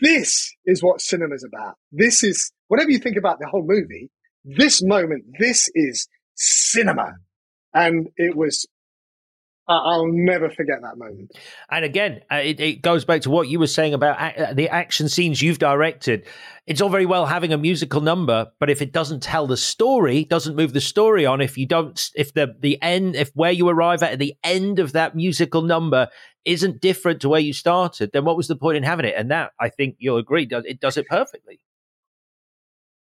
this 0.00 0.54
is 0.66 0.82
what 0.82 1.00
cinema's 1.00 1.44
about. 1.44 1.76
This 1.90 2.22
is, 2.22 2.52
whatever 2.68 2.90
you 2.90 2.98
think 2.98 3.16
about 3.16 3.38
the 3.40 3.48
whole 3.48 3.64
movie, 3.66 4.10
this 4.44 4.82
moment, 4.82 5.24
this 5.38 5.68
is 5.74 6.08
cinema. 6.34 7.14
And 7.74 8.08
it 8.16 8.36
was 8.36 8.66
I'll 9.68 10.08
never 10.10 10.50
forget 10.50 10.82
that 10.82 10.98
moment. 10.98 11.30
And 11.70 11.84
again, 11.84 12.22
uh, 12.30 12.36
it, 12.36 12.60
it, 12.60 12.82
goes 12.82 13.04
back 13.04 13.22
to 13.22 13.30
what 13.30 13.48
you 13.48 13.58
were 13.58 13.68
saying 13.68 13.94
about 13.94 14.18
uh, 14.38 14.54
the 14.54 14.68
action 14.68 15.08
scenes 15.08 15.40
you've 15.40 15.58
directed. 15.58 16.26
It's 16.66 16.80
all 16.80 16.88
very 16.88 17.06
well 17.06 17.26
having 17.26 17.52
a 17.52 17.58
musical 17.58 18.00
number, 18.00 18.50
but 18.58 18.70
if 18.70 18.82
it 18.82 18.92
doesn't 18.92 19.22
tell 19.22 19.46
the 19.46 19.56
story, 19.56 20.24
doesn't 20.24 20.56
move 20.56 20.72
the 20.72 20.80
story 20.80 21.26
on, 21.26 21.40
if 21.40 21.56
you 21.56 21.66
don't, 21.66 22.10
if 22.14 22.34
the 22.34 22.56
the 22.58 22.80
end, 22.82 23.14
if 23.14 23.30
where 23.34 23.52
you 23.52 23.68
arrive 23.68 24.02
at, 24.02 24.12
at 24.12 24.18
the 24.18 24.34
end 24.42 24.78
of 24.78 24.92
that 24.92 25.14
musical 25.14 25.62
number 25.62 26.08
isn't 26.44 26.80
different 26.80 27.20
to 27.20 27.28
where 27.28 27.40
you 27.40 27.52
started, 27.52 28.10
then 28.12 28.24
what 28.24 28.36
was 28.36 28.48
the 28.48 28.56
point 28.56 28.76
in 28.76 28.82
having 28.82 29.06
it? 29.06 29.14
And 29.16 29.30
that, 29.30 29.52
I 29.60 29.68
think 29.68 29.96
you'll 29.98 30.18
agree, 30.18 30.46
does 30.46 30.64
it 30.66 30.80
does 30.80 30.96
it 30.96 31.06
perfectly. 31.06 31.60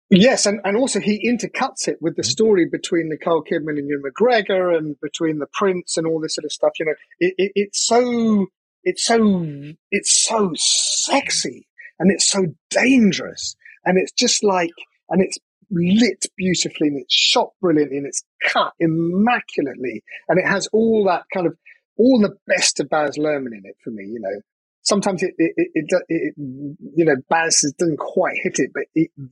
Yes, 0.10 0.46
and, 0.46 0.60
and 0.64 0.78
also 0.78 1.00
he 1.00 1.28
intercuts 1.28 1.88
it 1.88 1.98
with 2.02 2.16
the 2.16 2.22
mm-hmm. 2.22 2.30
story 2.30 2.66
between 2.70 3.10
Nicole 3.10 3.44
Kidman 3.44 3.80
and 3.80 3.88
Ewan 3.88 4.04
McGregor, 4.04 4.78
and 4.78 4.96
between 5.02 5.40
the 5.40 5.48
Prince 5.54 5.98
and 5.98 6.06
all 6.06 6.20
this 6.20 6.36
sort 6.36 6.46
of 6.46 6.52
stuff. 6.52 6.74
You 6.80 6.86
know, 6.86 6.96
it, 7.20 7.34
it, 7.38 7.52
it's 7.56 7.86
so 7.86 8.48
it's 8.84 9.06
so 9.06 9.46
it's 9.92 10.26
so 10.26 10.52
sexy 10.56 11.68
and 12.00 12.12
it's 12.12 12.30
so 12.30 12.46
dangerous, 12.70 13.56
and 13.86 13.98
it's 13.98 14.12
just 14.12 14.44
like 14.44 14.72
and 15.10 15.22
it's 15.22 15.38
lit 15.72 16.26
beautifully 16.38 16.88
and 16.88 17.00
it's 17.00 17.14
shot 17.14 17.50
brilliantly 17.60 17.98
and 17.98 18.06
it's 18.06 18.24
cut 18.46 18.74
immaculately 18.80 20.04
and 20.28 20.38
it 20.38 20.46
has 20.46 20.68
all 20.72 21.04
that 21.06 21.24
kind 21.34 21.48
of 21.48 21.58
all 21.98 22.20
the 22.22 22.36
best 22.48 22.80
of 22.80 22.90
Baz 22.90 23.18
Luhrmann 23.18 23.54
in 23.54 23.62
it 23.66 23.76
for 23.84 23.92
me. 23.92 24.04
You 24.04 24.20
know, 24.20 24.42
sometimes 24.84 25.24
it, 25.24 25.34
it, 25.38 25.54
it, 25.74 26.04
it, 26.08 26.34
you 26.38 27.06
know, 27.06 27.16
Baz 27.30 27.64
doesn't 27.78 27.98
quite 27.98 28.36
hit 28.42 28.60
it, 28.60 28.72
but 28.74 28.84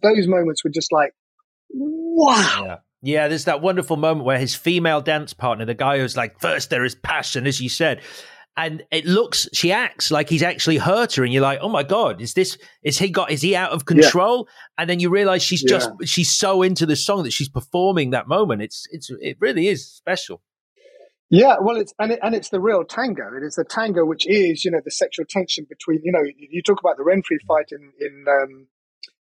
those 0.02 0.28
moments 0.28 0.64
were 0.64 0.72
just 0.72 0.92
like, 0.92 1.14
wow. 1.70 2.64
Yeah. 2.66 2.76
Yeah, 3.04 3.30
there's 3.30 3.46
that 3.46 3.62
wonderful 3.64 3.98
moment 3.98 4.26
where 4.26 4.38
his 4.38 4.54
female 4.54 5.02
dance 5.02 5.34
partner, 5.34 5.66
the 5.66 5.74
guy 5.74 5.98
who's 5.98 6.16
like, 6.16 6.40
first 6.40 6.70
there 6.70 6.86
is 6.86 6.94
passion, 6.94 7.48
as 7.48 7.60
you 7.60 7.68
said. 7.68 8.02
And 8.56 8.84
it 8.92 9.06
looks, 9.06 9.50
she 9.54 9.72
acts 9.72 10.12
like 10.12 10.30
he's 10.30 10.44
actually 10.44 10.78
hurt 10.78 11.16
her, 11.16 11.24
and 11.24 11.32
you're 11.32 11.42
like, 11.42 11.60
"Oh 11.62 11.70
my 11.70 11.84
god, 11.84 12.22
is 12.22 12.34
this? 12.34 12.58
Is 12.84 13.00
he 13.00 13.10
got? 13.10 13.32
Is 13.32 13.42
he 13.42 13.56
out 13.56 13.72
of 13.72 13.86
control?" 13.86 14.46
Yeah. 14.46 14.54
And 14.78 14.90
then 14.90 15.00
you 15.00 15.10
realize 15.10 15.42
she's 15.42 15.64
yeah. 15.64 15.78
just, 15.78 15.90
she's 16.04 16.32
so 16.32 16.62
into 16.62 16.86
the 16.86 16.98
song 16.98 17.24
that 17.24 17.32
she's 17.32 17.48
performing 17.48 18.10
that 18.10 18.28
moment. 18.28 18.62
It's, 18.62 18.86
it's, 18.92 19.10
it 19.22 19.38
really 19.40 19.70
is 19.70 19.90
special. 19.90 20.42
Yeah, 21.32 21.56
well, 21.62 21.78
it's 21.78 21.94
and 21.98 22.12
it, 22.12 22.20
and 22.22 22.36
it's 22.36 22.50
the 22.50 22.60
real 22.60 22.84
tango. 22.84 23.24
It 23.38 23.42
is 23.42 23.56
the 23.56 23.64
tango 23.64 24.04
which 24.04 24.28
is, 24.28 24.66
you 24.66 24.72
know, 24.72 24.82
the 24.84 24.92
sexual 24.92 25.26
tension 25.28 25.66
between. 25.68 26.02
You 26.04 26.12
know, 26.12 26.24
you 26.38 26.62
talk 26.62 26.82
about 26.82 26.98
the 26.98 27.04
Renfri 27.04 27.38
fight 27.48 27.68
in 27.72 27.94
in 28.02 28.26
um, 28.28 28.68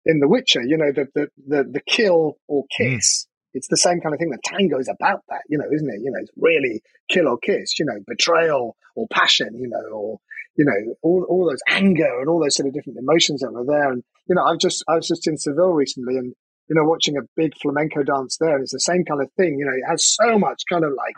in 0.04 0.20
The 0.20 0.28
Witcher. 0.28 0.62
You 0.62 0.76
know, 0.76 0.92
the 0.92 1.08
the 1.16 1.28
the, 1.48 1.64
the 1.64 1.80
kill 1.80 2.38
or 2.46 2.62
mm. 2.62 2.66
kiss. 2.78 3.24
Mm. 3.24 3.26
It's 3.54 3.68
the 3.68 3.76
same 3.76 4.00
kind 4.00 4.14
of 4.14 4.20
thing. 4.20 4.30
The 4.30 4.38
tango 4.44 4.78
is 4.78 4.88
about 4.88 5.22
that, 5.30 5.40
you 5.48 5.58
know, 5.58 5.64
isn't 5.64 5.88
it? 5.88 6.00
You 6.04 6.12
know, 6.12 6.20
it's 6.20 6.30
really 6.36 6.82
kill 7.08 7.26
or 7.26 7.38
kiss. 7.38 7.76
You 7.76 7.86
know, 7.86 7.98
betrayal 8.06 8.76
or 8.94 9.08
passion. 9.10 9.58
You 9.58 9.68
know, 9.68 9.82
or 9.92 10.20
you 10.56 10.64
know, 10.64 10.94
all 11.02 11.26
all 11.28 11.48
those 11.50 11.62
anger 11.68 12.20
and 12.20 12.28
all 12.28 12.40
those 12.40 12.54
sort 12.54 12.68
of 12.68 12.74
different 12.74 13.00
emotions 13.00 13.40
that 13.40 13.52
were 13.52 13.66
there. 13.66 13.90
And 13.90 14.04
you 14.28 14.36
know, 14.36 14.44
I've 14.44 14.60
just 14.60 14.84
I 14.88 14.94
was 14.94 15.08
just 15.08 15.26
in 15.26 15.36
Seville 15.38 15.72
recently, 15.72 16.18
and 16.18 16.36
you 16.68 16.76
know, 16.76 16.84
watching 16.84 17.16
a 17.16 17.26
big 17.34 17.54
flamenco 17.60 18.04
dance 18.04 18.36
there. 18.38 18.54
And 18.54 18.62
it's 18.62 18.72
the 18.72 18.78
same 18.78 19.04
kind 19.04 19.20
of 19.20 19.32
thing. 19.32 19.58
You 19.58 19.66
know, 19.66 19.74
it 19.74 19.90
has 19.90 20.06
so 20.06 20.38
much 20.38 20.62
kind 20.70 20.84
of 20.84 20.92
like 20.92 21.16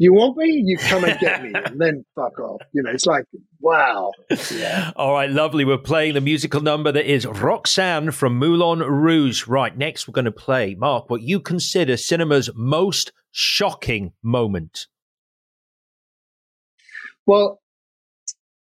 you 0.00 0.14
want 0.14 0.38
me? 0.38 0.62
You 0.64 0.78
come 0.78 1.04
and 1.04 1.20
get 1.20 1.42
me, 1.42 1.52
and 1.54 1.78
then 1.78 2.06
fuck 2.14 2.40
off. 2.40 2.62
You 2.72 2.82
know, 2.82 2.90
it's 2.90 3.04
like, 3.04 3.26
wow. 3.60 4.12
Yeah. 4.50 4.92
All 4.96 5.12
right, 5.12 5.28
lovely. 5.28 5.66
We're 5.66 5.76
playing 5.76 6.14
the 6.14 6.22
musical 6.22 6.62
number 6.62 6.90
that 6.90 7.04
is 7.04 7.26
Roxanne 7.26 8.10
from 8.10 8.38
Moulin 8.38 8.78
Rouge. 8.78 9.46
Right, 9.46 9.76
next 9.76 10.08
we're 10.08 10.12
going 10.12 10.24
to 10.24 10.32
play, 10.32 10.74
Marc, 10.74 11.10
what 11.10 11.20
you 11.20 11.38
consider 11.38 11.98
cinema's 11.98 12.48
most 12.54 13.12
shocking 13.30 14.14
moment. 14.22 14.86
Well, 17.26 17.60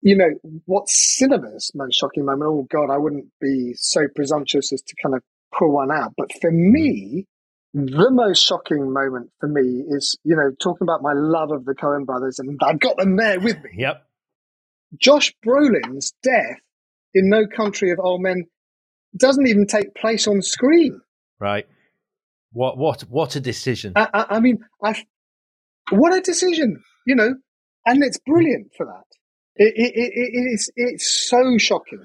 you 0.02 0.16
know, 0.16 0.60
what's 0.66 1.16
cinema's 1.18 1.72
most 1.74 1.96
shocking 1.98 2.26
moment? 2.26 2.48
Oh, 2.48 2.68
God, 2.70 2.92
I 2.92 2.98
wouldn't 2.98 3.26
be 3.40 3.74
so 3.76 4.02
presumptuous 4.14 4.72
as 4.72 4.82
to 4.82 4.94
kind 5.02 5.16
of 5.16 5.22
pull 5.58 5.72
one 5.72 5.90
out. 5.90 6.12
But 6.16 6.30
for 6.40 6.52
hmm. 6.52 6.72
me, 6.72 7.26
the 7.74 8.10
most 8.10 8.46
shocking 8.46 8.92
moment 8.92 9.30
for 9.40 9.48
me 9.48 9.82
is, 9.88 10.16
you 10.22 10.36
know, 10.36 10.52
talking 10.62 10.84
about 10.86 11.02
my 11.02 11.12
love 11.12 11.50
of 11.50 11.64
the 11.64 11.74
Coen 11.74 12.06
brothers, 12.06 12.38
and 12.38 12.58
I've 12.62 12.78
got 12.78 12.96
them 12.96 13.16
there 13.16 13.40
with 13.40 13.56
me. 13.64 13.70
Yep. 13.76 14.06
Josh 14.96 15.34
Brolin's 15.44 16.14
death 16.22 16.60
in 17.14 17.28
No 17.28 17.46
Country 17.48 17.90
of 17.90 17.98
Old 17.98 18.22
Men 18.22 18.44
doesn't 19.16 19.46
even 19.48 19.66
take 19.66 19.94
place 19.96 20.28
on 20.28 20.40
screen. 20.40 21.00
Right. 21.40 21.66
What 22.52 22.78
what 22.78 23.00
what 23.02 23.34
a 23.34 23.40
decision! 23.40 23.94
I, 23.96 24.08
I, 24.14 24.26
I 24.36 24.40
mean, 24.40 24.58
I 24.82 24.94
what 25.90 26.14
a 26.16 26.20
decision, 26.20 26.80
you 27.04 27.16
know, 27.16 27.34
and 27.84 28.04
it's 28.04 28.18
brilliant 28.24 28.70
for 28.76 28.86
that. 28.86 29.04
It, 29.56 29.74
it, 29.76 29.92
it, 29.96 30.12
it 30.14 30.52
is 30.54 30.70
it's 30.76 31.28
so 31.28 31.58
shocking. 31.58 32.04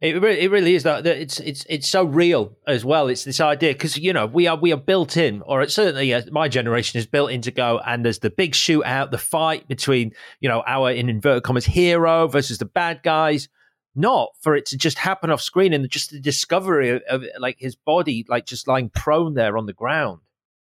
It 0.00 0.20
really, 0.22 0.40
it 0.40 0.50
really 0.50 0.74
is 0.74 0.84
that 0.84 1.06
it's 1.06 1.40
it's 1.40 1.66
it's 1.68 1.86
so 1.86 2.04
real 2.04 2.56
as 2.66 2.86
well. 2.86 3.08
It's 3.08 3.24
this 3.24 3.38
idea 3.38 3.74
because 3.74 3.98
you 3.98 4.14
know 4.14 4.24
we 4.24 4.46
are 4.46 4.56
we 4.56 4.72
are 4.72 4.78
built 4.78 5.18
in, 5.18 5.42
or 5.42 5.60
it's 5.60 5.74
certainly 5.74 6.14
uh, 6.14 6.22
my 6.30 6.48
generation 6.48 6.98
is 6.98 7.06
built 7.06 7.30
in 7.30 7.42
to 7.42 7.50
go. 7.50 7.80
And 7.84 8.02
there's 8.02 8.20
the 8.20 8.30
big 8.30 8.52
shootout, 8.52 9.10
the 9.10 9.18
fight 9.18 9.68
between 9.68 10.12
you 10.40 10.48
know 10.48 10.62
our 10.66 10.90
in 10.90 11.10
inverted 11.10 11.42
commas 11.42 11.66
hero 11.66 12.28
versus 12.28 12.56
the 12.56 12.64
bad 12.64 13.02
guys. 13.02 13.48
Not 13.94 14.30
for 14.40 14.54
it 14.54 14.66
to 14.66 14.78
just 14.78 14.98
happen 14.98 15.30
off 15.30 15.42
screen 15.42 15.74
and 15.74 15.90
just 15.90 16.12
the 16.12 16.20
discovery 16.20 16.90
of, 16.90 17.02
of 17.10 17.24
like 17.38 17.56
his 17.58 17.74
body, 17.76 18.24
like 18.28 18.46
just 18.46 18.68
lying 18.68 18.88
prone 18.88 19.34
there 19.34 19.58
on 19.58 19.66
the 19.66 19.72
ground. 19.74 20.20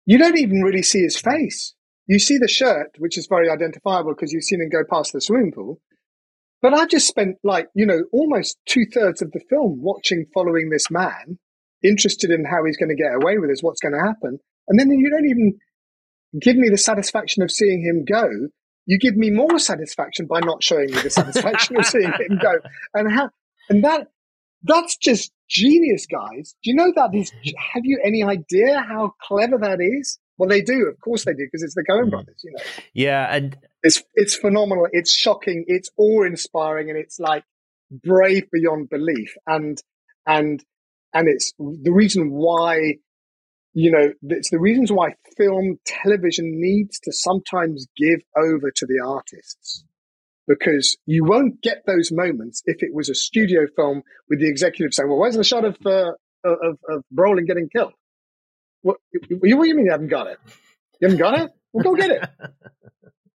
You 0.05 0.17
don't 0.17 0.37
even 0.37 0.61
really 0.61 0.81
see 0.81 1.01
his 1.01 1.17
face. 1.17 1.75
You 2.07 2.17
see 2.19 2.37
the 2.37 2.47
shirt, 2.47 2.95
which 2.97 3.17
is 3.17 3.27
very 3.27 3.49
identifiable 3.49 4.13
because 4.15 4.31
you've 4.31 4.45
seen 4.45 4.61
him 4.61 4.69
go 4.69 4.83
past 4.89 5.13
the 5.13 5.21
swimming 5.21 5.51
pool. 5.51 5.79
But 6.61 6.73
I 6.73 6.85
just 6.85 7.07
spent 7.07 7.37
like, 7.43 7.67
you 7.73 7.85
know, 7.85 8.03
almost 8.11 8.57
two 8.67 8.85
thirds 8.93 9.21
of 9.21 9.31
the 9.31 9.41
film 9.49 9.81
watching, 9.81 10.25
following 10.33 10.69
this 10.69 10.91
man, 10.91 11.39
interested 11.83 12.29
in 12.29 12.45
how 12.45 12.63
he's 12.65 12.77
going 12.77 12.95
to 12.95 12.95
get 12.95 13.15
away 13.15 13.37
with 13.37 13.49
this, 13.49 13.61
what's 13.61 13.81
going 13.81 13.93
to 13.93 14.05
happen. 14.05 14.39
And 14.67 14.79
then 14.79 14.91
you 14.91 15.09
don't 15.09 15.25
even 15.25 15.59
give 16.39 16.55
me 16.55 16.69
the 16.69 16.77
satisfaction 16.77 17.43
of 17.43 17.51
seeing 17.51 17.83
him 17.83 18.05
go. 18.05 18.29
You 18.85 18.99
give 18.99 19.15
me 19.15 19.29
more 19.31 19.59
satisfaction 19.59 20.27
by 20.27 20.39
not 20.39 20.63
showing 20.63 20.91
me 20.91 21.01
the 21.01 21.09
satisfaction 21.09 21.77
of 21.77 21.85
seeing 21.85 22.11
him 22.11 22.39
go. 22.41 22.59
And 22.93 23.11
how, 23.11 23.29
and 23.69 23.83
that, 23.83 24.07
that's 24.63 24.97
just 24.97 25.31
genius, 25.49 26.05
guys. 26.05 26.55
Do 26.63 26.69
you 26.69 26.75
know 26.75 26.91
that 26.95 27.15
is, 27.15 27.31
have 27.73 27.83
you 27.83 27.99
any 28.05 28.23
idea 28.23 28.85
how 28.87 29.13
clever 29.21 29.57
that 29.59 29.79
is? 29.81 30.19
Well, 30.37 30.49
they 30.49 30.61
do, 30.61 30.87
of 30.87 30.99
course 31.03 31.25
they 31.25 31.33
do, 31.33 31.45
because 31.45 31.63
it's 31.63 31.75
the 31.75 31.85
Coen 31.89 32.05
mm. 32.05 32.11
brothers, 32.11 32.41
you 32.43 32.51
know. 32.55 32.63
Yeah, 32.93 33.35
and 33.35 33.57
it's 33.83 34.03
it's 34.13 34.35
phenomenal. 34.35 34.87
It's 34.91 35.13
shocking. 35.13 35.65
It's 35.67 35.89
awe 35.97 36.23
inspiring, 36.23 36.89
and 36.89 36.97
it's 36.97 37.19
like 37.19 37.43
brave 37.91 38.49
beyond 38.51 38.89
belief. 38.89 39.35
And 39.47 39.77
and 40.25 40.63
and 41.13 41.27
it's 41.27 41.53
the 41.57 41.91
reason 41.91 42.31
why 42.31 42.95
you 43.73 43.91
know 43.91 44.13
it's 44.23 44.51
the 44.51 44.59
reasons 44.59 44.91
why 44.91 45.15
film 45.37 45.79
television 45.85 46.59
needs 46.61 46.99
to 46.99 47.11
sometimes 47.11 47.87
give 47.97 48.21
over 48.37 48.71
to 48.75 48.85
the 48.85 49.03
artists 49.05 49.83
because 50.47 50.97
you 51.05 51.23
won't 51.23 51.61
get 51.61 51.83
those 51.85 52.11
moments 52.11 52.61
if 52.65 52.83
it 52.83 52.93
was 52.93 53.09
a 53.09 53.15
studio 53.15 53.61
film 53.75 54.03
with 54.29 54.39
the 54.39 54.49
executive 54.49 54.93
saying, 54.93 55.09
"Well, 55.09 55.19
where's 55.19 55.35
the 55.35 55.43
shot 55.43 55.65
of 55.65 55.77
uh, 55.85 56.11
of, 56.43 56.77
of 56.87 57.03
Brolin 57.13 57.47
getting 57.47 57.69
killed?" 57.69 57.93
What, 58.83 58.97
what 59.11 59.41
do 59.41 59.49
you 59.49 59.75
mean 59.75 59.85
you 59.85 59.91
haven't 59.91 60.07
got 60.07 60.27
it? 60.27 60.39
You 60.99 61.07
haven't 61.07 61.19
got 61.19 61.39
it? 61.39 61.51
Well, 61.71 61.83
go 61.83 61.95
get 61.95 62.11
it. 62.11 62.29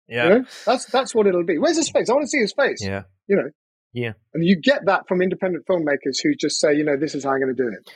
yeah, 0.07 0.23
you 0.23 0.29
know? 0.29 0.45
that's 0.65 0.85
that's 0.85 1.15
what 1.15 1.27
it'll 1.27 1.45
be. 1.45 1.57
Where's 1.57 1.77
his 1.77 1.89
face? 1.89 2.09
I 2.09 2.13
want 2.13 2.23
to 2.23 2.29
see 2.29 2.39
his 2.39 2.53
face. 2.53 2.79
Yeah, 2.81 3.03
you 3.27 3.35
know. 3.35 3.49
Yeah, 3.93 4.13
and 4.33 4.45
you 4.45 4.59
get 4.61 4.81
that 4.87 5.07
from 5.07 5.21
independent 5.21 5.65
filmmakers 5.67 6.17
who 6.21 6.35
just 6.35 6.59
say, 6.59 6.75
you 6.75 6.83
know, 6.83 6.97
this 6.97 7.15
is 7.15 7.23
how 7.23 7.31
I'm 7.31 7.39
going 7.39 7.55
to 7.55 7.63
do 7.63 7.69
it. 7.69 7.89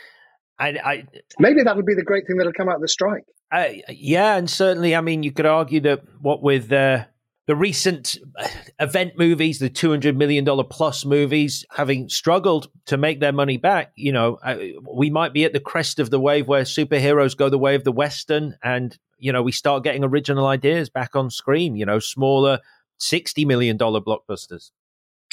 I, 0.58 0.68
I, 0.84 1.04
maybe 1.40 1.64
that'll 1.64 1.84
be 1.84 1.96
the 1.96 2.04
great 2.04 2.26
thing 2.28 2.38
that'll 2.38 2.54
come 2.54 2.68
out 2.68 2.76
of 2.76 2.82
the 2.82 2.88
strike. 2.88 3.24
Uh, 3.52 3.70
yeah, 3.90 4.36
and 4.36 4.50
certainly, 4.50 4.96
I 4.96 5.02
mean, 5.02 5.24
you 5.24 5.32
could 5.32 5.46
argue 5.46 5.80
that 5.82 6.02
what 6.22 6.42
with 6.44 6.72
uh, 6.72 7.06
the 7.50 7.56
recent 7.56 8.16
uh, 8.38 8.48
event 8.80 9.14
movies, 9.18 9.58
the 9.58 9.72
$200 9.72 10.16
million 10.16 10.46
plus 10.70 11.04
movies, 11.04 11.66
having 11.72 12.08
struggled 12.08 12.70
to 12.86 12.96
make 12.96 13.20
their 13.20 13.32
money 13.32 13.58
back, 13.58 13.92
you 13.96 14.12
know, 14.12 14.38
uh, 14.44 14.56
we 14.96 15.10
might 15.10 15.34
be 15.34 15.46
at 15.46 15.52
the 15.52 15.60
crest 15.60 15.98
of 15.98 16.12
the 16.12 16.20
wave 16.20 16.48
where 16.48 16.62
superheroes 16.62 17.36
go 17.36 17.50
the 17.50 17.58
way 17.58 17.74
of 17.74 17.84
the 17.84 17.92
Western 17.92 18.56
and, 18.62 18.96
you 19.18 19.34
know, 19.34 19.42
we 19.42 19.52
start 19.52 19.84
getting 19.84 20.04
original 20.04 20.46
ideas 20.46 20.92
back 20.92 21.16
on 21.16 21.32
screen, 21.32 21.76
you 21.76 21.88
know, 21.88 21.98
smaller 21.98 22.60
$60 23.02 23.48
million 23.48 23.80
blockbusters. 23.80 24.70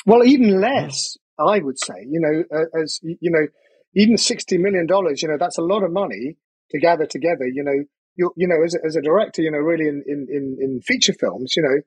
Well, 0.06 0.24
even 0.24 0.58
less, 0.58 1.18
I 1.38 1.58
would 1.58 1.78
say, 1.78 2.06
you 2.08 2.18
know, 2.18 2.44
uh, 2.58 2.80
as, 2.82 2.98
you 3.02 3.30
know, 3.30 3.46
even 3.94 4.16
$60 4.16 4.58
million, 4.58 4.86
you 4.88 5.28
know, 5.28 5.36
that's 5.38 5.58
a 5.58 5.62
lot 5.62 5.82
of 5.82 5.92
money 5.92 6.38
to 6.70 6.80
gather 6.80 7.04
together, 7.04 7.44
you 7.46 7.62
know, 7.62 7.84
you, 8.14 8.32
you 8.36 8.48
know, 8.48 8.64
as 8.64 8.74
a, 8.74 8.78
as 8.86 8.96
a 8.96 9.02
director, 9.02 9.42
you 9.42 9.50
know, 9.50 9.58
really 9.58 9.86
in, 9.86 10.02
in, 10.06 10.56
in 10.58 10.80
feature 10.80 11.12
films, 11.12 11.52
you 11.54 11.62
know, 11.62 11.82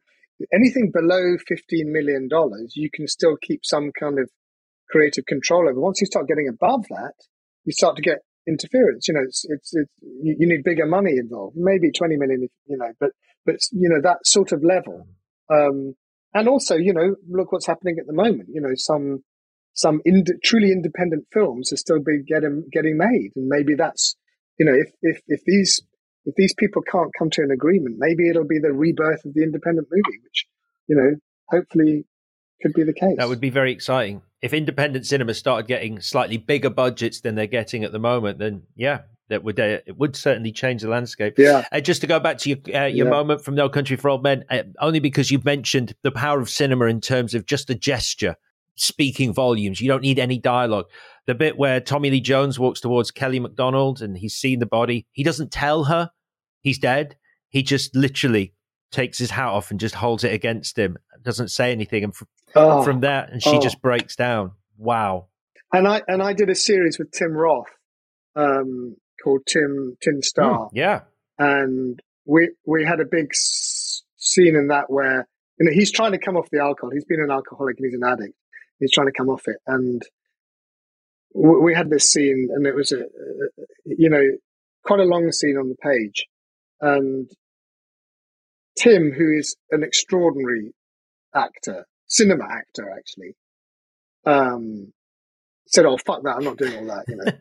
anything 0.54 0.92
below 0.94 1.36
$15 1.50 1.92
million, 1.92 2.30
you 2.76 2.90
can 2.94 3.08
still 3.08 3.38
keep 3.42 3.62
some 3.64 3.92
kind 4.00 4.20
of 4.20 4.30
creative 4.90 5.26
control 5.26 5.68
over. 5.70 5.80
Once 5.80 6.02
you 6.02 6.08
start 6.08 6.28
getting 6.28 6.50
above 6.50 6.86
that, 6.90 7.14
you 7.66 7.74
start 7.74 7.96
to 7.98 8.02
get 8.02 8.20
interference. 8.48 9.08
You 9.08 9.16
know, 9.16 9.24
it's, 9.24 9.46
it's, 9.48 9.76
it's 9.76 9.92
you 10.02 10.48
need 10.48 10.64
bigger 10.64 10.86
money 10.86 11.14
involved, 11.18 11.56
maybe 11.58 11.92
20 11.92 12.16
million, 12.18 12.48
you 12.68 12.78
know, 12.78 12.92
but, 13.00 13.12
but, 13.46 13.56
you 13.72 13.90
know, 13.90 14.02
that 14.02 14.20
sort 14.26 14.52
of 14.52 14.64
level. 14.64 15.08
Um, 15.52 15.96
and 16.34 16.48
also, 16.48 16.76
you 16.76 16.94
know, 16.94 17.16
look 17.30 17.52
what's 17.52 17.68
happening 17.68 17.98
at 18.00 18.08
the 18.08 18.14
moment. 18.14 18.50
You 18.54 18.62
know, 18.62 18.74
some, 18.76 19.24
some 19.74 20.02
ind- 20.06 20.32
truly 20.44 20.72
independent 20.72 21.26
films 21.34 21.74
are 21.74 21.78
still 21.78 22.00
being 22.04 22.24
getting, 22.28 22.66
getting 22.72 22.98
made. 22.98 23.32
And 23.36 23.48
maybe 23.48 23.76
that's, 23.76 24.16
you 24.58 24.66
know, 24.66 24.74
if, 24.74 24.92
if, 25.02 25.22
if 25.28 25.42
these 25.46 25.82
if 26.26 26.36
these 26.36 26.54
people 26.58 26.82
can't 26.82 27.12
come 27.18 27.30
to 27.32 27.42
an 27.42 27.52
agreement, 27.52 27.96
maybe 27.98 28.30
it'll 28.30 28.48
be 28.48 28.60
the 28.60 28.74
rebirth 28.74 29.26
of 29.26 29.34
the 29.34 29.44
independent 29.44 29.88
movie, 29.92 30.20
which, 30.24 30.46
you 30.88 30.96
know, 30.96 31.16
hopefully 31.50 32.06
could 32.62 32.74
be 32.74 32.84
the 32.84 32.94
case. 32.94 33.16
That 33.18 33.30
would 33.30 33.40
be 33.40 33.50
very 33.50 33.72
exciting. 33.72 34.22
If 34.42 34.54
independent 34.54 35.06
cinema 35.06 35.34
started 35.34 35.68
getting 35.68 36.00
slightly 36.02 36.38
bigger 36.38 36.70
budgets 36.70 37.22
than 37.22 37.36
they're 37.36 37.48
getting 37.48 37.84
at 37.84 37.92
the 37.92 38.00
moment, 38.00 38.40
then 38.40 38.64
yeah, 38.76 39.02
that 39.30 39.44
would 39.44 39.60
uh, 39.60 39.80
it 39.86 39.98
would 39.98 40.16
certainly 40.16 40.52
change 40.52 40.82
the 40.82 40.90
landscape. 40.90 41.36
Yeah. 41.38 41.66
Uh, 41.72 41.80
just 41.80 42.02
to 42.02 42.08
go 42.08 42.20
back 42.20 42.38
to 42.40 42.50
your 42.50 42.58
uh, 42.68 42.86
your 42.86 43.08
yeah. 43.08 43.12
moment 43.12 43.44
from 43.44 43.56
No 43.56 43.70
Country 43.70 43.96
for 43.96 44.10
Old 44.10 44.24
Men, 44.24 44.46
uh, 44.50 44.64
only 44.80 45.00
because 45.00 45.32
you've 45.32 45.46
mentioned 45.46 45.96
the 46.04 46.12
power 46.12 46.40
of 46.40 46.50
cinema 46.50 46.86
in 46.86 47.02
terms 47.02 47.34
of 47.34 47.46
just 47.46 47.70
a 47.70 47.76
gesture 47.76 48.36
speaking 48.76 49.34
volumes. 49.34 49.82
You 49.82 49.88
don't 49.88 50.02
need 50.02 50.20
any 50.20 50.38
dialogue. 50.38 50.86
The 51.30 51.36
bit 51.36 51.60
where 51.60 51.80
Tommy 51.80 52.10
Lee 52.10 52.22
Jones 52.22 52.58
walks 52.58 52.82
towards 52.82 53.12
Kelly 53.12 53.40
Macdonald 53.40 54.02
and 54.02 54.18
he's 54.18 54.34
seen 54.34 54.58
the 54.58 54.66
body, 54.66 55.06
he 55.12 55.24
doesn't 55.24 55.52
tell 55.52 55.84
her 55.84 56.10
he's 56.62 56.80
dead. 56.80 57.18
He 57.50 57.62
just 57.62 57.96
literally 57.96 58.56
takes 58.92 59.20
his 59.20 59.30
hat 59.30 59.50
off 59.50 59.70
and 59.70 59.80
just 59.80 59.94
holds 59.94 60.24
it 60.24 60.34
against 60.34 60.76
him, 60.76 60.98
doesn't 61.22 61.50
say 61.50 61.72
anything, 61.72 62.04
and 62.04 62.16
oh, 62.56 62.82
from 62.82 63.02
there, 63.02 63.30
and 63.32 63.44
she 63.44 63.58
oh. 63.58 63.60
just 63.62 63.80
breaks 63.80 64.16
down. 64.16 64.54
Wow. 64.76 65.28
And 65.72 65.88
I 65.88 66.02
and 66.08 66.24
I 66.24 66.34
did 66.34 66.50
a 66.50 66.56
series 66.56 66.98
with 66.98 67.12
Tim 67.12 67.34
Roth 67.34 67.70
um, 68.36 68.96
called 69.24 69.42
Tim 69.46 69.98
Tin 70.02 70.24
Star. 70.24 70.62
Mm, 70.62 70.70
yeah. 70.74 71.02
And 71.38 72.02
we 72.26 72.50
we 72.66 72.86
had 72.86 73.02
a 73.02 73.06
big 73.06 73.28
s- 73.34 74.02
scene 74.18 74.56
in 74.56 74.70
that 74.70 74.86
where 74.90 75.28
you 75.60 75.70
know 75.70 75.72
he's 75.76 75.92
trying 75.92 76.14
to 76.14 76.18
come 76.18 76.38
off 76.38 76.48
the 76.52 76.60
alcohol. 76.60 76.90
He's 76.92 77.06
been 77.06 77.22
an 77.22 77.30
alcoholic 77.30 77.76
and 77.78 77.86
he's 77.86 78.00
an 78.02 78.10
addict. 78.12 78.34
He's 78.80 78.92
trying 78.92 79.08
to 79.08 79.14
come 79.16 79.30
off 79.30 79.44
it, 79.46 79.58
and 79.68 80.02
we, 81.34 81.76
had 81.76 81.90
this 81.90 82.12
scene, 82.12 82.50
and 82.52 82.66
it 82.66 82.76
was 82.76 82.92
a, 82.92 83.00
a 83.00 83.06
you 83.86 84.10
know 84.10 84.24
quite 84.84 85.00
a 85.00 85.04
long 85.04 85.32
scene 85.32 85.58
on 85.58 85.70
the 85.70 85.76
page 85.76 86.26
and 86.82 87.30
Tim, 88.78 89.12
who 89.12 89.38
is 89.38 89.56
an 89.72 89.84
extraordinary 89.84 90.74
actor, 91.36 91.86
cinema 92.08 92.46
actor 92.46 92.90
actually, 92.98 93.36
um, 94.26 94.94
said, 95.68 95.86
"Oh 95.86 95.98
fuck 95.98 96.24
that! 96.24 96.38
I'm 96.38 96.44
not 96.44 96.58
doing 96.58 96.78
all 96.78 96.86
that." 96.86 97.06
You 97.08 97.18
know, 97.18 97.32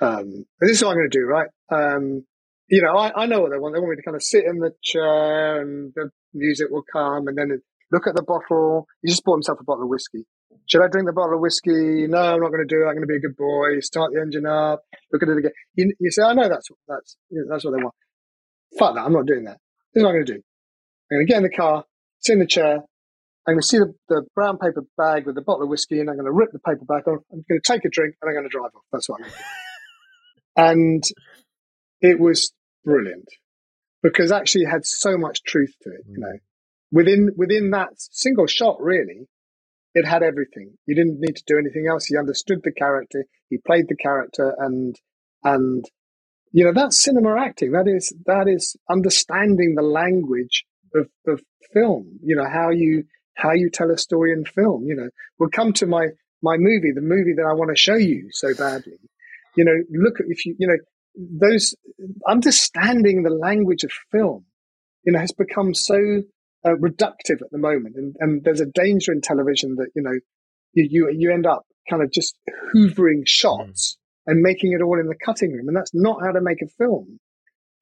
um, 0.06 0.46
this 0.60 0.72
is 0.72 0.82
what 0.82 0.90
I'm 0.90 0.96
going 0.96 1.10
to 1.10 1.18
do, 1.18 1.24
right? 1.24 1.48
Um, 1.70 2.24
you 2.68 2.82
know, 2.82 2.96
I, 2.96 3.22
I 3.22 3.26
know 3.26 3.40
what 3.40 3.50
they 3.50 3.58
want. 3.58 3.74
They 3.74 3.80
want 3.80 3.90
me 3.90 3.96
to 3.96 4.02
kind 4.02 4.16
of 4.16 4.22
sit 4.22 4.44
in 4.44 4.58
the 4.58 4.72
chair, 4.82 5.62
and 5.62 5.92
the 5.94 6.10
music 6.34 6.68
will 6.70 6.84
come, 6.92 7.28
and 7.28 7.38
then 7.38 7.60
look 7.92 8.06
at 8.06 8.16
the 8.16 8.22
bottle. 8.22 8.86
He 9.02 9.08
just 9.08 9.24
bought 9.24 9.36
himself 9.36 9.58
a 9.60 9.64
bottle 9.64 9.84
of 9.84 9.88
whiskey. 9.88 10.26
Should 10.68 10.82
I 10.82 10.88
drink 10.88 11.06
the 11.06 11.12
bottle 11.12 11.34
of 11.34 11.40
whiskey? 11.40 12.06
No, 12.06 12.18
I'm 12.18 12.40
not 12.40 12.52
going 12.52 12.66
to 12.66 12.68
do 12.68 12.84
it. 12.84 12.88
I'm 12.88 12.94
going 12.94 13.08
to 13.08 13.10
be 13.10 13.16
a 13.16 13.20
good 13.20 13.36
boy. 13.36 13.80
Start 13.80 14.12
the 14.12 14.20
engine 14.20 14.46
up. 14.46 14.82
Look 15.12 15.22
at 15.22 15.28
it 15.28 15.38
again. 15.38 15.52
You, 15.74 15.92
you 15.98 16.10
say, 16.10 16.22
I 16.22 16.34
know 16.34 16.48
that's 16.48 16.68
that's 16.86 17.16
that's 17.48 17.64
what 17.64 17.72
they 17.72 17.82
want 17.82 17.94
fuck 18.76 18.94
that, 18.94 19.04
I'm 19.04 19.12
not 19.12 19.26
doing 19.26 19.44
that. 19.44 19.58
This 19.94 20.00
is 20.00 20.04
what 20.04 20.10
I'm 20.10 20.16
going 20.16 20.26
to 20.26 20.32
do. 20.34 20.42
I'm 21.10 21.16
going 21.16 21.26
to 21.26 21.32
get 21.32 21.36
in 21.38 21.42
the 21.44 21.50
car, 21.50 21.84
sit 22.20 22.34
in 22.34 22.38
the 22.40 22.46
chair, 22.46 22.78
I'm 23.46 23.54
going 23.54 23.62
to 23.62 23.66
see 23.66 23.78
the, 23.78 23.94
the 24.08 24.22
brown 24.34 24.58
paper 24.58 24.84
bag 24.98 25.24
with 25.24 25.34
the 25.34 25.40
bottle 25.40 25.62
of 25.62 25.70
whiskey, 25.70 26.00
and 26.00 26.10
I'm 26.10 26.16
going 26.16 26.26
to 26.26 26.32
rip 26.32 26.52
the 26.52 26.58
paper 26.58 26.84
back 26.84 27.06
off. 27.06 27.22
I'm 27.32 27.44
going 27.48 27.60
to 27.62 27.72
take 27.72 27.84
a 27.86 27.88
drink, 27.88 28.14
and 28.20 28.28
I'm 28.28 28.34
going 28.34 28.44
to 28.44 28.50
drive 28.50 28.72
off. 28.76 28.82
That's 28.92 29.08
what 29.08 29.20
I'm 29.20 29.22
going 29.22 29.32
to 29.32 29.38
do. 29.38 29.44
and 30.56 31.04
it 32.02 32.20
was 32.20 32.52
brilliant 32.84 33.28
because 34.02 34.32
actually 34.32 34.64
it 34.64 34.70
had 34.70 34.84
so 34.84 35.16
much 35.16 35.42
truth 35.44 35.72
to 35.82 35.90
it. 35.90 36.02
You 36.06 36.18
mm. 36.18 36.20
know, 36.20 36.38
within 36.92 37.30
within 37.38 37.70
that 37.70 37.88
single 37.96 38.46
shot, 38.46 38.82
really, 38.82 39.26
it 39.98 40.06
had 40.06 40.22
everything. 40.22 40.72
You 40.86 40.94
didn't 40.94 41.18
need 41.20 41.36
to 41.36 41.42
do 41.46 41.58
anything 41.58 41.86
else. 41.90 42.06
He 42.06 42.16
understood 42.16 42.60
the 42.62 42.72
character. 42.72 43.24
He 43.50 43.58
played 43.58 43.86
the 43.88 43.96
character, 43.96 44.54
and 44.58 44.94
and 45.44 45.84
you 46.52 46.64
know, 46.64 46.72
that's 46.72 47.02
cinema 47.02 47.36
acting. 47.38 47.72
That 47.72 47.88
is 47.88 48.14
that 48.26 48.46
is 48.48 48.76
understanding 48.88 49.74
the 49.74 49.82
language 49.82 50.64
of, 50.94 51.08
of 51.26 51.42
film. 51.72 52.18
You 52.22 52.36
know, 52.36 52.48
how 52.48 52.70
you 52.70 53.04
how 53.34 53.52
you 53.52 53.70
tell 53.70 53.90
a 53.90 53.98
story 53.98 54.32
in 54.32 54.44
film. 54.44 54.84
You 54.84 54.96
know, 54.96 55.08
we'll 55.38 55.50
come 55.50 55.72
to 55.74 55.86
my 55.86 56.08
my 56.42 56.56
movie, 56.56 56.92
the 56.94 57.00
movie 57.00 57.34
that 57.36 57.46
I 57.48 57.54
want 57.54 57.70
to 57.70 57.76
show 57.76 57.96
you 57.96 58.28
so 58.30 58.54
badly. 58.54 58.98
You 59.56 59.64
know, 59.64 59.74
look 59.90 60.20
at 60.20 60.26
if 60.28 60.46
you 60.46 60.54
you 60.58 60.68
know 60.68 60.78
those 61.16 61.74
understanding 62.26 63.22
the 63.22 63.30
language 63.30 63.84
of 63.84 63.90
film. 64.12 64.44
You 65.04 65.12
know, 65.12 65.20
has 65.20 65.32
become 65.32 65.74
so 65.74 66.22
uh, 66.64 66.74
reductive 66.80 67.40
at 67.42 67.50
the 67.50 67.58
moment, 67.58 67.96
and 67.96 68.16
and 68.18 68.44
there's 68.44 68.60
a 68.60 68.66
danger 68.66 69.12
in 69.12 69.20
television 69.20 69.76
that 69.76 69.90
you 69.94 70.02
know 70.02 70.18
you 70.72 70.88
you, 70.90 71.14
you 71.16 71.32
end 71.32 71.46
up 71.46 71.64
kind 71.88 72.02
of 72.02 72.10
just 72.12 72.36
hoovering 72.74 73.22
shots 73.26 73.98
and 74.26 74.42
making 74.42 74.72
it 74.72 74.82
all 74.82 75.00
in 75.00 75.06
the 75.06 75.16
cutting 75.24 75.52
room. 75.52 75.68
And 75.68 75.76
that's 75.76 75.94
not 75.94 76.20
how 76.22 76.32
to 76.32 76.40
make 76.40 76.60
a 76.62 76.68
film. 76.78 77.18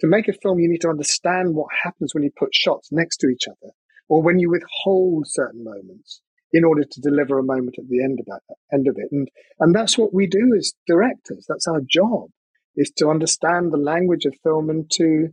To 0.00 0.06
make 0.06 0.28
a 0.28 0.32
film, 0.32 0.60
you 0.60 0.68
need 0.68 0.82
to 0.82 0.90
understand 0.90 1.54
what 1.54 1.68
happens 1.82 2.14
when 2.14 2.22
you 2.22 2.30
put 2.38 2.54
shots 2.54 2.88
next 2.92 3.16
to 3.18 3.28
each 3.28 3.48
other 3.48 3.72
or 4.08 4.22
when 4.22 4.38
you 4.38 4.50
withhold 4.50 5.24
certain 5.26 5.64
moments 5.64 6.20
in 6.52 6.64
order 6.64 6.84
to 6.84 7.00
deliver 7.00 7.38
a 7.38 7.44
moment 7.44 7.76
at 7.78 7.88
the 7.88 8.02
end 8.02 8.20
of 8.20 8.26
that 8.26 8.40
end 8.72 8.86
of 8.86 8.96
it. 8.98 9.08
And 9.10 9.28
and 9.58 9.74
that's 9.74 9.98
what 9.98 10.14
we 10.14 10.26
do 10.26 10.54
as 10.56 10.72
directors. 10.86 11.46
That's 11.48 11.66
our 11.66 11.80
job 11.80 12.30
is 12.76 12.92
to 12.98 13.08
understand 13.08 13.72
the 13.72 13.78
language 13.78 14.26
of 14.26 14.34
film 14.42 14.70
and 14.70 14.90
to 14.92 15.28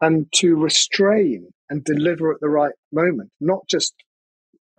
and 0.00 0.26
to 0.34 0.56
restrain 0.56 1.48
and 1.68 1.84
deliver 1.84 2.32
at 2.32 2.40
the 2.40 2.48
right 2.48 2.72
moment, 2.92 3.30
not 3.40 3.66
just 3.68 3.94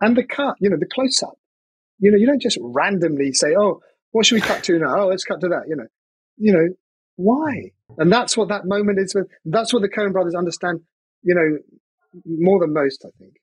and 0.00 0.16
the 0.16 0.24
cut, 0.24 0.54
you 0.60 0.70
know, 0.70 0.76
the 0.78 0.86
close 0.86 1.22
up. 1.22 1.34
You 1.98 2.12
know, 2.12 2.16
you 2.16 2.26
don't 2.26 2.40
just 2.40 2.58
randomly 2.60 3.32
say, 3.32 3.54
"Oh, 3.58 3.80
what 4.12 4.26
should 4.26 4.36
we 4.36 4.40
cut 4.40 4.62
to 4.64 4.78
now? 4.78 5.00
Oh, 5.00 5.06
let's 5.08 5.24
cut 5.24 5.40
to 5.40 5.48
that. 5.48 5.64
You 5.68 5.76
know, 5.76 5.86
you 6.36 6.52
know, 6.52 6.68
why? 7.16 7.72
And 7.96 8.12
that's 8.12 8.36
what 8.36 8.48
that 8.48 8.64
moment 8.64 8.98
is. 9.00 9.16
That's 9.44 9.72
what 9.72 9.82
the 9.82 9.88
Coen 9.88 10.12
brothers 10.12 10.34
understand. 10.34 10.80
You 11.22 11.34
know, 11.34 11.58
more 12.24 12.60
than 12.60 12.72
most, 12.72 13.04
I 13.04 13.10
think. 13.18 13.34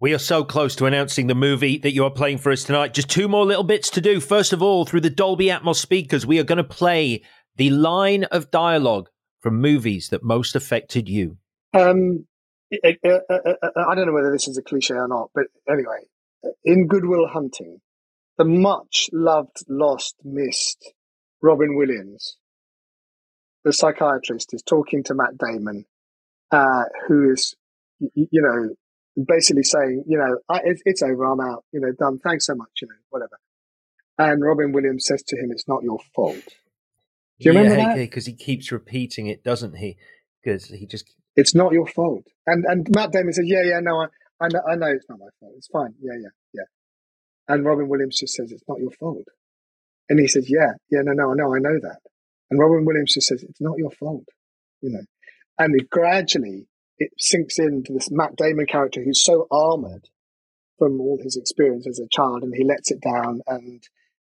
We 0.00 0.14
are 0.14 0.18
so 0.18 0.44
close 0.44 0.76
to 0.76 0.86
announcing 0.86 1.26
the 1.26 1.34
movie 1.34 1.78
that 1.78 1.92
you 1.92 2.04
are 2.04 2.10
playing 2.10 2.38
for 2.38 2.52
us 2.52 2.62
tonight. 2.62 2.94
Just 2.94 3.10
two 3.10 3.26
more 3.26 3.44
little 3.44 3.64
bits 3.64 3.90
to 3.90 4.00
do. 4.00 4.20
First 4.20 4.52
of 4.52 4.62
all, 4.62 4.84
through 4.84 5.00
the 5.00 5.10
Dolby 5.10 5.46
Atmos 5.46 5.76
speakers, 5.76 6.24
we 6.24 6.38
are 6.38 6.44
going 6.44 6.58
to 6.58 6.64
play 6.64 7.22
the 7.56 7.70
line 7.70 8.22
of 8.24 8.52
dialogue 8.52 9.08
from 9.40 9.60
movies 9.60 10.08
that 10.08 10.22
most 10.22 10.56
affected 10.56 11.08
you? 11.08 11.36
Um, 11.74 12.26
I, 12.72 13.94
don't 13.94 14.06
know 14.06 14.12
whether 14.12 14.32
this 14.32 14.48
is 14.48 14.58
a 14.58 14.62
cliche 14.62 14.94
or 14.94 15.08
not, 15.08 15.30
but 15.34 15.44
anyway, 15.68 16.06
in 16.64 16.86
Good 16.86 17.04
Will 17.04 17.26
Hunting, 17.26 17.80
the 18.36 18.44
much 18.44 19.08
loved, 19.12 19.64
lost, 19.68 20.16
missed 20.22 20.92
Robin 21.42 21.76
Williams, 21.76 22.36
the 23.64 23.72
psychiatrist, 23.72 24.54
is 24.54 24.62
talking 24.62 25.02
to 25.04 25.14
Matt 25.14 25.38
Damon, 25.38 25.86
uh, 26.50 26.84
who 27.06 27.32
is, 27.32 27.56
you 28.00 28.42
know, 28.42 28.74
basically 29.26 29.64
saying, 29.64 30.04
you 30.06 30.18
know, 30.18 30.38
it, 30.58 30.80
it's 30.84 31.02
over, 31.02 31.24
I'm 31.24 31.40
out, 31.40 31.64
you 31.72 31.80
know, 31.80 31.92
done. 31.98 32.18
Thanks 32.18 32.46
so 32.46 32.54
much, 32.54 32.70
you 32.80 32.88
know, 32.88 32.94
whatever. 33.10 33.38
And 34.18 34.42
Robin 34.42 34.72
Williams 34.72 35.06
says 35.06 35.22
to 35.24 35.36
him, 35.36 35.52
"It's 35.52 35.68
not 35.68 35.84
your 35.84 35.98
fault." 36.14 36.42
Do 37.38 37.50
you 37.50 37.52
yeah, 37.52 37.60
remember 37.60 37.76
that? 37.76 37.96
Because 37.96 38.26
he 38.26 38.32
keeps 38.32 38.72
repeating 38.72 39.28
it, 39.28 39.44
doesn't 39.44 39.76
he? 39.76 39.96
Because 40.42 40.66
he 40.66 40.86
just 40.86 41.14
it's 41.38 41.54
not 41.54 41.72
your 41.72 41.86
fault. 41.86 42.26
And 42.46 42.64
and 42.66 42.86
Matt 42.94 43.12
Damon 43.12 43.32
says, 43.32 43.46
yeah, 43.46 43.62
yeah, 43.62 43.80
no, 43.80 43.94
I, 44.02 44.06
I 44.44 44.48
know, 44.48 44.60
I 44.68 44.74
know 44.74 44.88
it's 44.88 45.08
not 45.08 45.20
my 45.20 45.30
fault. 45.38 45.54
It's 45.56 45.68
fine. 45.68 45.94
Yeah, 46.00 46.18
yeah, 46.20 46.34
yeah. 46.52 46.68
And 47.54 47.64
Robin 47.64 47.88
Williams 47.88 48.18
just 48.18 48.34
says, 48.34 48.50
it's 48.50 48.68
not 48.68 48.80
your 48.80 48.90
fault. 48.90 49.28
And 50.08 50.18
he 50.18 50.26
says, 50.26 50.50
yeah, 50.50 50.72
yeah, 50.90 51.00
no, 51.04 51.12
no, 51.12 51.32
no, 51.34 51.54
I 51.54 51.58
know 51.60 51.78
that. 51.82 52.00
And 52.50 52.58
Robin 52.58 52.84
Williams 52.84 53.14
just 53.14 53.28
says, 53.28 53.44
it's 53.44 53.60
not 53.60 53.78
your 53.78 53.90
fault, 53.90 54.26
you 54.80 54.90
know. 54.90 55.04
And 55.58 55.80
it 55.80 55.88
gradually 55.88 56.66
it 56.98 57.12
sinks 57.18 57.58
into 57.58 57.92
this 57.92 58.10
Matt 58.10 58.34
Damon 58.36 58.66
character 58.66 59.00
who's 59.04 59.24
so 59.24 59.46
armored 59.50 60.08
from 60.78 61.00
all 61.00 61.20
his 61.22 61.36
experience 61.36 61.86
as 61.86 62.00
a 62.00 62.08
child, 62.10 62.42
and 62.42 62.52
he 62.54 62.64
lets 62.64 62.90
it 62.90 63.00
down, 63.00 63.42
and 63.46 63.82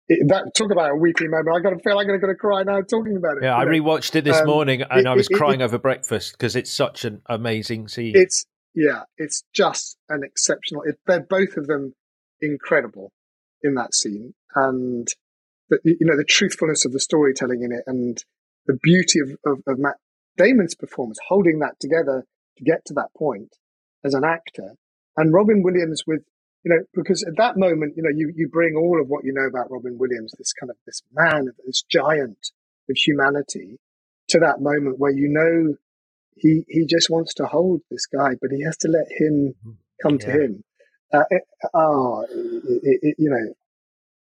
it, 0.07 0.27
that 0.30 0.51
talk 0.55 0.71
about 0.71 0.91
a 0.91 0.95
weekly 0.95 1.27
moment. 1.27 1.49
I 1.55 1.61
got 1.61 1.69
to 1.71 1.80
feel 1.80 1.95
like 1.95 2.07
I'm 2.07 2.19
going 2.19 2.34
to 2.34 2.39
cry 2.39 2.63
now 2.63 2.81
talking 2.81 3.15
about 3.15 3.38
it. 3.38 3.43
Yeah, 3.43 3.55
I 3.55 3.63
know? 3.63 3.71
rewatched 3.71 4.15
it 4.15 4.23
this 4.23 4.39
um, 4.39 4.47
morning 4.47 4.81
and 4.81 5.01
it, 5.01 5.07
I 5.07 5.15
was 5.15 5.27
it, 5.30 5.35
crying 5.35 5.61
over 5.61 5.77
breakfast 5.77 6.34
because 6.34 6.55
it's 6.55 6.71
such 6.71 7.05
an 7.05 7.21
amazing 7.27 7.88
scene. 7.88 8.13
It's 8.15 8.45
yeah, 8.75 9.03
it's 9.17 9.43
just 9.53 9.97
an 10.09 10.21
exceptional. 10.23 10.84
they're 11.05 11.25
both 11.30 11.57
of 11.57 11.67
them 11.67 11.93
incredible 12.41 13.11
in 13.61 13.75
that 13.75 13.93
scene, 13.93 14.34
and 14.55 15.07
the, 15.69 15.80
you 15.84 16.05
know 16.05 16.17
the 16.17 16.25
truthfulness 16.25 16.84
of 16.84 16.91
the 16.91 16.99
storytelling 16.99 17.61
in 17.63 17.71
it, 17.71 17.84
and 17.85 18.23
the 18.65 18.77
beauty 18.81 19.19
of, 19.19 19.31
of, 19.45 19.61
of 19.67 19.80
Matt 19.80 19.97
Damon's 20.38 20.75
performance, 20.75 21.19
holding 21.27 21.59
that 21.59 21.80
together 21.80 22.25
to 22.57 22.63
get 22.63 22.84
to 22.85 22.93
that 22.95 23.13
point 23.15 23.55
as 24.03 24.13
an 24.13 24.23
actor, 24.23 24.75
and 25.15 25.34
Robin 25.34 25.61
Williams 25.63 26.03
with 26.07 26.23
you 26.64 26.73
know, 26.73 26.84
because 26.94 27.23
at 27.23 27.35
that 27.38 27.57
moment, 27.57 27.94
you 27.98 28.03
know, 28.03 28.10
you, 28.15 28.31
you 28.35 28.48
bring 28.48 28.76
all 28.76 28.99
of 28.99 29.07
what 29.07 29.26
you 29.26 29.34
know 29.34 29.45
about 29.45 29.69
Robin 29.69 29.98
Williams, 29.98 30.34
this 30.38 30.53
kind 30.53 30.69
of 30.69 30.77
this 30.85 31.02
man, 31.14 31.49
this 31.65 31.84
giant 31.90 32.52
of 32.90 32.95
humanity, 32.95 33.80
to 34.30 34.40
that 34.40 34.61
moment 34.61 34.98
where 34.98 35.11
you 35.11 35.27
know 35.27 35.76
he 36.35 36.64
he 36.69 36.85
just 36.85 37.10
wants 37.10 37.34
to 37.35 37.45
hold 37.45 37.81
this 37.91 38.06
guy, 38.06 38.31
but 38.41 38.52
he 38.52 38.64
has 38.64 38.77
to 38.77 38.88
let 38.88 39.06
him 39.10 39.56
mm-hmm. 39.60 39.72
come 40.02 40.18
yeah. 40.22 40.26
to 40.26 40.31
him. 40.31 40.64
Uh, 41.14 41.23
eh, 41.31 41.38
ah, 41.65 41.68
it, 41.69 41.72
oh, 41.73 42.26
it, 42.31 42.99
it, 43.02 43.15
you 43.19 43.30
know, 43.30 43.53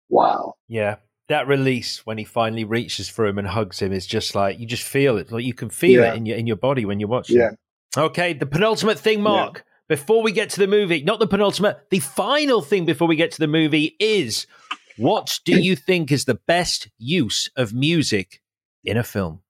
wow. 0.09 0.55
Yeah, 0.67 0.95
that 1.29 1.47
release 1.47 2.05
when 2.07 2.17
he 2.17 2.23
finally 2.23 2.63
reaches 2.63 3.07
for 3.07 3.25
him 3.27 3.37
and 3.37 3.47
hugs 3.47 3.81
him 3.81 3.93
is 3.93 4.07
just 4.07 4.33
like 4.33 4.59
you 4.59 4.65
just 4.65 4.83
feel 4.83 5.17
it, 5.17 5.31
like 5.31 5.45
you 5.45 5.53
can 5.53 5.69
feel 5.69 6.01
yeah. 6.01 6.13
it 6.13 6.17
in 6.17 6.25
your 6.25 6.37
in 6.37 6.47
your 6.47 6.57
body 6.57 6.85
when 6.85 6.99
you 6.99 7.07
watch 7.07 7.29
it. 7.29 7.35
Yeah. 7.35 7.51
Okay, 7.95 8.33
the 8.33 8.47
penultimate 8.47 8.97
thing, 8.97 9.21
Marc. 9.21 9.57
Yeah 9.57 9.63
before 9.91 10.23
we 10.23 10.31
get 10.31 10.49
to 10.49 10.57
the 10.61 10.67
movie, 10.67 11.03
not 11.03 11.19
the 11.19 11.27
penultimate, 11.27 11.77
the 11.89 11.99
final 11.99 12.61
thing 12.61 12.85
before 12.85 13.09
we 13.09 13.17
get 13.17 13.29
to 13.29 13.39
the 13.39 13.45
movie 13.45 13.97
is 13.99 14.47
what 14.95 15.41
do 15.43 15.59
you 15.59 15.75
think 15.75 16.13
is 16.13 16.23
the 16.23 16.39
best 16.47 16.87
use 16.97 17.49
of 17.57 17.73
music 17.73 18.41
in 18.85 18.95
a 18.95 19.03
film? 19.03 19.41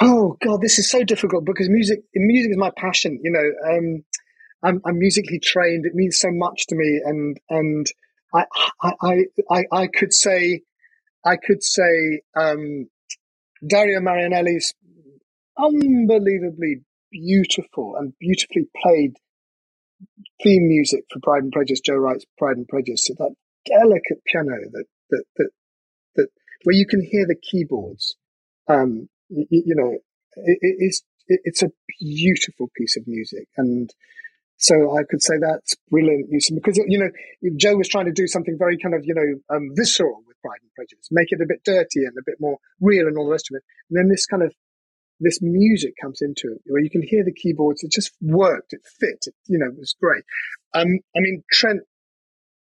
Oh 0.00 0.38
God, 0.42 0.62
this 0.62 0.78
is 0.78 0.90
so 0.90 1.04
difficult 1.04 1.44
because 1.44 1.68
music 1.68 1.98
music 2.14 2.52
is 2.52 2.56
my 2.56 2.70
passion. 2.78 3.20
You 3.22 3.30
know, 3.30 3.74
um, 3.76 4.04
I'm, 4.62 4.80
I'm, 4.86 4.98
musically 4.98 5.38
trained. 5.38 5.84
It 5.84 5.94
means 5.94 6.18
so 6.18 6.30
much 6.30 6.66
to 6.68 6.74
me, 6.74 7.02
and 7.04 7.38
and 7.50 7.86
I 8.34 8.44
I 9.02 9.24
I, 9.50 9.64
I 9.70 9.86
could 9.86 10.14
say 10.14 10.62
I 11.26 11.36
could 11.36 11.62
say 11.62 12.22
um, 12.34 12.88
Dario 13.68 14.00
Marianelli's 14.00 14.72
unbelievably 15.58 16.76
beautiful 17.12 17.96
and 17.98 18.14
beautifully 18.18 18.66
played 18.82 19.12
theme 20.42 20.68
music 20.68 21.04
for 21.12 21.20
Pride 21.20 21.42
and 21.42 21.52
Prejudice, 21.52 21.80
Joe 21.80 21.96
Wright's 21.96 22.26
Pride 22.36 22.56
and 22.56 22.68
Prejudice, 22.68 23.06
so 23.06 23.14
that 23.18 23.34
delicate 23.66 24.22
piano 24.26 24.56
that 24.72 24.84
that 25.10 25.24
that, 25.36 25.50
that 26.16 26.28
where 26.64 26.76
you 26.76 26.86
can 26.86 27.00
hear 27.00 27.26
the 27.26 27.36
keyboards. 27.36 28.16
Um, 28.68 29.08
you, 29.28 29.46
you 29.50 29.74
know, 29.74 29.92
it, 30.36 30.58
it's 30.60 31.02
it, 31.26 31.40
it's 31.44 31.62
a 31.62 31.70
beautiful 32.00 32.70
piece 32.76 32.96
of 32.96 33.06
music, 33.06 33.48
and 33.56 33.90
so 34.56 34.96
I 34.96 35.02
could 35.08 35.22
say 35.22 35.34
that's 35.40 35.76
brilliant 35.90 36.30
use 36.30 36.50
because 36.50 36.76
you 36.86 36.98
know 36.98 37.10
Joe 37.56 37.76
was 37.76 37.88
trying 37.88 38.06
to 38.06 38.12
do 38.12 38.26
something 38.26 38.56
very 38.58 38.78
kind 38.78 38.94
of 38.94 39.04
you 39.04 39.14
know 39.14 39.56
um, 39.56 39.70
visceral 39.74 40.22
with 40.26 40.36
Pride 40.42 40.58
and 40.62 40.72
Prejudice, 40.74 41.08
make 41.10 41.28
it 41.30 41.40
a 41.40 41.46
bit 41.46 41.62
dirty 41.64 42.04
and 42.04 42.14
a 42.18 42.26
bit 42.26 42.36
more 42.40 42.58
real 42.80 43.06
and 43.06 43.16
all 43.16 43.26
the 43.26 43.32
rest 43.32 43.50
of 43.50 43.56
it, 43.56 43.62
and 43.90 43.98
then 43.98 44.08
this 44.08 44.26
kind 44.26 44.42
of 44.42 44.52
this 45.20 45.40
music 45.42 45.94
comes 46.00 46.20
into 46.20 46.54
it 46.54 46.62
where 46.66 46.82
you 46.82 46.90
can 46.90 47.02
hear 47.02 47.24
the 47.24 47.32
keyboards. 47.32 47.82
It 47.82 47.92
just 47.92 48.12
worked. 48.20 48.72
It 48.72 48.80
fit. 49.00 49.24
It, 49.26 49.34
you 49.46 49.58
know, 49.58 49.66
it 49.66 49.78
was 49.78 49.94
great. 50.00 50.24
Um, 50.74 51.00
I 51.16 51.20
mean, 51.20 51.42
Trent, 51.50 51.80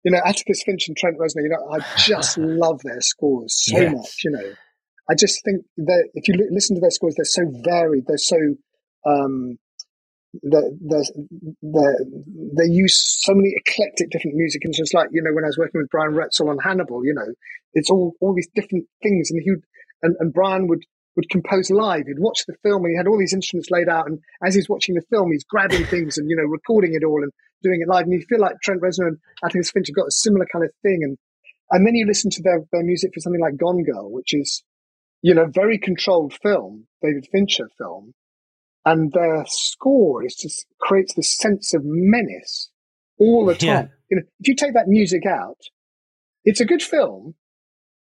you 0.03 0.11
know, 0.11 0.19
Atticus 0.25 0.63
Finch 0.63 0.87
and 0.87 0.97
Trent 0.97 1.17
Reznor, 1.17 1.43
you 1.43 1.49
know, 1.49 1.71
I 1.71 1.79
just 1.97 2.37
love 2.37 2.81
their 2.83 3.01
scores 3.01 3.59
so 3.63 3.79
yes. 3.79 3.93
much, 3.93 4.15
you 4.23 4.31
know. 4.31 4.53
I 5.09 5.15
just 5.15 5.43
think 5.43 5.65
that 5.77 6.09
if 6.13 6.27
you 6.27 6.35
listen 6.51 6.75
to 6.75 6.81
their 6.81 6.91
scores, 6.91 7.15
they're 7.15 7.25
so 7.25 7.43
varied. 7.65 8.05
They're 8.07 8.17
so, 8.17 8.37
um, 9.05 9.57
they 10.41 10.61
they 11.61 12.65
use 12.65 13.21
so 13.21 13.33
many 13.35 13.53
eclectic 13.55 14.09
different 14.09 14.35
music 14.35 14.61
and 14.63 14.71
it's 14.71 14.79
just 14.79 14.93
like 14.95 15.09
you 15.11 15.21
know 15.21 15.31
when 15.31 15.43
I 15.43 15.47
was 15.47 15.59
working 15.59 15.79
with 15.79 15.91
Brian 15.91 16.13
Reitzell 16.13 16.49
on 16.49 16.57
Hannibal, 16.57 17.05
you 17.05 17.13
know, 17.13 17.33
it's 17.73 17.89
all 17.91 18.15
all 18.19 18.33
these 18.33 18.49
different 18.55 18.85
things, 19.03 19.29
and 19.29 19.41
he 19.43 19.51
and, 20.01 20.15
and 20.19 20.33
Brian 20.33 20.67
would 20.67 20.83
would 21.15 21.29
compose 21.29 21.69
live. 21.69 22.07
He'd 22.07 22.19
watch 22.19 22.43
the 22.47 22.55
film 22.63 22.83
and 22.83 22.91
he 22.91 22.97
had 22.97 23.07
all 23.07 23.19
these 23.19 23.33
instruments 23.33 23.69
laid 23.69 23.89
out. 23.89 24.07
And 24.07 24.19
as 24.45 24.55
he's 24.55 24.69
watching 24.69 24.95
the 24.95 25.05
film, 25.09 25.31
he's 25.31 25.43
grabbing 25.43 25.85
things 25.85 26.17
and, 26.17 26.29
you 26.29 26.35
know, 26.35 26.43
recording 26.43 26.93
it 26.93 27.03
all 27.03 27.21
and 27.21 27.31
doing 27.61 27.81
it 27.81 27.89
live. 27.89 28.03
And 28.03 28.13
you 28.13 28.25
feel 28.27 28.39
like 28.39 28.55
Trent 28.63 28.81
Reznor 28.81 29.07
and 29.07 29.17
Atticus 29.43 29.71
Finch 29.71 29.87
have 29.87 29.95
got 29.95 30.07
a 30.07 30.11
similar 30.11 30.45
kind 30.51 30.65
of 30.65 30.71
thing. 30.81 30.99
And, 31.03 31.17
and 31.71 31.85
then 31.85 31.95
you 31.95 32.05
listen 32.05 32.31
to 32.31 32.41
their, 32.43 32.61
their 32.71 32.83
music 32.83 33.11
for 33.13 33.19
something 33.19 33.41
like 33.41 33.57
Gone 33.57 33.83
Girl, 33.83 34.11
which 34.11 34.33
is, 34.33 34.63
you 35.21 35.33
know, 35.33 35.45
very 35.45 35.77
controlled 35.77 36.33
film, 36.41 36.87
David 37.01 37.27
Fincher 37.31 37.69
film. 37.77 38.13
And 38.85 39.13
their 39.13 39.45
score 39.47 40.25
is 40.25 40.35
just 40.35 40.65
creates 40.79 41.13
this 41.13 41.37
sense 41.37 41.73
of 41.73 41.83
menace 41.85 42.69
all 43.17 43.45
the 43.45 43.53
time. 43.53 43.67
Yeah. 43.67 43.85
You 44.09 44.17
know, 44.17 44.23
if 44.39 44.47
you 44.47 44.55
take 44.55 44.73
that 44.73 44.87
music 44.87 45.25
out, 45.25 45.57
it's 46.43 46.59
a 46.59 46.65
good 46.65 46.83
film, 46.83 47.35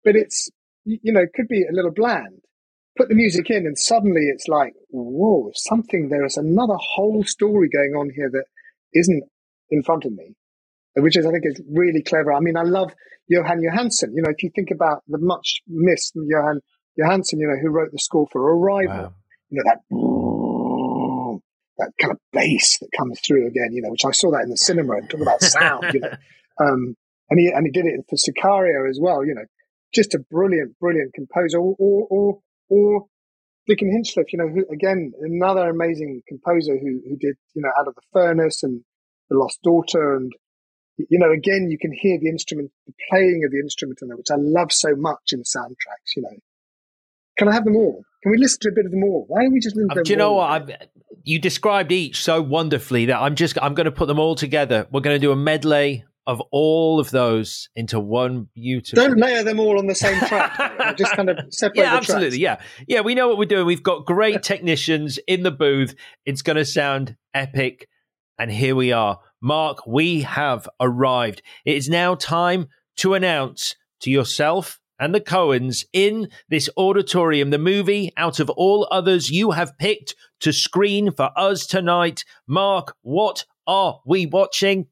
but 0.06 0.16
it's, 0.16 0.50
you 0.86 1.12
know, 1.12 1.20
it 1.20 1.34
could 1.36 1.50
be 1.50 1.64
a 1.64 1.76
little 1.76 1.92
bland 1.92 2.41
put 2.98 3.10
the 3.10 3.16
music 3.16 3.50
in 3.50 3.66
and 3.66 3.78
suddenly 3.78 4.22
it's 4.24 4.48
like, 4.48 4.74
whoa, 4.90 5.52
something, 5.54 6.10
there 6.10 6.26
is 6.26 6.38
another 6.38 6.76
whole 6.78 7.24
story 7.24 7.70
going 7.70 7.94
on 7.96 8.10
here 8.16 8.30
that 8.32 8.46
isn't 8.94 9.24
in 9.70 9.84
front 9.84 10.06
of 10.06 10.12
me, 10.12 10.36
which 10.96 11.18
is, 11.18 11.26
I 11.26 11.32
think 11.32 11.44
is 11.46 11.62
really 11.72 12.04
clever. 12.04 12.34
I 12.34 12.40
mean, 12.40 12.58
I 12.58 12.64
love 12.64 12.94
Jóhann 13.32 13.62
Jóhannsson. 13.62 14.14
You 14.14 14.24
know, 14.24 14.32
if 14.32 14.44
you 14.44 14.52
think 14.54 14.70
about 14.72 15.04
the 15.08 15.20
much 15.20 15.62
missed 15.68 16.16
Jóhann 16.16 16.60
Jóhannsson, 17.00 17.40
you 17.40 17.48
know, 17.48 17.58
who 17.62 17.70
wrote 17.70 17.92
the 17.92 18.00
score 18.00 18.28
for 18.32 18.42
Arrival, 18.42 18.96
wow. 18.96 19.14
you 19.50 19.64
know, 19.64 19.72
that, 19.72 19.80
that 21.78 21.92
kind 22.00 22.12
of 22.12 22.20
bass 22.34 22.78
that 22.80 22.90
comes 22.98 23.20
through 23.26 23.48
again, 23.48 23.70
you 23.72 23.82
know, 23.82 23.90
which 23.90 24.06
I 24.06 24.12
saw 24.12 24.32
that 24.32 24.44
in 24.44 24.50
the 24.50 24.58
cinema 24.58 24.94
and 24.98 25.10
talk 25.10 25.22
about 25.22 25.42
sound, 25.42 25.94
you 25.94 26.00
know. 26.00 26.14
Um, 26.60 26.96
and 27.32 27.40
he, 27.40 27.48
and 27.48 27.66
he 27.66 27.72
did 27.72 27.88
it 27.88 28.06
for 28.08 28.18
Sicario 28.18 28.88
as 28.88 29.00
well, 29.02 29.26
you 29.26 29.34
know, 29.34 29.46
just 29.96 30.14
a 30.14 30.20
brilliant, 30.20 30.78
brilliant 30.80 31.14
composer 31.16 31.58
or, 31.58 31.76
or, 31.80 32.08
or 32.12 32.40
or 32.72 33.06
Dickon 33.68 33.92
Hinchliffe, 33.92 34.32
you 34.32 34.40
know, 34.40 34.48
who 34.48 34.66
again 34.74 35.12
another 35.22 35.70
amazing 35.70 36.22
composer 36.28 36.74
who 36.74 37.02
who 37.08 37.18
did 37.18 37.36
you 37.54 37.62
know 37.62 37.70
Out 37.78 37.88
of 37.88 37.96
the 37.96 38.02
Furnace 38.12 38.64
and 38.64 38.82
The 39.30 39.38
Lost 39.38 39.60
Daughter, 39.62 40.16
and 40.16 40.32
you 40.98 41.20
know 41.20 41.32
again 41.32 41.68
you 41.70 41.78
can 41.78 41.92
hear 41.94 42.18
the 42.20 42.30
instrument, 42.30 42.72
the 42.88 42.94
playing 43.10 43.44
of 43.46 43.52
the 43.52 43.60
instrument 43.60 44.00
in 44.02 44.08
there, 44.08 44.18
which 44.18 44.32
I 44.32 44.38
love 44.38 44.72
so 44.72 44.96
much 44.96 45.32
in 45.32 45.42
soundtracks. 45.42 46.16
You 46.16 46.24
know, 46.24 46.38
can 47.38 47.50
I 47.50 47.54
have 47.54 47.66
them 47.66 47.76
all? 47.76 48.04
Can 48.24 48.32
we 48.32 48.38
listen 48.38 48.60
to 48.62 48.70
a 48.70 48.74
bit 48.74 48.86
of 48.86 48.92
them 48.92 49.04
all? 49.04 49.26
Why 49.28 49.44
don't 49.44 49.54
we 49.54 49.60
just 49.60 49.76
listen 49.76 49.90
to 49.90 49.96
them? 49.96 50.00
Um, 50.00 50.04
do 50.04 50.12
you 50.14 50.18
know 50.18 50.34
what? 50.34 50.50
I've, 50.50 50.72
you 51.24 51.40
described 51.40 51.92
each 51.92 52.24
so 52.24 52.42
wonderfully 52.42 53.06
that 53.08 53.20
I'm 53.20 53.36
just 53.36 53.58
I'm 53.62 53.76
going 53.76 53.86
to 53.86 53.92
put 53.92 54.08
them 54.08 54.20
all 54.20 54.36
together. 54.36 54.88
We're 54.92 55.02
going 55.02 55.16
to 55.16 55.20
do 55.20 55.32
a 55.32 55.36
medley 55.36 56.06
of 56.28 56.42
all 56.52 57.00
of 57.00 57.12
those 57.12 57.70
into 57.76 58.00
one 58.00 58.48
beautiful. 58.54 59.04
Don't 59.08 59.18
layer 59.18 59.44
them 59.44 59.60
all 59.60 59.80
on 59.80 59.88
the 59.88 59.96
same 59.96 60.20
track. 60.28 60.98
just 60.98 61.14
kind 61.16 61.30
of 61.30 61.40
separate. 61.50 61.84
Yeah, 61.84 61.96
absolutely. 61.96 62.40
Tracks. 62.40 62.64
Yeah, 62.88 62.96
yeah. 62.98 63.02
We 63.02 63.16
know 63.16 63.28
what 63.28 63.38
we're 63.38 63.46
doing. 63.46 63.66
We've 63.66 63.84
got 63.84 64.06
great 64.06 64.44
technicians 64.44 65.20
in 65.28 65.44
the 65.44 65.52
booth. 65.52 65.96
It's 66.26 66.42
going 66.42 66.58
to 66.58 66.66
sound 66.66 67.16
epic, 67.34 67.88
and 68.38 68.52
here 68.52 68.76
we 68.76 68.92
are, 68.92 69.20
Marc. 69.42 69.86
We 69.88 70.22
have 70.22 70.70
arrived. 70.80 71.42
It 71.66 71.76
is 71.76 71.90
now 71.90 72.16
time 72.16 72.68
to 72.98 73.14
announce 73.14 73.76
to 74.02 74.12
yourself 74.12 74.80
and 75.02 75.16
the 75.16 75.20
Coens 75.20 75.84
in 75.94 76.30
this 76.50 76.70
auditorium, 76.78 77.50
the 77.50 77.58
movie 77.58 78.12
out 78.18 78.40
of 78.40 78.52
all 78.52 78.88
others 78.92 79.32
you 79.32 79.52
have 79.52 79.78
picked 79.80 80.16
to 80.42 80.54
screen 80.54 81.12
for 81.12 81.32
us 81.36 81.66
tonight. 81.66 82.24
Marc, 82.48 82.96
what 83.02 83.46
are 83.66 84.00
we 84.06 84.28
watching? 84.28 84.86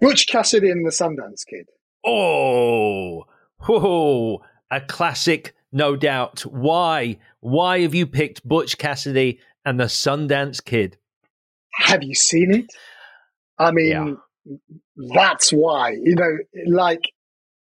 Butch 0.00 0.26
Cassidy 0.26 0.70
and 0.70 0.84
the 0.84 0.90
Sundance 0.90 1.46
Kid. 1.48 1.66
Oh, 2.04 3.24
whoa, 3.66 4.42
a 4.70 4.80
classic, 4.80 5.54
no 5.72 5.96
doubt. 5.96 6.40
Why? 6.40 7.18
Why 7.40 7.80
have 7.80 7.94
you 7.94 8.06
picked 8.06 8.46
Butch 8.46 8.78
Cassidy 8.78 9.40
and 9.64 9.78
the 9.78 9.84
Sundance 9.84 10.64
Kid? 10.64 10.96
Have 11.74 12.02
you 12.02 12.14
seen 12.14 12.52
it? 12.52 12.72
I 13.58 13.72
mean, 13.72 14.18
yeah. 14.46 14.56
that's 15.14 15.50
why. 15.50 15.90
You 15.90 16.16
know, 16.16 16.38
like 16.68 17.02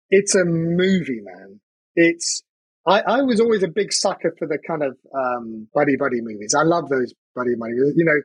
it's 0.10 0.36
a 0.36 0.46
movie, 0.46 1.22
man. 1.24 1.60
It's. 1.96 2.42
I, 2.88 3.02
I 3.02 3.22
was 3.22 3.40
always 3.40 3.64
a 3.64 3.68
big 3.68 3.92
sucker 3.92 4.36
for 4.38 4.48
the 4.48 4.60
kind 4.60 4.84
of 4.84 4.96
um, 5.16 5.68
buddy 5.74 5.96
buddy 5.96 6.22
movies. 6.22 6.54
I 6.58 6.64
love 6.64 6.90
those 6.90 7.14
buddy 7.36 7.56
buddy. 7.60 7.74
You 7.74 8.06
know, 8.06 8.22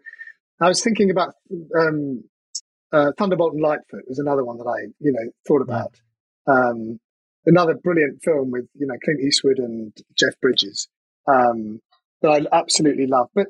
I 0.61 0.69
was 0.69 0.83
thinking 0.83 1.11
about 1.11 1.35
um, 1.79 2.25
uh, 2.93 3.13
Thunderbolt 3.19 3.53
and 3.55 3.63
Lightfoot 3.63 4.05
was 4.09 4.19
another 4.19 4.45
one 4.45 4.59
that 4.59 4.67
I, 4.67 4.93
you 4.99 5.13
know, 5.13 5.31
thought 5.47 5.63
about. 5.63 5.95
Um, 6.47 6.99
another 7.47 7.75
brilliant 7.75 8.23
film 8.23 8.51
with, 8.51 8.67
you 8.75 8.87
know, 8.87 8.97
Clint 9.05 9.21
Eastwood 9.21 9.59
and 9.59 9.93
Jeff 10.19 10.39
Bridges 10.41 10.89
um, 11.29 11.81
that 12.23 12.31
I 12.31 12.57
absolutely 12.57 13.07
love. 13.07 13.29
But 13.35 13.47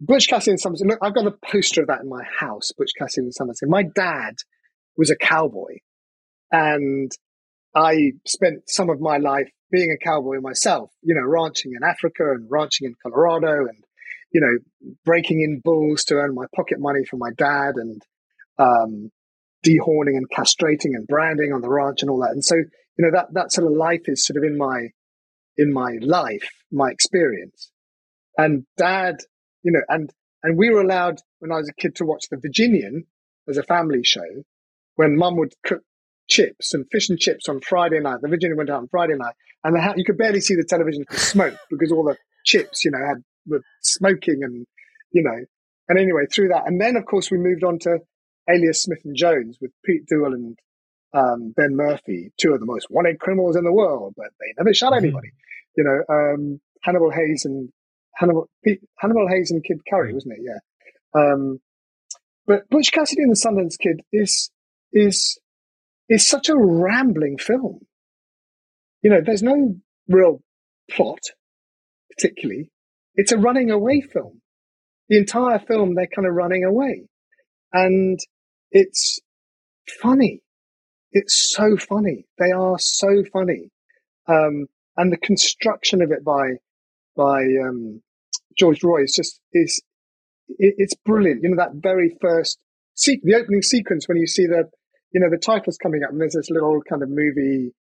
Butch 0.00 0.28
Cassidy 0.28 0.52
and 0.52 0.60
Sundance, 0.60 0.86
look, 0.86 0.98
I've 1.02 1.14
got 1.14 1.26
a 1.26 1.34
poster 1.50 1.82
of 1.82 1.88
that 1.88 2.00
in 2.00 2.08
my 2.08 2.22
house, 2.38 2.72
Butch 2.76 2.92
Cassidy 2.98 3.26
and 3.26 3.34
Sundance. 3.34 3.68
My 3.68 3.82
dad 3.82 4.36
was 4.96 5.10
a 5.10 5.16
cowboy 5.16 5.76
and 6.50 7.10
I 7.74 8.12
spent 8.26 8.68
some 8.68 8.90
of 8.90 9.00
my 9.00 9.18
life 9.18 9.50
being 9.70 9.92
a 9.92 10.04
cowboy 10.04 10.40
myself, 10.40 10.90
you 11.02 11.14
know, 11.14 11.22
ranching 11.24 11.72
in 11.72 11.86
Africa 11.86 12.32
and 12.32 12.46
ranching 12.50 12.86
in 12.86 12.94
Colorado 13.02 13.66
and, 13.66 13.84
you 14.32 14.40
know, 14.40 14.94
breaking 15.04 15.42
in 15.42 15.60
bulls 15.62 16.04
to 16.04 16.14
earn 16.14 16.34
my 16.34 16.46
pocket 16.56 16.78
money 16.80 17.04
for 17.08 17.16
my 17.16 17.30
dad 17.36 17.74
and, 17.76 18.02
um, 18.60 19.10
dehorning 19.66 20.16
and 20.16 20.28
castrating 20.30 20.94
and 20.94 21.06
branding 21.06 21.52
on 21.52 21.60
the 21.60 21.68
ranch 21.68 22.02
and 22.02 22.10
all 22.10 22.20
that. 22.20 22.30
And 22.30 22.44
so, 22.44 22.56
you 22.56 22.66
know, 22.98 23.10
that, 23.12 23.32
that 23.32 23.52
sort 23.52 23.66
of 23.66 23.76
life 23.76 24.02
is 24.06 24.24
sort 24.24 24.36
of 24.36 24.44
in 24.44 24.56
my, 24.56 24.88
in 25.56 25.72
my 25.72 25.96
life, 26.00 26.50
my 26.70 26.90
experience. 26.90 27.70
And 28.36 28.64
dad, 28.76 29.16
you 29.62 29.72
know, 29.72 29.80
and, 29.88 30.10
and 30.42 30.56
we 30.56 30.70
were 30.70 30.80
allowed 30.80 31.20
when 31.40 31.52
I 31.52 31.56
was 31.56 31.68
a 31.68 31.80
kid 31.80 31.96
to 31.96 32.04
watch 32.04 32.24
The 32.30 32.38
Virginian 32.38 33.06
as 33.48 33.56
a 33.56 33.62
family 33.62 34.02
show 34.04 34.44
when 34.96 35.16
mum 35.16 35.36
would 35.36 35.54
cook 35.64 35.82
chips 36.28 36.72
and 36.74 36.86
fish 36.90 37.08
and 37.10 37.18
chips 37.18 37.48
on 37.48 37.60
Friday 37.60 38.00
night. 38.00 38.20
The 38.22 38.28
Virginian 38.28 38.56
went 38.56 38.70
out 38.70 38.78
on 38.78 38.88
Friday 38.88 39.14
night 39.16 39.34
and 39.64 39.74
the, 39.74 39.94
you 39.96 40.04
could 40.04 40.18
barely 40.18 40.40
see 40.40 40.54
the 40.54 40.64
television 40.64 41.04
for 41.08 41.16
smoke 41.16 41.56
because 41.70 41.92
all 41.92 42.04
the 42.04 42.16
chips, 42.44 42.84
you 42.84 42.90
know, 42.90 42.98
had 42.98 43.22
were 43.46 43.62
smoking 43.82 44.40
and, 44.42 44.66
you 45.12 45.22
know, 45.22 45.44
and 45.88 45.98
anyway, 45.98 46.22
through 46.32 46.48
that. 46.48 46.66
And 46.66 46.80
then, 46.80 46.96
of 46.96 47.04
course, 47.04 47.30
we 47.30 47.38
moved 47.38 47.64
on 47.64 47.78
to 47.80 47.98
Alias 48.52 48.82
Smith 48.82 49.00
and 49.04 49.16
Jones 49.16 49.58
with 49.60 49.70
Pete 49.84 50.06
Duel 50.06 50.34
and 50.34 50.58
um, 51.12 51.52
Ben 51.56 51.76
Murphy, 51.76 52.32
two 52.40 52.52
of 52.52 52.60
the 52.60 52.66
most 52.66 52.86
wanted 52.90 53.18
criminals 53.18 53.56
in 53.56 53.64
the 53.64 53.72
world, 53.72 54.14
but 54.16 54.28
they 54.38 54.54
never 54.58 54.72
shot 54.74 54.92
mm-hmm. 54.92 55.04
anybody. 55.04 55.28
Mm-hmm. 55.28 55.36
You 55.76 55.84
know, 55.84 56.14
um, 56.14 56.60
Hannibal 56.82 57.10
Heyes 57.10 57.44
and 57.44 57.70
Hannibal 58.14 58.48
Pete, 58.64 58.80
Hannibal 58.98 59.28
Heyes 59.28 59.50
and 59.50 59.64
Kid 59.64 59.80
Curry, 59.88 60.08
mm-hmm. 60.08 60.16
wasn't 60.16 60.34
it? 60.34 60.40
Yeah. 60.42 61.20
Um, 61.20 61.60
but 62.46 62.68
Butch 62.68 62.92
Cassidy 62.92 63.22
and 63.22 63.32
the 63.32 63.36
Sundance 63.36 63.78
Kid 63.78 64.00
is 64.12 64.50
is 64.92 65.38
is 66.08 66.26
such 66.26 66.48
a 66.48 66.56
rambling 66.56 67.38
film. 67.38 67.80
You 69.02 69.10
know, 69.10 69.20
there's 69.24 69.42
no 69.42 69.76
real 70.08 70.42
plot, 70.90 71.20
particularly. 72.10 72.70
It's 73.14 73.32
a 73.32 73.38
running 73.38 73.70
away 73.70 74.00
film. 74.00 74.40
The 75.08 75.18
entire 75.18 75.58
film, 75.58 75.94
they're 75.94 76.06
kind 76.06 76.26
of 76.26 76.34
running 76.34 76.64
away. 76.64 77.08
And 77.72 78.18
it's 78.70 79.20
funny. 80.00 80.42
It's 81.12 81.50
so 81.54 81.76
funny. 81.76 82.26
They 82.38 82.52
are 82.52 82.78
so 82.78 83.24
funny. 83.32 83.70
Um, 84.28 84.66
and 84.96 85.12
the 85.12 85.16
construction 85.16 86.02
of 86.02 86.12
it 86.12 86.24
by, 86.24 86.58
by, 87.16 87.42
um, 87.66 88.02
George 88.56 88.84
Roy 88.84 89.02
is 89.02 89.14
just, 89.14 89.40
is, 89.52 89.82
it, 90.48 90.74
it's 90.78 90.94
brilliant. 91.04 91.42
You 91.42 91.50
know, 91.50 91.56
that 91.56 91.82
very 91.82 92.16
first, 92.20 92.58
se- 92.94 93.22
the 93.24 93.34
opening 93.34 93.62
sequence 93.62 94.06
when 94.06 94.18
you 94.18 94.26
see 94.26 94.46
the, 94.46 94.70
you 95.12 95.20
know, 95.20 95.30
the 95.30 95.38
titles 95.38 95.78
coming 95.82 96.02
up 96.04 96.10
and 96.10 96.20
there's 96.20 96.34
this 96.34 96.50
little 96.50 96.80
kind 96.88 97.02
of 97.02 97.08
movie, 97.08 97.72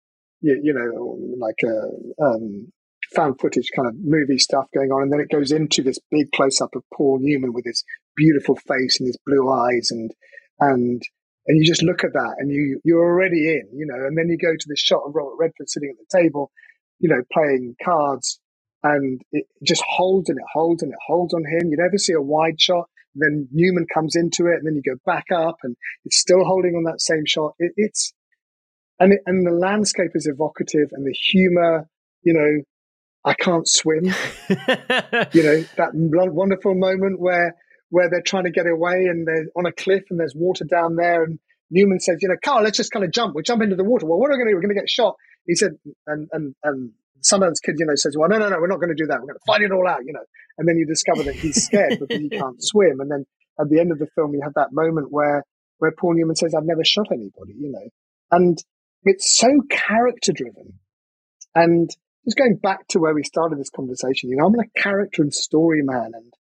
you, 0.41 0.59
you 0.63 0.73
know, 0.73 1.19
like 1.39 1.59
a, 1.63 2.23
um, 2.23 2.71
found 3.13 3.39
footage 3.39 3.69
kind 3.75 3.87
of 3.87 3.95
movie 4.03 4.37
stuff 4.39 4.65
going 4.73 4.91
on. 4.91 5.03
And 5.03 5.13
then 5.13 5.19
it 5.19 5.29
goes 5.29 5.51
into 5.51 5.83
this 5.83 5.99
big 6.09 6.31
close 6.31 6.61
up 6.61 6.75
of 6.75 6.83
Paul 6.93 7.19
Newman 7.21 7.53
with 7.53 7.65
his 7.65 7.83
beautiful 8.15 8.55
face 8.55 8.99
and 8.99 9.07
his 9.07 9.17
blue 9.25 9.51
eyes 9.51 9.89
and, 9.91 10.11
and, 10.59 11.01
and 11.47 11.57
you 11.57 11.65
just 11.65 11.83
look 11.83 12.03
at 12.03 12.13
that 12.13 12.35
and 12.39 12.51
you, 12.51 12.79
you're 12.83 13.03
already 13.03 13.47
in, 13.47 13.67
you 13.73 13.85
know, 13.85 14.05
and 14.05 14.17
then 14.17 14.29
you 14.29 14.37
go 14.37 14.53
to 14.57 14.67
the 14.67 14.75
shot 14.75 15.01
of 15.05 15.15
Robert 15.15 15.35
Redford 15.39 15.69
sitting 15.69 15.89
at 15.89 15.97
the 15.97 16.19
table, 16.21 16.51
you 16.99 17.09
know, 17.09 17.21
playing 17.31 17.75
cards 17.83 18.39
and 18.83 19.21
it 19.31 19.45
just 19.65 19.83
holds 19.87 20.29
and 20.29 20.37
it 20.37 20.45
holds 20.53 20.83
and 20.83 20.91
it 20.91 20.99
holds 21.05 21.33
on 21.33 21.43
him. 21.43 21.69
You 21.69 21.77
never 21.77 21.97
see 21.97 22.13
a 22.13 22.21
wide 22.21 22.59
shot. 22.59 22.89
Then 23.15 23.47
Newman 23.51 23.87
comes 23.93 24.15
into 24.15 24.47
it 24.47 24.57
and 24.57 24.67
then 24.67 24.75
you 24.75 24.81
go 24.85 24.99
back 25.05 25.25
up 25.33 25.57
and 25.63 25.75
it's 26.05 26.19
still 26.19 26.43
holding 26.45 26.75
on 26.75 26.83
that 26.83 27.01
same 27.01 27.25
shot. 27.25 27.53
It, 27.59 27.73
it's, 27.75 28.13
and 28.99 29.13
it, 29.13 29.19
and 29.25 29.45
the 29.45 29.51
landscape 29.51 30.11
is 30.13 30.27
evocative 30.27 30.89
and 30.91 31.05
the 31.05 31.13
humor, 31.13 31.89
you 32.21 32.33
know, 32.33 32.63
I 33.25 33.33
can't 33.33 33.67
swim. 33.67 34.05
you 34.49 35.43
know, 35.43 35.65
that 35.75 35.91
wonderful 35.93 36.75
moment 36.75 37.19
where, 37.19 37.55
where 37.89 38.09
they're 38.09 38.21
trying 38.21 38.45
to 38.45 38.51
get 38.51 38.67
away 38.67 39.05
and 39.05 39.27
they're 39.27 39.47
on 39.55 39.65
a 39.65 39.71
cliff 39.71 40.03
and 40.09 40.19
there's 40.19 40.35
water 40.35 40.65
down 40.65 40.95
there. 40.95 41.23
And 41.23 41.39
Newman 41.71 41.99
says, 41.99 42.17
you 42.21 42.29
know, 42.29 42.35
Carl, 42.43 42.63
let's 42.63 42.77
just 42.77 42.91
kind 42.91 43.05
of 43.05 43.11
jump. 43.11 43.35
We'll 43.35 43.43
jump 43.43 43.61
into 43.61 43.75
the 43.75 43.83
water. 43.83 44.05
Well, 44.05 44.19
what 44.19 44.29
are 44.29 44.33
we 44.33 44.37
going 44.37 44.47
to 44.47 44.51
do? 44.51 44.55
We're 44.55 44.61
going 44.61 44.75
to 44.75 44.81
get 44.81 44.89
shot. 44.89 45.15
He 45.45 45.55
said, 45.55 45.71
and, 46.07 46.27
and, 46.31 46.55
and 46.63 46.91
Sundance 47.21 47.61
Kid, 47.63 47.75
you 47.77 47.85
know, 47.85 47.95
says, 47.95 48.15
well, 48.17 48.29
no, 48.29 48.37
no, 48.37 48.49
no, 48.49 48.57
we're 48.59 48.67
not 48.67 48.79
going 48.79 48.95
to 48.95 49.01
do 49.01 49.07
that. 49.07 49.19
We're 49.19 49.33
going 49.33 49.39
to 49.39 49.47
fight 49.47 49.61
it 49.61 49.71
all 49.71 49.87
out, 49.87 50.01
you 50.05 50.13
know. 50.13 50.23
And 50.57 50.67
then 50.67 50.77
you 50.77 50.85
discover 50.85 51.23
that 51.23 51.35
he's 51.35 51.65
scared 51.65 51.99
because 51.99 52.17
he 52.17 52.29
can't 52.29 52.61
swim. 52.61 52.99
And 52.99 53.09
then 53.09 53.25
at 53.59 53.69
the 53.69 53.79
end 53.79 53.91
of 53.91 53.99
the 53.99 54.07
film, 54.15 54.33
you 54.33 54.41
have 54.43 54.53
that 54.55 54.71
moment 54.71 55.07
where, 55.11 55.43
where 55.79 55.91
Paul 55.91 56.15
Newman 56.15 56.35
says, 56.35 56.53
I've 56.53 56.65
never 56.65 56.83
shot 56.83 57.07
anybody, 57.11 57.53
you 57.57 57.71
know. 57.71 57.89
And 58.31 58.57
it's 59.03 59.35
so 59.37 59.47
character 59.69 60.31
driven. 60.33 60.79
And 61.55 61.89
just 62.25 62.37
going 62.37 62.57
back 62.61 62.87
to 62.89 62.99
where 62.99 63.13
we 63.13 63.23
started 63.23 63.57
this 63.57 63.69
conversation, 63.69 64.29
you 64.29 64.37
know, 64.37 64.45
I'm 64.45 64.59
a 64.59 64.79
character 64.79 65.21
and 65.23 65.33
story 65.33 65.81
man, 65.81 66.11
and 66.13 66.33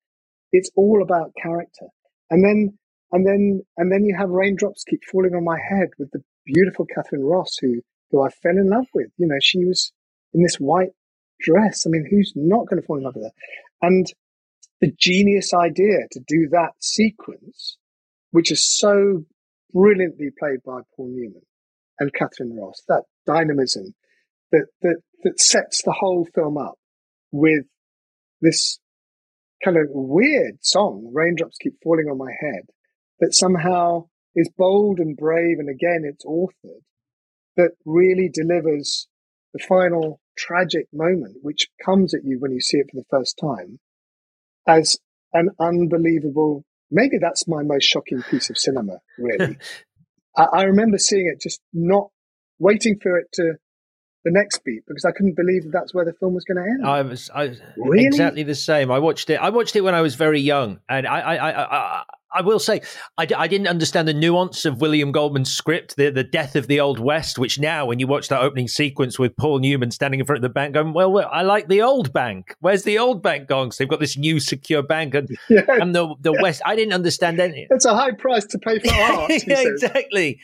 it's 0.52 0.72
all 0.76 1.02
about 1.02 1.34
character. 1.42 1.88
And 2.30 2.44
then, 2.44 2.78
and 3.12 3.26
then, 3.26 3.62
and 3.78 3.92
then 3.92 4.04
you 4.06 4.16
have 4.18 4.30
raindrops 4.30 4.84
keep 4.84 5.02
falling 5.12 5.34
on 5.36 5.44
my 5.44 5.58
head 5.58 5.90
with 5.98 6.12
the 6.12 6.24
beautiful 6.46 6.86
Katharine 6.94 7.24
Ross, 7.24 7.58
who 7.62 7.82
who 8.12 8.24
I 8.24 8.30
fell 8.30 8.58
in 8.58 8.70
love 8.70 8.88
with. 8.94 9.08
You 9.18 9.28
know, 9.28 9.38
she 9.42 9.66
was 9.66 9.92
in 10.34 10.42
this 10.42 10.56
white 10.56 10.92
dress. 11.42 11.86
I 11.86 11.90
mean, 11.90 12.08
who's 12.10 12.34
not 12.36 12.68
going 12.68 12.82
to 12.82 12.86
fall 12.86 12.98
in 12.98 13.04
love 13.04 13.16
with 13.16 13.26
her? 13.26 13.32
And 13.82 14.06
the 14.82 14.92
genius 14.98 15.54
idea 15.54 16.08
to 16.12 16.20
do 16.26 16.50
that 16.52 16.72
sequence, 16.80 17.78
which 18.32 18.52
is 18.52 18.78
so 18.78 19.26
brilliantly 19.74 20.30
played 20.38 20.60
by 20.66 20.82
Paul 20.96 21.10
Newman 21.10 21.42
and 22.00 22.14
Katharine 22.14 22.56
Ross, 22.56 22.82
that 22.88 23.04
dynamism 23.26 23.94
that, 24.52 24.68
that 24.82 25.02
that 25.24 25.40
sets 25.40 25.82
the 25.84 25.92
whole 25.92 26.28
film 26.36 26.58
up 26.58 26.76
with 27.32 27.66
this 28.42 28.80
kind 29.64 29.78
of 29.78 29.88
weird 29.90 30.58
song, 30.62 31.12
Raindrops 31.14 31.58
Keep 31.62 31.76
Falling 31.84 32.08
on 32.08 32.18
My 32.18 32.32
Head, 32.40 32.68
that 33.20 33.34
somehow 33.34 34.08
is 34.36 34.50
bold 34.58 35.00
and 35.00 35.18
brave, 35.18 35.58
and 35.60 35.70
again, 35.70 36.04
it's 36.06 36.26
authored, 36.26 36.84
that 37.56 37.72
really 37.86 38.30
delivers 38.32 39.08
the 39.54 39.60
final 39.60 40.22
tragic 40.38 40.88
moment, 40.94 41.38
which 41.42 41.70
comes 41.84 42.14
at 42.14 42.24
you 42.24 42.38
when 42.40 42.52
you 42.52 42.62
see 42.62 42.78
it 42.78 42.88
for 42.92 42.98
the 42.98 43.06
first 43.10 43.38
time, 43.42 43.80
as 44.68 44.98
an 45.34 45.50
unbelievable. 45.60 46.64
Maybe 46.92 47.18
that's 47.20 47.48
my 47.48 47.64
most 47.64 47.84
shocking 47.84 48.22
piece 48.30 48.50
of 48.50 48.58
cinema, 48.58 49.00
really. 49.18 49.58
I, 50.38 50.44
I 50.54 50.64
remember 50.64 50.98
seeing 50.98 51.32
it 51.34 51.42
just 51.42 51.60
not 51.74 52.10
waiting 52.60 53.00
for 53.02 53.18
it 53.18 53.28
to 53.34 53.56
the 54.24 54.32
next 54.32 54.64
beat 54.64 54.84
because 54.88 55.06
I 55.06 55.12
couldn't 55.12 55.36
believe 55.36 55.64
that 55.64 55.72
that's 55.72 55.94
where 55.94 56.06
the 56.06 56.14
film 56.14 56.34
was 56.34 56.44
going 56.44 56.58
to 56.58 56.64
end. 56.64 56.86
I 56.86 57.02
was 57.02 57.30
I, 57.34 57.56
really? 57.78 58.06
exactly 58.06 58.44
the 58.44 58.56
same. 58.56 58.92
I 58.92 59.00
watched 59.00 59.30
it. 59.30 59.36
I 59.36 59.50
watched 59.50 59.76
it 59.76 59.82
when 59.82 59.96
I 59.96 60.02
was 60.02 60.16
very 60.16 60.42
young, 60.42 60.80
and 60.90 61.08
I, 61.08 61.20
I, 61.20 61.36
I, 61.36 61.78
I 61.78 62.04
will 62.42 62.60
say, 62.60 62.82
I 63.18 63.26
d- 63.26 63.36
I 63.36 63.48
didn't 63.48 63.68
understand 63.68 64.08
the 64.08 64.14
nuance 64.14 64.66
of 64.66 64.82
William 64.82 65.12
Goldman's 65.12 65.52
script, 65.52 65.96
the, 65.96 66.10
the 66.10 66.24
death 66.24 66.56
of 66.56 66.68
the 66.68 66.80
Old 66.80 67.00
West, 67.00 67.40
which 67.40 67.60
now, 67.60 67.86
when 67.86 68.00
you 68.00 68.08
watch 68.08 68.28
that 68.28 68.42
opening 68.42 68.68
sequence 68.68 69.18
with 69.18 69.36
Paul 69.38 69.60
Newman 69.60 69.92
standing 69.92 70.20
in 70.20 70.26
front 70.26 70.38
of 70.38 70.42
the 70.42 70.54
bank 70.54 70.74
going, 70.74 70.94
well, 70.94 71.12
well 71.12 71.30
I 71.32 71.42
like 71.44 71.68
the 71.68 71.82
old 71.82 72.12
bank. 72.14 72.56
Where's 72.60 72.84
the 72.84 73.00
old 73.00 73.24
bank 73.24 73.48
gone? 73.48 73.72
So 73.72 73.84
they've 73.84 73.90
got 73.90 74.00
this 74.00 74.18
new 74.18 74.40
secure 74.40 74.84
bank 74.84 75.14
and, 75.16 75.30
yeah. 75.50 75.62
and 75.68 75.96
the, 75.96 76.16
the 76.22 76.34
yeah. 76.34 76.42
West. 76.42 76.62
I 76.66 76.76
didn't 76.76 76.94
understand 76.94 77.40
any. 77.40 77.68
It's 77.70 77.86
a 77.86 77.96
high 77.96 78.12
price 78.12 78.46
to 78.48 78.60
pay 78.60 78.80
for 78.80 78.94
art. 78.94 79.32
yeah, 79.48 79.62
exactly. 79.62 80.40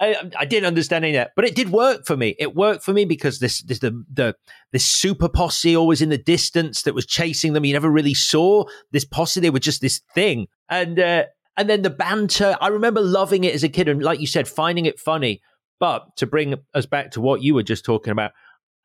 I, 0.00 0.30
I, 0.38 0.44
didn't 0.44 0.66
understand 0.66 1.04
any 1.04 1.16
of 1.16 1.20
that, 1.20 1.32
but 1.36 1.44
it 1.44 1.54
did 1.54 1.70
work 1.70 2.06
for 2.06 2.16
me. 2.16 2.34
It 2.38 2.54
worked 2.54 2.82
for 2.82 2.92
me 2.92 3.04
because 3.04 3.38
this, 3.38 3.62
this 3.62 3.78
the, 3.78 4.04
the 4.12 4.34
this 4.72 4.86
super 4.86 5.28
posse 5.28 5.76
always 5.76 6.02
in 6.02 6.08
the 6.08 6.18
distance 6.18 6.82
that 6.82 6.94
was 6.94 7.06
chasing 7.06 7.52
them. 7.52 7.64
You 7.64 7.74
never 7.74 7.90
really 7.90 8.14
saw 8.14 8.64
this 8.90 9.04
posse. 9.04 9.40
They 9.40 9.50
were 9.50 9.58
just 9.58 9.80
this 9.80 10.00
thing. 10.14 10.46
And 10.68 10.98
uh, 10.98 11.24
and 11.56 11.68
then 11.68 11.82
the 11.82 11.90
banter. 11.90 12.56
I 12.60 12.68
remember 12.68 13.00
loving 13.00 13.44
it 13.44 13.54
as 13.54 13.62
a 13.62 13.68
kid, 13.68 13.88
and 13.88 14.02
like 14.02 14.20
you 14.20 14.26
said, 14.26 14.48
finding 14.48 14.86
it 14.86 14.98
funny. 14.98 15.42
But 15.78 16.16
to 16.16 16.26
bring 16.26 16.54
us 16.74 16.86
back 16.86 17.10
to 17.12 17.20
what 17.20 17.42
you 17.42 17.54
were 17.54 17.62
just 17.62 17.84
talking 17.84 18.12
about, 18.12 18.32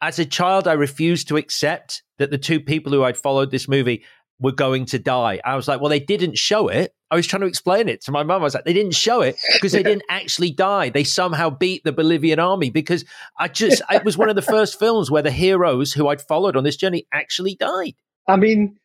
as 0.02 0.20
a 0.20 0.26
child, 0.26 0.68
I 0.68 0.74
refused 0.74 1.28
to 1.28 1.38
accept 1.38 2.04
that 2.18 2.32
the 2.32 2.38
two 2.38 2.60
people 2.60 2.92
who 2.92 3.04
I'd 3.04 3.18
followed 3.18 3.52
this 3.52 3.68
movie 3.68 4.04
were 4.40 4.52
going 4.52 4.86
to 4.86 5.00
die. 5.00 5.40
I 5.44 5.56
was 5.56 5.68
like, 5.68 5.82
well, 5.82 5.90
they 5.90 6.00
didn't 6.00 6.38
show 6.38 6.68
it. 6.68 6.94
I 7.10 7.16
was 7.16 7.26
trying 7.26 7.42
to 7.42 7.48
explain 7.48 7.88
it 7.88 8.02
to 8.02 8.12
my 8.12 8.24
mum. 8.24 8.42
I 8.42 8.44
was 8.44 8.54
like, 8.54 8.66
they 8.66 8.74
didn't 8.74 8.96
show 8.96 9.22
it 9.22 9.38
because 9.54 9.72
they 9.72 9.82
didn't 9.82 10.04
actually 10.10 10.52
die. 10.52 10.90
They 10.90 11.06
somehow 11.06 11.50
beat 11.50 11.84
the 11.84 11.94
Bolivian 11.94 12.40
army 12.40 12.70
because 12.70 13.06
I 13.40 13.48
just, 13.48 13.82
it 13.90 14.04
was 14.04 14.18
one 14.18 14.30
of 14.30 14.36
the 14.36 14.42
first 14.44 14.78
films 14.78 15.10
where 15.10 15.24
the 15.24 15.32
heroes 15.32 15.94
who 15.94 16.08
I'd 16.10 16.22
followed 16.22 16.58
on 16.58 16.64
this 16.64 16.76
journey 16.76 17.08
actually 17.12 17.56
died. 17.56 17.94
I 18.28 18.36
mean, 18.36 18.78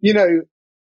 you 0.00 0.12
know, 0.12 0.42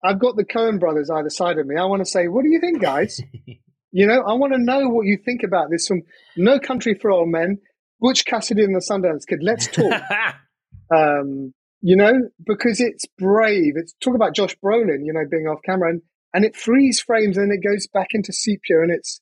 I've 0.04 0.20
got 0.20 0.36
the 0.36 0.44
Coen 0.44 0.78
brothers 0.78 1.10
either 1.10 1.30
side 1.30 1.58
of 1.58 1.66
me. 1.66 1.76
I 1.76 1.84
want 1.86 2.04
to 2.04 2.10
say, 2.10 2.28
what 2.28 2.44
do 2.44 2.50
you 2.50 2.60
think, 2.60 2.80
guys? 2.80 3.20
you 3.92 4.06
know, 4.06 4.22
I 4.22 4.34
want 4.34 4.52
to 4.52 4.58
know 4.58 4.88
what 4.88 5.06
you 5.06 5.18
think 5.24 5.42
about 5.42 5.70
this 5.70 5.88
from 5.88 6.02
No 6.36 6.60
Country 6.60 6.94
for 6.94 7.10
Old 7.10 7.28
Men, 7.28 7.58
Butch 8.00 8.24
Cassidy 8.24 8.62
and 8.62 8.74
the 8.74 8.80
Sundance 8.80 9.26
Kid. 9.26 9.40
Let's 9.42 9.66
talk. 9.66 10.02
um, 10.94 11.52
you 11.80 11.96
know, 11.96 12.12
because 12.44 12.80
it's 12.80 13.04
brave. 13.18 13.74
It's 13.76 13.94
talk 14.00 14.14
about 14.14 14.34
Josh 14.34 14.56
Brolin, 14.62 15.04
you 15.04 15.12
know, 15.12 15.24
being 15.30 15.46
off 15.46 15.60
camera 15.64 15.90
and, 15.90 16.02
and 16.34 16.44
it 16.44 16.56
freeze 16.56 17.00
frames 17.00 17.36
and 17.36 17.52
it 17.52 17.66
goes 17.66 17.86
back 17.86 18.08
into 18.12 18.32
sepia 18.32 18.80
and 18.80 18.90
it's, 18.90 19.20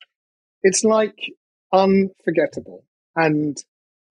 it's 0.63 0.85
like 0.85 1.17
unforgettable 1.73 2.85
and 3.17 3.57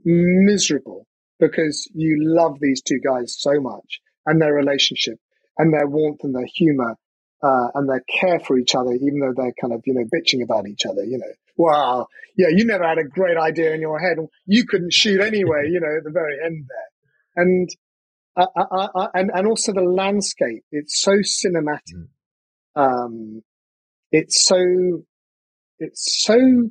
miserable 0.05 1.07
because 1.39 1.89
you 1.93 2.17
love 2.21 2.57
these 2.59 2.81
two 2.81 2.99
guys 3.05 3.35
so 3.37 3.59
much 3.59 3.99
and 4.25 4.41
their 4.41 4.53
relationship 4.53 5.15
and 5.57 5.73
their 5.73 5.87
warmth 5.87 6.19
and 6.23 6.35
their 6.35 6.47
humor 6.53 6.95
uh, 7.43 7.67
and 7.75 7.89
their 7.89 8.03
care 8.19 8.39
for 8.39 8.57
each 8.57 8.73
other, 8.73 8.93
even 8.93 9.19
though 9.19 9.33
they're 9.35 9.53
kind 9.59 9.73
of, 9.73 9.81
you 9.85 9.93
know, 9.93 10.05
bitching 10.05 10.41
about 10.43 10.67
each 10.67 10.85
other, 10.85 11.03
you 11.03 11.17
know. 11.17 11.33
Wow, 11.57 12.07
yeah, 12.37 12.47
you 12.49 12.65
never 12.65 12.87
had 12.87 12.97
a 12.97 13.03
great 13.03 13.37
idea 13.37 13.73
in 13.73 13.81
your 13.81 13.99
head. 13.99 14.17
You 14.45 14.65
couldn't 14.65 14.93
shoot 14.93 15.21
anyway, 15.21 15.69
you 15.69 15.79
know, 15.79 15.97
at 15.97 16.03
the 16.03 16.11
very 16.11 16.37
end 16.43 16.65
there. 16.67 17.43
And, 17.43 17.69
uh, 18.35 18.47
uh, 18.55 18.87
uh, 18.95 19.07
and, 19.13 19.31
and 19.33 19.47
also 19.47 19.73
the 19.73 19.81
landscape. 19.81 20.63
It's 20.71 21.01
so 21.01 21.11
cinematic. 21.11 22.07
Mm. 22.75 22.81
Um, 22.81 23.41
it's 24.11 24.45
so, 24.45 25.03
it's 25.79 26.23
so 26.23 26.69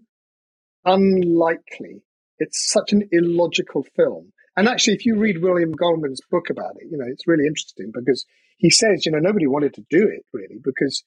unlikely. 0.85 2.03
It's 2.39 2.71
such 2.71 2.93
an 2.93 3.09
illogical 3.13 3.85
film. 3.97 4.33
And 4.57 4.69
actually, 4.69 4.95
if 4.95 5.07
you 5.07 5.17
read 5.17 5.43
William 5.43 5.73
Goldman's 5.73 6.21
book 6.31 6.51
about 6.51 6.77
it, 6.77 6.89
you 6.91 6.99
know, 6.99 7.07
it's 7.09 7.27
really 7.27 7.47
interesting 7.47 7.91
because 7.95 8.27
he 8.59 8.69
says, 8.71 9.07
you 9.07 9.13
know, 9.13 9.19
nobody 9.19 9.47
wanted 9.47 9.75
to 9.75 9.85
do 9.89 10.11
it 10.13 10.27
really 10.33 10.59
because, 10.63 11.05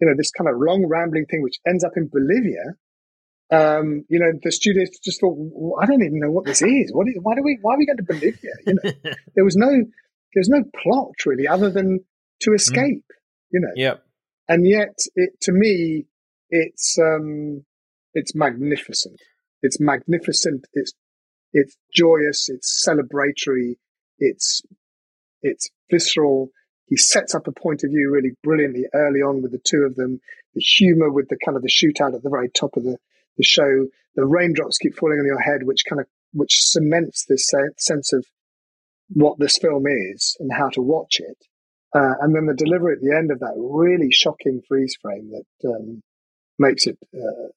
you 0.00 0.08
know, 0.08 0.14
this 0.16 0.30
kind 0.30 0.48
of 0.48 0.56
long 0.58 0.84
rambling 0.88 1.26
thing, 1.26 1.42
which 1.42 1.60
ends 1.66 1.84
up 1.84 1.92
in 1.96 2.08
Bolivia, 2.08 2.74
um, 3.50 4.04
you 4.08 4.18
know, 4.18 4.32
the 4.42 4.52
studios 4.52 4.90
just 5.02 5.20
thought, 5.20 5.34
well, 5.36 5.80
I 5.82 5.86
don't 5.86 6.02
even 6.02 6.20
know 6.20 6.30
what 6.30 6.44
this 6.44 6.62
is. 6.62 6.92
What, 6.92 7.06
why 7.22 7.34
do 7.34 7.42
we, 7.42 7.58
why 7.60 7.74
are 7.74 7.78
we 7.78 7.86
going 7.86 7.98
to 7.98 8.02
Bolivia? 8.02 8.52
You 8.66 8.74
know, 8.74 8.90
there 9.34 9.44
was 9.44 9.56
no, 9.56 9.70
there 9.70 10.40
was 10.40 10.48
no 10.48 10.62
plot 10.82 11.14
really 11.26 11.48
other 11.48 11.70
than 11.70 12.00
to 12.42 12.50
mm. 12.50 12.54
escape, 12.54 13.04
mm. 13.08 13.50
you 13.52 13.60
know. 13.60 13.72
Yeah. 13.74 13.94
And 14.48 14.66
yet 14.66 14.98
it, 15.14 15.40
to 15.42 15.52
me, 15.52 16.06
it's, 16.50 16.98
um, 16.98 17.64
it's 18.14 18.34
magnificent. 18.34 19.20
It's 19.62 19.80
magnificent. 19.80 20.66
It's 20.72 20.92
it's 21.52 21.76
joyous, 21.94 22.48
it's 22.48 22.86
celebratory, 22.86 23.76
it's 24.18 24.62
it's 25.42 25.70
visceral. 25.90 26.50
He 26.86 26.96
sets 26.96 27.34
up 27.34 27.46
a 27.46 27.52
point 27.52 27.84
of 27.84 27.90
view 27.90 28.10
really 28.12 28.32
brilliantly 28.42 28.84
early 28.94 29.20
on 29.20 29.42
with 29.42 29.52
the 29.52 29.60
two 29.62 29.84
of 29.86 29.94
them. 29.94 30.20
The 30.54 30.60
humor 30.60 31.10
with 31.10 31.28
the 31.28 31.38
kind 31.44 31.56
of 31.56 31.62
the 31.62 31.68
shootout 31.68 32.14
at 32.14 32.22
the 32.22 32.30
very 32.30 32.48
top 32.48 32.76
of 32.76 32.82
the, 32.82 32.96
the 33.38 33.44
show. 33.44 33.86
The 34.14 34.26
raindrops 34.26 34.78
keep 34.78 34.96
falling 34.96 35.18
on 35.18 35.26
your 35.26 35.40
head, 35.40 35.62
which 35.62 35.84
kind 35.88 36.00
of 36.00 36.06
which 36.32 36.60
cements 36.60 37.24
this 37.28 37.50
sense 37.78 38.12
of 38.12 38.26
what 39.10 39.38
this 39.38 39.56
film 39.56 39.84
is 39.86 40.36
and 40.40 40.52
how 40.52 40.68
to 40.70 40.82
watch 40.82 41.20
it. 41.20 41.38
Uh, 41.94 42.14
and 42.20 42.34
then 42.34 42.46
the 42.46 42.54
delivery 42.54 42.94
at 42.94 43.00
the 43.00 43.16
end 43.16 43.30
of 43.30 43.38
that 43.38 43.54
really 43.56 44.10
shocking 44.10 44.60
freeze 44.68 44.96
frame 45.00 45.30
that 45.30 45.68
um, 45.68 46.02
makes 46.58 46.86
it 46.86 46.98
uh, 47.14 47.48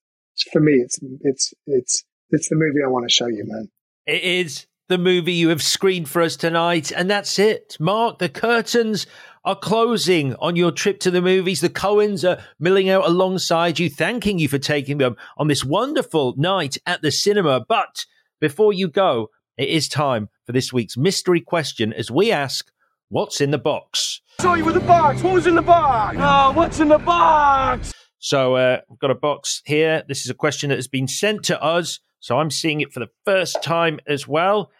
for 0.54 0.62
me. 0.62 0.74
It's 0.74 1.00
it's 1.22 1.54
it's 1.68 2.04
it's 2.30 2.50
the 2.50 2.56
movie 2.56 2.80
I 2.84 2.88
want 2.88 3.08
to 3.08 3.14
show 3.14 3.28
you, 3.28 3.44
man. 3.46 3.70
It 4.06 4.24
is 4.24 4.68
the 4.92 4.98
movie 4.98 5.34
you 5.34 5.50
have 5.50 5.64
screened 5.64 6.10
for 6.10 6.22
us 6.22 6.36
tonight. 6.36 6.92
And 6.92 7.10
that's 7.10 7.40
it. 7.40 7.78
Marc, 7.80 8.20
the 8.20 8.28
curtains 8.28 9.08
are 9.44 9.56
closing 9.56 10.36
on 10.36 10.56
your 10.56 10.72
trip 10.72 11.00
to 11.02 11.12
the 11.12 11.22
movies. 11.22 11.62
The 11.62 11.70
Coens 11.70 12.28
are 12.28 12.44
milling 12.60 12.90
out 12.90 13.06
alongside 13.06 13.80
you, 13.80 13.90
thanking 13.90 14.40
you 14.40 14.48
for 14.48 14.58
taking 14.58 14.98
them 14.98 15.16
on 15.38 15.48
this 15.48 15.64
wonderful 15.64 16.36
night 16.38 16.78
at 16.86 17.02
the 17.02 17.12
cinema. 17.12 17.66
But 17.68 18.06
before 18.40 18.74
you 18.74 18.88
go, 18.88 19.30
it 19.58 19.70
is 19.70 19.88
time 19.88 20.30
for 20.46 20.52
this 20.52 20.72
week's 20.72 20.98
mystery 20.98 21.42
question 21.42 21.94
as 21.94 22.12
we 22.12 22.32
ask, 22.32 22.72
What's 23.10 23.42
in 23.42 23.52
the 23.52 23.58
box? 23.58 24.22
Saw 24.40 24.54
you 24.54 24.64
with 24.64 24.76
the 24.76 24.80
box. 24.80 25.22
What 25.22 25.34
was 25.34 25.46
in 25.46 25.56
the 25.56 25.62
box? 25.62 26.16
Oh, 26.18 26.54
what's 26.54 26.80
in 26.80 26.88
the 26.88 26.98
box? 26.98 27.92
So 28.20 28.56
uh, 28.56 28.80
we've 28.88 29.00
got 29.00 29.12
a 29.12 29.16
box 29.16 29.62
here. 29.66 30.04
This 30.08 30.24
is 30.24 30.30
a 30.30 30.34
question 30.34 30.70
that 30.70 30.78
has 30.78 30.88
been 30.88 31.10
sent 31.10 31.44
to 31.46 31.62
us 31.62 32.00
so 32.22 32.38
I'm 32.38 32.52
seeing 32.52 32.82
it 32.82 32.94
for 32.94 33.00
the 33.00 33.10
first 33.26 33.62
time 33.64 34.00
as 34.08 34.28
well. 34.28 34.72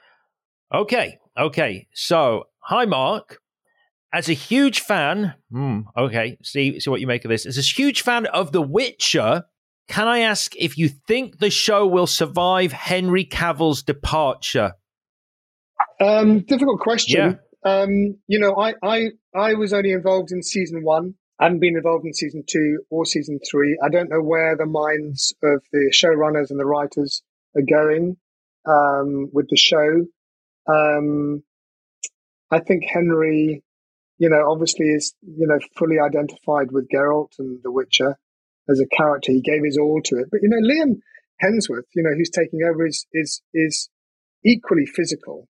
Okay, 0.74 1.18
okay. 1.38 1.88
So, 1.92 2.46
hi, 2.60 2.86
Marc. 2.86 3.42
As 4.14 4.28
a 4.28 4.34
huge 4.34 4.82
fan, 4.82 5.36
hmm, 5.52 5.82
okay, 5.96 6.38
see, 6.44 6.80
see 6.80 6.90
what 6.90 7.00
you 7.00 7.08
make 7.08 7.24
of 7.24 7.30
this. 7.30 7.46
As 7.46 7.58
a 7.58 7.62
huge 7.62 8.02
fan 8.02 8.26
of 8.28 8.52
The 8.52 8.62
Witcher, 8.62 9.46
can 9.88 10.08
I 10.08 10.20
ask 10.20 10.54
if 10.58 10.78
you 10.78 10.90
think 10.90 11.40
the 11.40 11.50
show 11.50 11.88
will 11.88 12.08
survive 12.08 12.72
Henry 12.72 13.24
Cavill's 13.24 13.84
departure? 13.84 14.74
Um, 16.00 16.42
difficult 16.42 16.80
question. 16.80 17.40
Yeah. 17.64 17.82
Um, 17.82 18.18
you 18.28 18.40
know, 18.40 18.56
I, 18.58 18.74
I 18.82 19.10
I 19.36 19.54
was 19.54 19.72
only 19.72 19.92
involved 19.92 20.32
in 20.32 20.42
season 20.42 20.84
one. 20.84 21.14
I 21.40 21.46
haven't 21.46 21.60
been 21.60 21.76
involved 21.76 22.06
in 22.06 22.14
season 22.14 22.44
two 22.48 22.80
or 22.90 23.06
season 23.06 23.40
three. 23.50 23.78
I 23.84 23.90
don't 23.90 24.10
know 24.10 24.22
where 24.22 24.56
the 24.58 24.66
minds 24.66 25.34
of 25.44 25.64
the 25.72 25.94
showrunners 25.94 26.50
and 26.50 26.60
the 26.60 26.66
writers 26.66 27.24
are 27.56 27.62
going 27.62 28.18
um, 28.66 29.30
with 29.34 29.48
the 29.50 29.58
show. 29.58 30.06
Um, 30.68 31.44
I 32.52 32.60
think 32.60 32.84
Henry, 32.86 33.64
you 34.22 34.30
know, 34.30 34.52
obviously 34.52 34.86
is 34.86 35.16
you 35.22 35.48
know 35.48 35.58
fully 35.78 35.98
identified 36.00 36.72
with 36.72 36.90
Geralt 36.94 37.32
and 37.40 37.60
The 37.64 37.72
Witcher 37.72 38.18
as 38.70 38.80
a 38.80 38.96
character. 38.96 39.32
He 39.32 39.42
gave 39.42 39.64
his 39.64 39.78
all 39.82 40.02
to 40.06 40.16
it, 40.18 40.28
but 40.32 40.42
you 40.44 40.50
know, 40.50 40.62
Liam 40.62 41.00
Hemsworth, 41.44 41.90
you 41.96 42.04
know, 42.04 42.16
who's 42.16 42.30
taking 42.30 42.60
over 42.64 42.86
is 42.86 43.08
is 43.12 43.42
is 43.54 43.90
equally 44.46 44.86
physical 44.86 45.48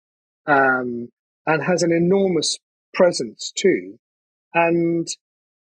um, 0.46 1.08
and 1.46 1.62
has 1.62 1.82
an 1.82 1.92
enormous 1.92 2.58
presence 2.94 3.52
too. 3.54 3.98
And 4.54 5.06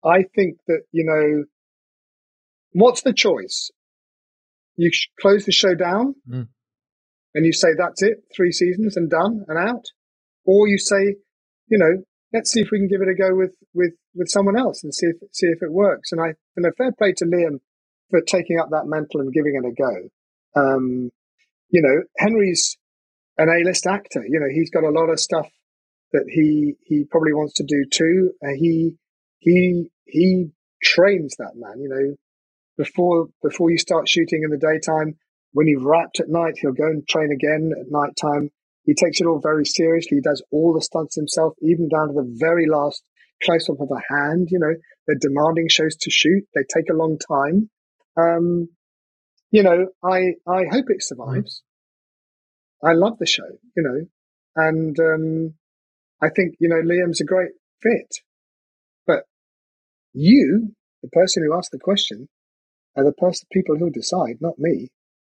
I 0.05 0.25
think 0.35 0.57
that 0.67 0.83
you 0.91 1.05
know, 1.05 1.45
what's 2.73 3.01
the 3.01 3.13
choice? 3.13 3.71
you 4.75 4.89
close 5.19 5.45
the 5.45 5.51
show 5.51 5.75
down 5.75 6.15
mm. 6.29 6.47
and 7.35 7.45
you 7.45 7.53
say 7.53 7.69
that's 7.77 8.01
it, 8.01 8.23
three 8.35 8.51
seasons 8.51 8.97
and 8.97 9.09
done 9.09 9.45
and 9.47 9.57
out, 9.57 9.85
or 10.45 10.67
you 10.67 10.77
say, 10.77 11.15
you 11.67 11.77
know, 11.77 12.03
let's 12.33 12.51
see 12.51 12.61
if 12.61 12.69
we 12.71 12.79
can 12.79 12.87
give 12.87 13.01
it 13.01 13.09
a 13.09 13.15
go 13.15 13.35
with 13.35 13.55
with 13.73 13.93
with 14.15 14.27
someone 14.29 14.57
else 14.57 14.83
and 14.83 14.93
see 14.93 15.07
if 15.07 15.17
see 15.31 15.47
if 15.47 15.61
it 15.61 15.71
works. 15.71 16.11
And 16.11 16.21
I, 16.21 16.33
and 16.55 16.65
a 16.65 16.71
fair 16.71 16.91
play 16.91 17.13
to 17.17 17.25
Liam 17.25 17.59
for 18.09 18.21
taking 18.21 18.59
up 18.59 18.69
that 18.71 18.87
mantle 18.87 19.21
and 19.21 19.33
giving 19.33 19.55
it 19.55 19.67
a 19.67 19.71
go. 19.71 20.09
Um, 20.59 21.11
you 21.69 21.81
know, 21.81 22.03
Henry's 22.17 22.77
an 23.37 23.49
A-list 23.49 23.87
actor. 23.87 24.23
You 24.27 24.39
know, 24.39 24.49
he's 24.53 24.69
got 24.69 24.83
a 24.83 24.89
lot 24.89 25.09
of 25.09 25.19
stuff 25.19 25.47
that 26.11 26.25
he 26.27 26.75
he 26.83 27.05
probably 27.09 27.33
wants 27.33 27.53
to 27.55 27.63
do 27.63 27.85
too. 27.91 28.31
Uh, 28.43 28.53
he 28.55 28.95
he 29.39 29.89
he 30.05 30.49
trains 30.81 31.35
that 31.37 31.53
man. 31.55 31.79
You 31.79 31.89
know, 31.89 32.15
before 32.77 33.27
before 33.41 33.71
you 33.71 33.77
start 33.77 34.09
shooting 34.09 34.41
in 34.43 34.49
the 34.49 34.57
daytime. 34.57 35.17
When 35.55 35.67
you've 35.67 35.83
wrapped 35.83 36.19
at 36.19 36.29
night, 36.29 36.55
he'll 36.59 36.73
go 36.73 36.87
and 36.87 37.07
train 37.07 37.29
again 37.31 37.71
at 37.79 37.91
night 37.91 38.13
time. 38.19 38.49
He 38.85 38.93
takes 38.93 39.21
it 39.21 39.27
all 39.27 39.39
very 39.41 39.65
seriously. 39.65 40.17
He 40.17 40.21
does 40.21 40.43
all 40.51 40.73
the 40.73 40.81
stunts 40.81 41.15
himself, 41.15 41.53
even 41.61 41.87
down 41.87 42.09
to 42.09 42.13
the 42.13 42.35
very 42.37 42.67
last 42.67 43.03
close 43.43 43.69
up 43.69 43.79
of 43.79 43.89
a 43.91 44.13
hand. 44.13 44.49
You 44.51 44.59
know, 44.59 44.73
they're 45.07 45.17
demanding 45.19 45.67
shows 45.69 45.95
to 46.01 46.11
shoot. 46.11 46.43
They 46.53 46.63
take 46.73 46.89
a 46.89 46.97
long 46.97 47.17
time. 47.17 47.69
Um, 48.17 48.69
you 49.51 49.63
know, 49.63 49.87
I 50.03 50.33
I 50.47 50.63
hope 50.71 50.85
it 50.89 51.03
survives. 51.03 51.63
Mm. 52.83 52.89
I 52.89 52.93
love 52.93 53.17
the 53.19 53.25
show. 53.25 53.47
You 53.75 53.83
know, 53.83 54.05
and 54.55 54.97
um, 54.99 55.53
I 56.21 56.29
think 56.35 56.55
you 56.59 56.69
know 56.69 56.81
Liam's 56.81 57.21
a 57.21 57.25
great 57.25 57.51
fit. 57.81 58.15
But 59.07 59.23
you, 60.13 60.73
the 61.01 61.09
person 61.09 61.43
who 61.43 61.57
asked 61.57 61.71
the 61.71 61.79
question, 61.79 62.27
are 62.95 63.03
the 63.03 63.13
person 63.13 63.47
people 63.51 63.77
who 63.77 63.89
decide, 63.89 64.37
not 64.39 64.59
me. 64.59 64.89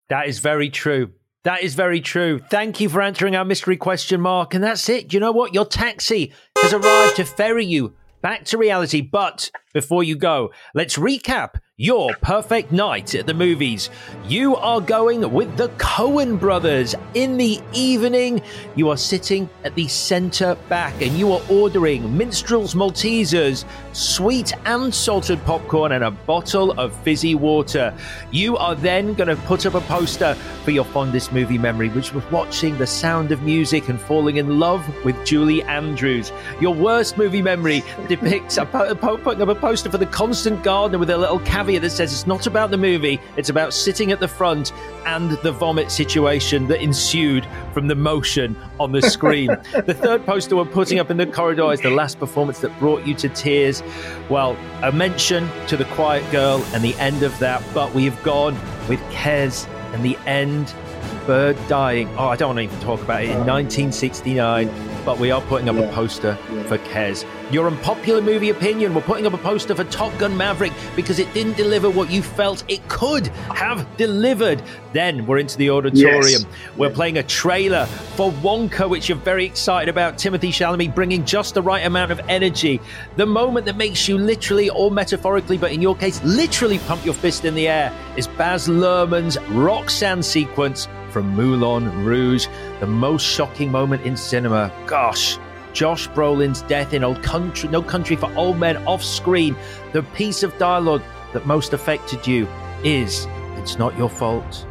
That 0.09 0.27
is 0.27 0.39
very 0.39 0.69
true. 0.69 1.11
That 1.47 1.63
is 1.63 1.75
very 1.75 2.01
true. 2.01 2.39
Thank 2.39 2.81
you 2.81 2.89
for 2.89 3.01
answering 3.01 3.37
our 3.37 3.45
mystery 3.45 3.77
question, 3.77 4.19
Marc. 4.19 4.53
And 4.53 4.61
that's 4.61 4.89
it. 4.89 5.13
You 5.13 5.21
know 5.21 5.31
what? 5.31 5.53
Your 5.53 5.63
taxi 5.63 6.33
has 6.57 6.73
arrived 6.73 7.15
to 7.15 7.23
ferry 7.23 7.65
you 7.65 7.93
back 8.21 8.43
to 8.47 8.57
reality. 8.57 8.99
But 8.99 9.49
before 9.73 10.03
you 10.03 10.17
go, 10.17 10.51
let's 10.73 10.97
recap 10.97 11.61
your 11.79 12.09
perfect 12.23 12.71
night 12.71 13.13
at 13.13 13.27
the 13.27 13.33
movies. 13.35 13.91
You 14.27 14.55
are 14.55 14.81
going 14.81 15.31
with 15.31 15.57
the 15.57 15.69
Coen 15.77 16.39
brothers. 16.39 16.95
In 17.13 17.37
the 17.37 17.61
evening, 17.71 18.41
you 18.75 18.89
are 18.89 18.97
sitting 18.97 19.47
at 19.63 19.75
the 19.75 19.87
center 19.87 20.55
back 20.69 20.99
and 21.03 21.15
you 21.15 21.31
are 21.31 21.41
ordering 21.51 22.17
Minstrel's 22.17 22.73
Maltesers, 22.73 23.63
sweet 23.93 24.53
and 24.65 24.91
salted 24.91 25.39
popcorn, 25.45 25.91
and 25.91 26.03
a 26.03 26.09
bottle 26.09 26.71
of 26.79 26.99
fizzy 27.03 27.35
water. 27.35 27.95
You 28.31 28.57
are 28.57 28.73
then 28.73 29.13
going 29.13 29.29
to 29.29 29.35
put 29.43 29.67
up 29.67 29.75
a 29.75 29.81
poster 29.81 30.33
for 30.63 30.71
your 30.71 30.85
fondest 30.85 31.31
movie 31.31 31.59
memory, 31.59 31.89
which 31.89 32.11
was 32.11 32.23
watching 32.31 32.75
The 32.79 32.87
Sound 32.87 33.31
of 33.31 33.43
Music 33.43 33.87
and 33.87 34.01
falling 34.01 34.37
in 34.37 34.57
love 34.57 34.83
with 35.05 35.23
Julie 35.27 35.61
Andrews. 35.61 36.31
Your 36.59 36.73
worst 36.73 37.19
movie 37.19 37.43
memory 37.43 37.83
depicts 38.07 38.57
a 38.57 38.65
po- 38.65 38.95
putting 38.95 39.43
up 39.43 39.49
a 39.49 39.53
poster 39.53 39.91
for 39.91 39.99
The 39.99 40.07
Constant 40.07 40.63
Gardener 40.63 40.97
with 40.97 41.11
a 41.11 41.17
little 41.17 41.37
caveat 41.41 41.66
caveat 41.67 41.81
that 41.81 41.89
says 41.89 42.13
it's 42.13 42.27
not 42.27 42.47
about 42.47 42.71
the 42.71 42.77
movie, 42.77 43.19
it's 43.35 43.49
about 43.49 43.73
sitting 43.73 44.11
at 44.11 44.19
the 44.19 44.27
front 44.27 44.71
and 45.05 45.31
the 45.43 45.51
vomit 45.51 45.91
situation 45.91 46.67
that 46.67 46.81
ensued 46.81 47.45
from 47.73 47.87
the 47.87 47.95
motion 47.95 48.55
on 48.79 48.93
the 48.93 49.01
screen. 49.01 49.47
the 49.85 49.93
third 49.93 50.25
poster 50.25 50.55
we're 50.55 50.65
putting 50.65 50.99
up 50.99 51.11
in 51.11 51.17
the 51.17 51.25
corridor 51.25 51.71
is 51.73 51.81
the 51.81 51.89
last 51.89 52.19
performance 52.19 52.59
that 52.59 52.77
brought 52.79 53.05
you 53.05 53.13
to 53.13 53.27
tears. 53.29 53.83
Well, 54.29 54.57
a 54.81 54.91
mention 54.91 55.49
to 55.67 55.75
The 55.75 55.85
Quiet 55.85 56.29
Girl 56.31 56.63
and 56.73 56.83
the 56.83 56.95
end 56.95 57.23
of 57.23 57.37
that, 57.39 57.61
but 57.73 57.93
we 57.93 58.05
have 58.05 58.21
gone 58.23 58.53
with 58.87 59.01
Kes 59.11 59.67
and 59.93 60.03
the 60.03 60.17
end 60.25 60.73
bird 61.25 61.57
dying. 61.67 62.07
Oh, 62.17 62.27
I 62.27 62.37
don't 62.37 62.55
want 62.55 62.59
to 62.59 62.63
even 62.63 62.79
talk 62.79 63.01
about 63.01 63.23
it. 63.23 63.31
In 63.31 63.45
1969, 63.45 64.69
but 65.07 65.19
we 65.19 65.31
are 65.31 65.39
putting 65.43 65.69
up 65.69 65.77
yeah. 65.77 65.83
a 65.83 65.93
poster 65.93 66.37
yeah. 66.51 66.63
for 66.63 66.77
Kes. 66.79 67.25
Your 67.49 67.67
unpopular 67.67 68.21
movie 68.21 68.49
opinion, 68.49 68.93
we're 68.93 68.99
putting 68.99 69.25
up 69.25 69.31
a 69.31 69.37
poster 69.37 69.73
for 69.73 69.85
Top 69.85 70.15
Gun 70.17 70.35
Maverick 70.35 70.73
because 70.97 71.17
it 71.17 71.33
didn't 71.33 71.55
deliver 71.55 71.89
what 71.89 72.11
you 72.11 72.21
felt 72.21 72.65
it 72.67 72.85
could 72.89 73.27
have 73.55 73.87
delivered. 73.95 74.61
Then 74.91 75.25
we're 75.25 75.37
into 75.37 75.57
the 75.57 75.69
auditorium. 75.69 76.41
Yes. 76.41 76.45
We're 76.75 76.89
playing 76.89 77.19
a 77.19 77.23
trailer 77.23 77.85
for 77.85 78.33
Wonka, 78.33 78.89
which 78.89 79.07
you're 79.07 79.17
very 79.17 79.45
excited 79.45 79.87
about. 79.87 80.15
Timothée 80.15 80.49
Chalamet 80.49 80.93
bringing 80.93 81.23
just 81.23 81.53
the 81.53 81.61
right 81.61 81.85
amount 81.85 82.11
of 82.11 82.19
energy. 82.27 82.81
The 83.15 83.25
moment 83.25 83.65
that 83.67 83.77
makes 83.77 84.09
you 84.09 84.17
literally 84.17 84.69
or 84.69 84.91
metaphorically, 84.91 85.57
but 85.57 85.71
in 85.71 85.81
your 85.81 85.95
case, 85.95 86.21
literally 86.25 86.79
pump 86.79 87.05
your 87.05 87.13
fist 87.13 87.45
in 87.45 87.55
the 87.55 87.69
air 87.69 87.97
is 88.17 88.27
Baz 88.27 88.67
Luhrmann's 88.67 89.39
Roxanne 89.51 90.21
sequence 90.21 90.89
from 91.09 91.35
Moulin 91.35 92.05
Rouge, 92.05 92.47
the 92.79 92.87
most 92.87 93.25
shocking 93.25 93.71
moment 93.71 94.03
in 94.03 94.15
cinema. 94.17 94.71
Gosh, 94.85 95.37
Josh 95.73 96.07
Brolin's 96.09 96.61
death 96.63 96.93
in 96.93 97.03
Old 97.03 97.23
Country, 97.23 97.69
No 97.69 97.81
Country 97.81 98.15
for 98.15 98.31
Old 98.35 98.57
Men 98.57 98.77
off 98.85 99.03
screen. 99.03 99.55
The 99.93 100.03
piece 100.03 100.43
of 100.43 100.57
dialogue 100.57 101.03
that 101.33 101.45
most 101.45 101.73
affected 101.73 102.27
you 102.27 102.47
is 102.83 103.27
It's 103.55 103.77
Not 103.77 103.97
Your 103.97 104.09
Fault. 104.09 104.66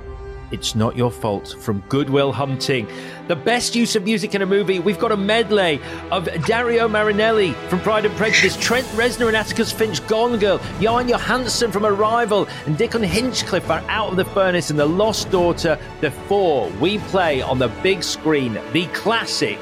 It's 0.52 0.74
Not 0.74 0.97
Your 0.97 1.10
Fault 1.10 1.56
from 1.60 1.81
Good 1.89 2.09
Will 2.09 2.32
Hunting. 2.32 2.86
The 3.27 3.36
best 3.36 3.74
use 3.74 3.97
of 3.97 4.05
music 4.05 4.35
in 4.35 4.43
a 4.43 4.47
movie, 4.47 4.78
we've 4.78 4.98
got 4.98 5.10
a 5.10 5.16
medley 5.16 5.81
of 6.12 6.28
Dario 6.44 6.89
Marianelli 6.89 7.55
from 7.68 7.81
Pride 7.81 8.06
and 8.06 8.14
Prejudice, 8.16 8.56
Trent 8.56 8.86
Reznor 8.89 9.27
and 9.27 9.36
Atticus 9.36 9.73
Finch, 9.73 10.06
Gone 10.06 10.39
Girl, 10.39 10.59
Jóhann 10.78 11.09
Jóhannsson 11.09 11.73
from 11.73 11.85
Arrival, 11.85 12.47
and 12.66 12.78
Dickon 12.78 13.02
Hinchliffe 13.02 13.68
are 13.68 13.82
Out 13.89 14.10
of 14.10 14.16
the 14.16 14.24
Furnace 14.24 14.70
and 14.70 14.78
The 14.78 14.86
Lost 14.86 15.31
Daughter. 15.31 15.78
The 16.01 16.10
four 16.12 16.70
we 16.81 16.98
play 16.98 17.43
on 17.43 17.59
the 17.59 17.68
big 17.82 18.02
screen, 18.02 18.59
the 18.73 18.86
classic 18.89 19.59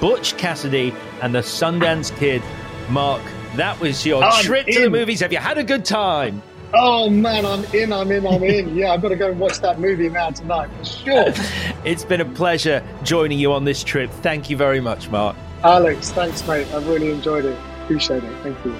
Butch 0.00 0.36
Cassidy 0.36 0.92
and 1.22 1.34
the 1.34 1.40
Sundance 1.40 2.14
Kid. 2.16 2.42
Marc, 2.90 3.22
that 3.54 3.80
was 3.80 4.04
your 4.04 4.22
I'm 4.22 4.44
trip 4.44 4.68
in. 4.68 4.74
to 4.74 4.80
the 4.82 4.90
movies. 4.90 5.20
Have 5.20 5.32
you 5.32 5.38
had 5.38 5.56
a 5.58 5.64
good 5.64 5.84
time? 5.84 6.42
Oh 6.74 7.08
man, 7.08 7.46
I'm 7.46 7.64
in, 7.74 7.92
I'm 7.92 8.10
in, 8.10 8.26
I'm 8.26 8.42
in. 8.42 8.76
Yeah, 8.76 8.92
I've 8.92 9.02
got 9.02 9.10
to 9.10 9.16
go 9.16 9.30
and 9.30 9.38
watch 9.38 9.60
that 9.60 9.80
movie 9.80 10.08
now 10.08 10.30
tonight 10.30 10.68
for 10.78 10.84
sure. 10.84 11.24
it's 11.84 12.04
been 12.04 12.20
a 12.20 12.24
pleasure 12.24 12.82
joining 13.02 13.38
you 13.38 13.52
on 13.52 13.64
this 13.64 13.84
trip. 13.84 14.10
Thank 14.10 14.50
you 14.50 14.56
very 14.56 14.80
much, 14.80 15.08
Marc. 15.08 15.36
Alex, 15.62 16.10
thanks, 16.10 16.46
mate. 16.46 16.66
I've 16.74 16.86
really 16.88 17.10
enjoyed 17.10 17.44
it. 17.44 17.58
Appreciate 17.84 18.24
it. 18.24 18.42
Thank 18.42 18.62
you. 18.64 18.74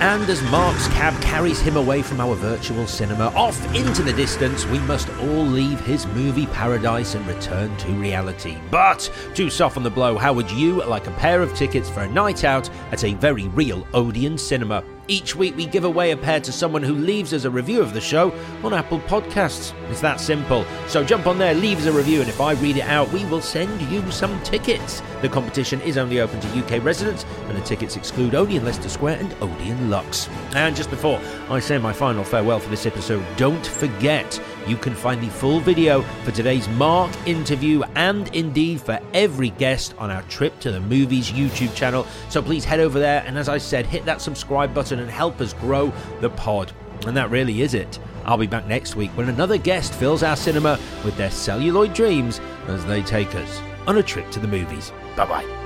And 0.00 0.28
as 0.30 0.42
Marc's 0.50 0.88
cab 0.88 1.20
carries 1.22 1.60
him 1.60 1.76
away 1.76 2.00
from 2.00 2.20
our 2.20 2.34
virtual 2.34 2.86
cinema, 2.86 3.26
off 3.36 3.62
into 3.74 4.02
the 4.02 4.14
distance, 4.14 4.64
we 4.66 4.78
must 4.80 5.10
all 5.20 5.44
leave 5.44 5.78
his 5.80 6.06
movie 6.06 6.46
paradise 6.46 7.14
and 7.14 7.26
return 7.26 7.76
to 7.78 7.88
reality. 7.92 8.56
But 8.70 9.10
to 9.34 9.50
soften 9.50 9.82
the 9.82 9.90
blow, 9.90 10.16
how 10.16 10.32
would 10.32 10.50
you 10.50 10.82
like 10.84 11.06
a 11.06 11.12
pair 11.12 11.42
of 11.42 11.54
tickets 11.54 11.90
for 11.90 12.00
a 12.00 12.08
night 12.08 12.44
out 12.44 12.70
at 12.92 13.04
a 13.04 13.14
very 13.14 13.48
real 13.48 13.86
Odeon 13.92 14.38
cinema? 14.38 14.82
Each 15.10 15.34
week, 15.34 15.56
we 15.56 15.66
give 15.66 15.82
away 15.82 16.12
a 16.12 16.16
pair 16.16 16.38
to 16.38 16.52
someone 16.52 16.84
who 16.84 16.94
leaves 16.94 17.34
us 17.34 17.42
a 17.44 17.50
review 17.50 17.82
of 17.82 17.94
the 17.94 18.00
show 18.00 18.32
on 18.62 18.72
Apple 18.72 19.00
Podcasts. 19.00 19.74
It's 19.90 20.00
that 20.02 20.20
simple. 20.20 20.64
So 20.86 21.02
jump 21.02 21.26
on 21.26 21.36
there, 21.36 21.52
leave 21.52 21.78
us 21.78 21.86
a 21.86 21.92
review, 21.92 22.20
and 22.20 22.28
if 22.28 22.40
I 22.40 22.52
read 22.52 22.76
it 22.76 22.84
out, 22.84 23.10
we 23.10 23.24
will 23.24 23.40
send 23.40 23.82
you 23.90 24.08
some 24.12 24.40
tickets. 24.44 25.02
The 25.20 25.28
competition 25.28 25.80
is 25.80 25.98
only 25.98 26.20
open 26.20 26.38
to 26.38 26.48
UK 26.64 26.84
residents, 26.84 27.26
and 27.48 27.58
the 27.58 27.62
tickets 27.62 27.96
exclude 27.96 28.36
Odeon 28.36 28.64
Leicester 28.64 28.88
Square 28.88 29.18
and 29.18 29.34
Odeon 29.42 29.90
Luxe. 29.90 30.28
And 30.54 30.76
just 30.76 30.90
before 30.90 31.20
I 31.48 31.58
say 31.58 31.76
my 31.76 31.92
final 31.92 32.22
farewell 32.22 32.60
for 32.60 32.70
this 32.70 32.86
episode, 32.86 33.24
don't 33.36 33.66
forget 33.66 34.40
you 34.66 34.76
can 34.76 34.94
find 34.94 35.22
the 35.22 35.28
full 35.28 35.60
video 35.60 36.02
for 36.24 36.30
today's 36.30 36.68
Marc 36.70 37.10
interview 37.26 37.82
and 37.94 38.34
indeed 38.34 38.80
for 38.80 38.98
every 39.14 39.50
guest 39.50 39.94
on 39.98 40.10
our 40.10 40.22
Trip 40.22 40.58
to 40.60 40.70
the 40.70 40.80
Movies 40.80 41.30
YouTube 41.30 41.74
channel. 41.74 42.06
So 42.28 42.42
please 42.42 42.64
head 42.64 42.80
over 42.80 42.98
there 42.98 43.22
and, 43.26 43.38
as 43.38 43.48
I 43.48 43.58
said, 43.58 43.86
hit 43.86 44.04
that 44.04 44.20
subscribe 44.20 44.74
button 44.74 44.98
and 44.98 45.10
help 45.10 45.40
us 45.40 45.52
grow 45.54 45.92
the 46.20 46.30
pod. 46.30 46.72
And 47.06 47.16
that 47.16 47.30
really 47.30 47.62
is 47.62 47.74
it. 47.74 47.98
I'll 48.24 48.36
be 48.36 48.46
back 48.46 48.66
next 48.66 48.96
week 48.96 49.10
when 49.16 49.28
another 49.28 49.58
guest 49.58 49.94
fills 49.94 50.22
our 50.22 50.36
cinema 50.36 50.78
with 51.04 51.16
their 51.16 51.30
celluloid 51.30 51.94
dreams 51.94 52.40
as 52.66 52.84
they 52.86 53.02
take 53.02 53.34
us 53.34 53.60
on 53.86 53.98
a 53.98 54.02
trip 54.02 54.30
to 54.32 54.40
the 54.40 54.48
movies. 54.48 54.92
Bye 55.16 55.26
bye. 55.26 55.59